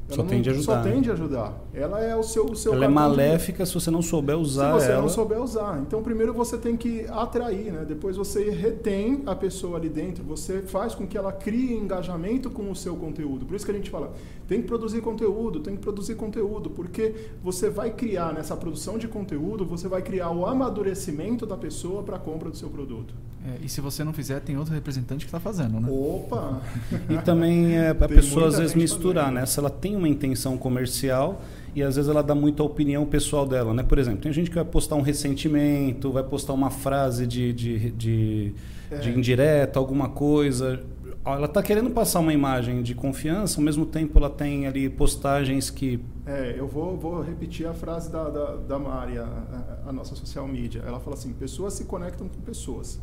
Só 0.09 0.23
tende 0.23 0.49
a 0.49 0.53
ajudar. 0.53 0.65
Só 0.65 0.75
né? 0.83 0.91
tende 0.91 1.09
a 1.09 1.13
ajudar. 1.13 1.61
Ela 1.73 2.01
é 2.01 2.15
o 2.15 2.23
seu, 2.23 2.45
o 2.45 2.55
seu 2.55 2.73
Ela 2.73 2.85
é 2.85 2.87
maléfica 2.87 3.63
de... 3.63 3.69
se 3.69 3.75
você 3.75 3.91
não 3.91 4.01
souber 4.01 4.35
usar 4.37 4.73
Se 4.73 4.85
você 4.85 4.91
ela. 4.91 5.01
não 5.03 5.09
souber 5.09 5.39
usar. 5.39 5.79
Então, 5.79 6.01
primeiro 6.01 6.33
você 6.33 6.57
tem 6.57 6.75
que 6.75 7.05
atrair, 7.09 7.71
né? 7.71 7.85
Depois 7.87 8.17
você 8.17 8.49
retém 8.49 9.21
a 9.25 9.35
pessoa 9.35 9.77
ali 9.77 9.87
dentro. 9.87 10.23
Você 10.23 10.61
faz 10.63 10.95
com 10.95 11.05
que 11.05 11.17
ela 11.17 11.31
crie 11.31 11.73
engajamento 11.73 12.49
com 12.49 12.71
o 12.71 12.75
seu 12.75 12.95
conteúdo. 12.95 13.45
Por 13.45 13.55
isso 13.55 13.65
que 13.65 13.71
a 13.71 13.75
gente 13.75 13.91
fala, 13.91 14.11
tem 14.49 14.63
que 14.63 14.67
produzir 14.67 14.99
conteúdo, 15.01 15.59
tem 15.59 15.75
que 15.75 15.81
produzir 15.81 16.15
conteúdo, 16.15 16.71
porque 16.71 17.13
você 17.43 17.69
vai 17.69 17.91
criar 17.91 18.33
nessa 18.33 18.57
produção 18.57 18.97
de 18.97 19.07
conteúdo, 19.07 19.63
você 19.63 19.87
vai 19.87 20.01
criar 20.01 20.31
o 20.31 20.43
amadurecimento 20.43 21.45
da 21.45 21.55
pessoa 21.55 22.01
para 22.01 22.15
a 22.15 22.19
compra 22.19 22.49
do 22.49 22.57
seu 22.57 22.67
produto. 22.67 23.13
É, 23.45 23.63
e 23.63 23.69
se 23.69 23.79
você 23.79 24.03
não 24.03 24.11
fizer, 24.11 24.39
tem 24.39 24.57
outro 24.57 24.73
representante 24.73 25.23
que 25.23 25.27
está 25.27 25.39
fazendo, 25.39 25.79
né? 25.79 25.87
Opa! 25.87 26.61
e 27.07 27.17
também 27.19 27.77
é, 27.77 27.89
a 27.89 28.07
pessoa 28.07 28.47
às 28.47 28.57
vezes 28.57 28.75
misturar, 28.75 29.31
né? 29.31 29.45
Se 29.45 29.59
ela 29.59 29.69
tem 29.69 29.95
uma 29.95 30.09
intenção 30.09 30.57
comercial 30.57 31.39
e 31.75 31.83
às 31.83 31.95
vezes 31.95 32.09
ela 32.09 32.23
dá 32.23 32.33
muita 32.33 32.63
opinião 32.63 33.05
pessoal 33.05 33.45
dela, 33.45 33.71
né? 33.71 33.83
Por 33.83 33.99
exemplo, 33.99 34.21
tem 34.21 34.33
gente 34.33 34.49
que 34.49 34.55
vai 34.55 34.65
postar 34.65 34.95
um 34.95 35.01
ressentimento, 35.01 36.11
vai 36.11 36.23
postar 36.23 36.53
uma 36.53 36.71
frase 36.71 37.27
de, 37.27 37.53
de, 37.53 37.91
de, 37.91 38.53
é. 38.89 38.97
de 38.97 39.11
indireta, 39.11 39.77
alguma 39.77 40.09
coisa. 40.09 40.81
Ela 41.25 41.45
está 41.45 41.61
querendo 41.61 41.89
passar 41.91 42.19
uma 42.19 42.33
imagem 42.33 42.81
de 42.81 42.95
confiança, 42.95 43.59
ao 43.59 43.63
mesmo 43.63 43.85
tempo 43.85 44.17
ela 44.17 44.29
tem 44.29 44.67
ali 44.67 44.89
postagens 44.89 45.69
que. 45.69 45.99
É, 46.25 46.55
eu 46.57 46.67
vou, 46.67 46.97
vou 46.97 47.21
repetir 47.21 47.67
a 47.67 47.73
frase 47.73 48.11
da, 48.11 48.29
da, 48.29 48.55
da 48.55 48.79
Mari, 48.79 49.17
a, 49.17 49.83
a, 49.87 49.91
nossa 49.91 50.15
social 50.15 50.47
media. 50.47 50.81
Ela 50.85 50.99
fala 50.99 51.15
assim: 51.15 51.33
pessoas 51.33 51.73
se 51.73 51.85
conectam 51.85 52.27
com 52.27 52.39
pessoas. 52.41 52.99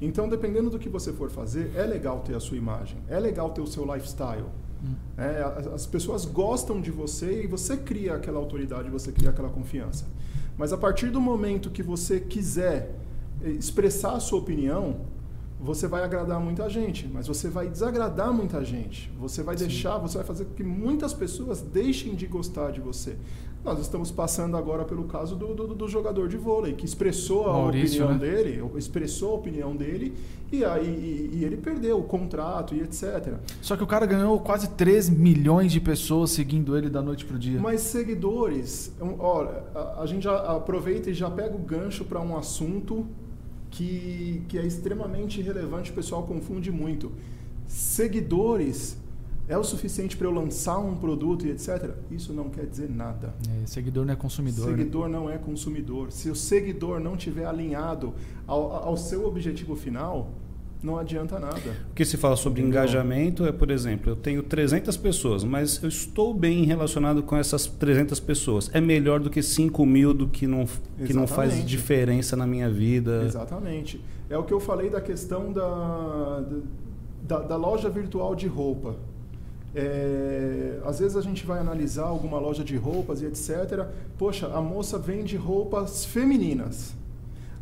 Então, 0.00 0.28
dependendo 0.28 0.70
do 0.70 0.78
que 0.78 0.88
você 0.88 1.12
for 1.12 1.30
fazer, 1.30 1.72
é 1.76 1.84
legal 1.84 2.20
ter 2.20 2.34
a 2.34 2.40
sua 2.40 2.56
imagem, 2.56 2.96
é 3.08 3.20
legal 3.20 3.50
ter 3.50 3.60
o 3.60 3.66
seu 3.66 3.84
lifestyle. 3.84 4.46
Hum. 4.82 4.94
É, 5.18 5.42
as 5.74 5.84
pessoas 5.84 6.24
gostam 6.24 6.80
de 6.80 6.90
você 6.90 7.44
e 7.44 7.46
você 7.46 7.76
cria 7.76 8.14
aquela 8.14 8.38
autoridade, 8.38 8.88
você 8.88 9.12
cria 9.12 9.28
aquela 9.28 9.50
confiança. 9.50 10.06
Mas 10.56 10.72
a 10.72 10.78
partir 10.78 11.10
do 11.10 11.20
momento 11.20 11.70
que 11.70 11.82
você 11.82 12.18
quiser 12.18 12.94
eh, 13.42 13.50
expressar 13.50 14.12
a 14.12 14.20
sua 14.20 14.38
opinião, 14.38 15.00
você 15.62 15.86
vai 15.86 16.02
agradar 16.02 16.40
muita 16.40 16.70
gente, 16.70 17.06
mas 17.12 17.26
você 17.26 17.48
vai 17.48 17.68
desagradar 17.68 18.32
muita 18.32 18.64
gente. 18.64 19.12
Você 19.18 19.42
vai 19.42 19.56
Sim. 19.58 19.66
deixar, 19.66 19.98
você 19.98 20.16
vai 20.16 20.26
fazer 20.26 20.46
com 20.46 20.54
que 20.54 20.64
muitas 20.64 21.12
pessoas 21.12 21.60
deixem 21.60 22.14
de 22.14 22.26
gostar 22.26 22.70
de 22.70 22.80
você. 22.80 23.16
Nós 23.62 23.78
estamos 23.78 24.10
passando 24.10 24.56
agora 24.56 24.86
pelo 24.86 25.04
caso 25.04 25.36
do, 25.36 25.54
do, 25.54 25.74
do 25.74 25.86
jogador 25.86 26.28
de 26.28 26.38
vôlei, 26.38 26.72
que 26.72 26.86
expressou 26.86 27.46
a 27.46 27.52
Maurício, 27.52 28.06
opinião 28.06 28.18
né? 28.18 28.18
dele, 28.18 28.64
expressou 28.78 29.32
a 29.32 29.34
opinião 29.34 29.76
dele, 29.76 30.14
e 30.50 30.64
aí 30.64 31.30
e, 31.34 31.36
e 31.36 31.44
ele 31.44 31.58
perdeu 31.58 31.98
o 31.98 32.04
contrato 32.04 32.74
e 32.74 32.80
etc. 32.80 33.34
Só 33.60 33.76
que 33.76 33.82
o 33.84 33.86
cara 33.86 34.06
ganhou 34.06 34.40
quase 34.40 34.70
3 34.70 35.10
milhões 35.10 35.72
de 35.72 35.80
pessoas 35.80 36.30
seguindo 36.30 36.74
ele 36.74 36.88
da 36.88 37.02
noite 37.02 37.26
pro 37.26 37.38
dia. 37.38 37.60
Mas 37.60 37.82
seguidores, 37.82 38.94
olha, 39.18 39.62
a, 39.74 40.00
a 40.00 40.06
gente 40.06 40.24
já 40.24 40.38
aproveita 40.56 41.10
e 41.10 41.14
já 41.14 41.30
pega 41.30 41.54
o 41.54 41.58
gancho 41.58 42.06
para 42.06 42.18
um 42.18 42.38
assunto 42.38 43.06
que, 43.70 44.42
que 44.48 44.58
é 44.58 44.66
extremamente 44.66 45.40
relevante, 45.40 45.90
o 45.90 45.94
pessoal 45.94 46.24
confunde 46.24 46.70
muito. 46.70 47.12
Seguidores 47.66 48.98
é 49.48 49.58
o 49.58 49.64
suficiente 49.64 50.16
para 50.16 50.26
eu 50.26 50.30
lançar 50.30 50.78
um 50.78 50.96
produto 50.96 51.46
e 51.46 51.50
etc. 51.50 51.90
Isso 52.10 52.32
não 52.32 52.48
quer 52.50 52.66
dizer 52.66 52.88
nada. 52.88 53.34
É, 53.62 53.66
seguidor 53.66 54.04
não 54.04 54.12
é 54.12 54.16
consumidor. 54.16 54.66
Né? 54.66 54.76
Seguidor 54.76 55.08
né? 55.08 55.18
não 55.18 55.30
é 55.30 55.38
consumidor. 55.38 56.12
Se 56.12 56.30
o 56.30 56.36
seguidor 56.36 57.00
não 57.00 57.16
tiver 57.16 57.46
alinhado 57.46 58.14
ao, 58.46 58.72
ao 58.72 58.96
seu 58.96 59.26
objetivo 59.26 59.74
final, 59.74 60.30
não 60.82 60.98
adianta 60.98 61.38
nada. 61.38 61.58
O 61.90 61.94
que 61.94 62.04
se 62.04 62.16
fala 62.16 62.36
sobre 62.36 62.60
Entendeu? 62.62 62.80
engajamento 62.80 63.44
é, 63.44 63.52
por 63.52 63.70
exemplo, 63.70 64.10
eu 64.10 64.16
tenho 64.16 64.42
300 64.42 64.96
pessoas, 64.96 65.44
mas 65.44 65.82
eu 65.82 65.88
estou 65.88 66.32
bem 66.32 66.64
relacionado 66.64 67.22
com 67.22 67.36
essas 67.36 67.66
300 67.66 68.18
pessoas. 68.20 68.70
É 68.72 68.80
melhor 68.80 69.20
do 69.20 69.28
que 69.28 69.42
5 69.42 69.84
mil 69.84 70.14
do 70.14 70.26
que 70.28 70.46
não, 70.46 70.66
que 71.04 71.12
não 71.12 71.26
faz 71.26 71.64
diferença 71.64 72.36
na 72.36 72.46
minha 72.46 72.70
vida. 72.70 73.22
Exatamente. 73.24 74.02
É 74.28 74.38
o 74.38 74.44
que 74.44 74.52
eu 74.52 74.60
falei 74.60 74.88
da 74.88 75.00
questão 75.00 75.52
da, 75.52 76.44
da, 77.22 77.40
da 77.40 77.56
loja 77.56 77.90
virtual 77.90 78.34
de 78.34 78.46
roupa. 78.46 78.96
É, 79.74 80.80
às 80.84 80.98
vezes 80.98 81.16
a 81.16 81.20
gente 81.20 81.46
vai 81.46 81.60
analisar 81.60 82.04
alguma 82.04 82.38
loja 82.38 82.64
de 82.64 82.76
roupas 82.76 83.22
e 83.22 83.26
etc. 83.26 83.86
Poxa, 84.18 84.48
a 84.48 84.60
moça 84.60 84.98
vende 84.98 85.36
roupas 85.36 86.04
femininas. 86.04 86.94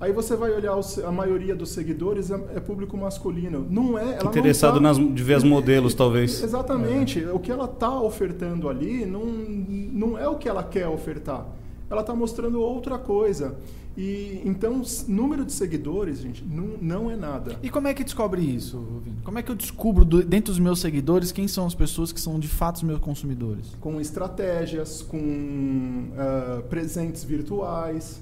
Aí 0.00 0.12
você 0.12 0.36
vai 0.36 0.52
olhar 0.52 0.78
a 1.04 1.12
maioria 1.12 1.56
dos 1.56 1.70
seguidores 1.70 2.30
é, 2.30 2.34
é 2.54 2.60
público 2.60 2.96
masculino. 2.96 3.66
Não 3.68 3.98
é. 3.98 4.18
Ela 4.18 4.30
Interessado 4.30 4.74
tá, 4.74 4.80
nas, 4.80 4.96
de 4.96 5.22
ver 5.22 5.34
as 5.34 5.44
modelos, 5.44 5.92
talvez. 5.94 6.42
Exatamente. 6.42 7.24
É. 7.24 7.32
O 7.32 7.38
que 7.40 7.50
ela 7.50 7.64
está 7.64 8.00
ofertando 8.00 8.68
ali 8.68 9.04
não, 9.04 9.24
não 9.24 10.16
é 10.16 10.28
o 10.28 10.36
que 10.36 10.48
ela 10.48 10.62
quer 10.62 10.86
ofertar. 10.86 11.46
Ela 11.90 12.02
está 12.02 12.14
mostrando 12.14 12.60
outra 12.60 12.98
coisa. 12.98 13.56
E 13.96 14.40
então, 14.44 14.80
número 15.08 15.44
de 15.44 15.50
seguidores, 15.50 16.20
gente, 16.20 16.44
não, 16.44 16.68
não 16.80 17.10
é 17.10 17.16
nada. 17.16 17.56
E 17.60 17.68
como 17.68 17.88
é 17.88 17.94
que 17.94 18.04
descobre 18.04 18.40
isso, 18.40 18.78
Vini? 19.02 19.16
Como 19.24 19.36
é 19.40 19.42
que 19.42 19.50
eu 19.50 19.56
descubro 19.56 20.04
do, 20.04 20.22
dentro 20.22 20.52
dos 20.52 20.60
meus 20.60 20.78
seguidores 20.78 21.32
quem 21.32 21.48
são 21.48 21.66
as 21.66 21.74
pessoas 21.74 22.12
que 22.12 22.20
são 22.20 22.38
de 22.38 22.46
fato 22.46 22.76
os 22.76 22.82
meus 22.84 23.00
consumidores? 23.00 23.76
Com 23.80 24.00
estratégias, 24.00 25.02
com 25.02 25.18
uh, 25.18 26.62
presentes 26.68 27.24
virtuais. 27.24 28.20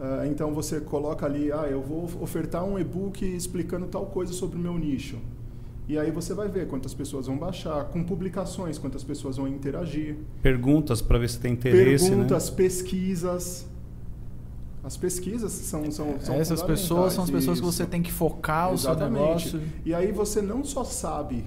Uh, 0.00 0.24
então 0.30 0.54
você 0.54 0.80
coloca 0.80 1.26
ali, 1.26 1.52
ah, 1.52 1.66
eu 1.70 1.82
vou 1.82 2.08
ofertar 2.22 2.64
um 2.64 2.78
e-book 2.78 3.22
explicando 3.22 3.86
tal 3.86 4.06
coisa 4.06 4.32
sobre 4.32 4.56
o 4.56 4.58
meu 4.58 4.78
nicho. 4.78 5.18
E 5.86 5.98
aí 5.98 6.10
você 6.10 6.32
vai 6.32 6.48
ver 6.48 6.68
quantas 6.68 6.94
pessoas 6.94 7.26
vão 7.26 7.36
baixar, 7.36 7.84
com 7.86 8.02
publicações, 8.02 8.78
quantas 8.78 9.04
pessoas 9.04 9.36
vão 9.36 9.46
interagir. 9.46 10.16
Perguntas 10.40 11.02
para 11.02 11.18
ver 11.18 11.28
se 11.28 11.38
tem 11.38 11.52
interesse. 11.52 12.04
Né? 12.04 12.10
Perguntas, 12.10 12.48
né? 12.48 12.56
pesquisas. 12.56 13.66
As 14.82 14.96
pesquisas 14.96 15.52
são, 15.52 15.90
são, 15.90 16.18
são 16.18 16.34
Essas 16.34 16.62
pessoas 16.62 17.12
são 17.12 17.24
as 17.24 17.30
pessoas 17.30 17.58
isso. 17.58 17.66
que 17.66 17.74
você 17.76 17.84
tem 17.84 18.00
que 18.00 18.10
focar 18.10 18.72
Exatamente. 18.72 19.46
o 19.46 19.50
seu 19.50 19.58
negócio. 19.58 19.82
E 19.84 19.92
aí 19.92 20.12
você 20.12 20.40
não 20.40 20.64
só 20.64 20.82
sabe 20.82 21.44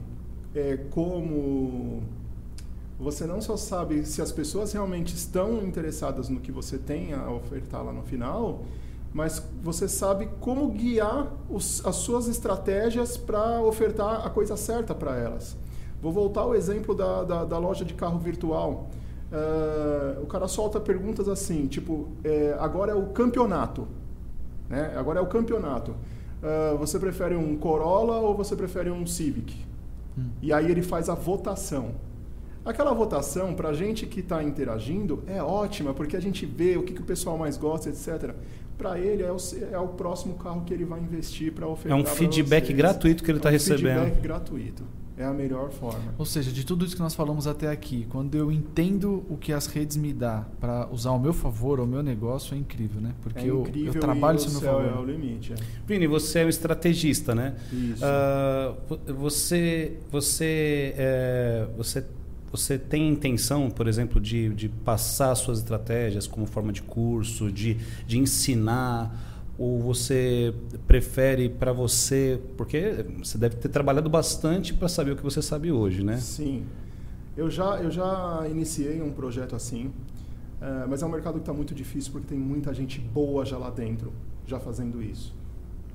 é, 0.53 0.77
como 0.91 2.03
você 3.03 3.25
não 3.25 3.41
só 3.41 3.57
sabe 3.57 4.05
se 4.05 4.21
as 4.21 4.31
pessoas 4.31 4.71
realmente 4.71 5.13
estão 5.13 5.61
interessadas 5.61 6.29
no 6.29 6.39
que 6.39 6.51
você 6.51 6.77
tem 6.77 7.13
a 7.13 7.29
ofertar 7.29 7.83
lá 7.83 7.91
no 7.91 8.01
final, 8.03 8.63
mas 9.13 9.43
você 9.61 9.87
sabe 9.87 10.29
como 10.39 10.69
guiar 10.69 11.31
os, 11.49 11.85
as 11.85 11.97
suas 11.97 12.27
estratégias 12.27 13.17
para 13.17 13.61
ofertar 13.61 14.25
a 14.25 14.29
coisa 14.29 14.55
certa 14.55 14.95
para 14.95 15.17
elas. 15.17 15.55
Vou 16.01 16.11
voltar 16.11 16.41
ao 16.41 16.55
exemplo 16.55 16.95
da, 16.95 17.23
da, 17.23 17.45
da 17.45 17.57
loja 17.57 17.85
de 17.85 17.93
carro 17.93 18.17
virtual. 18.17 18.89
Uh, 19.31 20.21
o 20.21 20.25
cara 20.25 20.47
solta 20.47 20.79
perguntas 20.79 21.27
assim, 21.27 21.67
tipo, 21.67 22.07
é, 22.23 22.55
agora 22.59 22.91
é 22.91 22.95
o 22.95 23.07
campeonato. 23.07 23.87
Né? 24.69 24.93
Agora 24.95 25.19
é 25.19 25.21
o 25.21 25.27
campeonato. 25.27 25.91
Uh, 25.91 26.77
você 26.77 26.99
prefere 26.99 27.35
um 27.35 27.57
Corolla 27.57 28.17
ou 28.17 28.35
você 28.35 28.55
prefere 28.55 28.89
um 28.89 29.05
Civic? 29.05 29.55
Hum. 30.17 30.29
E 30.41 30.51
aí 30.51 30.69
ele 30.69 30.81
faz 30.81 31.09
a 31.09 31.15
votação. 31.15 31.91
Aquela 32.65 32.93
votação, 32.93 33.53
para 33.53 33.69
a 33.69 33.73
gente 33.73 34.05
que 34.05 34.21
está 34.21 34.41
interagindo, 34.41 35.21
é 35.27 35.43
ótima, 35.43 35.93
porque 35.93 36.15
a 36.15 36.19
gente 36.21 36.45
vê 36.45 36.77
o 36.77 36.83
que, 36.83 36.93
que 36.93 37.01
o 37.01 37.05
pessoal 37.05 37.37
mais 37.37 37.57
gosta, 37.57 37.89
etc. 37.89 38.33
Para 38.77 38.97
ele, 38.97 39.21
é 39.21 39.31
o, 39.31 39.37
é 39.71 39.77
o 39.77 39.89
próximo 39.89 40.35
carro 40.35 40.63
que 40.65 40.73
ele 40.73 40.85
vai 40.85 40.99
investir 41.01 41.51
para 41.51 41.67
oferecer. 41.67 41.99
É 41.99 42.01
um 42.01 42.05
feedback 42.05 42.71
gratuito 42.71 43.23
que 43.23 43.29
ele 43.29 43.39
está 43.39 43.49
é 43.49 43.51
um 43.51 43.53
recebendo. 43.53 43.99
Feedback 44.03 44.21
gratuito. 44.21 44.83
É 45.15 45.25
a 45.25 45.33
melhor 45.33 45.69
forma. 45.69 46.13
Ou 46.17 46.25
seja, 46.25 46.51
de 46.51 46.65
tudo 46.65 46.83
isso 46.83 46.95
que 46.95 47.01
nós 47.01 47.13
falamos 47.13 47.45
até 47.45 47.69
aqui, 47.69 48.07
quando 48.09 48.33
eu 48.35 48.51
entendo 48.51 49.23
o 49.29 49.37
que 49.37 49.53
as 49.53 49.67
redes 49.67 49.95
me 49.95 50.11
dá 50.11 50.43
para 50.59 50.87
usar 50.91 51.11
ao 51.11 51.19
meu 51.19 51.33
favor, 51.33 51.79
ao 51.79 51.85
meu 51.85 52.01
negócio, 52.01 52.55
é 52.55 52.57
incrível, 52.57 52.99
né? 52.99 53.13
Porque 53.21 53.41
é 53.41 53.47
incrível 53.47 53.93
eu, 53.93 53.93
eu 53.93 54.01
trabalho 54.01 54.37
isso 54.37 54.49
meu 54.49 54.61
favor. 54.61 54.85
É 54.85 54.99
o 54.99 55.05
limite. 55.05 55.53
É. 55.53 55.55
Vini, 55.85 56.07
você 56.07 56.39
é 56.39 56.45
um 56.45 56.49
estrategista, 56.49 57.35
né? 57.35 57.55
Isso. 57.71 58.03
Uh, 58.03 59.13
você, 59.13 59.99
você, 60.09 60.95
é, 60.97 61.67
você 61.77 62.03
você 62.53 62.77
tem 62.77 63.09
intenção, 63.09 63.67
por 63.71 63.87
exemplo, 63.87 64.21
de, 64.21 64.49
de 64.49 64.69
passar 64.69 65.33
suas 65.33 65.57
estratégias 65.57 66.27
como 66.27 66.45
forma 66.45 66.71
de 66.71 66.83
curso, 66.83 67.51
de, 67.51 67.77
de 68.05 68.19
ensinar? 68.19 69.31
Ou 69.57 69.79
você 69.79 70.53
prefere 70.85 71.49
para 71.49 71.73
você. 71.73 72.39
Porque 72.55 73.07
você 73.17 73.39
deve 73.39 73.55
ter 73.55 73.69
trabalhado 73.69 74.07
bastante 74.07 74.71
para 74.71 74.87
saber 74.87 75.13
o 75.13 75.15
que 75.15 75.23
você 75.23 75.41
sabe 75.41 75.71
hoje, 75.71 76.03
né? 76.03 76.17
Sim. 76.17 76.63
Eu 77.35 77.49
já, 77.49 77.81
eu 77.81 77.89
já 77.89 78.45
iniciei 78.47 79.01
um 79.01 79.11
projeto 79.11 79.55
assim, 79.55 79.91
é, 80.61 80.85
mas 80.87 81.01
é 81.01 81.05
um 81.07 81.09
mercado 81.09 81.33
que 81.33 81.39
está 81.39 81.53
muito 81.53 81.73
difícil 81.73 82.11
porque 82.11 82.27
tem 82.27 82.37
muita 82.37 82.71
gente 82.71 82.99
boa 83.01 83.43
já 83.43 83.57
lá 83.57 83.71
dentro, 83.71 84.13
já 84.45 84.59
fazendo 84.59 85.01
isso. 85.01 85.33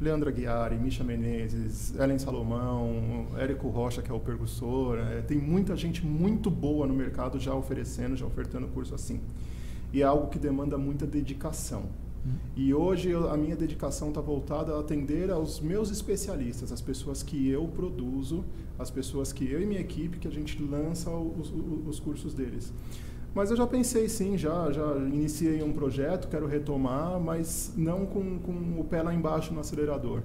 Leandra 0.01 0.31
Guiari, 0.31 0.77
Misha 0.77 1.03
Menezes, 1.03 1.95
Ellen 1.99 2.19
Salomão, 2.19 3.27
Érico 3.37 3.69
Rocha, 3.69 4.01
que 4.01 4.11
é 4.11 4.15
o 4.15 4.21
percussor. 4.21 4.99
É, 4.99 5.23
tem 5.23 5.39
muita 5.39 5.77
gente 5.77 6.07
muito 6.07 6.51
boa 6.51 6.87
no 6.87 6.95
mercado 6.95 7.39
já 7.39 7.53
oferecendo, 7.55 8.17
já 8.17 8.25
ofertando 8.25 8.69
curso 8.69 8.95
assim. 8.95 9.21
E 9.93 10.03
é 10.03 10.05
algo 10.05 10.29
que 10.29 10.39
demanda 10.39 10.79
muita 10.79 11.07
dedicação. 11.07 11.87
Hum. 12.25 12.31
E 12.57 12.73
hoje 12.73 13.11
eu, 13.11 13.29
a 13.31 13.37
minha 13.37 13.57
dedicação 13.57 14.09
está 14.09 14.21
voltada 14.21 14.75
a 14.75 14.81
atender 14.81 15.31
aos 15.31 15.61
meus 15.61 15.91
especialistas, 15.91 16.71
as 16.71 16.81
pessoas 16.81 17.23
que 17.23 17.49
eu 17.49 17.67
produzo, 17.67 18.45
as 18.79 18.91
pessoas 18.91 19.33
que 19.33 19.51
eu 19.51 19.61
e 19.61 19.67
minha 19.67 19.81
equipe, 19.81 20.19
que 20.19 20.29
a 20.29 20.31
gente 20.31 20.63
lança 20.63 21.11
os, 21.11 21.51
os, 21.51 21.89
os 21.89 22.01
cursos 22.01 22.35
deles. 22.35 22.73
Mas 23.35 23.51
eu 23.51 23.57
já 23.57 23.67
pensei 23.67 24.09
sim, 24.09 24.37
já, 24.37 24.71
já 24.73 24.97
iniciei 24.97 25.63
um 25.63 25.73
projeto, 25.73 26.29
quero 26.29 26.47
retomar, 26.47 27.21
mas 27.21 27.73
não 27.77 28.05
com, 28.07 28.39
com 28.39 28.81
o 28.81 28.85
pé 28.85 29.03
lá 29.03 29.15
embaixo 29.15 29.53
no 29.53 29.61
acelerador. 29.61 30.23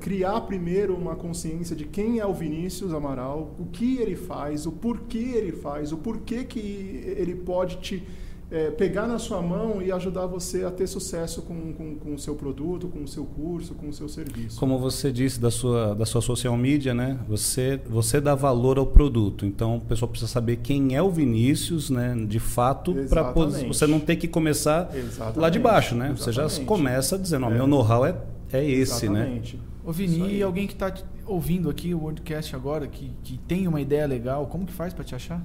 Criar 0.00 0.40
primeiro 0.42 0.94
uma 0.94 1.16
consciência 1.16 1.74
de 1.74 1.84
quem 1.84 2.20
é 2.20 2.26
o 2.26 2.32
Vinícius 2.32 2.94
Amaral, 2.94 3.54
o 3.58 3.66
que 3.66 3.98
ele 3.98 4.14
faz, 4.14 4.64
o 4.64 4.72
porquê 4.72 5.18
ele 5.18 5.52
faz, 5.52 5.92
o 5.92 5.96
porquê 5.96 6.44
que 6.44 6.60
ele 6.60 7.34
pode 7.34 7.78
te 7.78 8.06
é, 8.52 8.70
pegar 8.70 9.06
na 9.06 9.18
sua 9.18 9.40
mão 9.40 9.80
e 9.80 9.90
ajudar 9.90 10.26
você 10.26 10.62
a 10.62 10.70
ter 10.70 10.86
sucesso 10.86 11.40
com, 11.40 11.72
com, 11.72 11.96
com, 11.96 12.14
o 12.14 12.18
seu 12.18 12.34
produto, 12.34 12.86
com 12.86 13.02
o 13.02 13.08
seu 13.08 13.24
curso, 13.24 13.74
com 13.74 13.88
o 13.88 13.92
seu 13.94 14.10
serviço. 14.10 14.60
Como 14.60 14.78
você 14.78 15.10
disse 15.10 15.40
da 15.40 15.50
sua, 15.50 15.94
da 15.94 16.04
sua 16.04 16.20
social 16.20 16.54
media, 16.54 16.92
né? 16.92 17.18
Você, 17.26 17.80
você 17.88 18.20
dá 18.20 18.34
valor 18.34 18.78
ao 18.78 18.84
produto. 18.84 19.46
Então, 19.46 19.78
o 19.78 19.80
pessoal 19.80 20.10
precisa 20.10 20.30
saber 20.30 20.56
quem 20.56 20.94
é 20.94 21.00
o 21.00 21.10
Vinícius, 21.10 21.88
né? 21.88 22.14
De 22.28 22.38
fato, 22.38 22.94
para 23.08 23.32
você 23.32 23.86
não 23.86 23.98
ter 23.98 24.16
que 24.16 24.28
começar 24.28 24.94
Exatamente. 24.94 25.38
lá 25.38 25.48
de 25.48 25.58
baixo, 25.58 25.94
né? 25.94 26.10
Exatamente. 26.10 26.50
Você 26.50 26.58
já 26.58 26.64
começa 26.66 27.18
dizendo, 27.18 27.46
ó, 27.46 27.50
é. 27.50 27.54
meu 27.54 27.66
know-how 27.66 28.04
é, 28.04 28.14
é 28.52 28.62
esse, 28.62 29.08
né? 29.08 29.20
Exatamente. 29.20 29.56
né? 29.56 29.62
Ô 29.84 29.90
Vini, 29.90 30.34
e 30.34 30.42
alguém 30.42 30.66
que 30.66 30.74
está 30.74 30.92
ouvindo 31.26 31.70
aqui 31.70 31.94
o 31.94 31.98
podcast 31.98 32.54
agora, 32.54 32.86
que, 32.86 33.10
que 33.24 33.38
tem 33.38 33.66
uma 33.66 33.80
ideia 33.80 34.06
legal, 34.06 34.46
como 34.46 34.66
que 34.66 34.72
faz 34.74 34.92
para 34.92 35.02
te 35.02 35.14
achar? 35.14 35.42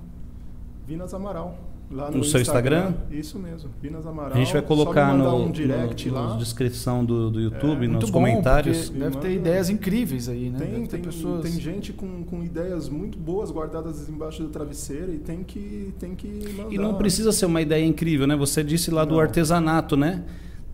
Vinas 0.85 1.13
Amaral. 1.13 1.57
Lá 1.89 2.11
no, 2.11 2.17
No 2.17 2.23
seu 2.25 2.41
Instagram? 2.41 2.93
Isso 3.09 3.39
mesmo, 3.39 3.69
Vinas 3.81 4.05
Amaral. 4.05 4.33
A 4.33 4.37
gente 4.37 4.51
vai 4.51 4.61
Só 4.61 4.67
colocar 4.67 5.13
no, 5.15 5.45
um 5.45 5.49
direct 5.51 6.09
no, 6.09 6.15
lá. 6.15 6.29
na 6.31 6.35
descrição 6.35 7.05
do, 7.05 7.31
do 7.31 7.39
YouTube, 7.39 7.85
É, 7.85 7.87
nos 7.87 8.09
bom, 8.09 8.11
comentários. 8.19 8.89
deve 8.89 9.15
ter 9.19 9.31
ideias 9.31 9.69
incríveis 9.69 10.27
aí, 10.27 10.49
né? 10.49 10.59
Tem, 10.59 10.85
tem, 10.85 11.01
pessoas... 11.01 11.43
tem 11.43 11.53
gente 11.53 11.93
com, 11.93 12.23
com 12.25 12.43
ideias 12.43 12.89
muito 12.89 13.17
boas 13.17 13.51
guardadas 13.51 14.09
embaixo 14.09 14.43
do 14.43 14.49
travesseiro 14.49 15.13
e 15.13 15.17
tem 15.17 15.43
que, 15.45 15.93
tem 15.97 16.13
que 16.13 16.27
mandar. 16.57 16.73
E 16.73 16.77
não 16.77 16.95
precisa 16.95 17.31
ser 17.31 17.45
uma 17.45 17.61
ideia 17.61 17.85
incrível, 17.85 18.27
né? 18.27 18.35
Você 18.35 18.65
disse 18.65 18.91
lá 18.91 19.05
do 19.05 19.15
Não. 19.15 19.21
artesanato, 19.21 19.95
né? 19.95 20.25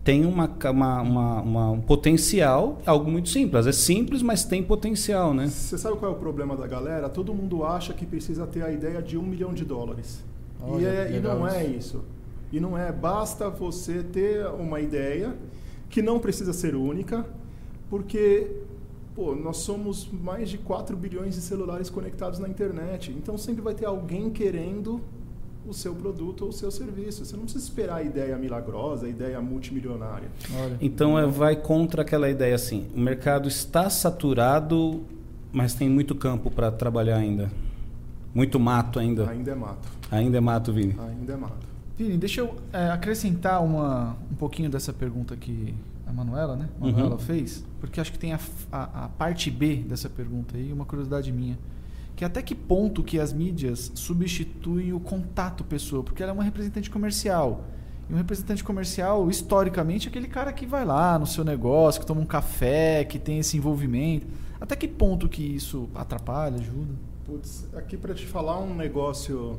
Tem 0.02 0.26
uma, 0.26 0.50
uma, 0.64 1.00
uma- 1.00 1.40
uma- 1.42 1.70
um 1.70 1.80
potencial, 1.80 2.80
algo 2.84 3.08
muito 3.08 3.28
simples. 3.28 3.66
É 3.68 3.72
simples, 3.72 4.20
mas 4.20 4.44
tem 4.44 4.62
potencial, 4.64 5.32
né? 5.32 5.46
Você 5.46 5.78
sabe 5.78 5.96
qual 5.96 6.10
é 6.12 6.14
o 6.14 6.18
problema 6.18 6.56
da 6.56 6.66
galera? 6.66 7.08
Todo 7.08 7.32
mundo 7.32 7.64
acha 7.64 7.92
que 7.94 8.04
precisa 8.04 8.46
ter 8.48 8.62
a 8.64 8.70
ideia 8.72 9.00
de 9.00 9.16
um 9.16 9.22
milhão 9.22 9.54
de 9.54 9.64
dólares. 9.64 10.22
E, 10.80 10.84
é- 10.84 11.16
e 11.16 11.20
não 11.20 11.46
é 11.46 11.64
isso. 11.64 11.76
isso. 11.76 12.04
E 12.52 12.60
não 12.60 12.78
é. 12.78 12.92
Basta 12.92 13.50
você 13.50 14.02
ter 14.02 14.46
uma 14.46 14.80
ideia 14.80 15.34
que 15.90 16.00
não 16.02 16.18
precisa 16.18 16.52
ser 16.52 16.74
única, 16.74 17.24
porque 17.90 18.50
pô, 19.14 19.34
nós 19.34 19.58
somos 19.58 20.08
mais 20.10 20.48
de 20.50 20.58
4 20.58 20.96
bilhões 20.96 21.34
de 21.34 21.40
celulares 21.40 21.88
conectados 21.90 22.38
na 22.38 22.48
internet. 22.48 23.12
Então 23.12 23.36
sempre 23.38 23.62
vai 23.62 23.74
ter 23.74 23.86
alguém 23.86 24.30
querendo 24.30 25.00
o 25.66 25.72
seu 25.72 25.94
produto 25.94 26.42
ou 26.42 26.48
o 26.50 26.52
seu 26.52 26.70
serviço. 26.70 27.24
Você 27.24 27.36
não 27.36 27.44
precisa 27.44 27.64
esperar 27.64 27.96
a 27.96 28.02
ideia 28.02 28.36
milagrosa, 28.36 29.06
a 29.06 29.08
ideia 29.08 29.40
multimilionária. 29.40 30.28
Olha. 30.62 30.76
Então 30.80 31.18
é, 31.18 31.26
vai 31.26 31.56
contra 31.56 32.02
aquela 32.02 32.28
ideia 32.28 32.54
assim: 32.54 32.86
o 32.94 33.00
mercado 33.00 33.48
está 33.48 33.88
saturado, 33.88 35.02
mas 35.52 35.74
tem 35.74 35.88
muito 35.88 36.14
campo 36.14 36.50
para 36.50 36.70
trabalhar 36.70 37.16
ainda. 37.16 37.50
Muito 38.34 38.58
mato 38.58 38.98
ainda. 38.98 39.30
Ainda 39.30 39.52
é 39.52 39.54
mato. 39.54 39.88
Ainda 40.10 40.38
é 40.38 40.40
mato, 40.40 40.72
Vini. 40.72 40.96
Ainda 40.98 41.32
é 41.32 41.36
mato. 41.36 41.66
Vini, 41.96 42.16
deixa 42.18 42.40
eu 42.40 42.56
é, 42.72 42.90
acrescentar 42.90 43.62
uma, 43.62 44.16
um 44.30 44.34
pouquinho 44.34 44.68
dessa 44.68 44.92
pergunta 44.92 45.36
que 45.36 45.72
a 46.06 46.12
Manuela, 46.12 46.56
né? 46.56 46.68
A 46.80 46.84
Manuela 46.86 47.12
Uhum. 47.12 47.18
fez, 47.18 47.64
porque 47.80 48.00
acho 48.00 48.10
que 48.12 48.18
tem 48.18 48.32
a, 48.32 48.40
a- 48.72 49.04
a 49.04 49.08
parte 49.08 49.50
B 49.50 49.76
dessa 49.76 50.10
pergunta 50.10 50.56
aí, 50.56 50.72
uma 50.72 50.84
curiosidade 50.84 51.30
minha. 51.32 51.56
Que 52.16 52.24
até 52.24 52.42
que 52.42 52.54
ponto 52.54 53.02
que 53.02 53.18
as 53.18 53.32
mídias 53.32 53.90
substituem 53.94 54.92
o 54.92 55.00
contato 55.00 55.64
pessoa? 55.64 56.02
Porque 56.02 56.22
ela 56.22 56.30
é 56.30 56.34
uma 56.34 56.44
representante 56.44 56.90
comercial. 56.90 57.64
E 58.08 58.12
um 58.12 58.16
representante 58.16 58.62
comercial, 58.62 59.28
historicamente, 59.30 60.06
é 60.08 60.10
aquele 60.10 60.28
cara 60.28 60.52
que 60.52 60.66
vai 60.66 60.84
lá 60.84 61.18
no 61.18 61.26
seu 61.26 61.42
negócio, 61.44 62.00
que 62.00 62.06
toma 62.06 62.20
um 62.20 62.26
café, 62.26 63.04
que 63.04 63.18
tem 63.18 63.38
esse 63.38 63.56
envolvimento. 63.56 64.26
Até 64.60 64.76
que 64.76 64.86
ponto 64.86 65.28
que 65.28 65.42
isso 65.42 65.88
atrapalha, 65.94 66.56
ajuda? 66.56 66.94
Putz, 67.24 67.66
aqui 67.74 67.96
para 67.96 68.12
te 68.12 68.26
falar 68.26 68.60
um 68.60 68.74
negócio 68.74 69.58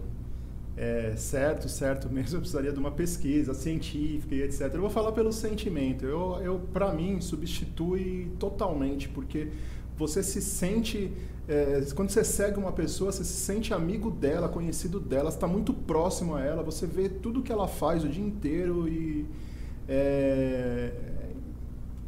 é, 0.77 1.15
certo, 1.15 1.67
certo 1.67 2.09
mesmo, 2.13 2.37
eu 2.37 2.41
precisaria 2.41 2.71
de 2.71 2.79
uma 2.79 2.91
pesquisa 2.91 3.53
científica 3.53 4.35
e 4.35 4.43
etc. 4.43 4.69
Eu 4.73 4.81
vou 4.81 4.89
falar 4.89 5.11
pelo 5.13 5.31
sentimento. 5.31 6.05
Eu, 6.05 6.39
eu 6.41 6.59
para 6.71 6.93
mim, 6.93 7.19
substitui 7.21 8.31
totalmente, 8.39 9.09
porque 9.09 9.49
você 9.97 10.21
se 10.21 10.41
sente. 10.41 11.11
é, 11.47 11.81
quando 11.95 12.09
você 12.09 12.23
segue 12.23 12.59
uma 12.59 12.71
pessoa, 12.71 13.11
você 13.11 13.23
se 13.23 13.33
sente 13.33 13.73
amigo 13.73 14.11
dela, 14.11 14.47
conhecido 14.47 14.99
dela, 14.99 15.29
está 15.29 15.47
muito 15.47 15.73
próximo 15.73 16.35
a 16.35 16.41
ela, 16.41 16.61
você 16.61 16.85
vê 16.85 17.09
tudo 17.09 17.41
que 17.41 17.51
ela 17.51 17.67
faz 17.67 18.03
o 18.03 18.09
dia 18.09 18.23
inteiro 18.23 18.87
e. 18.87 19.25
é, 19.87 20.91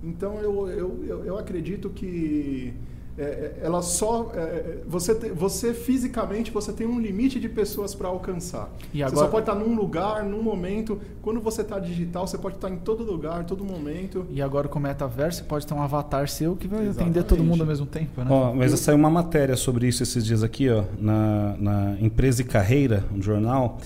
então 0.03 0.39
eu, 0.39 0.69
eu, 0.69 1.05
eu, 1.05 1.25
eu 1.25 1.37
acredito 1.37 1.89
que 1.89 2.73
é, 3.17 3.21
é, 3.23 3.59
ela 3.63 3.81
só 3.81 4.31
é, 4.35 4.39
é, 4.39 4.77
você 4.87 5.15
te- 5.15 5.29
você 5.29 5.73
fisicamente 5.73 6.51
você 6.51 6.71
tem 6.71 6.85
um 6.85 6.99
limite 6.99 7.39
de 7.39 7.49
pessoas 7.49 7.95
para 7.95 8.07
alcançar. 8.07 8.69
E 8.93 8.97
Você 8.99 9.03
agora- 9.03 9.25
só 9.25 9.27
pode 9.31 9.49
estar 9.49 9.55
num 9.55 9.75
lugar, 9.75 10.23
num 10.23 10.43
momento. 10.43 10.99
Quando 11.21 11.41
você 11.41 11.61
está 11.61 11.79
digital, 11.79 12.27
você 12.27 12.37
pode 12.37 12.55
estar 12.55 12.69
em 12.69 12.77
todo 12.77 13.03
lugar, 13.03 13.43
todo 13.45 13.65
momento. 13.65 14.25
E 14.29 14.41
agora 14.41 14.67
com 14.67 14.77
o 14.77 14.81
metaverso, 14.81 15.39
você 15.39 15.43
pode 15.45 15.65
ter 15.65 15.73
um 15.73 15.81
avatar 15.81 16.27
seu 16.29 16.55
que 16.55 16.67
vai 16.67 16.79
atender 16.81 16.89
Exatamente. 16.89 17.23
todo 17.25 17.43
mundo 17.43 17.61
ao 17.61 17.67
mesmo 17.67 17.85
tempo, 17.87 18.21
né? 18.21 18.27
Ó, 18.29 18.53
mas 18.53 18.79
saiu 18.79 18.97
uma 18.97 19.09
matéria 19.09 19.55
sobre 19.55 19.87
isso 19.87 20.03
esses 20.03 20.23
dias 20.23 20.43
aqui, 20.43 20.69
ó, 20.69 20.83
na, 20.99 21.55
na 21.57 21.97
Empresa 21.99 22.41
e 22.41 22.45
Carreira, 22.45 23.03
um 23.11 23.21
jornal, 23.21 23.79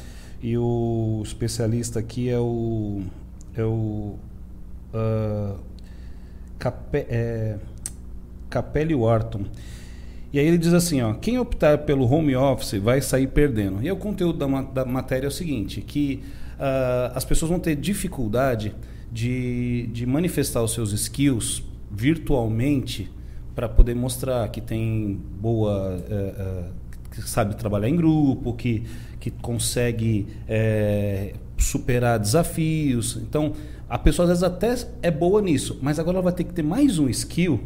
e 0.44 0.58
o 0.58 1.22
especialista 1.24 2.00
aqui 2.00 2.30
é 2.30 2.38
o 2.40 3.02
é 3.56 3.64
o 3.64 4.16
ah, 4.94 5.56
Cape, 6.60 7.06
é, 7.10 7.58
Capelli 8.52 8.94
Wharton. 8.94 9.46
E 10.34 10.40
aí 10.40 10.46
ele 10.46 10.58
diz 10.58 10.74
assim, 10.74 11.02
ó, 11.02 11.14
quem 11.14 11.40
optar 11.40 11.80
pelo 11.80 12.06
home 12.06 12.36
office 12.36 12.80
vai 12.80 13.02
sair 13.02 13.28
perdendo. 13.28 13.84
E 13.84 13.92
o 13.92 13.96
conteúdo 13.96 14.38
da, 14.38 14.62
da 14.62 14.86
matéria 14.86 15.26
é 15.26 15.30
o 15.30 15.32
seguinte, 15.32 15.82
que 15.82 16.22
ah, 16.60 17.12
as 17.16 17.26
pessoas 17.26 17.50
vão 17.50 17.60
ter 17.60 17.76
dificuldade 17.76 18.74
de, 19.12 19.88
de 19.88 20.06
manifestar 20.06 20.62
os 20.62 20.74
seus 20.74 20.94
skills 20.94 21.64
virtualmente 21.90 23.12
para 23.56 23.68
poder 23.68 23.96
mostrar 23.96 24.48
que 24.50 24.62
tem 24.62 25.20
boa 25.40 26.02
eh, 26.10 26.34
eh, 26.38 26.64
que 27.12 27.22
sabe 27.22 27.56
trabalhar 27.58 27.90
em 27.90 27.96
grupo, 27.96 28.54
que, 28.54 28.84
que 29.20 29.30
consegue 29.30 30.26
eh, 30.48 31.34
superar 31.58 32.18
desafios. 32.18 33.18
Então, 33.18 33.54
a 33.90 33.98
pessoa 33.98 34.24
às 34.24 34.30
vezes 34.30 34.44
até 34.44 34.74
é 35.02 35.12
boa 35.12 35.42
nisso, 35.42 35.78
mas 35.82 36.00
agora 36.00 36.18
ela 36.18 36.24
vai 36.24 36.34
ter 36.34 36.46
que 36.46 36.54
ter 36.54 36.64
mais 36.64 36.98
um 36.98 37.10
skill 37.10 37.60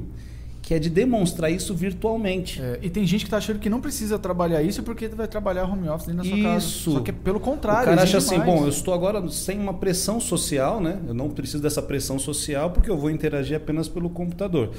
que 0.65 0.73
é 0.73 0.79
de 0.79 0.89
demonstrar 0.89 1.51
isso 1.51 1.75
virtualmente. 1.75 2.59
É, 2.59 2.79
e 2.81 2.89
tem 2.89 3.05
gente 3.05 3.23
que 3.23 3.29
tá 3.29 3.37
achando 3.37 3.59
que 3.59 3.69
não 3.69 3.79
precisa 3.79 4.17
trabalhar 4.17 4.63
isso 4.63 4.81
porque 4.81 5.07
vai 5.09 5.27
trabalhar 5.27 5.65
home 5.65 5.87
office 5.87 6.07
dentro 6.07 6.23
da 6.23 6.35
sua 6.35 6.41
casa. 6.43 6.65
Isso. 6.65 6.91
Só 6.93 6.99
que 7.01 7.11
é 7.11 7.13
pelo 7.13 7.39
contrário. 7.39 7.83
o 7.83 7.89
cara 7.91 8.01
acha 8.01 8.17
assim, 8.17 8.39
mais. 8.39 8.49
bom, 8.51 8.63
eu 8.63 8.69
estou 8.69 8.91
agora 8.91 9.29
sem 9.29 9.59
uma 9.59 9.75
pressão 9.75 10.19
social, 10.19 10.81
né? 10.81 10.99
Eu 11.07 11.13
não 11.13 11.29
preciso 11.29 11.61
dessa 11.61 11.83
pressão 11.83 12.17
social 12.17 12.71
porque 12.71 12.89
eu 12.89 12.97
vou 12.97 13.11
interagir 13.11 13.55
apenas 13.55 13.87
pelo 13.87 14.09
computador. 14.09 14.71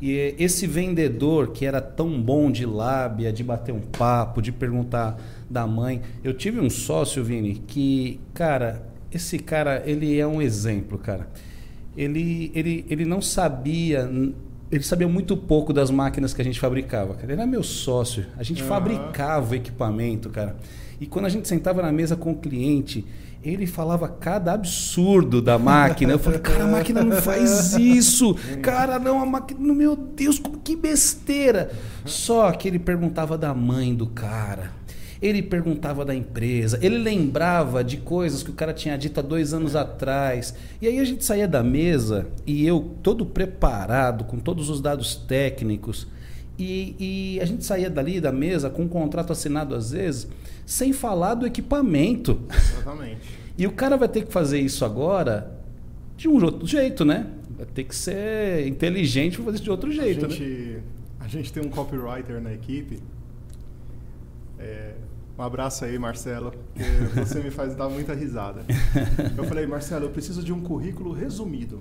E 0.00 0.16
eh, 0.16 0.34
esse 0.38 0.66
vendedor 0.66 1.48
que 1.48 1.66
era 1.66 1.78
tão 1.78 2.18
bom 2.18 2.50
de 2.50 2.64
lábia, 2.64 3.30
de 3.30 3.44
bater 3.44 3.74
um 3.74 3.80
papo, 3.80 4.40
de 4.40 4.50
perguntar 4.50 5.20
da 5.50 5.66
mãe. 5.66 6.00
Eu 6.24 6.32
tive 6.32 6.58
um 6.58 6.70
sócio, 6.70 7.22
Vini, 7.22 7.56
que, 7.66 8.18
cara, 8.32 8.82
esse 9.12 9.38
cara, 9.38 9.82
ele 9.84 10.18
é 10.18 10.26
um 10.26 10.40
exemplo, 10.40 10.96
cara. 10.96 11.28
Ele, 11.94 12.50
ele, 12.54 12.86
ele 12.88 13.04
não 13.04 13.20
sabia 13.20 14.10
ele 14.70 14.82
sabia 14.82 15.06
muito 15.08 15.36
pouco 15.36 15.72
das 15.72 15.90
máquinas 15.90 16.34
que 16.34 16.40
a 16.40 16.44
gente 16.44 16.58
fabricava, 16.58 17.14
cara. 17.14 17.26
Ele 17.32 17.40
era 17.40 17.46
meu 17.46 17.62
sócio. 17.62 18.26
A 18.36 18.42
gente 18.42 18.62
Aham. 18.62 18.68
fabricava 18.68 19.52
o 19.52 19.54
equipamento, 19.54 20.30
cara. 20.30 20.56
E 21.00 21.06
quando 21.06 21.26
a 21.26 21.28
gente 21.28 21.46
sentava 21.48 21.82
na 21.82 21.92
mesa 21.92 22.16
com 22.16 22.32
o 22.32 22.36
cliente, 22.36 23.04
ele 23.42 23.66
falava 23.66 24.08
cada 24.08 24.52
absurdo 24.54 25.42
da 25.42 25.58
máquina. 25.58 26.12
Eu 26.12 26.18
falei, 26.18 26.38
cara, 26.38 26.64
a 26.64 26.66
máquina 26.66 27.02
não 27.02 27.16
faz 27.16 27.74
isso. 27.74 28.34
Cara, 28.62 28.98
não, 28.98 29.20
a 29.20 29.26
máquina. 29.26 29.60
Meu 29.74 29.94
Deus, 29.94 30.40
que 30.62 30.74
besteira. 30.74 31.70
Só 32.06 32.50
que 32.52 32.68
ele 32.68 32.78
perguntava 32.78 33.36
da 33.36 33.52
mãe 33.52 33.94
do 33.94 34.06
cara. 34.06 34.70
Ele 35.24 35.40
perguntava 35.40 36.04
da 36.04 36.14
empresa, 36.14 36.78
ele 36.82 36.98
lembrava 36.98 37.82
de 37.82 37.96
coisas 37.96 38.42
que 38.42 38.50
o 38.50 38.52
cara 38.52 38.74
tinha 38.74 38.94
dito 38.98 39.18
há 39.18 39.22
dois 39.22 39.54
anos 39.54 39.74
atrás. 39.74 40.54
E 40.82 40.86
aí 40.86 40.98
a 40.98 41.04
gente 41.04 41.24
saía 41.24 41.48
da 41.48 41.62
mesa 41.62 42.26
e 42.46 42.66
eu 42.66 42.94
todo 43.02 43.24
preparado, 43.24 44.24
com 44.24 44.38
todos 44.38 44.68
os 44.68 44.82
dados 44.82 45.14
técnicos. 45.16 46.06
E, 46.58 46.94
e 46.98 47.40
a 47.40 47.46
gente 47.46 47.64
saía 47.64 47.88
dali 47.88 48.20
da 48.20 48.30
mesa 48.30 48.68
com 48.68 48.82
um 48.82 48.88
contrato 48.88 49.32
assinado 49.32 49.74
às 49.74 49.92
vezes, 49.92 50.28
sem 50.66 50.92
falar 50.92 51.34
do 51.36 51.46
equipamento. 51.46 52.40
Exatamente. 52.50 53.44
E 53.56 53.68
o 53.68 53.70
cara 53.70 53.96
vai 53.96 54.08
ter 54.08 54.24
que 54.24 54.32
fazer 54.32 54.58
isso 54.58 54.84
agora 54.84 55.56
de 56.16 56.26
um 56.28 56.42
outro 56.42 56.66
jeito, 56.66 57.04
né? 57.04 57.24
Vai 57.56 57.66
ter 57.66 57.84
que 57.84 57.94
ser 57.94 58.66
inteligente 58.66 59.36
para 59.36 59.44
fazer 59.44 59.54
isso 59.54 59.64
de 59.64 59.70
outro 59.70 59.92
jeito, 59.92 60.24
a, 60.24 60.28
né? 60.28 60.34
gente, 60.34 60.78
a 61.20 61.28
gente 61.28 61.52
tem 61.52 61.64
um 61.64 61.68
copywriter 61.68 62.40
na 62.40 62.52
equipe. 62.52 62.98
É, 64.58 64.94
um 65.38 65.42
abraço 65.42 65.84
aí, 65.84 65.98
Marcelo, 65.98 66.52
porque 66.74 67.20
você 67.24 67.40
me 67.40 67.50
faz 67.50 67.74
dar 67.74 67.88
muita 67.88 68.14
risada. 68.14 68.64
Eu 69.36 69.44
falei, 69.44 69.66
Marcelo, 69.66 70.06
eu 70.06 70.10
preciso 70.10 70.42
de 70.42 70.52
um 70.52 70.60
currículo 70.60 71.12
resumido. 71.12 71.80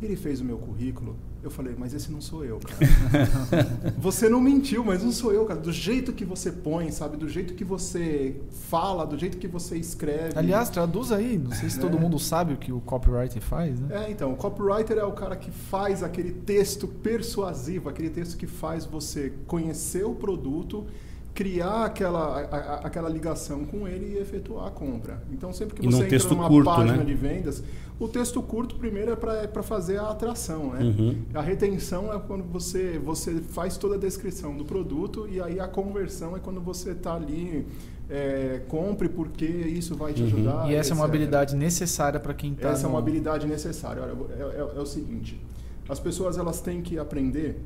Ele 0.00 0.16
fez 0.16 0.40
o 0.40 0.44
meu 0.44 0.58
currículo. 0.58 1.16
Eu 1.44 1.50
falei, 1.50 1.74
mas 1.76 1.92
esse 1.94 2.10
não 2.10 2.20
sou 2.20 2.44
eu, 2.44 2.58
cara. 2.58 3.68
você 3.98 4.28
não 4.28 4.40
mentiu, 4.40 4.84
mas 4.84 5.02
não 5.02 5.10
sou 5.12 5.32
eu, 5.32 5.44
cara. 5.44 5.58
Do 5.60 5.72
jeito 5.72 6.12
que 6.12 6.24
você 6.24 6.50
põe, 6.52 6.90
sabe? 6.92 7.16
Do 7.16 7.28
jeito 7.28 7.54
que 7.54 7.64
você 7.64 8.36
fala, 8.68 9.04
do 9.04 9.16
jeito 9.18 9.38
que 9.38 9.46
você 9.48 9.76
escreve. 9.76 10.36
Aliás, 10.36 10.70
traduz 10.70 11.10
aí. 11.12 11.36
Não 11.38 11.50
sei 11.52 11.68
se 11.70 11.78
todo 11.80 11.96
É. 11.96 12.00
mundo 12.00 12.18
sabe 12.18 12.52
o 12.54 12.56
que 12.56 12.72
o 12.72 12.80
copyright 12.80 13.38
faz, 13.40 13.78
né? 13.80 14.06
É, 14.06 14.10
então, 14.10 14.32
o 14.32 14.36
copywriter 14.36 14.98
é 14.98 15.04
o 15.04 15.12
cara 15.12 15.34
que 15.36 15.50
faz 15.50 16.02
aquele 16.02 16.32
texto 16.32 16.86
persuasivo, 16.88 17.88
aquele 17.88 18.10
texto 18.10 18.36
que 18.36 18.46
faz 18.46 18.84
você 18.84 19.32
conhecer 19.48 20.04
o 20.04 20.14
produto, 20.14 20.86
criar 21.34 21.86
aquela, 21.86 22.40
a- 22.40 22.56
a- 22.56 22.74
aquela 22.86 23.08
ligação 23.08 23.64
com 23.64 23.88
ele 23.88 24.14
e 24.16 24.18
efetuar 24.18 24.66
a 24.66 24.70
compra. 24.70 25.22
Então, 25.32 25.52
sempre 25.52 25.76
que 25.80 25.86
E 25.86 25.90
você 25.90 26.04
entra 26.04 26.28
numa 26.28 26.48
curto, 26.48 26.64
página 26.66 26.96
né? 26.98 27.04
de 27.04 27.14
vendas, 27.14 27.62
O 28.00 28.08
texto 28.08 28.42
curto, 28.42 28.74
primeiro, 28.76 29.12
é 29.12 29.16
para 29.16 29.36
é 29.44 29.62
fazer 29.62 29.98
a 29.98 30.08
atração. 30.10 30.72
Né? 30.72 30.82
Uhum. 30.82 31.16
A 31.34 31.40
retenção 31.40 32.12
é 32.12 32.18
quando 32.18 32.42
você, 32.42 32.98
você 32.98 33.34
faz 33.40 33.76
toda 33.76 33.94
a 33.94 33.98
descrição 33.98 34.56
do 34.56 34.64
produto 34.64 35.28
e 35.30 35.40
aí 35.40 35.60
a 35.60 35.68
conversão 35.68 36.36
é 36.36 36.40
quando 36.40 36.60
você 36.60 36.90
está 36.90 37.14
ali, 37.14 37.64
é, 38.10 38.60
compre 38.66 39.08
porque 39.08 39.44
isso 39.46 39.94
vai 39.94 40.12
te 40.12 40.20
Uhum. 40.22 40.26
ajudar. 40.28 40.70
E 40.70 40.74
essa 40.74 40.90
é 40.92 40.94
uma 40.94 41.04
etc. 41.04 41.14
habilidade 41.14 41.54
necessária 41.54 42.18
para 42.18 42.34
quem 42.34 42.54
está. 42.54 42.70
Essa 42.70 42.86
é 42.86 42.90
uma 42.90 42.98
habilidade 42.98 43.46
necessária. 43.46 44.02
Olha, 44.02 44.16
é, 44.36 44.42
é- 44.42 44.78
é 44.78 44.80
o 44.80 44.86
seguinte: 44.86 45.40
as 45.88 46.00
pessoas 46.00 46.36
elas 46.38 46.60
têm 46.60 46.82
que 46.82 46.98
aprender 46.98 47.56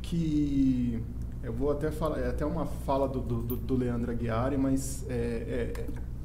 que 0.00 0.98
eu 1.42 1.52
vou 1.52 1.70
até 1.70 1.90
falar, 1.90 2.18
é 2.20 2.28
até 2.28 2.44
uma 2.44 2.66
fala 2.66 3.08
do, 3.08 3.20
do, 3.20 3.56
do- 3.56 3.76
Leandro 3.76 4.10
Aguiari, 4.10 4.56
mas 4.58 5.04
é, 5.08 5.72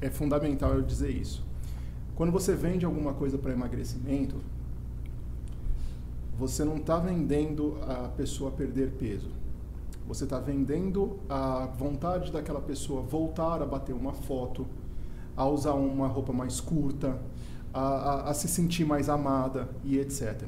é, 0.00 0.06
é 0.06 0.10
fundamental 0.10 0.74
eu 0.74 0.82
dizer 0.82 1.10
isso. 1.10 1.44
Quando 2.14 2.30
você 2.32 2.54
vende 2.54 2.84
alguma 2.84 3.14
coisa 3.14 3.38
para 3.38 3.52
emagrecimento, 3.52 4.36
você 6.38 6.64
não 6.64 6.76
está 6.76 6.98
vendendo 6.98 7.78
a 7.86 8.08
pessoa 8.08 8.50
perder 8.50 8.90
peso. 8.92 9.30
Você 10.06 10.24
está 10.24 10.38
vendendo 10.38 11.18
a 11.28 11.66
vontade 11.66 12.30
daquela 12.30 12.60
pessoa 12.60 13.02
voltar 13.02 13.60
a 13.62 13.66
bater 13.66 13.94
uma 13.94 14.12
foto, 14.12 14.66
a 15.36 15.46
usar 15.48 15.72
uma 15.72 16.06
roupa 16.06 16.32
mais 16.32 16.60
curta, 16.60 17.18
a, 17.72 17.80
a- 17.80 18.30
a 18.30 18.34
se 18.34 18.48
sentir 18.48 18.84
mais 18.84 19.08
amada 19.08 19.68
e 19.84 19.98
etc. 19.98 20.42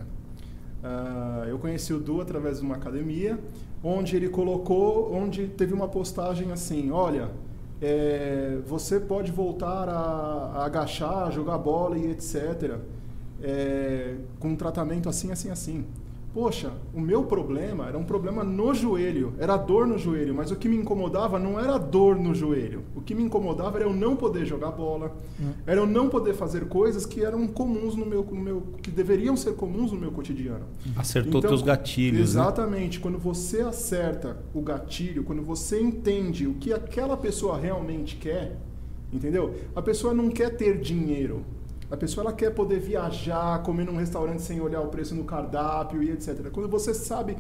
Ah, 0.83 1.45
eu 1.49 1.59
conheci 1.59 1.93
o 1.93 1.99
Du 1.99 2.21
através 2.21 2.61
de 2.61 2.65
uma 2.67 2.77
academia, 2.77 3.39
onde 3.83 4.17
ele 4.17 4.29
colocou, 4.29 5.13
onde 5.15 5.49
teve 5.49 5.73
uma 5.73 5.89
postagem 5.89 6.51
assim, 6.51 6.91
olha, 6.91 7.31
é, 7.81 8.59
você 8.67 8.99
pode 8.99 9.31
voltar 9.31 9.89
a, 9.89 10.53
a 10.57 10.65
agachar, 10.67 11.31
jogar 11.31 11.59
bola 11.59 11.97
e 11.97 12.11
etc. 12.11 12.79
é, 13.43 14.17
com 14.39 14.49
um 14.49 14.57
tratamento 14.57 15.09
assim, 15.09 15.31
assim, 15.31 15.51
assim. 15.51 15.85
Poxa, 16.39 16.71
o 16.95 17.01
meu 17.01 17.25
problema 17.25 17.89
era 17.89 17.99
um 17.99 18.05
problema 18.05 18.45
no 18.45 18.73
joelho, 18.73 19.35
era 19.41 19.57
dor 19.57 19.89
no 19.89 19.99
joelho, 19.99 20.33
mas 20.33 20.53
o 20.53 20.57
que 20.57 20.69
me 20.69 20.77
incomodava 20.77 21.37
não 21.37 21.59
era 21.59 21.77
dor 21.77 22.15
no 22.15 22.33
joelho. 22.33 22.85
O 22.95 23.01
que 23.01 23.13
me 23.13 23.25
incomodava 23.25 23.77
era 23.79 23.87
eu 23.87 23.93
não 23.93 24.15
poder 24.15 24.47
jogar 24.47 24.71
bola, 24.71 25.17
era 25.67 25.81
eu 25.81 25.87
não 25.87 26.09
poder 26.09 26.35
fazer 26.35 26.69
coisas 26.69 27.05
que 27.05 27.25
eram 27.25 27.45
comuns 27.49 27.97
no 27.97 28.07
meu, 28.07 28.23
no 28.23 28.41
meu 28.41 28.63
que 28.81 28.89
deveriam 28.89 29.37
ser 29.37 29.57
comuns 29.57 29.91
no 29.91 29.99
meu 29.99 30.13
cotidiano. 30.13 30.65
Acertou 30.95 31.41
Então, 31.41 31.51
teus 31.51 31.61
gatilhos, 31.61 32.37
né? 32.37 32.41
Exatamente. 32.41 33.01
Quando 33.01 33.19
você 33.19 33.63
acerta 33.63 34.37
o 34.55 34.63
gatilho, 34.63 35.25
quando 35.25 35.43
você 35.43 35.81
entende 35.81 36.47
o 36.47 36.55
que 36.55 36.73
aquela 36.73 37.17
pessoa 37.17 37.59
realmente 37.59 38.15
quer, 38.15 38.57
entendeu? 39.13 39.57
A 39.75 39.83
pessoa 39.83 40.15
não 40.15 40.31
quer 40.31 40.57
ter 40.57 40.79
dinheiro. 40.79 41.45
A 41.91 41.97
pessoa 41.97 42.25
ela 42.25 42.33
quer 42.33 42.51
poder 42.51 42.79
viajar, 42.81 43.63
comer 43.63 43.85
num 43.85 43.97
restaurante 43.97 44.43
sem 44.43 44.61
olhar 44.61 44.81
o 44.81 44.89
preço 44.89 45.15
no 45.15 45.25
cardápio 45.25 46.03
e 46.03 46.11
etc. 46.11 46.51
Quando 46.51 46.69
você 46.69 46.93
sabe 46.93 47.37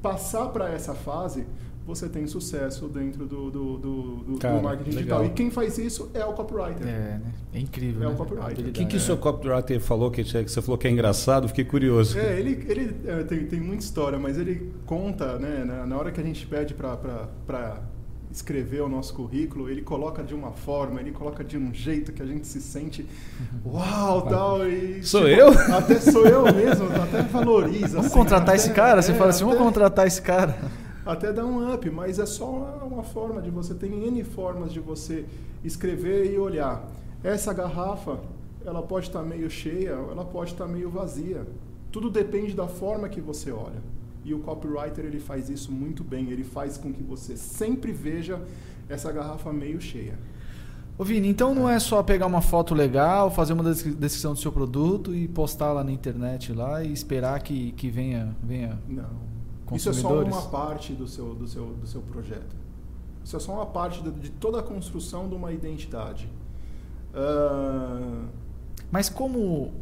passar 0.00 0.46
para 0.48 0.70
essa 0.70 0.94
fase, 0.94 1.44
você 1.86 2.08
tem 2.08 2.26
sucesso 2.26 2.88
dentro 2.88 3.26
do, 3.26 3.50
do, 3.50 3.78
do, 3.78 4.16
do- 4.16 4.32
do 4.32 4.38
Cara, 4.38 4.60
marketing 4.62 4.90
legal. 4.96 5.18
digital. 5.20 5.24
E 5.26 5.30
quem 5.30 5.50
faz 5.50 5.76
isso 5.76 6.10
é 6.14 6.24
o 6.24 6.32
copywriter. 6.32 6.86
É, 6.86 7.18
né? 7.18 7.32
É 7.52 7.58
incrível. 7.58 8.02
É 8.02 8.06
né? 8.06 8.12
um 8.12 8.16
copywriter. 8.16 8.68
O 8.68 8.72
que, 8.72 8.86
que 8.86 8.96
o 8.96 9.00
seu 9.00 9.16
copywriter 9.16 9.80
falou 9.80 10.10
que, 10.10 10.22
que 10.22 10.48
você 10.48 10.62
falou 10.62 10.78
que 10.78 10.86
é 10.86 10.90
engraçado? 10.90 11.48
Fiquei 11.48 11.64
curioso. 11.64 12.18
É, 12.18 12.38
ele, 12.38 12.64
ele 12.68 12.96
é, 13.06 13.22
tem, 13.24 13.44
tem 13.46 13.60
muita 13.60 13.82
história, 13.82 14.18
mas 14.18 14.38
ele 14.38 14.72
conta, 14.86 15.38
né, 15.38 15.64
na, 15.64 15.86
na 15.86 15.96
hora 15.98 16.12
que 16.12 16.20
a 16.20 16.24
gente 16.24 16.46
pede 16.46 16.74
para 16.74 17.80
escrever 18.30 18.80
o 18.82 18.88
nosso 18.88 19.12
currículo, 19.14 19.68
ele 19.68 19.82
coloca 19.82 20.22
de 20.22 20.34
uma 20.34 20.52
forma, 20.52 21.00
ele 21.00 21.10
coloca 21.10 21.42
de 21.42 21.58
um 21.58 21.74
jeito 21.74 22.12
que 22.12 22.22
a 22.22 22.26
gente 22.26 22.46
se 22.46 22.60
sente 22.60 23.04
uau, 23.66 24.22
tal, 24.22 24.66
e... 24.68 25.02
Sou 25.02 25.22
tipo, 25.24 25.32
eu? 25.32 25.48
Até 25.74 25.98
sou 25.98 26.24
eu 26.26 26.44
mesmo, 26.44 26.86
até 27.02 27.22
valoriza. 27.22 27.88
Vamos 27.96 28.06
assim, 28.06 28.14
contratar 28.14 28.50
até- 28.50 28.56
esse 28.56 28.72
cara? 28.72 29.02
Você 29.02 29.12
é, 29.12 29.14
fala 29.14 29.30
assim, 29.30 29.40
vamos 29.40 29.56
até- 29.56 29.64
contratar 29.64 30.06
esse 30.06 30.22
cara. 30.22 30.56
até 31.04 31.32
dá 31.32 31.44
um 31.44 31.74
up, 31.74 31.90
mas 31.90 32.18
é 32.18 32.26
só 32.26 32.48
uma, 32.48 32.84
uma 32.84 33.02
forma 33.02 33.42
de 33.42 33.50
você 33.50 33.74
tem 33.74 34.06
N 34.06 34.22
formas 34.22 34.72
de 34.72 34.78
você 34.78 35.24
escrever 35.64 36.32
e 36.32 36.38
olhar. 36.38 36.88
Essa 37.24 37.52
garrafa, 37.52 38.18
ela 38.64 38.80
pode 38.82 39.06
estar 39.08 39.22
meio 39.22 39.50
cheia, 39.50 39.96
ou 39.96 40.12
ela 40.12 40.24
pode 40.24 40.52
estar 40.52 40.66
meio 40.68 40.88
vazia. 40.88 41.44
Tudo 41.90 42.08
depende 42.08 42.54
da 42.54 42.68
forma 42.68 43.08
que 43.08 43.20
você 43.20 43.50
olha. 43.50 43.82
E 44.24 44.34
o 44.34 44.40
copywriter 44.40 45.04
ele 45.04 45.18
faz 45.20 45.48
isso 45.48 45.72
muito 45.72 46.04
bem, 46.04 46.30
ele 46.30 46.44
faz 46.44 46.76
com 46.76 46.92
que 46.92 47.02
você 47.02 47.36
sempre 47.36 47.92
veja 47.92 48.40
essa 48.88 49.10
garrafa 49.10 49.52
meio 49.52 49.80
cheia. 49.80 50.18
Ô 50.98 51.04
Vini, 51.04 51.28
então 51.28 51.54
não 51.54 51.66
é 51.66 51.78
só 51.78 52.02
pegar 52.02 52.26
uma 52.26 52.42
foto 52.42 52.74
legal, 52.74 53.30
fazer 53.30 53.54
uma 53.54 53.64
descri- 53.64 53.94
descrição 53.94 54.34
do 54.34 54.38
seu 54.38 54.52
produto 54.52 55.14
e 55.14 55.26
postar 55.26 55.72
lá 55.72 55.82
na 55.82 55.90
internet 55.90 56.52
lá 56.52 56.84
e 56.84 56.92
esperar 56.92 57.40
que, 57.42 57.72
que 57.72 57.88
venha, 57.88 58.36
venha 58.42 58.78
Não. 58.86 59.08
Isso 59.72 59.88
é 59.88 59.92
só 59.92 60.22
uma 60.22 60.42
parte 60.42 60.92
do 60.92 61.06
seu, 61.06 61.32
do 61.34 61.46
seu, 61.46 61.66
do 61.68 61.86
seu 61.86 62.02
projeto. 62.02 62.54
Isso 63.24 63.36
é 63.36 63.40
só 63.40 63.52
uma 63.54 63.66
parte 63.66 64.02
de, 64.02 64.10
de 64.10 64.30
toda 64.30 64.58
a 64.58 64.62
construção 64.62 65.28
de 65.28 65.34
uma 65.34 65.52
identidade. 65.52 66.28
Ah, 67.14 68.24
Mas 68.90 69.08
como 69.08 69.72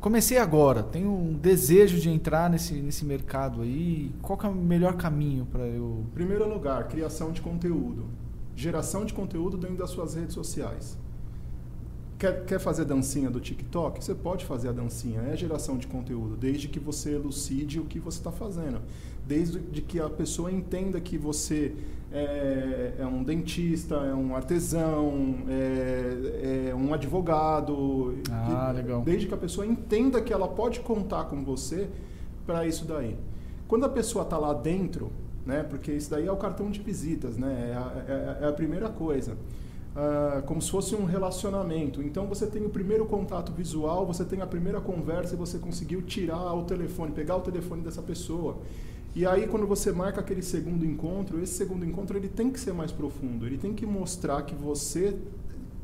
comecei 0.00 0.38
agora, 0.38 0.82
tenho 0.82 1.10
um 1.10 1.34
desejo 1.34 2.00
de 2.00 2.08
entrar 2.08 2.48
nesse, 2.48 2.74
nesse 2.74 3.04
mercado 3.04 3.62
aí, 3.62 4.10
qual 4.22 4.38
é 4.42 4.48
o 4.48 4.54
melhor 4.54 4.94
caminho 4.94 5.46
para 5.46 5.66
eu... 5.66 6.04
Primeiro 6.14 6.48
lugar, 6.48 6.88
criação 6.88 7.30
de 7.30 7.40
conteúdo. 7.40 8.06
Geração 8.56 9.04
de 9.04 9.12
conteúdo 9.12 9.56
dentro 9.56 9.76
das 9.76 9.90
suas 9.90 10.14
redes 10.14 10.34
sociais. 10.34 10.98
Quer, 12.18 12.44
quer 12.44 12.58
fazer 12.58 12.84
dancinha 12.84 13.30
do 13.30 13.40
TikTok? 13.40 14.04
Você 14.04 14.14
pode 14.14 14.44
fazer 14.44 14.68
a 14.68 14.72
dancinha. 14.72 15.22
É 15.22 15.36
geração 15.36 15.78
de 15.78 15.86
conteúdo, 15.86 16.36
desde 16.36 16.68
que 16.68 16.78
você 16.78 17.14
elucide 17.14 17.80
o 17.80 17.84
que 17.84 17.98
você 17.98 18.18
está 18.18 18.30
fazendo. 18.30 18.82
Desde 19.30 19.60
de 19.60 19.80
que 19.80 20.00
a 20.00 20.10
pessoa 20.10 20.50
entenda 20.50 21.00
que 21.00 21.16
você 21.16 21.72
é, 22.12 22.94
é 22.98 23.06
um 23.06 23.22
dentista, 23.22 23.94
é 23.94 24.12
um 24.12 24.34
artesão, 24.34 25.36
é, 25.48 26.70
é 26.70 26.74
um 26.74 26.92
advogado. 26.92 28.16
Ah, 28.28 28.72
Que- 28.74 28.82
legal. 28.82 29.02
Desde 29.02 29.28
que 29.28 29.34
a 29.34 29.36
pessoa 29.36 29.64
entenda 29.64 30.20
que 30.20 30.32
ela 30.32 30.48
pode 30.48 30.80
contar 30.80 31.26
com 31.26 31.44
você 31.44 31.88
para 32.44 32.66
isso 32.66 32.84
daí. 32.84 33.16
Quando 33.68 33.86
a 33.86 33.88
pessoa 33.88 34.24
está 34.24 34.36
lá 34.36 34.52
dentro, 34.52 35.12
né, 35.46 35.62
porque 35.62 35.92
isso 35.92 36.10
daí 36.10 36.26
é 36.26 36.32
o 36.32 36.36
cartão 36.36 36.68
de 36.68 36.80
visitas, 36.80 37.36
né, 37.36 37.70
é, 37.70 37.74
a, 37.76 38.38
é- 38.42 38.44
é 38.46 38.48
a 38.48 38.52
primeira 38.52 38.88
coisa. 38.88 39.36
Ah, 39.94 40.42
como 40.44 40.60
se 40.60 40.68
fosse 40.72 40.96
um 40.96 41.04
relacionamento. 41.04 42.02
Então 42.02 42.26
você 42.26 42.46
tem 42.48 42.64
o 42.66 42.68
primeiro 42.68 43.06
contato 43.06 43.52
visual, 43.52 44.04
você 44.04 44.24
tem 44.24 44.40
a 44.40 44.46
primeira 44.48 44.80
conversa 44.80 45.34
e 45.34 45.38
você 45.38 45.56
conseguiu 45.56 46.02
tirar 46.02 46.52
o 46.54 46.64
telefone, 46.64 47.12
pegar 47.12 47.36
o 47.36 47.40
telefone 47.40 47.82
dessa 47.82 48.02
pessoa. 48.02 48.56
E 49.14 49.26
aí 49.26 49.46
quando 49.46 49.66
você 49.66 49.90
marca 49.92 50.20
aquele 50.20 50.42
segundo 50.42 50.84
encontro, 50.84 51.42
esse 51.42 51.54
segundo 51.54 51.84
encontro 51.84 52.16
ele 52.16 52.28
tem 52.28 52.50
que 52.50 52.60
ser 52.60 52.72
mais 52.72 52.92
profundo, 52.92 53.46
ele 53.46 53.58
tem 53.58 53.74
que 53.74 53.84
mostrar 53.84 54.42
que 54.42 54.54
você 54.54 55.16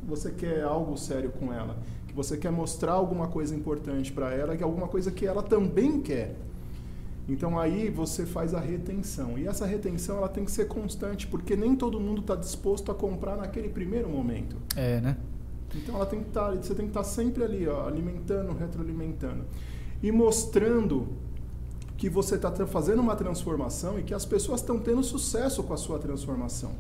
você 0.06 0.30
quer 0.30 0.62
algo 0.62 0.96
sério 0.96 1.30
com 1.30 1.52
ela, 1.52 1.76
que 2.06 2.14
você 2.14 2.36
quer 2.36 2.52
mostrar 2.52 2.92
alguma 2.92 3.26
coisa 3.26 3.54
importante 3.54 4.12
para 4.12 4.32
ela, 4.32 4.56
que 4.56 4.62
alguma 4.62 4.86
coisa 4.86 5.10
que 5.10 5.26
ela 5.26 5.42
também 5.42 6.00
quer. 6.00 6.36
Então 7.28 7.58
aí 7.58 7.90
você 7.90 8.24
faz 8.24 8.54
a 8.54 8.60
retenção. 8.60 9.36
E 9.36 9.48
essa 9.48 9.66
retenção 9.66 10.18
ela 10.18 10.28
tem 10.28 10.44
que 10.44 10.50
ser 10.50 10.68
constante, 10.68 11.26
porque 11.26 11.56
nem 11.56 11.74
todo 11.74 11.98
mundo 11.98 12.20
está 12.20 12.36
disposto 12.36 12.92
a 12.92 12.94
comprar 12.94 13.36
naquele 13.36 13.68
primeiro 13.68 14.08
momento. 14.08 14.56
É, 14.76 15.00
né? 15.00 15.16
Então 15.74 15.96
ela 15.96 16.06
tem 16.06 16.20
que 16.20 16.28
estar, 16.28 16.52
você 16.52 16.74
tem 16.74 16.86
que 16.86 16.90
estar 16.90 17.02
sempre 17.02 17.42
ali, 17.42 17.66
ó, 17.66 17.88
alimentando, 17.88 18.52
retroalimentando. 18.52 19.44
E 20.00 20.12
mostrando 20.12 21.08
que 21.96 22.08
você 22.10 22.34
está 22.34 22.50
fazendo 22.66 23.00
uma 23.00 23.16
transformação 23.16 23.98
e 23.98 24.02
que 24.02 24.12
as 24.12 24.24
pessoas 24.24 24.60
estão 24.60 24.78
tendo 24.78 25.02
sucesso 25.02 25.62
com 25.62 25.72
a 25.72 25.76
sua 25.76 25.98
transformação. 25.98 26.72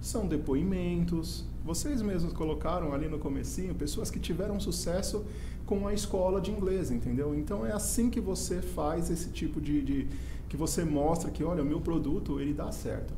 São 0.00 0.26
depoimentos, 0.26 1.44
vocês 1.64 2.02
mesmos 2.02 2.32
colocaram 2.32 2.92
ali 2.92 3.08
no 3.08 3.18
comecinho, 3.18 3.74
pessoas 3.74 4.10
que 4.10 4.20
tiveram 4.20 4.60
sucesso 4.60 5.24
com 5.66 5.88
a 5.88 5.94
escola 5.94 6.40
de 6.40 6.50
inglês, 6.50 6.90
entendeu? 6.90 7.34
Então 7.34 7.66
é 7.66 7.72
assim 7.72 8.10
que 8.10 8.20
você 8.20 8.60
faz 8.60 9.10
esse 9.10 9.30
tipo 9.30 9.60
de, 9.60 9.82
de 9.82 10.08
que 10.48 10.56
você 10.56 10.84
mostra 10.84 11.30
que, 11.30 11.42
olha, 11.42 11.62
o 11.62 11.66
meu 11.66 11.80
produto, 11.80 12.38
ele 12.38 12.52
dá 12.52 12.70
certo. 12.70 13.14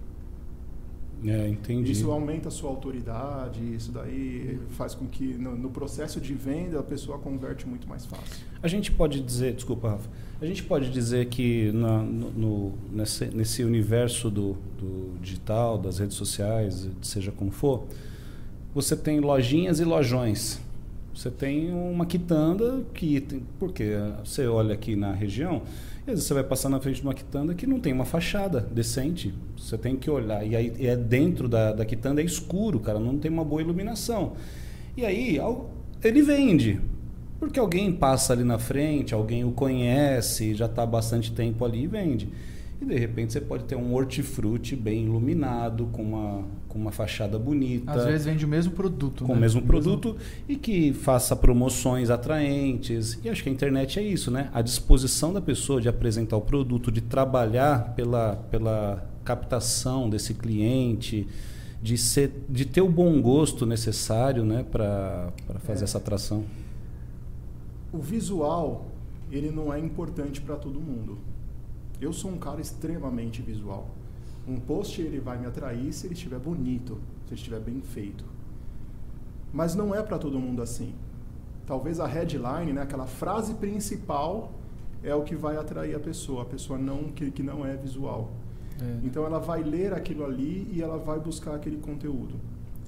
É, 1.24 1.48
entendi. 1.48 1.92
Isso 1.92 2.10
aumenta 2.10 2.48
a 2.48 2.50
sua 2.50 2.70
autoridade, 2.70 3.74
isso 3.74 3.90
daí 3.90 4.60
faz 4.70 4.94
com 4.94 5.06
que 5.06 5.34
no, 5.34 5.56
no 5.56 5.70
processo 5.70 6.20
de 6.20 6.34
venda 6.34 6.78
a 6.78 6.82
pessoa 6.82 7.18
converte 7.18 7.66
muito 7.66 7.88
mais 7.88 8.04
fácil. 8.04 8.44
A 8.66 8.68
gente 8.68 8.90
pode 8.90 9.20
dizer, 9.20 9.52
desculpa, 9.52 9.90
Rafa, 9.90 10.08
a 10.42 10.44
gente 10.44 10.64
pode 10.64 10.90
dizer 10.90 11.26
que 11.26 11.70
na, 11.70 12.02
no, 12.02 12.72
nesse, 12.90 13.26
nesse 13.26 13.62
universo 13.62 14.28
do, 14.28 14.56
do 14.76 15.16
digital, 15.22 15.78
das 15.78 16.00
redes 16.00 16.16
sociais, 16.16 16.88
seja 17.00 17.30
como 17.30 17.52
for, 17.52 17.84
você 18.74 18.96
tem 18.96 19.20
lojinhas 19.20 19.78
e 19.78 19.84
lojões. 19.84 20.58
Você 21.14 21.30
tem 21.30 21.72
uma 21.72 22.04
quitanda 22.06 22.82
que. 22.92 23.20
Tem, 23.20 23.40
porque 23.56 23.92
você 24.24 24.48
olha 24.48 24.74
aqui 24.74 24.96
na 24.96 25.12
região, 25.12 25.62
e 25.98 26.10
às 26.10 26.16
vezes 26.16 26.24
você 26.24 26.34
vai 26.34 26.42
passar 26.42 26.68
na 26.68 26.80
frente 26.80 26.96
de 26.96 27.02
uma 27.02 27.14
quitanda 27.14 27.54
que 27.54 27.68
não 27.68 27.78
tem 27.78 27.92
uma 27.92 28.04
fachada 28.04 28.58
decente. 28.58 29.32
Você 29.56 29.78
tem 29.78 29.94
que 29.94 30.10
olhar. 30.10 30.44
E 30.44 30.56
aí 30.56 30.74
é 30.80 30.96
dentro 30.96 31.48
da, 31.48 31.72
da 31.72 31.84
quitanda 31.84 32.20
é 32.20 32.24
escuro, 32.24 32.80
cara, 32.80 32.98
não 32.98 33.16
tem 33.16 33.30
uma 33.30 33.44
boa 33.44 33.62
iluminação. 33.62 34.32
E 34.96 35.04
aí 35.04 35.38
ele 36.02 36.22
vende. 36.22 36.80
Porque 37.38 37.60
alguém 37.60 37.92
passa 37.92 38.32
ali 38.32 38.44
na 38.44 38.58
frente, 38.58 39.14
alguém 39.14 39.44
o 39.44 39.52
conhece, 39.52 40.54
já 40.54 40.66
está 40.66 40.82
há 40.82 40.86
bastante 40.86 41.32
tempo 41.32 41.64
ali 41.64 41.84
e 41.84 41.86
vende. 41.86 42.28
E 42.80 42.84
de 42.84 42.98
repente 42.98 43.32
você 43.32 43.40
pode 43.40 43.64
ter 43.64 43.74
um 43.74 43.94
hortifruti 43.94 44.76
bem 44.76 45.04
iluminado, 45.04 45.86
com 45.92 46.02
uma, 46.02 46.44
com 46.68 46.78
uma 46.78 46.92
fachada 46.92 47.38
bonita. 47.38 47.90
Às 47.90 48.04
vezes 48.04 48.26
vende 48.26 48.44
o 48.44 48.48
mesmo 48.48 48.72
produto. 48.72 49.24
Com 49.24 49.32
né? 49.32 49.38
o 49.38 49.40
mesmo 49.40 49.62
produto 49.62 50.16
e 50.46 50.56
que 50.56 50.92
faça 50.92 51.34
promoções 51.34 52.10
atraentes. 52.10 53.18
E 53.24 53.30
acho 53.30 53.42
que 53.42 53.48
a 53.48 53.52
internet 53.52 53.98
é 53.98 54.02
isso, 54.02 54.30
né? 54.30 54.50
A 54.52 54.60
disposição 54.60 55.32
da 55.32 55.40
pessoa 55.40 55.80
de 55.80 55.88
apresentar 55.88 56.36
o 56.36 56.42
produto, 56.42 56.92
de 56.92 57.00
trabalhar 57.00 57.94
pela, 57.94 58.36
pela 58.50 59.08
captação 59.24 60.10
desse 60.10 60.34
cliente, 60.34 61.26
de, 61.82 61.96
ser, 61.96 62.44
de 62.48 62.66
ter 62.66 62.82
o 62.82 62.88
bom 62.88 63.22
gosto 63.22 63.64
necessário 63.64 64.44
né? 64.44 64.64
para 64.70 65.32
fazer 65.60 65.82
é. 65.82 65.84
essa 65.84 65.96
atração. 65.96 66.44
O 67.96 67.98
visual, 67.98 68.88
ele 69.30 69.50
não 69.50 69.72
é 69.72 69.78
importante 69.80 70.42
para 70.42 70.56
todo 70.56 70.78
mundo. 70.78 71.16
Eu 71.98 72.12
sou 72.12 72.30
um 72.30 72.36
cara 72.36 72.60
extremamente 72.60 73.40
visual. 73.40 73.88
Um 74.46 74.60
post 74.60 75.00
ele 75.00 75.18
vai 75.18 75.38
me 75.38 75.46
atrair 75.46 75.90
se 75.94 76.06
ele 76.06 76.12
estiver 76.12 76.38
bonito, 76.38 76.98
se 77.24 77.32
ele 77.32 77.36
estiver 77.36 77.60
bem 77.60 77.80
feito. 77.80 78.22
Mas 79.50 79.74
não 79.74 79.94
é 79.94 80.02
para 80.02 80.18
todo 80.18 80.38
mundo 80.38 80.60
assim. 80.60 80.94
Talvez 81.66 81.98
a 81.98 82.06
headline, 82.06 82.74
né, 82.74 82.82
aquela 82.82 83.06
frase 83.06 83.54
principal, 83.54 84.52
é 85.02 85.14
o 85.14 85.22
que 85.22 85.34
vai 85.34 85.56
atrair 85.56 85.96
a 85.96 86.00
pessoa, 86.00 86.42
a 86.42 86.44
pessoa 86.44 86.78
não 86.78 87.04
que, 87.04 87.30
que 87.30 87.42
não 87.42 87.64
é 87.64 87.76
visual. 87.76 88.30
É. 88.78 89.06
Então 89.06 89.24
ela 89.24 89.38
vai 89.38 89.62
ler 89.62 89.94
aquilo 89.94 90.22
ali 90.22 90.70
e 90.70 90.82
ela 90.82 90.98
vai 90.98 91.18
buscar 91.18 91.54
aquele 91.54 91.78
conteúdo. 91.78 92.34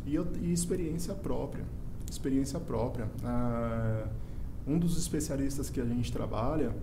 E, 0.04 0.14
eu, 0.14 0.26
e 0.42 0.52
experiência 0.52 1.14
própria, 1.14 1.64
experiência 2.10 2.60
própria. 2.60 3.08
Ah, 3.24 4.06
um 4.68 4.78
dos 4.78 4.98
especialistas 4.98 5.70
que 5.70 5.80
a 5.80 5.84
gente 5.84 6.12
trabalha, 6.12 6.74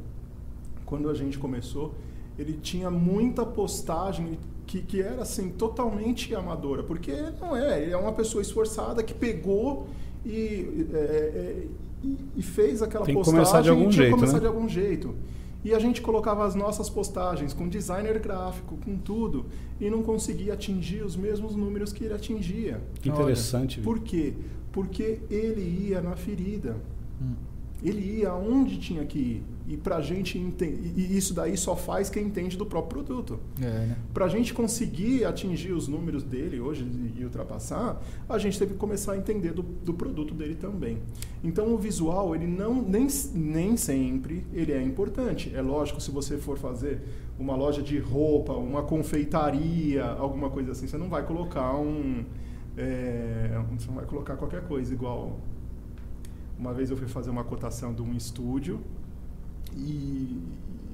quando 0.86 1.10
a 1.10 1.14
gente 1.14 1.38
começou, 1.38 1.94
ele 2.38 2.53
tinha 2.53 2.90
muita 2.90 3.45
postagem 3.45 4.38
que, 4.66 4.82
que 4.82 5.02
era 5.02 5.22
assim 5.22 5.49
totalmente 5.49 6.34
amadora, 6.34 6.84
porque 6.84 7.12
não 7.40 7.56
é, 7.56 7.84
ele 7.84 7.91
é 7.91 7.98
uma 7.98 8.12
pessoa 8.12 8.41
esforçada 8.41 9.03
que 9.03 9.14
pegou 9.14 9.88
e, 10.26 10.88
é, 10.94 10.98
é, 10.98 11.68
e, 12.03 12.18
e 12.38 12.41
fez 12.41 12.82
aquela 12.82 13.06
Tem 13.06 13.16
que 13.16 13.20
postagem 13.20 13.44
começar 13.44 13.62
de 13.62 13.70
algum 13.70 13.90
tinha 13.90 13.91
jeito, 13.91 14.14
que 14.14 14.20
começar 14.20 14.34
né? 14.34 14.40
de 14.40 14.48
algum 14.48 14.68
jeito. 14.68 15.16
E 15.64 15.74
a 15.74 15.80
gente 15.80 16.02
colocava 16.02 16.45
as 16.45 16.53
nossas 16.53 16.90
postagens 16.90 17.53
com 17.53 17.68
designer 17.68 18.20
gráfico, 18.20 18.78
com 18.78 18.98
tudo, 18.98 19.48
e 19.80 19.90
não 19.90 20.03
conseguia 20.03 20.53
atingir 20.53 21.03
os 21.03 21.16
mesmos 21.16 21.56
números 21.56 21.91
que 21.91 22.03
ele 22.03 22.14
atingia. 22.14 22.80
Que 23.02 23.10
interessante. 23.10 23.80
Olha, 23.80 23.84
por 23.84 23.99
quê? 23.99 24.34
Porque 24.72 25.22
ele 25.30 25.88
ia 25.90 26.02
na 26.02 26.16
ferida. 26.16 26.78
Hum. 27.20 27.34
Ele 27.84 28.20
ia 28.20 28.30
aonde 28.30 28.78
tinha 28.78 29.06
que 29.06 29.20
ir. 29.20 29.44
E 29.68 29.76
pra 29.76 30.00
gente 30.00 30.38
entender. 30.38 30.94
E 30.96 31.18
isso 31.18 31.34
daí 31.34 31.58
só 31.58 31.76
faz 31.76 32.10
quem 32.10 32.26
entende 32.26 32.56
do 32.56 32.66
próprio 32.66 33.04
produto. 33.04 33.40
É, 33.60 33.66
né? 33.66 33.98
Pra 34.14 34.28
gente 34.28 34.54
conseguir 34.54 35.26
atingir 35.26 35.72
os 35.72 35.88
números 35.88 36.24
dele 36.24 36.60
hoje 36.60 36.86
e 37.18 37.24
ultrapassar, 37.24 38.02
a 38.30 38.38
gente 38.38 38.60
teve 38.60 38.74
que 38.74 38.78
começar 38.78 39.14
a 39.14 39.18
entender 39.18 39.54
do, 39.54 39.64
do 39.64 39.94
produto 39.94 40.34
dele 40.34 40.56
também. 40.56 41.00
Então 41.44 41.74
o 41.74 41.78
visual, 41.78 42.36
ele 42.36 42.46
não 42.46 42.82
nem, 42.82 43.08
nem 43.34 43.76
sempre 43.76 44.46
ele 44.54 44.72
é 44.72 44.82
importante. 44.82 45.52
É 45.56 45.62
lógico, 45.62 46.00
se 46.00 46.12
você 46.12 46.38
for 46.38 46.58
fazer 46.58 47.02
uma 47.38 47.56
loja 47.56 47.82
de 47.82 47.98
roupa, 48.00 48.54
uma 48.54 48.84
confeitaria, 48.84 50.06
alguma 50.06 50.50
coisa 50.50 50.72
assim, 50.72 50.88
você 50.88 50.98
não 50.98 51.10
vai 51.10 51.24
colocar 51.24 51.76
um. 51.76 52.24
É, 52.78 53.60
você 53.78 53.88
não 53.88 53.96
vai 53.96 54.06
colocar 54.06 54.36
qualquer 54.36 54.62
coisa 54.68 54.94
igual. 54.94 55.40
Uma 56.57 56.73
vez 56.73 56.90
eu 56.90 56.98
fui 56.98 57.07
fazer 57.07 57.30
uma 57.30 57.44
cotação 57.44 57.94
de 57.94 58.02
um 58.02 58.14
estúdio 58.14 58.82
e, 59.76 60.41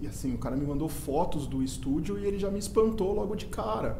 e, 0.02 0.08
assim, 0.08 0.34
o 0.34 0.38
cara 0.38 0.56
me 0.56 0.66
mandou 0.66 0.90
fotos 0.90 1.46
do 1.46 1.62
estúdio 1.62 2.18
e 2.18 2.26
ele 2.26 2.40
já 2.40 2.50
me 2.50 2.60
espantou 2.60 3.14
logo 3.14 3.36
de 3.36 3.46
cara. 3.46 4.00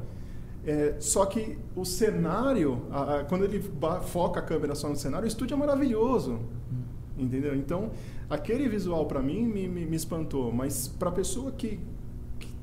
É, 0.66 0.96
só 1.00 1.26
que 1.26 1.58
o 1.76 1.86
cenário, 1.86 2.84
a, 2.92 3.20
a, 3.20 3.24
quando 3.26 3.44
ele 3.44 3.64
foca 4.08 4.40
a 4.40 4.44
câmera 4.44 4.76
só 4.76 4.90
no 4.90 4.96
cenário, 4.96 5.26
o 5.26 5.28
estúdio 5.28 5.56
é 5.56 5.58
maravilhoso. 5.58 6.40
Hum. 6.72 6.82
Entendeu? 7.18 7.56
Então, 7.56 7.92
aquele 8.30 8.68
visual 8.68 9.06
para 9.06 9.22
mim 9.22 9.46
me, 9.46 9.68
me, 9.68 9.86
me, 9.86 9.96
espantou, 9.96 10.52
mas 10.52 10.88
para 10.88 11.12
pessoa 11.12 11.52
que 11.52 11.80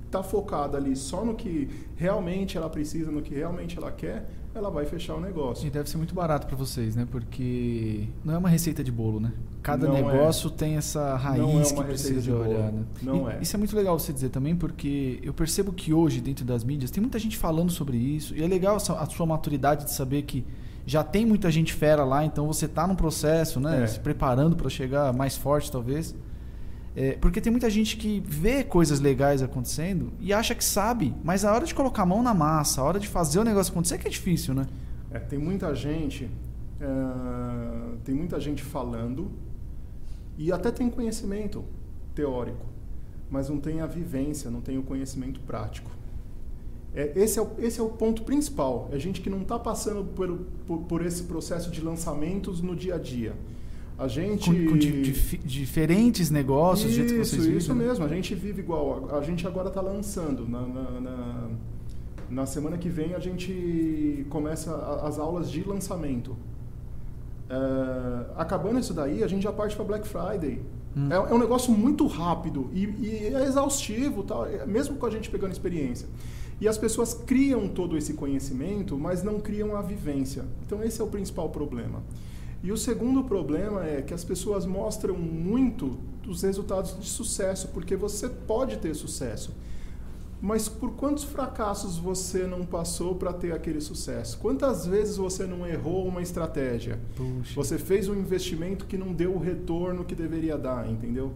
está 0.07 0.23
focada 0.23 0.79
ali 0.79 0.97
só 0.97 1.25
no 1.25 1.35
que 1.35 1.69
realmente 1.95 2.57
ela 2.57 2.71
precisa, 2.71 3.11
no 3.11 3.21
que 3.21 3.35
realmente 3.35 3.77
ela 3.77 3.93
quer, 3.93 4.29
ela 4.55 4.71
vai 4.71 4.85
fechar 4.85 5.15
o 5.15 5.21
negócio. 5.21 5.67
E 5.67 5.71
deve 5.71 5.89
ser 5.89 5.97
muito 5.97 6.15
barato 6.15 6.47
para 6.47 6.57
vocês, 6.57 6.97
né? 6.97 7.07
Porque 7.11 8.09
não 8.25 8.35
é 8.35 8.39
uma 8.39 8.49
receita 8.49 8.83
de 8.83 8.91
bolo, 8.91 9.21
né? 9.21 9.33
Cada 9.63 9.87
não 9.87 9.95
negócio 9.95 10.49
é. 10.49 10.53
tem 10.53 10.77
essa 10.77 11.17
raiz 11.17 11.73
é 11.73 11.75
que 11.75 11.85
precisa 11.85 12.21
de 12.21 12.33
olhar. 12.33 12.73
Né? 12.73 12.85
Não 13.03 13.31
e, 13.31 13.35
é. 13.35 13.39
Isso 13.43 13.55
é 13.55 13.59
muito 13.59 13.77
legal 13.77 13.99
você 13.99 14.13
dizer 14.13 14.31
também, 14.31 14.57
porque 14.57 15.21
eu 15.23 15.33
percebo 15.33 15.73
que 15.73 15.93
hoje, 15.93 16.21
dentro 16.21 16.45
das 16.45 16.65
mídias, 16.65 16.91
tem 16.91 17.01
muita 17.01 17.19
gente 17.19 17.37
falando 17.37 17.71
sobre 17.71 17.97
isso. 17.97 18.35
E 18.35 18.43
é 18.43 18.47
legal 18.47 18.77
a 18.77 19.07
sua 19.07 19.27
maturidade 19.27 19.85
de 19.85 19.93
saber 19.93 20.23
que 20.23 20.45
já 20.87 21.05
tem 21.05 21.27
muita 21.27 21.51
gente 21.51 21.75
fera 21.75 22.03
lá, 22.03 22.25
então 22.25 22.47
você 22.47 22.65
está 22.65 22.87
no 22.87 22.97
processo, 22.97 23.61
né? 23.61 23.85
É. 23.85 23.87
Se 23.87 24.01
preparando 24.01 24.57
para 24.57 24.71
chegar 24.71 25.13
mais 25.13 25.37
forte, 25.37 25.71
talvez. 25.71 26.15
É, 27.01 27.13
porque 27.13 27.41
tem 27.41 27.53
muita 27.53 27.71
gente 27.71 27.97
que 27.97 28.21
vê 28.27 28.65
coisas 28.65 28.99
legais 28.99 29.41
acontecendo 29.41 30.13
e 30.19 30.33
acha 30.33 30.53
que 30.53 30.65
sabe, 30.65 31.15
mas 31.23 31.45
a 31.45 31.55
hora 31.55 31.65
de 31.65 31.73
colocar 31.73 32.03
a 32.03 32.07
mão 32.07 32.25
na 32.25 32.35
massa, 32.35 32.81
a 32.81 32.85
hora 32.85 32.99
de 32.99 33.07
fazer 33.07 33.39
o 33.39 33.45
negócio 33.45 33.71
acontecer 33.71 33.99
que 33.99 34.09
é 34.09 34.11
difícil, 34.11 34.53
né? 34.53 34.67
É, 35.13 35.21
tem 35.21 35.39
muita 35.39 35.73
gente, 35.77 36.29
é, 36.81 37.99
tem 38.03 38.17
muita 38.17 38.41
gente 38.41 38.65
falando 38.65 39.31
e 40.37 40.51
até 40.51 40.73
tem 40.73 40.91
conhecimento 40.91 41.65
teórico, 42.17 42.67
mas 43.31 43.49
não 43.49 43.61
tem 43.61 43.81
a 43.81 43.87
vivência, 43.87 44.51
não 44.51 44.61
tem 44.61 44.77
o 44.77 44.83
conhecimento 44.83 45.39
prático. 45.39 45.93
É, 46.93 47.13
esse, 47.15 47.39
é 47.39 47.43
o, 47.43 47.49
esse 47.59 47.79
é 47.79 47.83
o 47.85 47.91
ponto 47.91 48.25
principal. 48.25 48.89
É 48.91 48.99
gente 48.99 49.21
que 49.21 49.31
não 49.31 49.43
está 49.43 49.57
passando 49.57 50.03
por, 50.03 50.37
por, 50.67 50.79
por 50.79 51.07
esse 51.07 51.23
processo 51.23 51.71
de 51.71 51.81
lançamentos 51.81 52.61
no 52.61 52.75
dia 52.75 52.97
a 52.97 52.99
dia 52.99 53.37
a 53.99 54.07
gente. 54.07 54.49
Com, 54.49 54.71
com 54.71 54.79
dif, 54.79 55.39
diferentes 55.39 56.31
negócios, 56.31 56.91
isso, 56.91 57.01
do 57.01 57.09
jeito 57.09 57.21
que 57.21 57.29
vocês 57.29 57.45
Isso 57.45 57.73
vivem. 57.73 57.89
mesmo, 57.89 58.05
a 58.05 58.09
gente 58.09 58.35
vive 58.35 58.61
igual. 58.61 59.09
A, 59.13 59.23
gente 59.23 59.47
agora 59.47 59.69
está 59.69 59.81
lançando. 59.81 60.49
Na, 60.49 60.61
na, 60.61 61.01
na, 61.01 61.49
na, 62.31 62.47
semana 62.47 62.79
que 62.79 62.89
vem 62.89 63.15
a 63.15 63.19
gente 63.19 64.25
começa 64.31 64.75
as 65.03 65.19
aulas 65.19 65.51
de 65.51 65.65
lançamento. 65.65 66.37
É, 67.51 68.27
acabando 68.37 68.79
isso 68.79 68.95
daí, 68.95 69.25
a 69.25 69.27
gente 69.27 69.43
já 69.43 69.53
parte 69.53 69.75
para 69.75 69.85
Black 69.85 70.07
Friday. 70.07 70.61
Hum. 70.97 71.09
É, 71.11 71.17
é, 71.17 71.35
um 71.35 71.39
negócio 71.39 71.73
muito 71.73 72.07
rápido 72.07 72.71
e, 72.73 72.85
e 72.85 73.35
é 73.35 73.45
exaustivo, 73.45 74.23
tal, 74.23 74.47
é, 74.47 74.65
mesmo 74.65 74.97
com 74.97 75.07
a 75.07 75.11
gente 75.11 75.29
pegando 75.29 75.53
experiência. 75.53 76.09
E 76.61 76.67
as 76.67 76.77
pessoas 76.77 77.15
criam 77.15 77.69
todo 77.69 77.97
esse 77.97 78.15
conhecimento, 78.15 78.99
mas 78.99 79.23
não 79.23 79.39
criam 79.39 79.77
a 79.77 79.83
vivência. 79.83 80.45
Então, 80.67 80.83
esse 80.83 81.01
é 81.01 81.05
o 81.05 81.07
principal 81.07 81.49
problema. 81.51 82.03
E 82.63 82.73
o 82.73 82.77
segundo 82.77 83.23
problema 83.25 83.87
é 83.87 84.03
que 84.03 84.13
as 84.13 84.25
pessoas 84.25 84.67
mostram 84.67 85.17
muito 85.17 85.99
os 86.27 86.43
resultados 86.43 86.99
de 86.99 87.07
sucesso, 87.07 87.69
porque 87.69 87.97
você 87.97 88.29
pode 88.29 88.79
ter 88.79 88.95
sucesso. 88.95 89.53
Mas 90.41 90.69
por 90.69 90.93
quantos 90.93 91.25
fracassos 91.25 91.99
você 91.99 92.47
não 92.47 92.65
passou 92.65 93.15
para 93.15 93.33
ter 93.33 93.53
aquele 93.53 93.81
sucesso? 93.81 94.39
Quantas 94.39 94.87
vezes 94.87 95.17
você 95.17 95.47
não 95.47 95.67
errou 95.67 96.07
uma 96.07 96.23
estratégia? 96.23 97.01
Puxa. 97.17 97.55
Você 97.57 97.77
fez 97.77 98.09
um 98.09 98.15
investimento 98.15 98.87
que 98.87 98.97
não 98.97 99.13
deu 99.13 99.35
o 99.35 99.39
retorno 99.39 100.05
que 100.05 100.15
deveria 100.15 100.57
dar, 100.57 100.89
entendeu? 100.89 101.33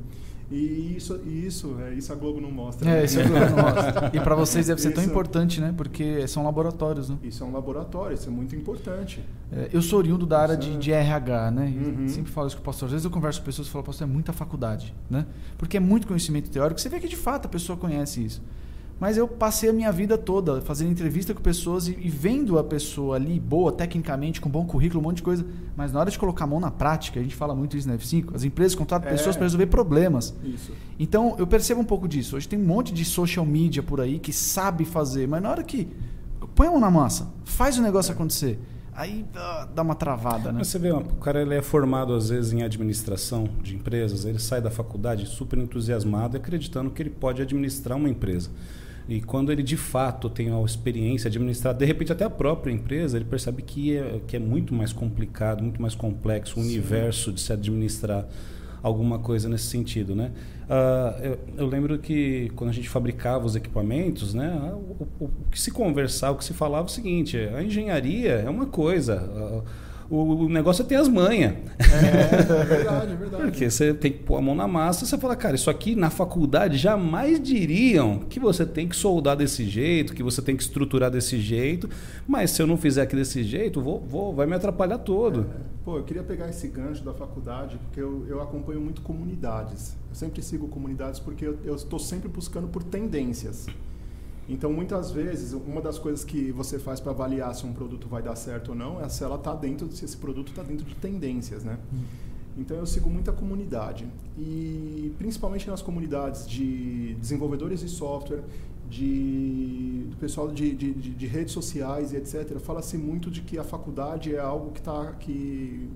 E 0.52 0.96
isso, 0.98 1.18
isso, 1.24 1.76
é, 1.80 1.94
isso 1.94 2.12
a 2.12 2.14
Globo 2.14 2.38
não 2.38 2.50
mostra. 2.50 2.86
É, 2.88 2.98
né? 2.98 3.04
isso 3.06 3.18
a 3.18 3.22
Globo 3.22 3.46
não 3.46 3.62
mostra. 3.62 4.10
E 4.12 4.20
para 4.20 4.34
vocês 4.34 4.66
deve 4.66 4.82
ser 4.82 4.88
isso, 4.88 4.96
tão 4.96 5.04
importante, 5.04 5.60
né? 5.60 5.72
Porque 5.74 6.28
são 6.28 6.44
laboratórios, 6.44 7.08
né? 7.08 7.16
Isso 7.22 7.42
é 7.42 7.46
um 7.46 7.52
laboratório, 7.52 8.14
isso 8.14 8.28
é 8.28 8.32
muito 8.32 8.54
importante. 8.54 9.24
É, 9.50 9.70
eu 9.72 9.80
sou 9.80 9.98
oriundo 9.98 10.26
da 10.26 10.38
área 10.38 10.56
de, 10.56 10.76
de, 10.76 10.92
RH, 10.92 11.50
né? 11.52 11.72
Uhum. 11.74 12.08
Sempre 12.08 12.30
falo 12.30 12.48
isso 12.48 12.56
com 12.56 12.62
o 12.62 12.64
pastor. 12.66 12.86
Às 12.86 12.92
vezes 12.92 13.04
eu 13.06 13.10
converso 13.10 13.40
com 13.40 13.46
pessoas 13.46 13.66
e 13.66 13.70
falo, 13.70 13.82
pastor, 13.82 14.06
é 14.06 14.10
muita 14.10 14.32
faculdade, 14.32 14.94
né? 15.08 15.24
Porque 15.56 15.78
é 15.78 15.80
muito 15.80 16.06
conhecimento 16.06 16.50
teórico. 16.50 16.78
Você 16.78 16.90
vê 16.90 17.00
que 17.00 17.08
de 17.08 17.16
fato 17.16 17.46
a 17.46 17.48
pessoa 17.48 17.78
conhece 17.78 18.22
isso. 18.22 18.42
Mas 19.00 19.16
eu 19.16 19.26
passei 19.26 19.68
a 19.68 19.72
minha 19.72 19.90
vida 19.90 20.16
toda 20.16 20.60
fazendo 20.60 20.90
entrevista 20.90 21.34
com 21.34 21.42
pessoas 21.42 21.88
e, 21.88 21.98
e, 22.00 22.08
vendo 22.08 22.58
a 22.58 22.64
pessoa 22.64 23.16
ali, 23.16 23.40
boa 23.40 23.72
tecnicamente, 23.72 24.40
com 24.40 24.48
bom 24.48 24.64
currículo, 24.64 25.00
um 25.00 25.02
monte 25.02 25.16
de 25.16 25.22
coisa. 25.22 25.44
Mas 25.76 25.92
na 25.92 26.00
hora 26.00 26.10
de 26.10 26.18
colocar 26.18 26.44
a 26.44 26.46
mão 26.46 26.60
na 26.60 26.70
prática, 26.70 27.18
a 27.18 27.22
gente 27.22 27.34
fala 27.34 27.54
muito 27.54 27.76
isso 27.76 27.88
na 27.88 27.96
F5, 27.96 28.34
as 28.34 28.44
empresas 28.44 28.74
contratam 28.74 29.08
é. 29.08 29.12
pessoas 29.12 29.34
para 29.34 29.44
resolver 29.44 29.66
problemas. 29.66 30.34
Isso. 30.44 30.72
Então 30.98 31.34
eu 31.38 31.46
percebo 31.46 31.80
um 31.80 31.84
pouco 31.84 32.06
disso. 32.06 32.36
Hoje 32.36 32.48
tem 32.48 32.58
um 32.58 32.64
monte 32.64 32.94
de 32.94 33.04
social 33.04 33.44
media 33.44 33.82
por 33.82 34.00
aí 34.00 34.18
que 34.18 34.32
sabe 34.32 34.84
fazer, 34.84 35.26
mas 35.26 35.42
na 35.42 35.50
hora 35.50 35.62
que 35.64 35.88
põe 36.54 36.68
a 36.68 36.70
mão 36.70 36.80
na 36.80 36.90
massa, 36.90 37.32
faz 37.44 37.78
o 37.78 37.82
negócio 37.82 38.12
é. 38.12 38.14
acontecer. 38.14 38.58
Aí 38.94 39.24
dá 39.74 39.82
uma 39.82 39.94
travada, 39.94 40.52
né? 40.52 40.62
Você 40.62 40.78
vê, 40.78 40.92
o 40.92 41.02
cara 41.16 41.40
ele 41.40 41.54
é 41.54 41.62
formado 41.62 42.12
às 42.12 42.28
vezes 42.28 42.52
em 42.52 42.62
administração 42.62 43.48
de 43.62 43.74
empresas, 43.74 44.26
ele 44.26 44.38
sai 44.38 44.60
da 44.60 44.70
faculdade 44.70 45.26
super 45.26 45.58
entusiasmado, 45.58 46.36
acreditando 46.36 46.90
que 46.90 47.02
ele 47.02 47.10
pode 47.10 47.40
administrar 47.40 47.96
uma 47.96 48.08
empresa. 48.08 48.50
E 49.08 49.20
quando 49.20 49.50
ele 49.50 49.62
de 49.62 49.76
fato 49.76 50.30
tem 50.30 50.52
a 50.52 50.62
experiência 50.62 51.28
de 51.28 51.36
administrar, 51.36 51.74
de 51.74 51.84
repente 51.84 52.12
até 52.12 52.24
a 52.24 52.30
própria 52.30 52.72
empresa, 52.72 53.16
ele 53.16 53.24
percebe 53.24 53.62
que 53.62 53.96
é, 53.96 54.20
que 54.26 54.36
é 54.36 54.38
muito 54.38 54.74
mais 54.74 54.92
complicado, 54.92 55.62
muito 55.62 55.82
mais 55.82 55.94
complexo 55.94 56.58
o 56.58 56.62
Sim. 56.62 56.68
universo 56.68 57.32
de 57.32 57.40
se 57.40 57.52
administrar 57.52 58.26
alguma 58.82 59.18
coisa 59.18 59.48
nesse 59.48 59.66
sentido, 59.66 60.14
né? 60.14 60.32
Uh, 60.64 61.22
eu, 61.22 61.38
eu, 61.58 61.66
lembro 61.66 61.98
que 61.98 62.50
quando 62.56 62.70
a 62.70 62.72
gente 62.72 62.88
fabricava 62.88 63.44
os 63.44 63.54
equipamentos, 63.54 64.34
né, 64.34 64.72
o, 64.74 65.06
o, 65.20 65.24
o, 65.24 65.30
que 65.50 65.60
se 65.60 65.70
conversava, 65.70 66.34
o 66.34 66.38
que 66.38 66.44
se 66.44 66.54
falava 66.54 66.84
é 66.84 66.90
o 66.90 66.92
seguinte: 66.92 67.36
a 67.36 67.62
engenharia 67.62 68.32
é 68.32 68.48
uma 68.48 68.66
coisa. 68.66 69.22
Uh, 69.22 69.91
o, 70.14 70.48
negócio 70.48 70.82
é 70.82 70.84
ter 70.84 70.96
as 70.96 71.08
manhas. 71.08 71.54
É, 71.78 72.34
é 72.34 72.64
verdade, 72.64 73.12
é 73.12 73.16
verdade. 73.16 73.42
Porque 73.48 73.70
você 73.70 73.94
tem 73.94 74.12
que 74.12 74.18
pôr 74.18 74.36
a 74.36 74.42
mão 74.42 74.54
na 74.54 74.68
massa, 74.68 75.06
você 75.06 75.16
fala, 75.16 75.34
cara, 75.34 75.54
isso 75.54 75.70
aqui 75.70 75.96
na 75.96 76.10
faculdade 76.10 76.76
jamais 76.76 77.40
diriam 77.40 78.18
que 78.18 78.38
você 78.38 78.66
tem 78.66 78.86
que 78.86 78.94
soldar 78.94 79.36
desse 79.36 79.64
jeito, 79.64 80.12
que 80.12 80.22
você 80.22 80.42
tem 80.42 80.54
que 80.54 80.62
estruturar 80.62 81.10
desse 81.10 81.40
jeito, 81.40 81.88
mas 82.26 82.50
se 82.50 82.60
eu 82.60 82.66
não 82.66 82.76
fizer 82.76 83.02
aqui 83.02 83.16
desse 83.16 83.42
jeito, 83.42 83.80
vou, 83.80 84.00
vou, 84.00 84.34
vai 84.34 84.46
me 84.46 84.54
atrapalhar 84.54 84.98
todo. 84.98 85.46
É, 85.50 85.84
pô, 85.84 85.96
eu 85.96 86.04
queria 86.04 86.22
pegar 86.22 86.50
esse 86.50 86.68
gancho 86.68 87.02
da 87.02 87.14
faculdade, 87.14 87.78
porque 87.78 88.00
eu, 88.00 88.26
eu 88.28 88.42
acompanho 88.42 88.80
muito 88.80 89.00
comunidades. 89.00 89.96
Eu 90.10 90.14
sempre 90.14 90.42
sigo 90.42 90.68
comunidades 90.68 91.20
porque 91.20 91.46
eu 91.46 91.74
estou 91.74 91.98
sempre 91.98 92.28
buscando 92.28 92.68
por 92.68 92.82
tendências. 92.82 93.66
Então, 94.48 94.72
muitas 94.72 95.10
vezes, 95.10 95.52
uma 95.52 95.80
das 95.80 95.98
coisas 95.98 96.24
que 96.24 96.50
você 96.50 96.78
faz 96.78 97.00
para 97.00 97.12
avaliar 97.12 97.54
se 97.54 97.64
um 97.64 97.72
produto 97.72 98.08
vai 98.08 98.22
dar 98.22 98.36
certo 98.36 98.70
ou 98.70 98.74
não 98.74 99.00
é 99.00 99.08
se 99.08 99.22
ela 99.22 99.38
tá 99.38 99.54
dentro, 99.54 99.90
se 99.92 100.04
esse 100.04 100.16
produto 100.16 100.48
está 100.48 100.62
dentro 100.62 100.84
de 100.84 100.94
tendências, 100.96 101.62
né? 101.62 101.78
Hum. 101.92 102.02
Então, 102.58 102.76
eu 102.76 102.84
sigo 102.84 103.08
muita 103.08 103.32
comunidade 103.32 104.06
e 104.36 105.14
principalmente 105.16 105.68
nas 105.68 105.80
comunidades 105.80 106.46
de 106.46 107.14
desenvolvedores 107.14 107.80
de 107.80 107.88
software, 107.88 108.42
de 108.90 110.06
do 110.10 110.16
pessoal 110.16 110.48
de, 110.48 110.74
de, 110.74 110.92
de, 110.92 111.10
de 111.10 111.26
redes 111.26 111.54
sociais 111.54 112.12
e 112.12 112.16
etc. 112.16 112.58
Fala-se 112.58 112.98
muito 112.98 113.30
de 113.30 113.40
que 113.40 113.58
a 113.58 113.64
faculdade 113.64 114.34
é 114.34 114.38
algo 114.38 114.70
que 114.70 114.82
tá 114.82 115.12
que 115.18 115.88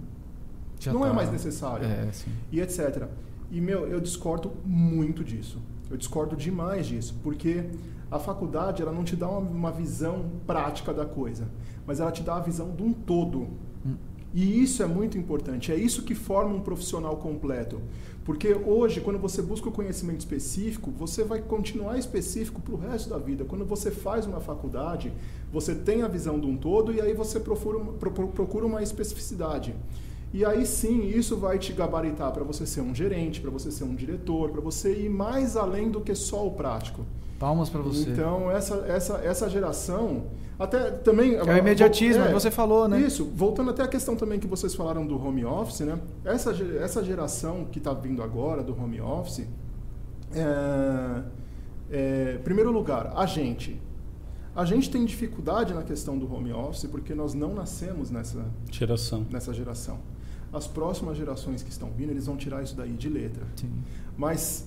Já 0.80 0.92
não 0.94 1.00
é 1.04 1.08
tá. 1.08 1.12
é 1.12 1.14
mais 1.14 1.30
necessário 1.30 1.86
é, 1.86 2.10
e 2.50 2.60
etc. 2.60 3.06
E 3.50 3.60
meu, 3.60 3.86
eu 3.86 4.00
discordo 4.00 4.52
muito 4.64 5.22
disso. 5.22 5.60
Eu 5.90 5.96
discordo 5.96 6.34
demais 6.34 6.86
disso, 6.86 7.14
porque 7.22 7.64
a 8.10 8.18
faculdade 8.18 8.82
ela 8.82 8.92
não 8.92 9.04
te 9.04 9.16
dá 9.16 9.28
uma, 9.28 9.40
uma, 9.40 9.72
visão 9.72 10.30
prática 10.46 10.92
da 10.94 11.04
coisa, 11.04 11.48
mas 11.86 12.00
ela 12.00 12.12
te 12.12 12.22
dá 12.22 12.36
a 12.36 12.40
visão 12.40 12.70
de 12.70 12.82
um 12.82 12.92
todo. 12.92 13.48
E 14.34 14.62
isso 14.62 14.82
é 14.82 14.86
muito 14.86 15.16
importante. 15.16 15.72
É 15.72 15.76
isso 15.76 16.02
que 16.02 16.14
forma 16.14 16.54
um 16.54 16.60
profissional 16.60 17.16
completo. 17.16 17.80
Porque 18.22 18.52
hoje, 18.52 19.00
quando 19.00 19.18
você 19.18 19.40
busca 19.40 19.68
o 19.68 19.72
conhecimento 19.72 20.20
específico, 20.20 20.90
você 20.90 21.24
vai 21.24 21.40
continuar 21.40 21.96
específico 21.96 22.60
para 22.60 22.74
o 22.74 22.76
resto 22.76 23.08
da 23.08 23.18
vida. 23.18 23.44
Quando 23.44 23.64
você 23.64 23.90
faz 23.90 24.26
uma 24.26 24.40
faculdade, 24.40 25.12
você 25.50 25.74
tem 25.74 26.02
a 26.02 26.08
visão 26.08 26.38
de 26.38 26.46
um 26.46 26.56
todo 26.56 26.92
e 26.92 27.00
aí 27.00 27.14
você 27.14 27.40
procura, 27.40 27.78
procura 28.34 28.66
uma 28.66 28.82
especificidade. 28.82 29.74
E 30.34 30.44
aí 30.44 30.66
sim, 30.66 31.06
isso 31.06 31.36
vai 31.36 31.58
te 31.58 31.72
gabaritar 31.72 32.32
para 32.32 32.44
você 32.44 32.66
ser 32.66 32.80
um 32.80 32.94
gerente, 32.94 33.40
para 33.40 33.50
você 33.50 33.70
ser 33.70 33.84
um 33.84 33.94
diretor, 33.94 34.50
para 34.50 34.60
você 34.60 34.92
ir 34.92 35.08
mais 35.08 35.56
além 35.56 35.90
do 35.90 36.00
que 36.00 36.14
só 36.14 36.46
o 36.46 36.50
prático. 36.50 37.06
Palmas 37.38 37.68
para 37.68 37.82
você. 37.82 38.10
Então, 38.10 38.50
essa, 38.50 38.76
essa, 38.88 39.14
essa 39.18 39.50
geração. 39.50 40.24
Até 40.58 40.90
também. 40.90 41.34
É 41.34 41.42
o 41.42 41.56
imediatismo 41.58 42.24
é, 42.24 42.28
que 42.28 42.32
você 42.32 42.50
falou, 42.50 42.88
né? 42.88 43.00
Isso. 43.00 43.26
Voltando 43.34 43.70
até 43.70 43.82
a 43.82 43.88
questão 43.88 44.16
também 44.16 44.38
que 44.38 44.46
vocês 44.46 44.74
falaram 44.74 45.06
do 45.06 45.22
home 45.22 45.44
office, 45.44 45.80
né? 45.80 45.98
Essa, 46.24 46.52
essa 46.80 47.04
geração 47.04 47.66
que 47.66 47.78
está 47.78 47.92
vindo 47.92 48.22
agora 48.22 48.62
do 48.62 48.72
home 48.72 49.00
office. 49.00 49.46
É, 50.34 51.22
é, 51.90 52.38
primeiro 52.38 52.70
lugar, 52.70 53.12
a 53.14 53.26
gente. 53.26 53.80
A 54.54 54.64
gente 54.64 54.90
tem 54.90 55.04
dificuldade 55.04 55.74
na 55.74 55.82
questão 55.82 56.18
do 56.18 56.32
home 56.32 56.50
office 56.50 56.86
porque 56.90 57.14
nós 57.14 57.34
não 57.34 57.52
nascemos 57.52 58.10
nessa 58.10 58.46
geração. 58.72 59.26
Nessa 59.30 59.52
geração. 59.52 59.98
As 60.50 60.66
próximas 60.66 61.18
gerações 61.18 61.62
que 61.62 61.68
estão 61.68 61.90
vindo, 61.90 62.10
eles 62.10 62.24
vão 62.24 62.36
tirar 62.38 62.62
isso 62.62 62.74
daí 62.74 62.92
de 62.92 63.10
letra. 63.10 63.44
Sim. 63.54 63.70
Mas 64.16 64.66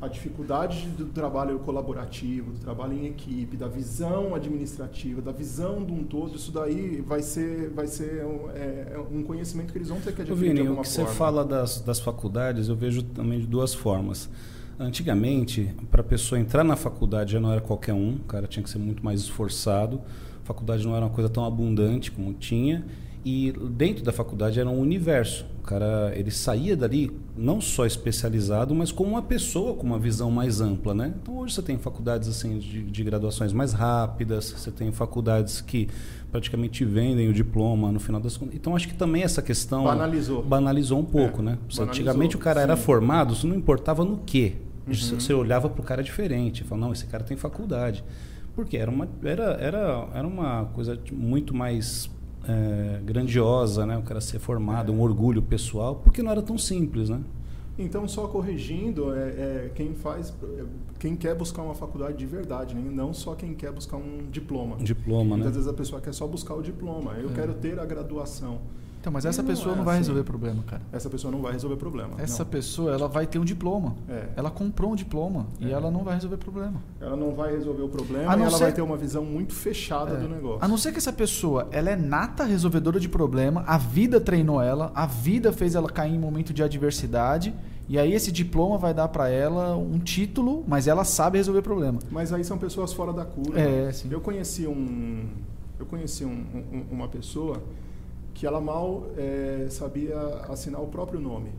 a 0.00 0.08
dificuldade 0.08 0.88
do 0.88 1.06
trabalho 1.06 1.58
colaborativo, 1.58 2.52
do 2.52 2.58
trabalho 2.58 2.94
em 2.94 3.06
equipe, 3.06 3.56
da 3.56 3.68
visão 3.68 4.34
administrativa, 4.34 5.20
da 5.20 5.30
visão 5.30 5.84
de 5.84 5.92
um 5.92 6.02
todo, 6.02 6.36
isso 6.36 6.50
daí 6.50 7.02
vai 7.06 7.20
ser, 7.20 7.68
vai 7.70 7.86
ser 7.86 8.24
um, 8.24 8.50
é, 8.50 8.92
é 8.94 8.98
um 8.98 9.22
conhecimento 9.22 9.72
que 9.72 9.78
eles 9.78 9.88
vão 9.88 10.00
ter 10.00 10.14
que 10.14 10.22
adquirir 10.22 10.40
Vini, 10.40 10.54
de 10.54 10.60
alguma 10.60 10.80
o 10.80 10.84
que 10.84 10.90
forma. 10.90 11.10
você 11.10 11.16
fala 11.16 11.44
das, 11.44 11.80
das 11.82 12.00
faculdades, 12.00 12.68
eu 12.68 12.76
vejo 12.76 13.02
também 13.02 13.40
de 13.40 13.46
duas 13.46 13.74
formas. 13.74 14.30
Antigamente, 14.78 15.74
para 15.90 16.00
a 16.00 16.04
pessoa 16.04 16.40
entrar 16.40 16.64
na 16.64 16.76
faculdade 16.76 17.32
já 17.32 17.40
não 17.40 17.52
era 17.52 17.60
qualquer 17.60 17.92
um, 17.92 18.14
o 18.14 18.20
cara 18.20 18.46
tinha 18.46 18.62
que 18.62 18.70
ser 18.70 18.78
muito 18.78 19.04
mais 19.04 19.20
esforçado. 19.20 20.00
A 20.42 20.46
faculdade 20.46 20.86
não 20.86 20.96
era 20.96 21.04
uma 21.04 21.12
coisa 21.12 21.28
tão 21.28 21.44
abundante 21.44 22.10
como 22.10 22.32
tinha 22.32 22.86
e 23.24 23.52
dentro 23.70 24.02
da 24.02 24.12
faculdade 24.12 24.58
era 24.58 24.68
um 24.68 24.80
universo. 24.80 25.46
O 25.58 25.62
cara 25.62 26.12
ele 26.16 26.30
saía 26.30 26.74
dali 26.74 27.10
não 27.36 27.60
só 27.60 27.84
especializado, 27.84 28.74
mas 28.74 28.90
como 28.90 29.10
uma 29.10 29.22
pessoa 29.22 29.74
com 29.74 29.86
uma 29.86 29.98
visão 29.98 30.30
mais 30.30 30.60
ampla, 30.60 30.94
né? 30.94 31.14
Então 31.20 31.36
hoje 31.36 31.54
você 31.54 31.62
tem 31.62 31.76
faculdades 31.76 32.28
assim 32.28 32.58
de, 32.58 32.82
de 32.82 33.04
graduações 33.04 33.52
mais 33.52 33.72
rápidas, 33.72 34.50
você 34.50 34.70
tem 34.70 34.90
faculdades 34.90 35.60
que 35.60 35.88
praticamente 36.32 36.84
vendem 36.84 37.28
o 37.28 37.32
diploma 37.32 37.92
no 37.92 38.00
final 38.00 38.20
das 38.20 38.36
contas. 38.36 38.54
Então 38.54 38.74
acho 38.74 38.88
que 38.88 38.94
também 38.94 39.22
essa 39.22 39.42
questão 39.42 39.84
banalizou, 39.84 40.42
banalizou 40.42 40.98
um 40.98 41.04
pouco, 41.04 41.40
é, 41.40 41.44
né? 41.44 41.58
Antigamente 41.78 42.36
o 42.36 42.38
cara 42.38 42.60
sim. 42.60 42.64
era 42.64 42.76
formado, 42.76 43.34
isso 43.34 43.46
não 43.46 43.54
importava 43.54 44.04
no 44.04 44.18
quê. 44.18 44.54
Uhum. 44.86 44.94
Você 44.94 45.34
olhava 45.34 45.68
para 45.68 45.80
o 45.80 45.84
cara 45.84 46.02
diferente, 46.02 46.64
falava, 46.64 46.86
não, 46.86 46.92
esse 46.92 47.06
cara 47.06 47.22
tem 47.22 47.36
faculdade. 47.36 48.02
Porque 48.54 48.76
era 48.76 48.90
uma, 48.90 49.08
era, 49.22 49.52
era, 49.60 50.08
era 50.14 50.26
uma 50.26 50.64
coisa 50.72 50.98
muito 51.12 51.54
mais 51.54 52.10
é, 52.48 53.00
grandiosa, 53.04 53.86
né? 53.86 53.96
O 53.96 54.02
cara 54.02 54.20
ser 54.20 54.38
formado, 54.38 54.92
é. 54.92 54.94
um 54.94 55.00
orgulho 55.00 55.42
pessoal, 55.42 55.96
porque 55.96 56.22
não 56.22 56.30
era 56.30 56.42
tão 56.42 56.58
simples, 56.58 57.08
né? 57.08 57.20
Então, 57.78 58.06
só 58.06 58.26
corrigindo, 58.26 59.14
é, 59.14 59.28
é, 59.28 59.70
quem 59.74 59.94
faz, 59.94 60.34
quem 60.98 61.16
quer 61.16 61.34
buscar 61.34 61.62
uma 61.62 61.74
faculdade 61.74 62.18
de 62.18 62.26
verdade, 62.26 62.74
né? 62.74 62.90
não 62.92 63.14
só 63.14 63.34
quem 63.34 63.54
quer 63.54 63.72
buscar 63.72 63.96
um 63.96 64.28
diploma. 64.30 64.76
Diploma, 64.76 65.36
Muitas 65.36 65.46
né? 65.46 65.52
vezes 65.52 65.68
a 65.68 65.72
pessoa 65.72 66.00
quer 66.00 66.12
só 66.12 66.26
buscar 66.26 66.54
o 66.54 66.62
diploma. 66.62 67.12
Eu 67.12 67.30
é. 67.30 67.32
quero 67.32 67.54
ter 67.54 67.78
a 67.80 67.84
graduação. 67.86 68.60
Então, 69.00 69.10
mas 69.10 69.24
essa 69.24 69.42
pessoa 69.42 69.68
não, 69.68 69.74
é 69.74 69.76
não 69.78 69.84
vai 69.84 69.94
assim. 69.94 70.02
resolver 70.02 70.24
problema, 70.24 70.62
cara. 70.66 70.82
Essa 70.92 71.08
pessoa 71.08 71.32
não 71.32 71.40
vai 71.40 71.52
resolver 71.52 71.76
problema. 71.76 72.10
Essa 72.18 72.44
não. 72.44 72.50
pessoa, 72.50 72.92
ela 72.92 73.08
vai 73.08 73.26
ter 73.26 73.38
um 73.38 73.44
diploma. 73.44 73.96
É. 74.06 74.28
Ela 74.36 74.50
comprou 74.50 74.92
um 74.92 74.94
diploma 74.94 75.46
é. 75.58 75.64
e 75.64 75.72
ela 75.72 75.90
não 75.90 76.04
vai 76.04 76.14
resolver 76.16 76.36
problema. 76.36 76.82
Ela 77.00 77.16
não 77.16 77.34
vai 77.34 77.52
resolver 77.52 77.82
o 77.82 77.88
problema 77.88 78.36
e 78.36 78.40
ela 78.40 78.50
ser... 78.50 78.64
vai 78.64 78.72
ter 78.72 78.82
uma 78.82 78.98
visão 78.98 79.24
muito 79.24 79.54
fechada 79.54 80.12
é. 80.12 80.16
do 80.18 80.28
negócio. 80.28 80.58
A 80.62 80.68
não 80.68 80.76
ser 80.76 80.92
que 80.92 80.98
essa 80.98 81.12
pessoa, 81.12 81.66
ela 81.70 81.88
é 81.88 81.96
nata 81.96 82.44
resolvedora 82.44 83.00
de 83.00 83.08
problema, 83.08 83.64
a 83.66 83.78
vida 83.78 84.20
treinou 84.20 84.60
ela, 84.60 84.92
a 84.94 85.06
vida 85.06 85.50
fez 85.50 85.74
ela 85.74 85.88
cair 85.88 86.14
em 86.14 86.18
momento 86.18 86.52
de 86.52 86.62
adversidade 86.62 87.54
e 87.88 87.98
aí 87.98 88.12
esse 88.12 88.30
diploma 88.30 88.76
vai 88.76 88.92
dar 88.92 89.08
para 89.08 89.30
ela 89.30 89.76
um 89.76 89.98
título, 89.98 90.62
mas 90.68 90.86
ela 90.86 91.04
sabe 91.04 91.38
resolver 91.38 91.62
problema. 91.62 91.98
Mas 92.10 92.32
aí 92.32 92.44
são 92.44 92.58
pessoas 92.58 92.92
fora 92.92 93.12
da 93.12 93.24
cura. 93.24 93.58
É, 93.58 93.86
né? 93.86 93.92
sim. 93.92 94.08
Eu 94.12 94.20
conheci 94.20 94.66
um, 94.66 95.26
eu 95.78 95.86
conheci 95.86 96.24
um, 96.24 96.30
um, 96.30 96.84
uma 96.90 97.08
pessoa 97.08 97.62
que 98.40 98.46
ela 98.46 98.58
mal 98.58 99.04
é, 99.18 99.66
sabia 99.68 100.18
assinar 100.48 100.80
o 100.80 100.86
próprio 100.86 101.20
nome. 101.20 101.50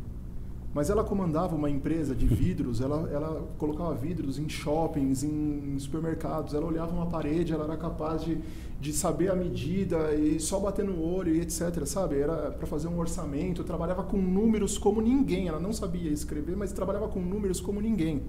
Mas 0.74 0.90
ela 0.90 1.04
comandava 1.04 1.56
uma 1.56 1.70
empresa 1.70 2.16
de 2.16 2.26
vidros, 2.26 2.82
ela, 2.82 3.08
ela 3.12 3.48
colocava 3.60 3.94
vidros 3.94 4.40
em 4.40 4.50
shoppings, 4.50 5.22
em 5.22 5.78
supermercados, 5.78 6.56
ela 6.56 6.66
olhava 6.66 6.92
uma 6.92 7.06
parede, 7.06 7.54
ela 7.54 7.66
era 7.66 7.78
capaz 7.78 8.24
de, 8.24 8.40
de 8.80 8.92
saber 8.94 9.30
a 9.30 9.36
medida 9.36 10.12
e 10.16 10.40
só 10.40 10.60
bater 10.60 10.84
no 10.84 11.00
olho 11.00 11.36
e 11.36 11.42
etc, 11.42 11.86
sabe? 11.86 12.18
Era 12.18 12.50
para 12.50 12.66
fazer 12.66 12.88
um 12.88 12.98
orçamento, 12.98 13.64
trabalhava 13.64 14.02
com 14.02 14.18
números 14.18 14.80
como 14.80 15.02
ninguém, 15.02 15.50
ela 15.50 15.60
não 15.60 15.72
sabia 15.72 16.10
escrever, 16.10 16.58
mas 16.58 16.72
trabalhava 16.72 17.08
com 17.10 17.20
números 17.20 17.62
como 17.62 17.80
ninguém. 17.80 18.24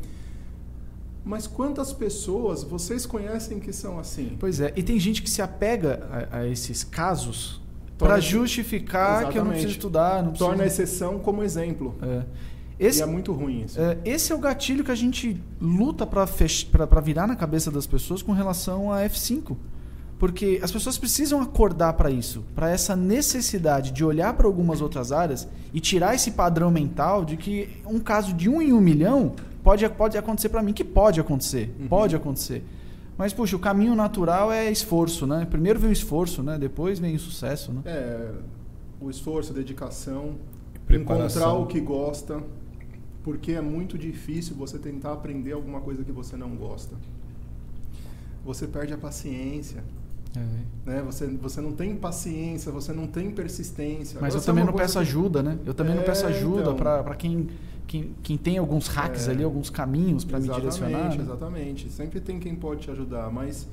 Mas 1.24 1.46
quantas 1.46 1.90
pessoas 1.90 2.62
vocês 2.62 3.06
conhecem 3.06 3.58
que 3.58 3.72
são 3.72 3.98
assim? 3.98 4.36
Pois 4.38 4.60
é, 4.60 4.74
e 4.76 4.82
tem 4.82 5.00
gente 5.00 5.22
que 5.22 5.30
se 5.30 5.40
apega 5.40 6.06
a, 6.30 6.40
a 6.40 6.48
esses 6.48 6.84
casos 6.84 7.61
para 8.02 8.20
justificar 8.20 9.22
Exatamente. 9.22 9.32
que 9.32 9.38
eu 9.38 9.44
não 9.44 9.50
preciso 9.50 9.72
estudar. 9.72 10.22
Não 10.22 10.30
preciso... 10.30 10.48
Torna 10.48 10.64
a 10.64 10.66
exceção 10.66 11.18
como 11.18 11.42
exemplo. 11.42 11.94
É. 12.02 12.22
Esse, 12.78 12.98
e 12.98 13.02
é 13.02 13.06
muito 13.06 13.32
ruim 13.32 13.62
isso. 13.62 13.80
É, 13.80 13.98
esse 14.04 14.32
é 14.32 14.34
o 14.34 14.38
gatilho 14.38 14.82
que 14.82 14.90
a 14.90 14.94
gente 14.94 15.40
luta 15.60 16.04
para 16.06 17.00
virar 17.00 17.26
na 17.26 17.36
cabeça 17.36 17.70
das 17.70 17.86
pessoas 17.86 18.22
com 18.22 18.32
relação 18.32 18.92
a 18.92 19.02
F5. 19.02 19.56
Porque 20.18 20.60
as 20.62 20.70
pessoas 20.70 20.96
precisam 20.98 21.40
acordar 21.40 21.94
para 21.94 22.10
isso, 22.10 22.44
para 22.54 22.70
essa 22.70 22.94
necessidade 22.94 23.90
de 23.90 24.04
olhar 24.04 24.34
para 24.34 24.46
algumas 24.46 24.80
outras 24.80 25.10
áreas 25.10 25.48
e 25.72 25.80
tirar 25.80 26.14
esse 26.14 26.30
padrão 26.30 26.70
mental 26.70 27.24
de 27.24 27.36
que 27.36 27.68
um 27.86 27.98
caso 27.98 28.32
de 28.32 28.48
um 28.48 28.62
em 28.62 28.72
um 28.72 28.80
milhão 28.80 29.34
pode, 29.64 29.88
pode 29.90 30.16
acontecer 30.16 30.48
para 30.48 30.62
mim, 30.62 30.72
que 30.72 30.84
pode 30.84 31.20
acontecer. 31.20 31.74
Uhum. 31.78 31.88
Pode 31.88 32.14
acontecer. 32.14 32.64
Mas, 33.16 33.32
puxa, 33.32 33.55
o 33.56 33.59
caminho 33.59 33.94
natural 33.94 34.51
é 34.51 34.70
esforço, 34.70 35.26
né? 35.26 35.47
Primeiro 35.48 35.78
vem 35.78 35.90
o 35.90 35.93
esforço, 35.93 36.43
né? 36.43 36.59
Depois 36.59 36.98
vem 36.98 37.14
o 37.14 37.18
sucesso, 37.18 37.72
né? 37.72 37.82
É, 37.84 38.30
o 39.01 39.10
esforço, 39.10 39.52
a 39.52 39.55
dedicação, 39.55 40.36
encontrar 40.90 41.52
o 41.52 41.66
que 41.66 41.80
gosta, 41.80 42.43
porque 43.22 43.52
é 43.52 43.60
muito 43.60 43.97
difícil 43.98 44.56
você 44.56 44.78
tentar 44.78 45.12
aprender 45.12 45.52
alguma 45.52 45.80
coisa 45.80 46.02
que 46.02 46.12
você 46.12 46.36
não 46.36 46.56
gosta. 46.56 46.97
Você 48.44 48.66
perde 48.66 48.93
a 48.93 48.98
paciência. 48.98 49.84
É. 50.36 50.90
Né? 50.90 51.02
Você, 51.02 51.26
você 51.26 51.60
não 51.60 51.72
tem 51.72 51.94
paciência, 51.94 52.72
você 52.72 52.93
não 52.93 53.06
tem 53.06 53.30
persistência. 53.30 54.18
Mas 54.20 54.34
Agora, 54.34 54.43
eu 54.43 54.47
também 54.47 54.64
não 54.64 54.72
peço 54.72 54.94
que... 54.94 54.98
ajuda, 55.01 55.43
né? 55.43 55.59
Eu 55.64 55.74
também 55.74 55.93
é, 55.93 55.97
não 55.97 56.05
peço 56.05 56.26
ajuda 56.26 56.62
então... 56.62 56.74
para 56.74 57.14
quem, 57.14 57.48
quem, 57.86 58.14
quem 58.22 58.36
tem 58.36 58.59
alguns 58.59 58.86
hacks 58.88 59.28
é. 59.28 59.30
ali, 59.30 59.44
alguns 59.44 59.70
caminhos 59.70 60.24
para 60.24 60.38
me 60.38 60.48
direcionar. 60.48 61.10
Né? 61.10 61.22
Exatamente, 61.22 61.90
sempre 61.90 62.20
tem 62.20 62.38
quem 62.38 62.54
pode 62.54 62.82
te 62.82 62.90
ajudar, 62.90 63.30
mas... 63.30 63.68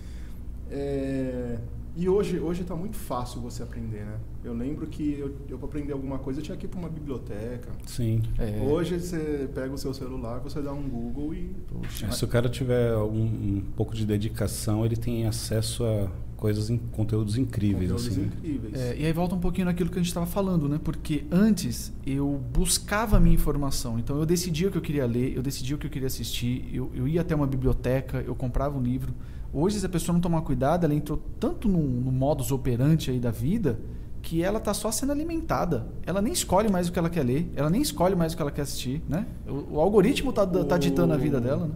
É... 0.70 1.58
E 1.96 2.08
hoje 2.08 2.40
hoje 2.40 2.62
está 2.62 2.76
muito 2.76 2.96
fácil 2.96 3.42
você 3.42 3.62
aprender, 3.64 4.06
né? 4.06 4.18
Eu 4.44 4.54
lembro 4.54 4.88
que 4.88 5.18
eu, 5.20 5.36
eu 5.50 5.58
para 5.58 5.68
aprender 5.68 5.92
alguma 5.92 6.18
coisa 6.18 6.40
eu 6.40 6.44
tinha 6.44 6.56
que 6.56 6.66
ir 6.66 6.70
para 6.70 6.80
uma 6.80 6.88
biblioteca. 6.88 7.70
Sim. 7.86 8.22
É. 8.38 8.62
Hoje 8.64 9.00
você 9.00 9.50
pega 9.54 9.74
o 9.74 9.78
seu 9.78 9.94
celular, 9.94 10.40
você 10.40 10.62
dá 10.62 10.72
um 10.72 10.88
Google 10.88 11.34
e. 11.34 11.54
Poxa, 11.68 12.12
se 12.12 12.24
o 12.24 12.28
cara 12.28 12.48
tiver 12.48 12.94
algum, 12.94 13.26
um 13.26 13.64
pouco 13.76 13.94
de 13.94 14.06
dedicação, 14.06 14.86
ele 14.86 14.96
tem 14.96 15.26
acesso 15.26 15.84
a 15.84 16.10
coisas, 16.40 16.72
conteúdos 16.94 17.38
incríveis. 17.38 17.92
Conteúdos 17.92 18.18
assim, 18.18 18.26
incríveis. 18.26 18.74
É, 18.74 18.96
e 18.98 19.06
aí 19.06 19.12
volta 19.12 19.36
um 19.36 19.40
pouquinho 19.40 19.66
naquilo 19.66 19.90
que 19.90 19.98
a 19.98 20.02
gente 20.02 20.08
estava 20.08 20.26
falando, 20.26 20.70
né? 20.70 20.80
Porque 20.82 21.26
antes 21.30 21.92
eu 22.08 22.42
buscava 22.54 23.18
a 23.18 23.20
minha 23.20 23.36
informação. 23.36 24.00
Então 24.00 24.18
eu 24.18 24.26
decidia 24.26 24.70
o 24.70 24.72
que 24.72 24.78
eu 24.78 24.82
queria 24.82 25.06
ler, 25.06 25.36
eu 25.36 25.44
decidia 25.44 25.76
o 25.76 25.80
que 25.80 25.86
eu 25.86 25.92
queria 25.92 26.08
assistir, 26.08 26.70
eu, 26.74 26.90
eu 26.96 27.08
ia 27.08 27.22
até 27.22 27.36
uma 27.36 27.46
biblioteca, 27.46 28.24
eu 28.26 28.34
comprava 28.34 28.78
um 28.78 28.82
livro. 28.82 29.14
Hoje, 29.52 29.80
se 29.80 29.86
a 29.86 29.90
pessoa 29.90 30.14
não 30.14 30.22
tomar 30.22 30.42
cuidado, 30.42 30.86
ela 30.86 30.96
entrou 30.96 31.22
tanto 31.40 31.68
no, 31.68 31.80
no 31.80 32.12
modus 32.12 32.52
operandi 32.52 33.12
aí 33.12 33.20
da 33.20 33.32
vida 33.32 33.80
que 34.22 34.42
ela 34.42 34.60
está 34.60 34.74
só 34.74 34.92
sendo 34.92 35.12
alimentada. 35.12 35.88
Ela 36.06 36.22
nem 36.22 36.32
escolhe 36.32 36.70
mais 36.70 36.88
o 36.88 36.92
que 36.92 37.00
ela 37.00 37.10
quer 37.10 37.24
ler, 37.24 37.52
ela 37.56 37.70
nem 37.70 37.82
escolhe 37.82 38.16
mais 38.16 38.34
o 38.34 38.36
que 38.38 38.42
ela 38.42 38.52
quer 38.52 38.62
assistir, 38.62 39.02
né? 39.10 39.26
O, 39.48 39.76
o 39.76 39.80
algoritmo 39.80 40.30
está 40.30 40.46
tá 40.46 40.78
ditando 40.78 41.14
a 41.14 41.18
vida 41.18 41.42
dela, 41.42 41.68
né? 41.68 41.74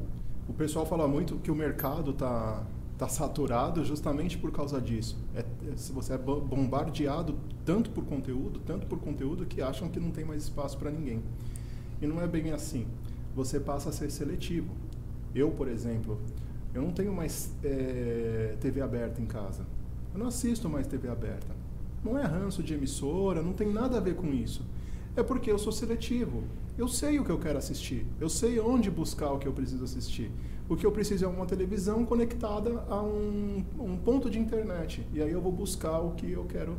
O 0.47 0.53
pessoal 0.53 0.85
fala 0.85 1.07
muito 1.07 1.35
que 1.37 1.49
o 1.49 1.55
mercado 1.55 2.11
está 2.11 2.63
tá 2.97 3.07
saturado 3.07 3.83
justamente 3.83 4.37
por 4.37 4.51
causa 4.51 4.79
disso. 4.79 5.17
É, 5.35 5.39
é, 5.39 5.45
você 5.93 6.13
é 6.13 6.17
bombardeado 6.17 7.37
tanto 7.65 7.89
por 7.89 8.05
conteúdo, 8.05 8.59
tanto 8.65 8.85
por 8.87 8.99
conteúdo 8.99 9.45
que 9.45 9.61
acham 9.61 9.89
que 9.89 9.99
não 9.99 10.11
tem 10.11 10.23
mais 10.23 10.43
espaço 10.43 10.77
para 10.77 10.91
ninguém. 10.91 11.21
E 12.01 12.07
não 12.07 12.21
é 12.21 12.27
bem 12.27 12.51
assim. 12.51 12.85
Você 13.35 13.59
passa 13.59 13.89
a 13.89 13.91
ser 13.91 14.11
seletivo. 14.11 14.69
Eu, 15.33 15.51
por 15.51 15.67
exemplo, 15.67 16.19
eu 16.73 16.81
não 16.81 16.91
tenho 16.91 17.13
mais 17.13 17.51
é, 17.63 18.55
TV 18.59 18.81
aberta 18.81 19.21
em 19.21 19.25
casa. 19.25 19.65
Eu 20.13 20.19
não 20.19 20.27
assisto 20.27 20.69
mais 20.69 20.85
TV 20.85 21.09
aberta. 21.09 21.53
Não 22.03 22.17
é 22.17 22.23
ranço 22.23 22.61
de 22.61 22.73
emissora, 22.73 23.41
não 23.41 23.53
tem 23.53 23.71
nada 23.71 23.97
a 23.97 23.99
ver 23.99 24.15
com 24.15 24.27
isso. 24.33 24.63
É 25.15 25.23
porque 25.23 25.51
eu 25.51 25.57
sou 25.57 25.71
seletivo. 25.71 26.43
Eu 26.77 26.87
sei 26.87 27.19
o 27.19 27.23
que 27.23 27.29
eu 27.29 27.39
quero 27.39 27.57
assistir. 27.57 28.05
Eu 28.19 28.29
sei 28.29 28.59
onde 28.59 28.89
buscar 28.89 29.31
o 29.31 29.39
que 29.39 29.47
eu 29.47 29.53
preciso 29.53 29.83
assistir. 29.83 30.31
O 30.73 30.75
que 30.75 30.85
eu 30.85 30.91
preciso 30.91 31.25
é 31.25 31.27
uma 31.27 31.45
televisão 31.45 32.03
conectada 32.03 32.83
a 32.89 32.99
um, 33.01 33.63
um 33.79 33.95
ponto 33.95 34.27
de 34.27 34.39
internet. 34.39 35.05
E 35.13 35.21
aí 35.21 35.31
eu 35.31 35.39
vou 35.39 35.51
buscar 35.51 35.99
o 35.99 36.11
que 36.11 36.31
eu 36.31 36.45
quero 36.45 36.75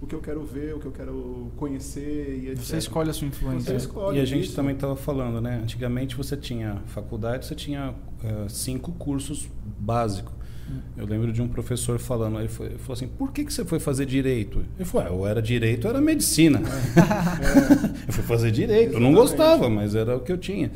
o 0.00 0.06
que 0.06 0.16
eu 0.16 0.20
quero 0.20 0.44
ver, 0.44 0.74
o 0.74 0.80
que 0.80 0.86
eu 0.86 0.90
quero 0.90 1.52
conhecer 1.56 2.40
e 2.42 2.48
etc. 2.50 2.64
Você 2.64 2.76
escolhe 2.76 3.10
a 3.10 3.12
sua 3.12 3.28
influência. 3.28 3.70
Você 3.72 3.86
escolhe 3.86 4.18
e 4.18 4.20
a 4.20 4.24
gente 4.24 4.46
isso. 4.46 4.56
também 4.56 4.74
estava 4.74 4.96
falando, 4.96 5.40
né? 5.40 5.60
Antigamente 5.62 6.16
você 6.16 6.36
tinha 6.36 6.82
faculdade, 6.86 7.46
você 7.46 7.54
tinha 7.54 7.90
uh, 7.90 8.48
cinco 8.48 8.90
cursos 8.92 9.48
básicos. 9.78 10.32
Hum. 10.68 10.80
Eu 10.96 11.06
lembro 11.06 11.32
de 11.32 11.40
um 11.40 11.46
professor 11.46 12.00
falando, 12.00 12.38
ele, 12.40 12.48
foi, 12.48 12.66
ele 12.66 12.78
falou 12.78 12.94
assim, 12.94 13.06
por 13.06 13.32
que, 13.32 13.44
que 13.44 13.52
você 13.52 13.64
foi 13.64 13.78
fazer 13.78 14.06
direito? 14.06 14.64
Ele 14.76 14.84
falou, 14.84 15.06
ah, 15.06 15.10
ou 15.12 15.26
era 15.26 15.40
direito 15.40 15.84
ou 15.84 15.90
era 15.90 16.00
medicina. 16.00 16.60
É. 16.92 18.06
eu 18.08 18.12
fui 18.12 18.24
fazer 18.24 18.50
direito, 18.50 18.90
Exatamente. 18.90 18.94
eu 18.94 19.00
não 19.00 19.14
gostava, 19.14 19.68
mas 19.68 19.94
era 19.94 20.16
o 20.16 20.20
que 20.20 20.30
eu 20.30 20.38
tinha. 20.38 20.70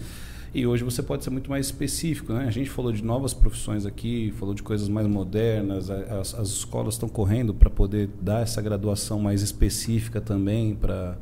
E 0.57 0.66
hoje 0.66 0.83
você 0.83 1.03
pode 1.03 1.23
ser 1.23 1.28
muito 1.28 1.51
mais 1.51 1.66
específico. 1.66 2.33
Né? 2.33 2.47
A 2.49 2.51
gente 2.51 2.70
falou 2.70 2.91
de 2.91 3.05
novas 3.05 3.35
profissões 3.35 3.85
aqui, 3.85 4.33
falou 4.39 4.55
de 4.55 4.62
coisas 4.62 4.89
mais 4.89 5.07
modernas. 5.07 5.91
As, 5.91 6.35
as 6.35 6.49
escolas 6.49 6.95
estão 6.95 7.11
correndo 7.11 7.53
para 7.53 7.69
poder 7.69 8.09
dar 8.23 8.41
essa 8.41 8.62
graduação 8.62 9.20
mais 9.20 9.43
específica 9.43 10.19
também 10.19 10.74
para 10.74 11.19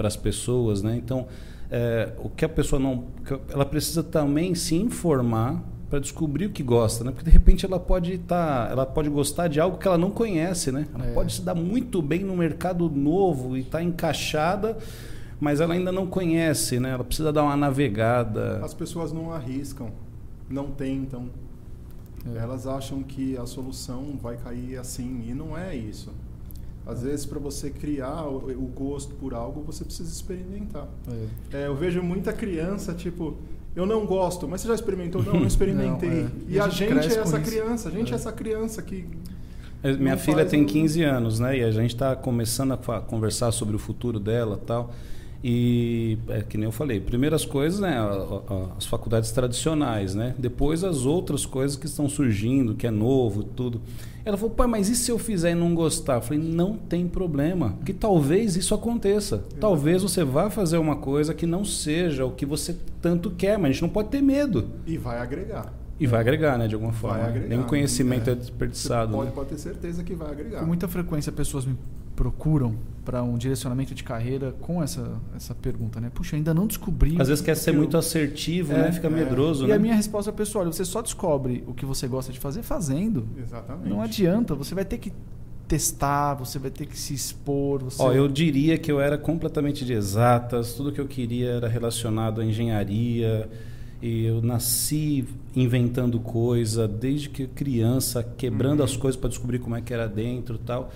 as 0.00 0.16
pessoas. 0.16 0.82
Né? 0.82 1.00
Então, 1.02 1.26
é, 1.70 2.12
o 2.18 2.28
que 2.28 2.44
a 2.44 2.48
pessoa 2.48 2.78
não. 2.78 3.04
Ela 3.48 3.64
precisa 3.64 4.02
também 4.02 4.54
se 4.54 4.74
informar 4.74 5.64
para 5.88 5.98
descobrir 5.98 6.44
o 6.44 6.50
que 6.50 6.62
gosta, 6.62 7.04
né? 7.04 7.10
Porque 7.10 7.24
de 7.24 7.30
repente 7.30 7.64
ela 7.64 7.80
pode 7.80 8.12
estar, 8.12 8.66
tá, 8.66 8.70
ela 8.70 8.84
pode 8.84 9.08
gostar 9.08 9.48
de 9.48 9.60
algo 9.60 9.78
que 9.78 9.88
ela 9.88 9.96
não 9.96 10.10
conhece, 10.10 10.70
né? 10.70 10.86
Ela 10.94 11.06
é. 11.06 11.14
pode 11.14 11.32
se 11.32 11.40
dar 11.40 11.54
muito 11.54 12.02
bem 12.02 12.22
no 12.22 12.36
mercado 12.36 12.90
novo 12.90 13.56
e 13.56 13.60
estar 13.60 13.78
tá 13.78 13.84
encaixada, 13.84 14.76
mas 15.44 15.60
ela 15.60 15.74
ainda 15.74 15.92
não 15.92 16.06
conhece, 16.06 16.80
né? 16.80 16.92
Ela 16.92 17.04
precisa 17.04 17.30
dar 17.30 17.42
uma 17.42 17.54
navegada. 17.54 18.64
As 18.64 18.72
pessoas 18.72 19.12
não 19.12 19.30
arriscam, 19.30 19.90
não 20.48 20.70
tentam. 20.70 21.28
É. 22.34 22.38
Elas 22.38 22.66
acham 22.66 23.02
que 23.02 23.36
a 23.36 23.44
solução 23.44 24.18
vai 24.22 24.38
cair 24.38 24.78
assim 24.78 25.22
e 25.28 25.34
não 25.34 25.56
é 25.56 25.76
isso. 25.76 26.10
Às 26.86 27.04
é. 27.04 27.08
vezes, 27.08 27.26
para 27.26 27.38
você 27.38 27.68
criar 27.68 28.24
o, 28.24 28.38
o, 28.52 28.72
gosto 28.74 29.12
por 29.16 29.34
algo, 29.34 29.60
você 29.60 29.84
precisa 29.84 30.10
experimentar. 30.10 30.88
É. 31.52 31.58
é. 31.58 31.66
eu 31.66 31.76
vejo 31.76 32.02
muita 32.02 32.32
criança, 32.32 32.94
tipo, 32.94 33.36
eu 33.76 33.84
não 33.84 34.06
gosto, 34.06 34.48
mas 34.48 34.62
você 34.62 34.68
já 34.68 34.74
experimentou? 34.74 35.22
Não, 35.22 35.34
não 35.40 35.46
experimentei. 35.46 36.08
Não, 36.08 36.26
é. 36.26 36.30
e, 36.48 36.58
a, 36.58 36.64
a 36.64 36.68
gente, 36.70 37.02
gente 37.02 37.18
é 37.18 37.20
essa 37.20 37.38
criança, 37.38 37.88
a 37.90 37.92
gente 37.92 38.12
é. 38.12 38.14
essa 38.14 38.32
criança 38.32 38.80
que 38.80 39.06
minha 39.98 40.16
filha 40.16 40.46
tem 40.46 40.64
15 40.64 41.02
anos, 41.02 41.38
né? 41.38 41.58
E 41.58 41.62
a 41.62 41.70
gente 41.70 41.92
está 41.94 42.16
começando 42.16 42.72
a 42.72 43.00
conversar 43.02 43.52
sobre 43.52 43.76
o 43.76 43.78
futuro 43.78 44.18
dela 44.18 44.58
tal. 44.66 44.94
E 45.46 46.16
é 46.30 46.40
que 46.40 46.56
nem 46.56 46.64
eu 46.64 46.72
falei, 46.72 46.98
primeiras 46.98 47.44
coisas, 47.44 47.78
né, 47.78 47.98
as 48.78 48.86
faculdades 48.86 49.30
tradicionais, 49.30 50.14
né? 50.14 50.34
Depois 50.38 50.82
as 50.82 51.04
outras 51.04 51.44
coisas 51.44 51.76
que 51.76 51.84
estão 51.84 52.08
surgindo, 52.08 52.74
que 52.74 52.86
é 52.86 52.90
novo, 52.90 53.44
tudo. 53.44 53.82
Ela 54.24 54.38
falou, 54.38 54.54
pai, 54.54 54.66
mas 54.66 54.88
e 54.88 54.96
se 54.96 55.10
eu 55.10 55.18
fizer 55.18 55.50
e 55.50 55.54
não 55.54 55.74
gostar? 55.74 56.14
Eu 56.14 56.22
falei, 56.22 56.42
não 56.42 56.78
tem 56.78 57.06
problema, 57.06 57.76
que 57.84 57.92
talvez 57.92 58.56
isso 58.56 58.74
aconteça. 58.74 59.44
Talvez 59.60 60.02
você 60.02 60.24
vá 60.24 60.48
fazer 60.48 60.78
uma 60.78 60.96
coisa 60.96 61.34
que 61.34 61.44
não 61.44 61.62
seja 61.62 62.24
o 62.24 62.30
que 62.30 62.46
você 62.46 62.74
tanto 63.02 63.30
quer, 63.30 63.58
mas 63.58 63.68
a 63.68 63.72
gente 63.72 63.82
não 63.82 63.90
pode 63.90 64.08
ter 64.08 64.22
medo. 64.22 64.70
E 64.86 64.96
vai 64.96 65.18
agregar. 65.18 65.70
E 66.00 66.06
vai 66.06 66.20
agregar, 66.20 66.56
né, 66.56 66.66
de 66.66 66.74
alguma 66.74 66.94
forma. 66.94 67.18
Vai 67.18 67.28
agregar. 67.28 67.48
Nenhum 67.48 67.64
conhecimento 67.64 68.30
é, 68.30 68.32
é 68.32 68.36
desperdiçado. 68.36 69.10
Você 69.10 69.16
pode, 69.16 69.28
né? 69.28 69.34
pode 69.34 69.48
ter 69.50 69.58
certeza 69.58 70.02
que 70.02 70.14
vai 70.14 70.30
agregar. 70.30 70.60
Com 70.60 70.66
muita 70.66 70.88
frequência 70.88 71.30
pessoas 71.30 71.66
me 71.66 71.76
procuram 72.14 72.76
para 73.04 73.22
um 73.22 73.36
direcionamento 73.36 73.94
de 73.94 74.02
carreira 74.02 74.52
com 74.60 74.82
essa, 74.82 75.20
essa 75.36 75.54
pergunta, 75.54 76.00
né? 76.00 76.10
Puxa, 76.12 76.36
ainda 76.36 76.54
não 76.54 76.66
descobri. 76.66 77.20
Às 77.20 77.28
vezes 77.28 77.44
quer 77.44 77.54
ser 77.54 77.70
eu... 77.70 77.74
muito 77.74 77.96
assertivo, 77.96 78.72
é, 78.72 78.82
né? 78.82 78.92
Fica 78.92 79.08
é. 79.08 79.10
medroso, 79.10 79.64
e 79.64 79.68
né? 79.68 79.74
a 79.74 79.78
minha 79.78 79.94
resposta 79.94 80.30
é 80.30 80.32
pessoal, 80.32 80.64
você 80.64 80.84
só 80.84 81.02
descobre 81.02 81.62
o 81.66 81.74
que 81.74 81.84
você 81.84 82.08
gosta 82.08 82.32
de 82.32 82.40
fazer 82.40 82.62
fazendo. 82.62 83.26
Exatamente. 83.38 83.88
Não 83.88 84.00
adianta, 84.00 84.54
você 84.54 84.74
vai 84.74 84.84
ter 84.84 84.98
que 84.98 85.12
testar, 85.68 86.34
você 86.34 86.58
vai 86.58 86.70
ter 86.70 86.86
que 86.86 86.98
se 86.98 87.14
expor. 87.14 87.82
Você... 87.84 88.00
Ó, 88.00 88.12
eu 88.12 88.28
diria 88.28 88.78
que 88.78 88.90
eu 88.90 89.00
era 89.00 89.18
completamente 89.18 89.84
de 89.84 89.92
exatas, 89.92 90.72
tudo 90.74 90.92
que 90.92 91.00
eu 91.00 91.06
queria 91.06 91.50
era 91.50 91.68
relacionado 91.68 92.40
à 92.40 92.44
engenharia. 92.44 93.48
E 94.02 94.26
eu 94.26 94.42
nasci 94.42 95.26
inventando 95.56 96.20
coisa 96.20 96.86
desde 96.86 97.30
que 97.30 97.46
criança, 97.46 98.22
quebrando 98.22 98.80
uhum. 98.80 98.84
as 98.84 98.96
coisas 98.96 99.18
para 99.18 99.30
descobrir 99.30 99.58
como 99.60 99.74
é 99.76 99.80
que 99.80 99.94
era 99.94 100.06
dentro, 100.06 100.58
tal. 100.58 100.92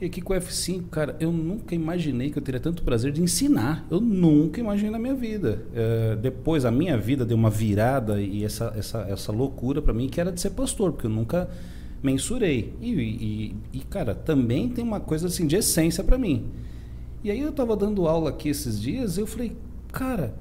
E 0.00 0.04
aqui 0.04 0.20
com 0.20 0.32
o 0.32 0.36
F5, 0.36 0.88
cara, 0.90 1.16
eu 1.18 1.32
nunca 1.32 1.74
imaginei 1.74 2.30
que 2.30 2.38
eu 2.38 2.42
teria 2.42 2.60
tanto 2.60 2.84
prazer 2.84 3.10
de 3.10 3.20
ensinar. 3.20 3.84
Eu 3.90 4.00
nunca 4.00 4.60
imaginei 4.60 4.92
na 4.92 4.98
minha 4.98 5.14
vida. 5.14 5.60
É, 5.74 6.14
depois 6.14 6.64
a 6.64 6.70
minha 6.70 6.96
vida 6.96 7.26
deu 7.26 7.36
uma 7.36 7.50
virada 7.50 8.20
e 8.20 8.44
essa, 8.44 8.72
essa, 8.76 9.00
essa 9.08 9.32
loucura 9.32 9.82
para 9.82 9.92
mim 9.92 10.08
que 10.08 10.20
era 10.20 10.30
de 10.30 10.40
ser 10.40 10.50
pastor, 10.50 10.92
porque 10.92 11.06
eu 11.06 11.10
nunca 11.10 11.50
mensurei. 12.00 12.72
E, 12.80 12.92
e, 12.92 13.56
e 13.72 13.80
cara, 13.80 14.14
também 14.14 14.68
tem 14.68 14.84
uma 14.84 15.00
coisa 15.00 15.26
assim 15.26 15.48
de 15.48 15.56
essência 15.56 16.04
para 16.04 16.16
mim. 16.16 16.46
E 17.24 17.32
aí 17.32 17.40
eu 17.40 17.50
estava 17.50 17.76
dando 17.76 18.06
aula 18.06 18.30
aqui 18.30 18.48
esses 18.48 18.80
dias 18.80 19.16
e 19.16 19.20
eu 19.20 19.26
falei, 19.26 19.56
cara, 19.90 20.32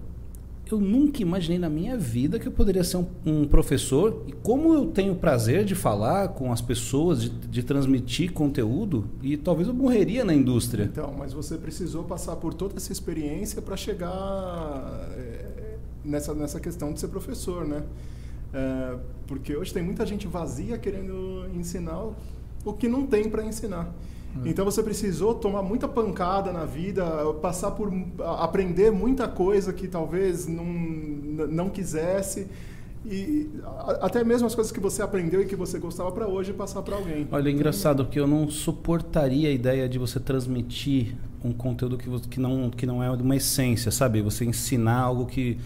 eu 0.73 0.79
nunca 0.79 1.21
imaginei 1.21 1.59
na 1.59 1.69
minha 1.69 1.97
vida 1.97 2.39
que 2.39 2.47
eu 2.47 2.51
poderia 2.51 2.83
ser 2.83 2.97
um, 2.97 3.07
um, 3.25 3.47
professor. 3.47 4.23
E 4.27 4.31
como 4.31 4.73
eu 4.73 4.87
tenho 4.87 5.15
prazer 5.15 5.63
de 5.63 5.75
falar 5.75 6.29
com 6.29 6.51
as 6.51 6.61
pessoas, 6.61 7.21
de, 7.21 7.29
de, 7.29 7.63
transmitir 7.63 8.31
conteúdo, 8.31 9.05
e 9.21 9.37
talvez 9.37 9.67
eu 9.67 9.73
morreria 9.73 10.25
na 10.25 10.33
indústria. 10.33 10.83
Então, 10.83 11.13
mas 11.17 11.33
você 11.33 11.57
precisou 11.57 12.03
passar 12.03 12.35
por 12.37 12.53
toda 12.53 12.75
essa 12.77 12.91
experiência 12.91 13.61
para 13.61 13.77
chegar 13.77 15.09
é, 15.17 15.77
nessa, 16.03 16.33
nessa 16.33 16.59
questão 16.59 16.93
de 16.93 16.99
ser 16.99 17.07
professor, 17.07 17.65
né? 17.65 17.83
É, 18.53 18.97
porque 19.27 19.55
hoje 19.55 19.73
tem 19.73 19.83
muita 19.83 20.05
gente 20.05 20.27
vazia 20.27 20.77
querendo 20.77 21.45
ensinar 21.53 22.09
o 22.63 22.73
que 22.73 22.87
não 22.87 23.05
tem 23.05 23.29
para 23.29 23.43
ensinar. 23.43 23.93
É. 24.45 24.49
Então 24.49 24.65
você 24.65 24.83
precisou 24.83 25.35
tomar 25.35 25.61
muita 25.61 25.87
pancada 25.87 26.51
na 26.51 26.65
vida, 26.65 27.05
passar 27.41 27.71
por 27.71 27.91
aprender 28.39 28.91
muita 28.91 29.27
coisa 29.27 29.71
que 29.73 29.87
talvez 29.87 30.47
não, 30.47 30.65
não 30.65 31.69
quisesse 31.69 32.47
e 33.09 33.49
até 34.01 34.23
mesmo 34.23 34.47
as 34.47 34.53
coisas 34.53 34.71
que 34.71 34.79
você 34.79 35.01
aprendeu 35.01 35.41
e 35.41 35.45
que 35.45 35.55
você 35.55 35.79
gostava 35.79 36.11
para 36.11 36.27
hoje 36.27 36.51
passar 36.51 36.81
para 36.81 36.95
alguém. 36.95 37.25
Olha, 37.31 37.47
é 37.47 37.51
engraçado 37.51 38.03
porque 38.03 38.19
eu 38.19 38.27
não 38.27 38.49
suportaria 38.49 39.47
a 39.47 39.51
ideia 39.51 39.87
de 39.87 39.97
você 39.97 40.19
transmitir 40.19 41.15
um 41.43 41.53
conteúdo 41.53 41.97
que, 41.97 42.09
que, 42.27 42.39
não, 42.39 42.69
que 42.69 42.85
não 42.85 43.01
é 43.01 43.15
de 43.15 43.23
uma 43.23 43.35
essência, 43.35 43.91
sabe? 43.91 44.21
Você 44.21 44.43
ensinar 44.43 44.99
algo 44.99 45.25
que, 45.25 45.57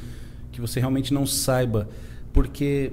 que 0.52 0.62
você 0.62 0.80
realmente 0.80 1.14
não 1.14 1.26
saiba. 1.26 1.90
Porque, 2.32 2.92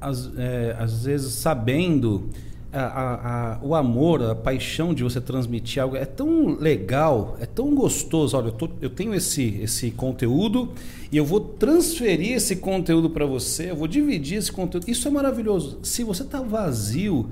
às, 0.00 0.30
é, 0.36 0.76
às 0.78 1.04
vezes, 1.04 1.34
sabendo 1.34 2.30
a, 2.72 3.54
a, 3.54 3.58
o 3.62 3.74
amor, 3.74 4.22
a 4.22 4.34
paixão 4.34 4.94
de 4.94 5.02
você 5.02 5.20
transmitir 5.20 5.82
algo 5.82 5.96
é 5.96 6.04
tão 6.04 6.54
legal, 6.54 7.36
é 7.40 7.46
tão 7.46 7.74
gostoso. 7.74 8.36
Olha, 8.36 8.48
eu, 8.48 8.52
tô, 8.52 8.68
eu 8.80 8.90
tenho 8.90 9.14
esse, 9.14 9.58
esse 9.60 9.90
conteúdo 9.90 10.70
e 11.10 11.16
eu 11.16 11.24
vou 11.24 11.40
transferir 11.40 12.32
esse 12.32 12.56
conteúdo 12.56 13.10
para 13.10 13.26
você, 13.26 13.70
eu 13.70 13.76
vou 13.76 13.88
dividir 13.88 14.38
esse 14.38 14.52
conteúdo. 14.52 14.88
Isso 14.88 15.08
é 15.08 15.10
maravilhoso. 15.10 15.78
Se 15.82 16.04
você 16.04 16.22
está 16.22 16.40
vazio 16.40 17.28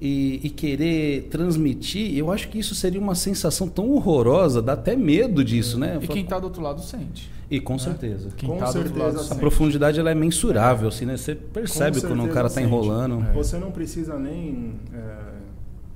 e, 0.00 0.40
e, 0.44 0.50
querer 0.50 1.24
transmitir, 1.24 2.16
eu 2.16 2.30
acho 2.30 2.48
que 2.48 2.58
isso 2.58 2.74
seria 2.74 3.00
uma 3.00 3.16
sensação 3.16 3.68
tão 3.68 3.90
horrorosa, 3.90 4.62
dá 4.62 4.74
até 4.74 4.94
medo 4.94 5.44
disso, 5.44 5.76
né? 5.76 5.98
E 6.00 6.06
quem 6.06 6.22
está 6.22 6.38
do 6.38 6.44
outro 6.44 6.62
lado 6.62 6.80
sente. 6.82 7.28
E 7.50 7.60
com 7.60 7.74
né? 7.74 7.78
certeza. 7.78 8.30
Com 8.44 8.66
certeza. 8.66 9.34
a 9.34 9.36
profundidade 9.36 9.98
ela 9.98 10.10
é 10.10 10.14
mensurável, 10.14 10.88
assim, 10.88 11.06
né? 11.06 11.16
Você 11.16 11.34
percebe 11.34 12.00
quando 12.00 12.24
o 12.24 12.28
cara 12.28 12.48
está 12.48 12.60
enrolando. 12.60 13.24
É. 13.24 13.32
Você 13.32 13.58
não 13.58 13.70
precisa 13.70 14.18
nem. 14.18 14.78
É, 14.92 15.18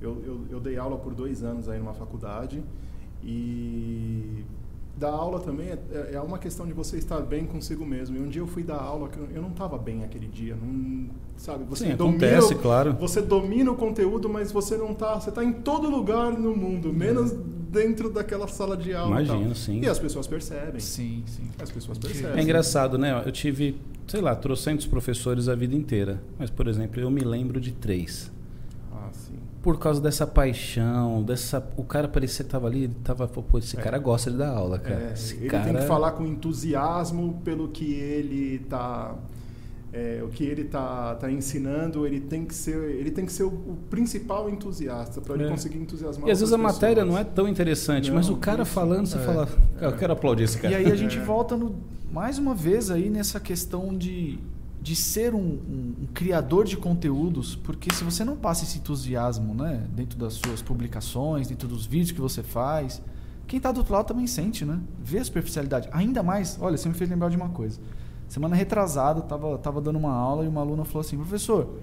eu, 0.01 0.21
eu, 0.25 0.41
eu 0.51 0.59
dei 0.59 0.77
aula 0.77 0.97
por 0.97 1.13
dois 1.13 1.43
anos 1.43 1.69
aí 1.69 1.77
numa 1.77 1.93
faculdade 1.93 2.63
e 3.23 4.43
dar 4.95 5.09
aula 5.09 5.39
também 5.39 5.69
é, 5.69 5.79
é, 5.91 6.15
é 6.15 6.21
uma 6.21 6.37
questão 6.37 6.65
de 6.65 6.73
você 6.73 6.97
estar 6.97 7.19
bem 7.21 7.45
consigo 7.45 7.85
mesmo. 7.85 8.15
E 8.15 8.19
um 8.19 8.27
dia 8.27 8.41
eu 8.41 8.47
fui 8.47 8.63
dar 8.63 8.77
aula 8.77 9.09
que 9.09 9.17
eu 9.17 9.41
não 9.41 9.49
estava 9.49 9.77
bem 9.77 10.03
aquele 10.03 10.27
dia, 10.27 10.55
não, 10.55 11.09
sabe? 11.37 11.63
Você 11.65 11.85
Sim, 11.85 11.95
domina, 11.95 12.25
acontece, 12.27 12.55
claro. 12.55 12.93
Você 12.99 13.21
domina 13.21 13.71
o 13.71 13.75
conteúdo, 13.75 14.29
mas 14.29 14.51
você 14.51 14.77
não 14.77 14.91
está, 14.91 15.19
você 15.19 15.29
está 15.29 15.43
em 15.43 15.53
todo 15.53 15.89
lugar 15.89 16.31
no 16.31 16.55
mundo, 16.55 16.93
menos 16.93 17.31
dentro 17.31 18.09
daquela 18.09 18.47
sala 18.47 18.77
de 18.77 18.93
aula. 18.93 19.21
Imagino, 19.21 19.55
sim. 19.55 19.81
E 19.81 19.89
as 19.89 19.97
pessoas 19.97 20.27
percebem. 20.27 20.79
Sim, 20.79 21.23
sim. 21.25 21.49
As 21.59 21.71
pessoas 21.71 21.97
percebem. 21.97 22.39
É 22.39 22.43
engraçado, 22.43 22.97
né? 22.97 23.23
Eu 23.25 23.31
tive, 23.31 23.79
sei 24.07 24.21
lá, 24.21 24.35
trocentos 24.35 24.85
professores 24.85 25.49
a 25.49 25.55
vida 25.55 25.75
inteira, 25.75 26.21
mas 26.37 26.49
por 26.49 26.67
exemplo, 26.67 27.01
eu 27.01 27.09
me 27.09 27.21
lembro 27.21 27.59
de 27.59 27.71
três 27.71 28.31
por 29.63 29.79
causa 29.79 30.01
dessa 30.01 30.27
paixão, 30.27 31.23
dessa. 31.23 31.65
O 31.77 31.83
cara 31.83 32.07
parecia 32.07 32.43
que 32.43 32.49
estava 32.49 32.67
ali, 32.67 32.83
ele 32.83 32.95
tava, 33.03 33.27
pô, 33.27 33.57
esse 33.57 33.79
é. 33.79 33.81
cara 33.81 33.97
gosta 33.97 34.29
de 34.29 34.37
dar 34.37 34.49
aula, 34.49 34.77
cara. 34.77 35.15
É, 35.15 35.33
ele 35.37 35.47
cara... 35.47 35.63
tem 35.63 35.75
que 35.75 35.81
falar 35.83 36.11
com 36.11 36.25
entusiasmo 36.25 37.41
pelo 37.43 37.69
que 37.69 37.93
ele 37.93 38.55
está 38.61 39.15
é, 39.93 40.21
o 40.23 40.27
que 40.27 40.43
ele 40.43 40.63
está 40.63 41.15
tá 41.15 41.31
ensinando, 41.31 42.05
ele 42.05 42.19
tem 42.19 42.45
que 42.45 42.53
ser, 42.53 42.75
ele 42.75 43.11
tem 43.11 43.25
que 43.25 43.31
ser 43.31 43.43
o, 43.43 43.47
o 43.47 43.77
principal 43.89 44.49
entusiasta 44.49 45.21
para 45.21 45.35
ele 45.35 45.45
é. 45.45 45.49
conseguir 45.49 45.77
entusiasmar. 45.77 46.27
E 46.27 46.31
às 46.31 46.39
vezes 46.39 46.51
a 46.51 46.57
pessoas. 46.57 46.73
matéria 46.73 47.05
não 47.05 47.17
é 47.17 47.23
tão 47.23 47.47
interessante, 47.47 48.09
não, 48.09 48.15
mas 48.15 48.27
o 48.27 48.35
cara 48.35 48.65
falando, 48.65 49.05
você 49.05 49.17
é, 49.17 49.21
fala, 49.21 49.47
eu 49.79 49.95
quero 49.95 50.11
aplaudir 50.11 50.43
esse 50.43 50.57
cara. 50.57 50.73
E 50.73 50.75
aí 50.75 50.91
a 50.91 50.95
gente 50.97 51.19
é. 51.19 51.21
volta 51.23 51.55
no, 51.55 51.75
mais 52.11 52.39
uma 52.39 52.55
vez 52.55 52.89
aí 52.89 53.09
nessa 53.09 53.39
questão 53.39 53.95
de 53.95 54.39
de 54.83 54.97
ser 54.97 55.33
um, 55.33 55.39
um, 55.39 55.95
um, 56.01 56.07
criador 56.13 56.65
de 56.65 56.75
conteúdos, 56.75 57.55
porque 57.55 57.91
se 57.93 58.03
você 58.03 58.25
não 58.25 58.35
passa 58.35 58.65
esse 58.65 58.79
entusiasmo 58.79 59.53
né, 59.53 59.87
dentro 59.95 60.19
das 60.19 60.33
suas 60.33 60.61
publicações, 60.61 61.47
dentro 61.47 61.69
dos 61.69 61.85
vídeos 61.85 62.11
que 62.11 62.19
você 62.19 62.43
faz, 62.43 63.01
quem 63.47 63.57
está 63.57 63.71
do 63.71 63.77
outro 63.77 63.93
lado 63.93 64.07
também 64.07 64.27
sente, 64.27 64.65
né? 64.65 64.81
Vê 65.01 65.19
a 65.19 65.23
superficialidade. 65.23 65.87
Ainda 65.93 66.21
mais, 66.21 66.57
olha, 66.59 66.75
você 66.75 66.89
me 66.89 66.95
fez 66.95 67.09
lembrar 67.09 67.29
de 67.29 67.37
uma 67.37 67.47
coisa. 67.47 67.79
Semana 68.27 68.57
retrasada, 68.57 69.21
estava 69.21 69.57
tava 69.57 69.79
dando 69.79 69.97
uma 69.97 70.11
aula 70.11 70.43
e 70.43 70.49
uma 70.49 70.59
aluna 70.59 70.83
falou 70.83 70.99
assim, 70.99 71.15
professor, 71.15 71.79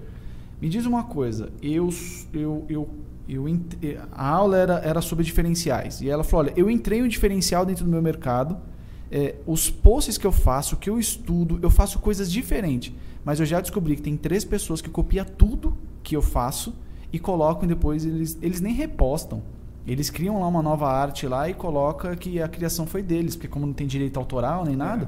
me 0.61 0.69
diz 0.69 0.85
uma 0.85 1.03
coisa, 1.03 1.51
eu, 1.59 1.89
eu, 2.31 2.65
eu, 2.69 2.89
eu 3.27 3.45
a 4.11 4.27
aula 4.27 4.57
era, 4.57 4.73
era 4.79 5.01
sobre 5.01 5.25
diferenciais, 5.25 6.01
e 6.01 6.09
ela 6.09 6.23
falou, 6.23 6.45
olha, 6.45 6.53
eu 6.55 6.69
entrei 6.69 7.01
um 7.01 7.07
diferencial 7.07 7.65
dentro 7.65 7.83
do 7.83 7.89
meu 7.89 8.01
mercado, 8.01 8.59
é, 9.11 9.35
os 9.45 9.69
posts 9.69 10.17
que 10.17 10.25
eu 10.25 10.31
faço, 10.31 10.77
que 10.77 10.89
eu 10.89 10.97
estudo, 10.97 11.59
eu 11.61 11.69
faço 11.69 11.99
coisas 11.99 12.31
diferentes. 12.31 12.93
Mas 13.23 13.39
eu 13.39 13.45
já 13.45 13.59
descobri 13.59 13.95
que 13.95 14.01
tem 14.01 14.15
três 14.15 14.45
pessoas 14.45 14.81
que 14.81 14.89
copiam 14.89 15.25
tudo 15.25 15.77
que 16.01 16.15
eu 16.15 16.21
faço 16.21 16.73
e 17.11 17.19
colocam 17.19 17.65
e 17.65 17.67
depois 17.67 18.05
eles, 18.05 18.37
eles 18.41 18.61
nem 18.61 18.73
repostam. 18.73 19.43
Eles 19.85 20.09
criam 20.09 20.39
lá 20.39 20.47
uma 20.47 20.61
nova 20.61 20.87
arte 20.87 21.27
lá 21.27 21.49
e 21.49 21.53
colocam 21.53 22.15
que 22.15 22.41
a 22.41 22.47
criação 22.47 22.85
foi 22.85 23.01
deles, 23.01 23.35
porque 23.35 23.47
como 23.47 23.65
não 23.65 23.73
tem 23.73 23.85
direito 23.85 24.17
autoral 24.17 24.63
nem 24.63 24.75
nada, 24.75 25.05
é. 25.05 25.07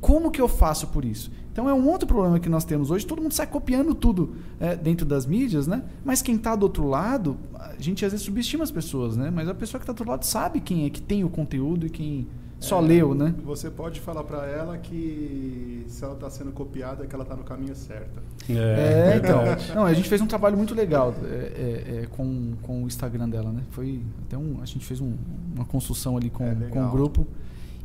como 0.00 0.30
que 0.30 0.40
eu 0.40 0.48
faço 0.48 0.88
por 0.88 1.04
isso? 1.04 1.30
Então 1.52 1.68
é 1.68 1.74
um 1.74 1.88
outro 1.88 2.06
problema 2.06 2.38
que 2.38 2.48
nós 2.48 2.64
temos 2.64 2.90
hoje. 2.90 3.06
Todo 3.06 3.22
mundo 3.22 3.32
sai 3.32 3.46
copiando 3.46 3.94
tudo 3.94 4.36
é, 4.60 4.76
dentro 4.76 5.06
das 5.06 5.26
mídias, 5.26 5.66
né? 5.66 5.82
Mas 6.04 6.22
quem 6.22 6.36
está 6.36 6.54
do 6.54 6.64
outro 6.64 6.86
lado, 6.86 7.36
a 7.54 7.74
gente 7.80 8.04
às 8.04 8.12
vezes 8.12 8.24
subestima 8.24 8.62
as 8.62 8.70
pessoas, 8.70 9.16
né? 9.16 9.30
Mas 9.30 9.48
a 9.48 9.54
pessoa 9.54 9.80
que 9.80 9.84
está 9.84 9.92
do 9.92 9.96
outro 9.96 10.10
lado 10.10 10.24
sabe 10.24 10.60
quem 10.60 10.84
é 10.84 10.90
que 10.90 11.02
tem 11.02 11.24
o 11.24 11.28
conteúdo 11.28 11.86
e 11.86 11.90
quem 11.90 12.28
só 12.60 12.78
é, 12.78 12.82
leu, 12.82 13.14
né? 13.14 13.34
Você 13.44 13.70
pode 13.70 14.00
falar 14.00 14.24
para 14.24 14.46
ela 14.46 14.76
que 14.78 15.84
se 15.86 16.02
ela 16.02 16.14
está 16.14 16.28
sendo 16.28 16.50
copiada, 16.50 17.06
que 17.06 17.14
ela 17.14 17.22
está 17.22 17.36
no 17.36 17.44
caminho 17.44 17.74
certo. 17.74 18.20
É, 18.48 19.12
é 19.12 19.16
então. 19.16 19.42
Não, 19.74 19.84
a 19.84 19.94
gente 19.94 20.08
fez 20.08 20.20
um 20.20 20.26
trabalho 20.26 20.56
muito 20.56 20.74
legal 20.74 21.14
é, 21.22 21.26
é, 21.26 22.02
é, 22.02 22.06
com, 22.06 22.54
com 22.62 22.84
o 22.84 22.86
Instagram 22.86 23.28
dela, 23.28 23.52
né? 23.52 23.62
Foi 23.70 24.02
até 24.26 24.36
um, 24.36 24.58
a 24.60 24.66
gente 24.66 24.84
fez 24.84 25.00
um, 25.00 25.14
uma 25.54 25.64
construção 25.64 26.16
ali 26.16 26.30
com, 26.30 26.44
é, 26.44 26.54
com 26.70 26.84
o 26.84 26.90
grupo. 26.90 27.26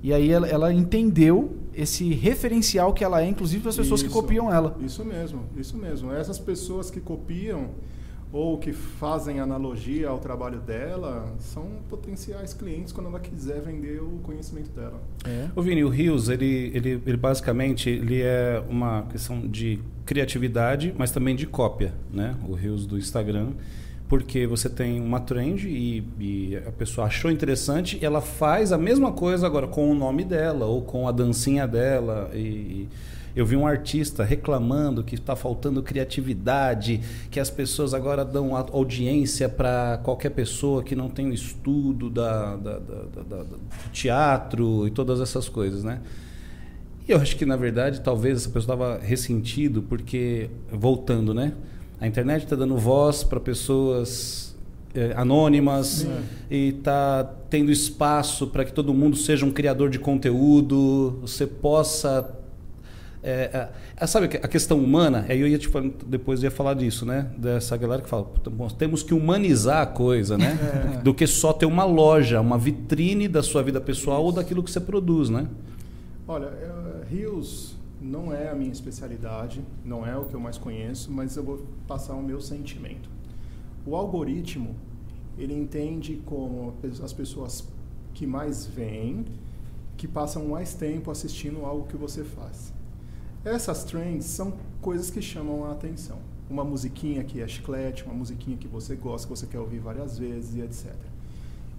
E 0.02 0.12
aí 0.12 0.30
ela, 0.30 0.48
ela, 0.48 0.74
entendeu 0.74 1.56
esse 1.74 2.14
referencial 2.14 2.94
que 2.94 3.06
ela 3.06 3.22
é, 3.22 3.28
inclusive 3.28 3.62
para 3.62 3.70
as 3.70 3.78
pessoas 3.78 4.02
isso, 4.02 4.10
que 4.10 4.14
copiam 4.14 4.54
ela. 4.54 4.76
Isso 4.82 5.06
mesmo, 5.06 5.44
isso 5.56 5.78
mesmo. 5.78 6.12
Essas 6.12 6.38
pessoas 6.38 6.92
que 6.92 7.00
copiam 7.00 7.70
ou 8.34 8.58
que 8.58 8.74
fazem 8.74 9.40
analogia 9.40 10.10
ao 10.10 10.18
trabalho 10.18 10.60
dela 10.60 11.32
são 11.38 11.68
potenciais 11.88 12.52
clientes 12.52 12.92
quando 12.92 13.06
ela 13.06 13.20
quiser 13.20 13.62
vender 13.62 14.02
o 14.02 14.20
conhecimento 14.24 14.72
dela. 14.72 15.00
É. 15.24 15.50
O 15.56 15.62
Vini, 15.62 15.84
o 15.84 15.90
Rios, 15.90 16.30
ele, 16.30 16.72
ele, 16.74 17.02
ele 17.06 17.18
basicamente 17.18 17.92
ele 17.92 18.24
é 18.24 18.62
uma 18.68 19.04
questão 19.04 19.40
de 19.42 19.80
criatividade, 20.04 20.96
mas 20.98 21.12
também 21.12 21.36
de 21.36 21.46
cópia, 21.46 21.94
né? 22.12 22.36
O 22.50 22.54
Rios 22.54 22.88
do 22.88 22.98
Instagram, 22.98 23.52
porque 24.10 24.48
você 24.48 24.68
tem 24.68 25.00
uma 25.00 25.20
trend 25.20 25.68
e, 25.68 26.04
e 26.20 26.58
a 26.58 26.72
pessoa 26.72 27.06
achou 27.06 27.30
interessante 27.30 28.00
e 28.02 28.06
ela 28.06 28.20
faz 28.20 28.72
a 28.72 28.80
mesma 28.80 29.12
coisa 29.12 29.46
agora 29.46 29.68
com 29.68 29.92
o 29.92 29.94
nome 29.94 30.24
dela 30.24 30.66
ou 30.66 30.82
com 30.82 31.08
a 31.08 31.12
dancinha 31.12 31.68
dela 31.68 32.32
e, 32.34 32.38
e 32.38 32.90
eu 33.36 33.46
vi 33.46 33.56
um 33.56 33.66
artista 33.66 34.24
reclamando 34.24 35.04
que 35.04 35.16
está 35.16 35.36
faltando 35.36 35.82
criatividade, 35.82 37.02
que 37.32 37.40
as 37.40 37.50
pessoas 37.50 37.94
agora 37.94 38.24
dão 38.24 38.56
audiência 38.56 39.50
para 39.50 40.00
qualquer 40.04 40.30
pessoa 40.30 40.84
que 40.84 40.96
não 40.96 41.10
tem 41.10 41.30
o 41.30 41.34
estudo 41.34 42.10
da, 42.10 42.56
da, 42.56 42.80
da, 42.80 43.44
do 43.44 43.60
teatro 43.92 44.88
e 44.88 44.92
todas 44.92 45.20
essas 45.20 45.50
coisas, 45.50 45.84
né? 45.84 46.00
E 47.08 47.12
eu 47.12 47.18
acho 47.18 47.36
que, 47.36 47.46
na 47.46 47.58
verdade, 47.58 48.02
talvez 48.02 48.38
essa 48.38 48.50
pessoa 48.50 48.76
estava 48.76 49.00
ressentido 49.00 49.82
porque, 49.82 50.50
voltando, 50.72 51.34
né? 51.34 51.54
A 52.00 52.08
internet 52.08 52.44
está 52.44 52.56
dando 52.56 52.78
voz 52.78 53.24
para 53.24 53.40
pessoas 53.40 54.56
é, 54.94 55.12
anônimas 55.16 56.08
e 56.50 56.70
está 56.70 57.24
tendo 57.50 57.72
espaço 57.72 58.48
para 58.48 58.64
que 58.64 58.72
todo 58.72 58.94
mundo 58.94 59.18
seja 59.18 59.46
um 59.46 59.52
criador 59.52 59.90
de 59.90 60.00
conteúdo, 60.00 61.20
você 61.22 61.48
possa 61.48 62.43
é, 63.24 63.50
é, 63.54 63.70
é, 63.96 64.06
sabe 64.06 64.26
a 64.26 64.48
questão 64.50 64.78
humana? 64.78 65.26
Aí 65.30 65.40
eu 65.40 65.48
ia 65.48 65.58
tipo, 65.58 65.80
depois 66.06 66.44
ia 66.44 66.52
falar 66.52 66.74
disso, 66.74 67.06
né? 67.06 67.32
Dessa 67.38 67.78
galera 67.78 68.02
que 68.02 68.10
fala, 68.10 68.28
temos 68.78 69.02
que 69.02 69.14
humanizar 69.14 69.82
a 69.82 69.86
coisa, 69.86 70.38
né? 70.38 70.60
É. 70.74 71.02
Do 71.02 71.14
que 71.14 71.26
só 71.28 71.54
ter 71.54 71.66
uma 71.66 71.86
loja, 71.86 72.42
uma 72.42 72.58
vitrine 72.58 73.28
da 73.28 73.44
sua 73.44 73.62
vida 73.62 73.80
pessoal 73.80 74.18
Isso. 74.18 74.26
ou 74.26 74.32
daquilo 74.32 74.64
que 74.64 74.72
você 74.72 74.80
produz, 74.80 75.30
né? 75.30 75.48
Olha, 76.28 76.48
uh, 76.48 77.06
Rios 77.10 77.76
não 78.02 78.34
é 78.34 78.50
a 78.50 78.56
minha 78.56 78.72
especialidade, 78.72 79.62
não 79.86 80.06
é 80.06 80.18
o 80.18 80.26
que 80.26 80.34
eu 80.34 80.40
mais 80.40 80.58
conheço, 80.58 81.12
mas 81.12 81.38
eu 81.38 81.44
vou 81.44 81.66
passar 81.88 82.16
o 82.16 82.24
meu 82.24 82.42
sentimento. 82.42 83.10
O 83.86 83.96
algoritmo, 83.96 84.76
ele 85.38 85.54
entende 85.54 86.22
como 86.26 86.74
as 87.04 87.14
pessoas 87.14 87.68
que 88.14 88.26
mais 88.26 88.66
vêm, 88.66 89.26
que 89.96 90.08
passam 90.08 90.48
mais 90.48 90.74
tempo 90.74 91.12
assistindo 91.12 91.66
algo 91.66 91.88
que 91.88 91.96
você 91.96 92.24
faz. 92.24 92.74
Essas 93.46 93.84
trends 93.84 94.26
são 94.26 94.54
coisas 94.82 95.10
que 95.10 95.22
chamam 95.22 95.66
a 95.66 95.72
atenção. 95.72 96.18
Uma 96.50 96.64
musiquinha 96.64 97.24
que 97.24 97.42
é 97.42 97.48
chiclete, 97.48 98.04
uma 98.06 98.14
musiquinha 98.14 98.56
que 98.56 98.68
você 98.68 98.96
gosta, 98.96 99.28
que 99.28 99.38
você 99.38 99.46
quer 99.46 99.60
ouvir 99.60 99.80
várias 99.80 100.18
vezes 100.18 100.56
e 100.56 100.62
etc. 100.62 100.94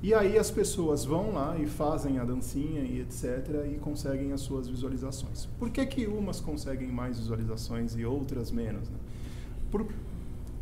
E 0.02 0.12
aí 0.12 0.36
as 0.36 0.50
pessoas 0.50 1.06
vão 1.06 1.32
lá 1.32 1.56
e 1.58 1.66
fazem 1.66 2.18
a 2.18 2.24
dancinha 2.24 2.82
e 2.82 3.00
etc. 3.00 3.64
e 3.72 3.78
conseguem 3.78 4.32
as 4.32 4.42
suas 4.42 4.68
visualizações. 4.68 5.46
Por 5.58 5.70
que, 5.70 5.86
que 5.86 6.06
umas 6.06 6.40
conseguem 6.40 6.88
mais 6.88 7.18
visualizações 7.18 7.96
e 7.96 8.04
outras 8.04 8.50
menos? 8.50 8.90
Né? 8.90 8.98
Por 9.70 9.86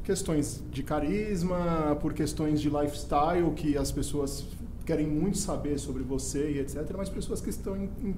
questões 0.04 0.62
de 0.70 0.84
carisma, 0.84 1.98
por 2.00 2.14
questões 2.14 2.60
de 2.60 2.70
lifestyle, 2.70 3.50
que 3.56 3.76
as 3.76 3.90
pessoas 3.90 4.44
querem 4.86 5.08
muito 5.08 5.38
saber 5.38 5.76
sobre 5.78 6.04
você 6.04 6.52
e 6.52 6.58
etc. 6.60 6.94
Mas 6.96 7.08
pessoas 7.08 7.40
que 7.40 7.50
estão 7.50 7.76
em, 7.76 7.90
em 8.00 8.14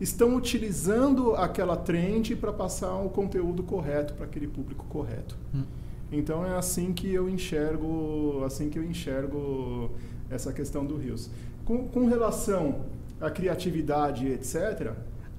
estão 0.00 0.34
utilizando 0.34 1.34
aquela 1.34 1.76
trend 1.76 2.34
para 2.36 2.52
passar 2.52 2.94
o 2.96 3.10
conteúdo 3.10 3.62
correto 3.62 4.14
para 4.14 4.24
aquele 4.24 4.48
público 4.48 4.86
correto. 4.88 5.36
Hum. 5.54 5.64
Então 6.10 6.44
é 6.44 6.56
assim 6.56 6.92
que 6.92 7.12
eu 7.12 7.28
enxergo, 7.28 8.42
assim 8.44 8.68
que 8.68 8.78
eu 8.78 8.84
enxergo 8.84 9.90
essa 10.28 10.52
questão 10.52 10.84
do 10.84 10.96
Rios. 10.96 11.30
Com, 11.64 11.86
com 11.86 12.06
relação 12.06 12.86
à 13.20 13.30
criatividade, 13.30 14.26
etc., 14.26 14.92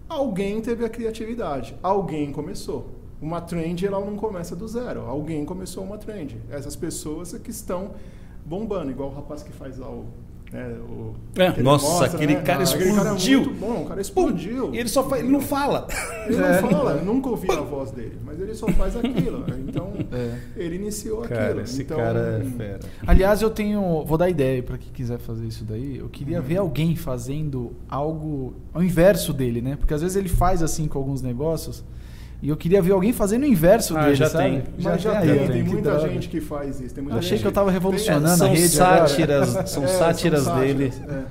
alguém 0.07 0.61
teve 0.61 0.85
a 0.85 0.89
criatividade, 0.89 1.75
alguém 1.81 2.31
começou. 2.31 2.89
uma 3.21 3.39
trend 3.39 3.85
ela 3.85 3.99
não 3.99 4.15
começa 4.15 4.55
do 4.55 4.67
zero. 4.67 5.01
Alguém 5.01 5.45
começou 5.45 5.83
uma 5.83 5.97
trend. 5.97 6.37
Essas 6.49 6.75
pessoas 6.75 7.33
é 7.33 7.39
que 7.39 7.51
estão 7.51 7.91
bombando, 8.45 8.89
igual 8.89 9.09
o 9.09 9.13
rapaz 9.13 9.43
que 9.43 9.51
faz 9.51 9.77
lá 9.77 9.89
o. 9.89 10.05
né, 10.51 10.75
o- 10.89 11.13
É, 11.39 11.61
nossa, 11.61 11.85
mostra, 11.85 12.07
aquele 12.07 12.35
né? 12.35 12.41
cara 12.41 12.59
Ah, 12.63 12.63
aquele 12.67 12.93
cara 12.93 13.09
é 13.09 13.13
explodiu. 13.15 13.39
muito 13.41 13.53
bom, 13.59 13.83
o 13.83 13.85
cara 13.85 14.01
explodiu. 14.01 14.73
e 14.73 14.77
ele 14.79 14.89
só 14.89 15.03
faz, 15.07 15.23
ele 15.23 15.31
não 15.31 15.39
fala. 15.41 15.87
Ele 16.27 16.37
não 16.37 16.45
É. 16.45 16.57
fala, 16.61 16.91
eu 16.97 17.05
nunca 17.05 17.29
ouvi 17.29 17.51
a 17.51 17.61
voz 17.61 17.89
dele, 17.91 18.17
mas 18.23 18.39
ele 18.39 18.53
só 18.53 18.67
faz 18.69 18.95
aquilo. 18.95 19.43
Então, 19.67 19.91
É. 20.11 20.35
ele 20.55 20.75
iniciou 20.75 21.21
Cara, 21.23 21.45
aquilo. 21.45 21.61
esse 21.61 21.81
então, 21.81 21.97
cara 21.97 22.41
é 22.43 22.57
fera. 22.57 22.79
Aliás, 23.07 23.41
eu 23.41 23.49
tenho. 23.49 24.03
Vou 24.05 24.17
dar 24.17 24.29
ideia 24.29 24.61
para 24.61 24.77
quem 24.77 24.91
quiser 24.93 25.17
fazer 25.17 25.45
isso 25.47 25.63
daí. 25.63 25.97
Eu 25.97 26.09
queria 26.09 26.39
ver 26.39 26.57
alguém 26.57 26.95
fazendo 26.95 27.71
algo 27.89 28.53
ao 28.73 28.83
inverso 28.83 29.33
dele, 29.33 29.61
né? 29.61 29.75
Porque 29.77 29.93
às 29.93 30.01
vezes 30.01 30.15
ele 30.15 30.29
faz 30.29 30.61
assim 30.61 30.87
com 30.87 30.99
alguns 30.99 31.21
negócios. 31.21 31.83
E 32.41 32.49
eu 32.49 32.57
queria 32.57 32.81
ver 32.81 32.91
alguém 32.91 33.13
fazendo 33.13 33.43
o 33.43 33.45
inverso 33.45 33.95
Ah, 33.95 34.03
dele, 34.05 34.15
já 34.15 34.29
sabe? 34.29 34.43
tem. 34.49 34.63
Mas 34.81 35.01
já 35.01 35.19
aí, 35.19 35.27
tem, 35.27 35.47
tem 35.47 35.63
Que 35.63 35.69
muita 35.73 35.91
droga. 35.91 36.09
gente 36.09 36.27
que 36.27 36.41
faz 36.41 36.81
isso. 36.81 36.95
Tem 36.95 37.03
muita 37.03 37.15
Eu 37.15 37.19
achei 37.19 37.29
gente 37.37 37.41
que 37.41 37.47
eu 37.47 37.51
tava 37.51 37.69
revolucionando 37.69 38.27
a 38.33 38.37
são 38.37 38.49
rede 38.51 38.81
agora. 38.81 39.07
sátiras, 39.07 39.49
são 39.69 39.83
É, 39.83 39.87
sátiras 39.87 40.43
são 40.43 40.59
dele. 40.59 40.91
sátiras, 40.91 41.15
é. 41.17 41.23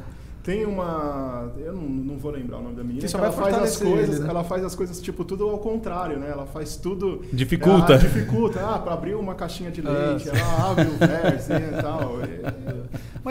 Tem 0.43 0.65
uma. 0.65 1.53
Eu 1.59 1.75
não, 1.75 1.83
não 1.83 2.17
vou 2.17 2.31
lembrar 2.31 2.59
o 2.59 2.63
nome 2.63 2.75
da 2.75 2.83
menina. 2.83 3.01
Que 3.03 3.09
só 3.09 3.19
que 3.19 3.25
ela 3.25 3.33
faz 3.33 3.55
as 3.59 3.77
coisas. 3.77 4.17
ele, 4.17 4.25
né? 4.25 4.31
Ela 4.31 4.43
faz 4.43 4.65
as 4.65 4.75
coisas, 4.75 4.99
tipo, 5.01 5.23
tudo 5.23 5.47
ao 5.49 5.59
contrário, 5.59 6.19
né? 6.19 6.29
Ela 6.33 6.47
faz 6.47 6.77
tudo. 6.77 7.23
Dificulta. 7.31 7.95
Ah, 7.95 7.99
dificulta. 7.99 8.61
Ah, 8.61 8.79
para 8.79 8.95
abrir 8.95 9.15
uma 9.17 9.35
caixinha 9.35 9.71
de 9.71 9.83
leite, 9.83 10.29
ela 10.31 10.71
abre 10.71 10.87
o 10.87 10.93
verso 10.97 11.53
e 11.53 11.83
tal. 11.83 12.21
E- 12.23 13.29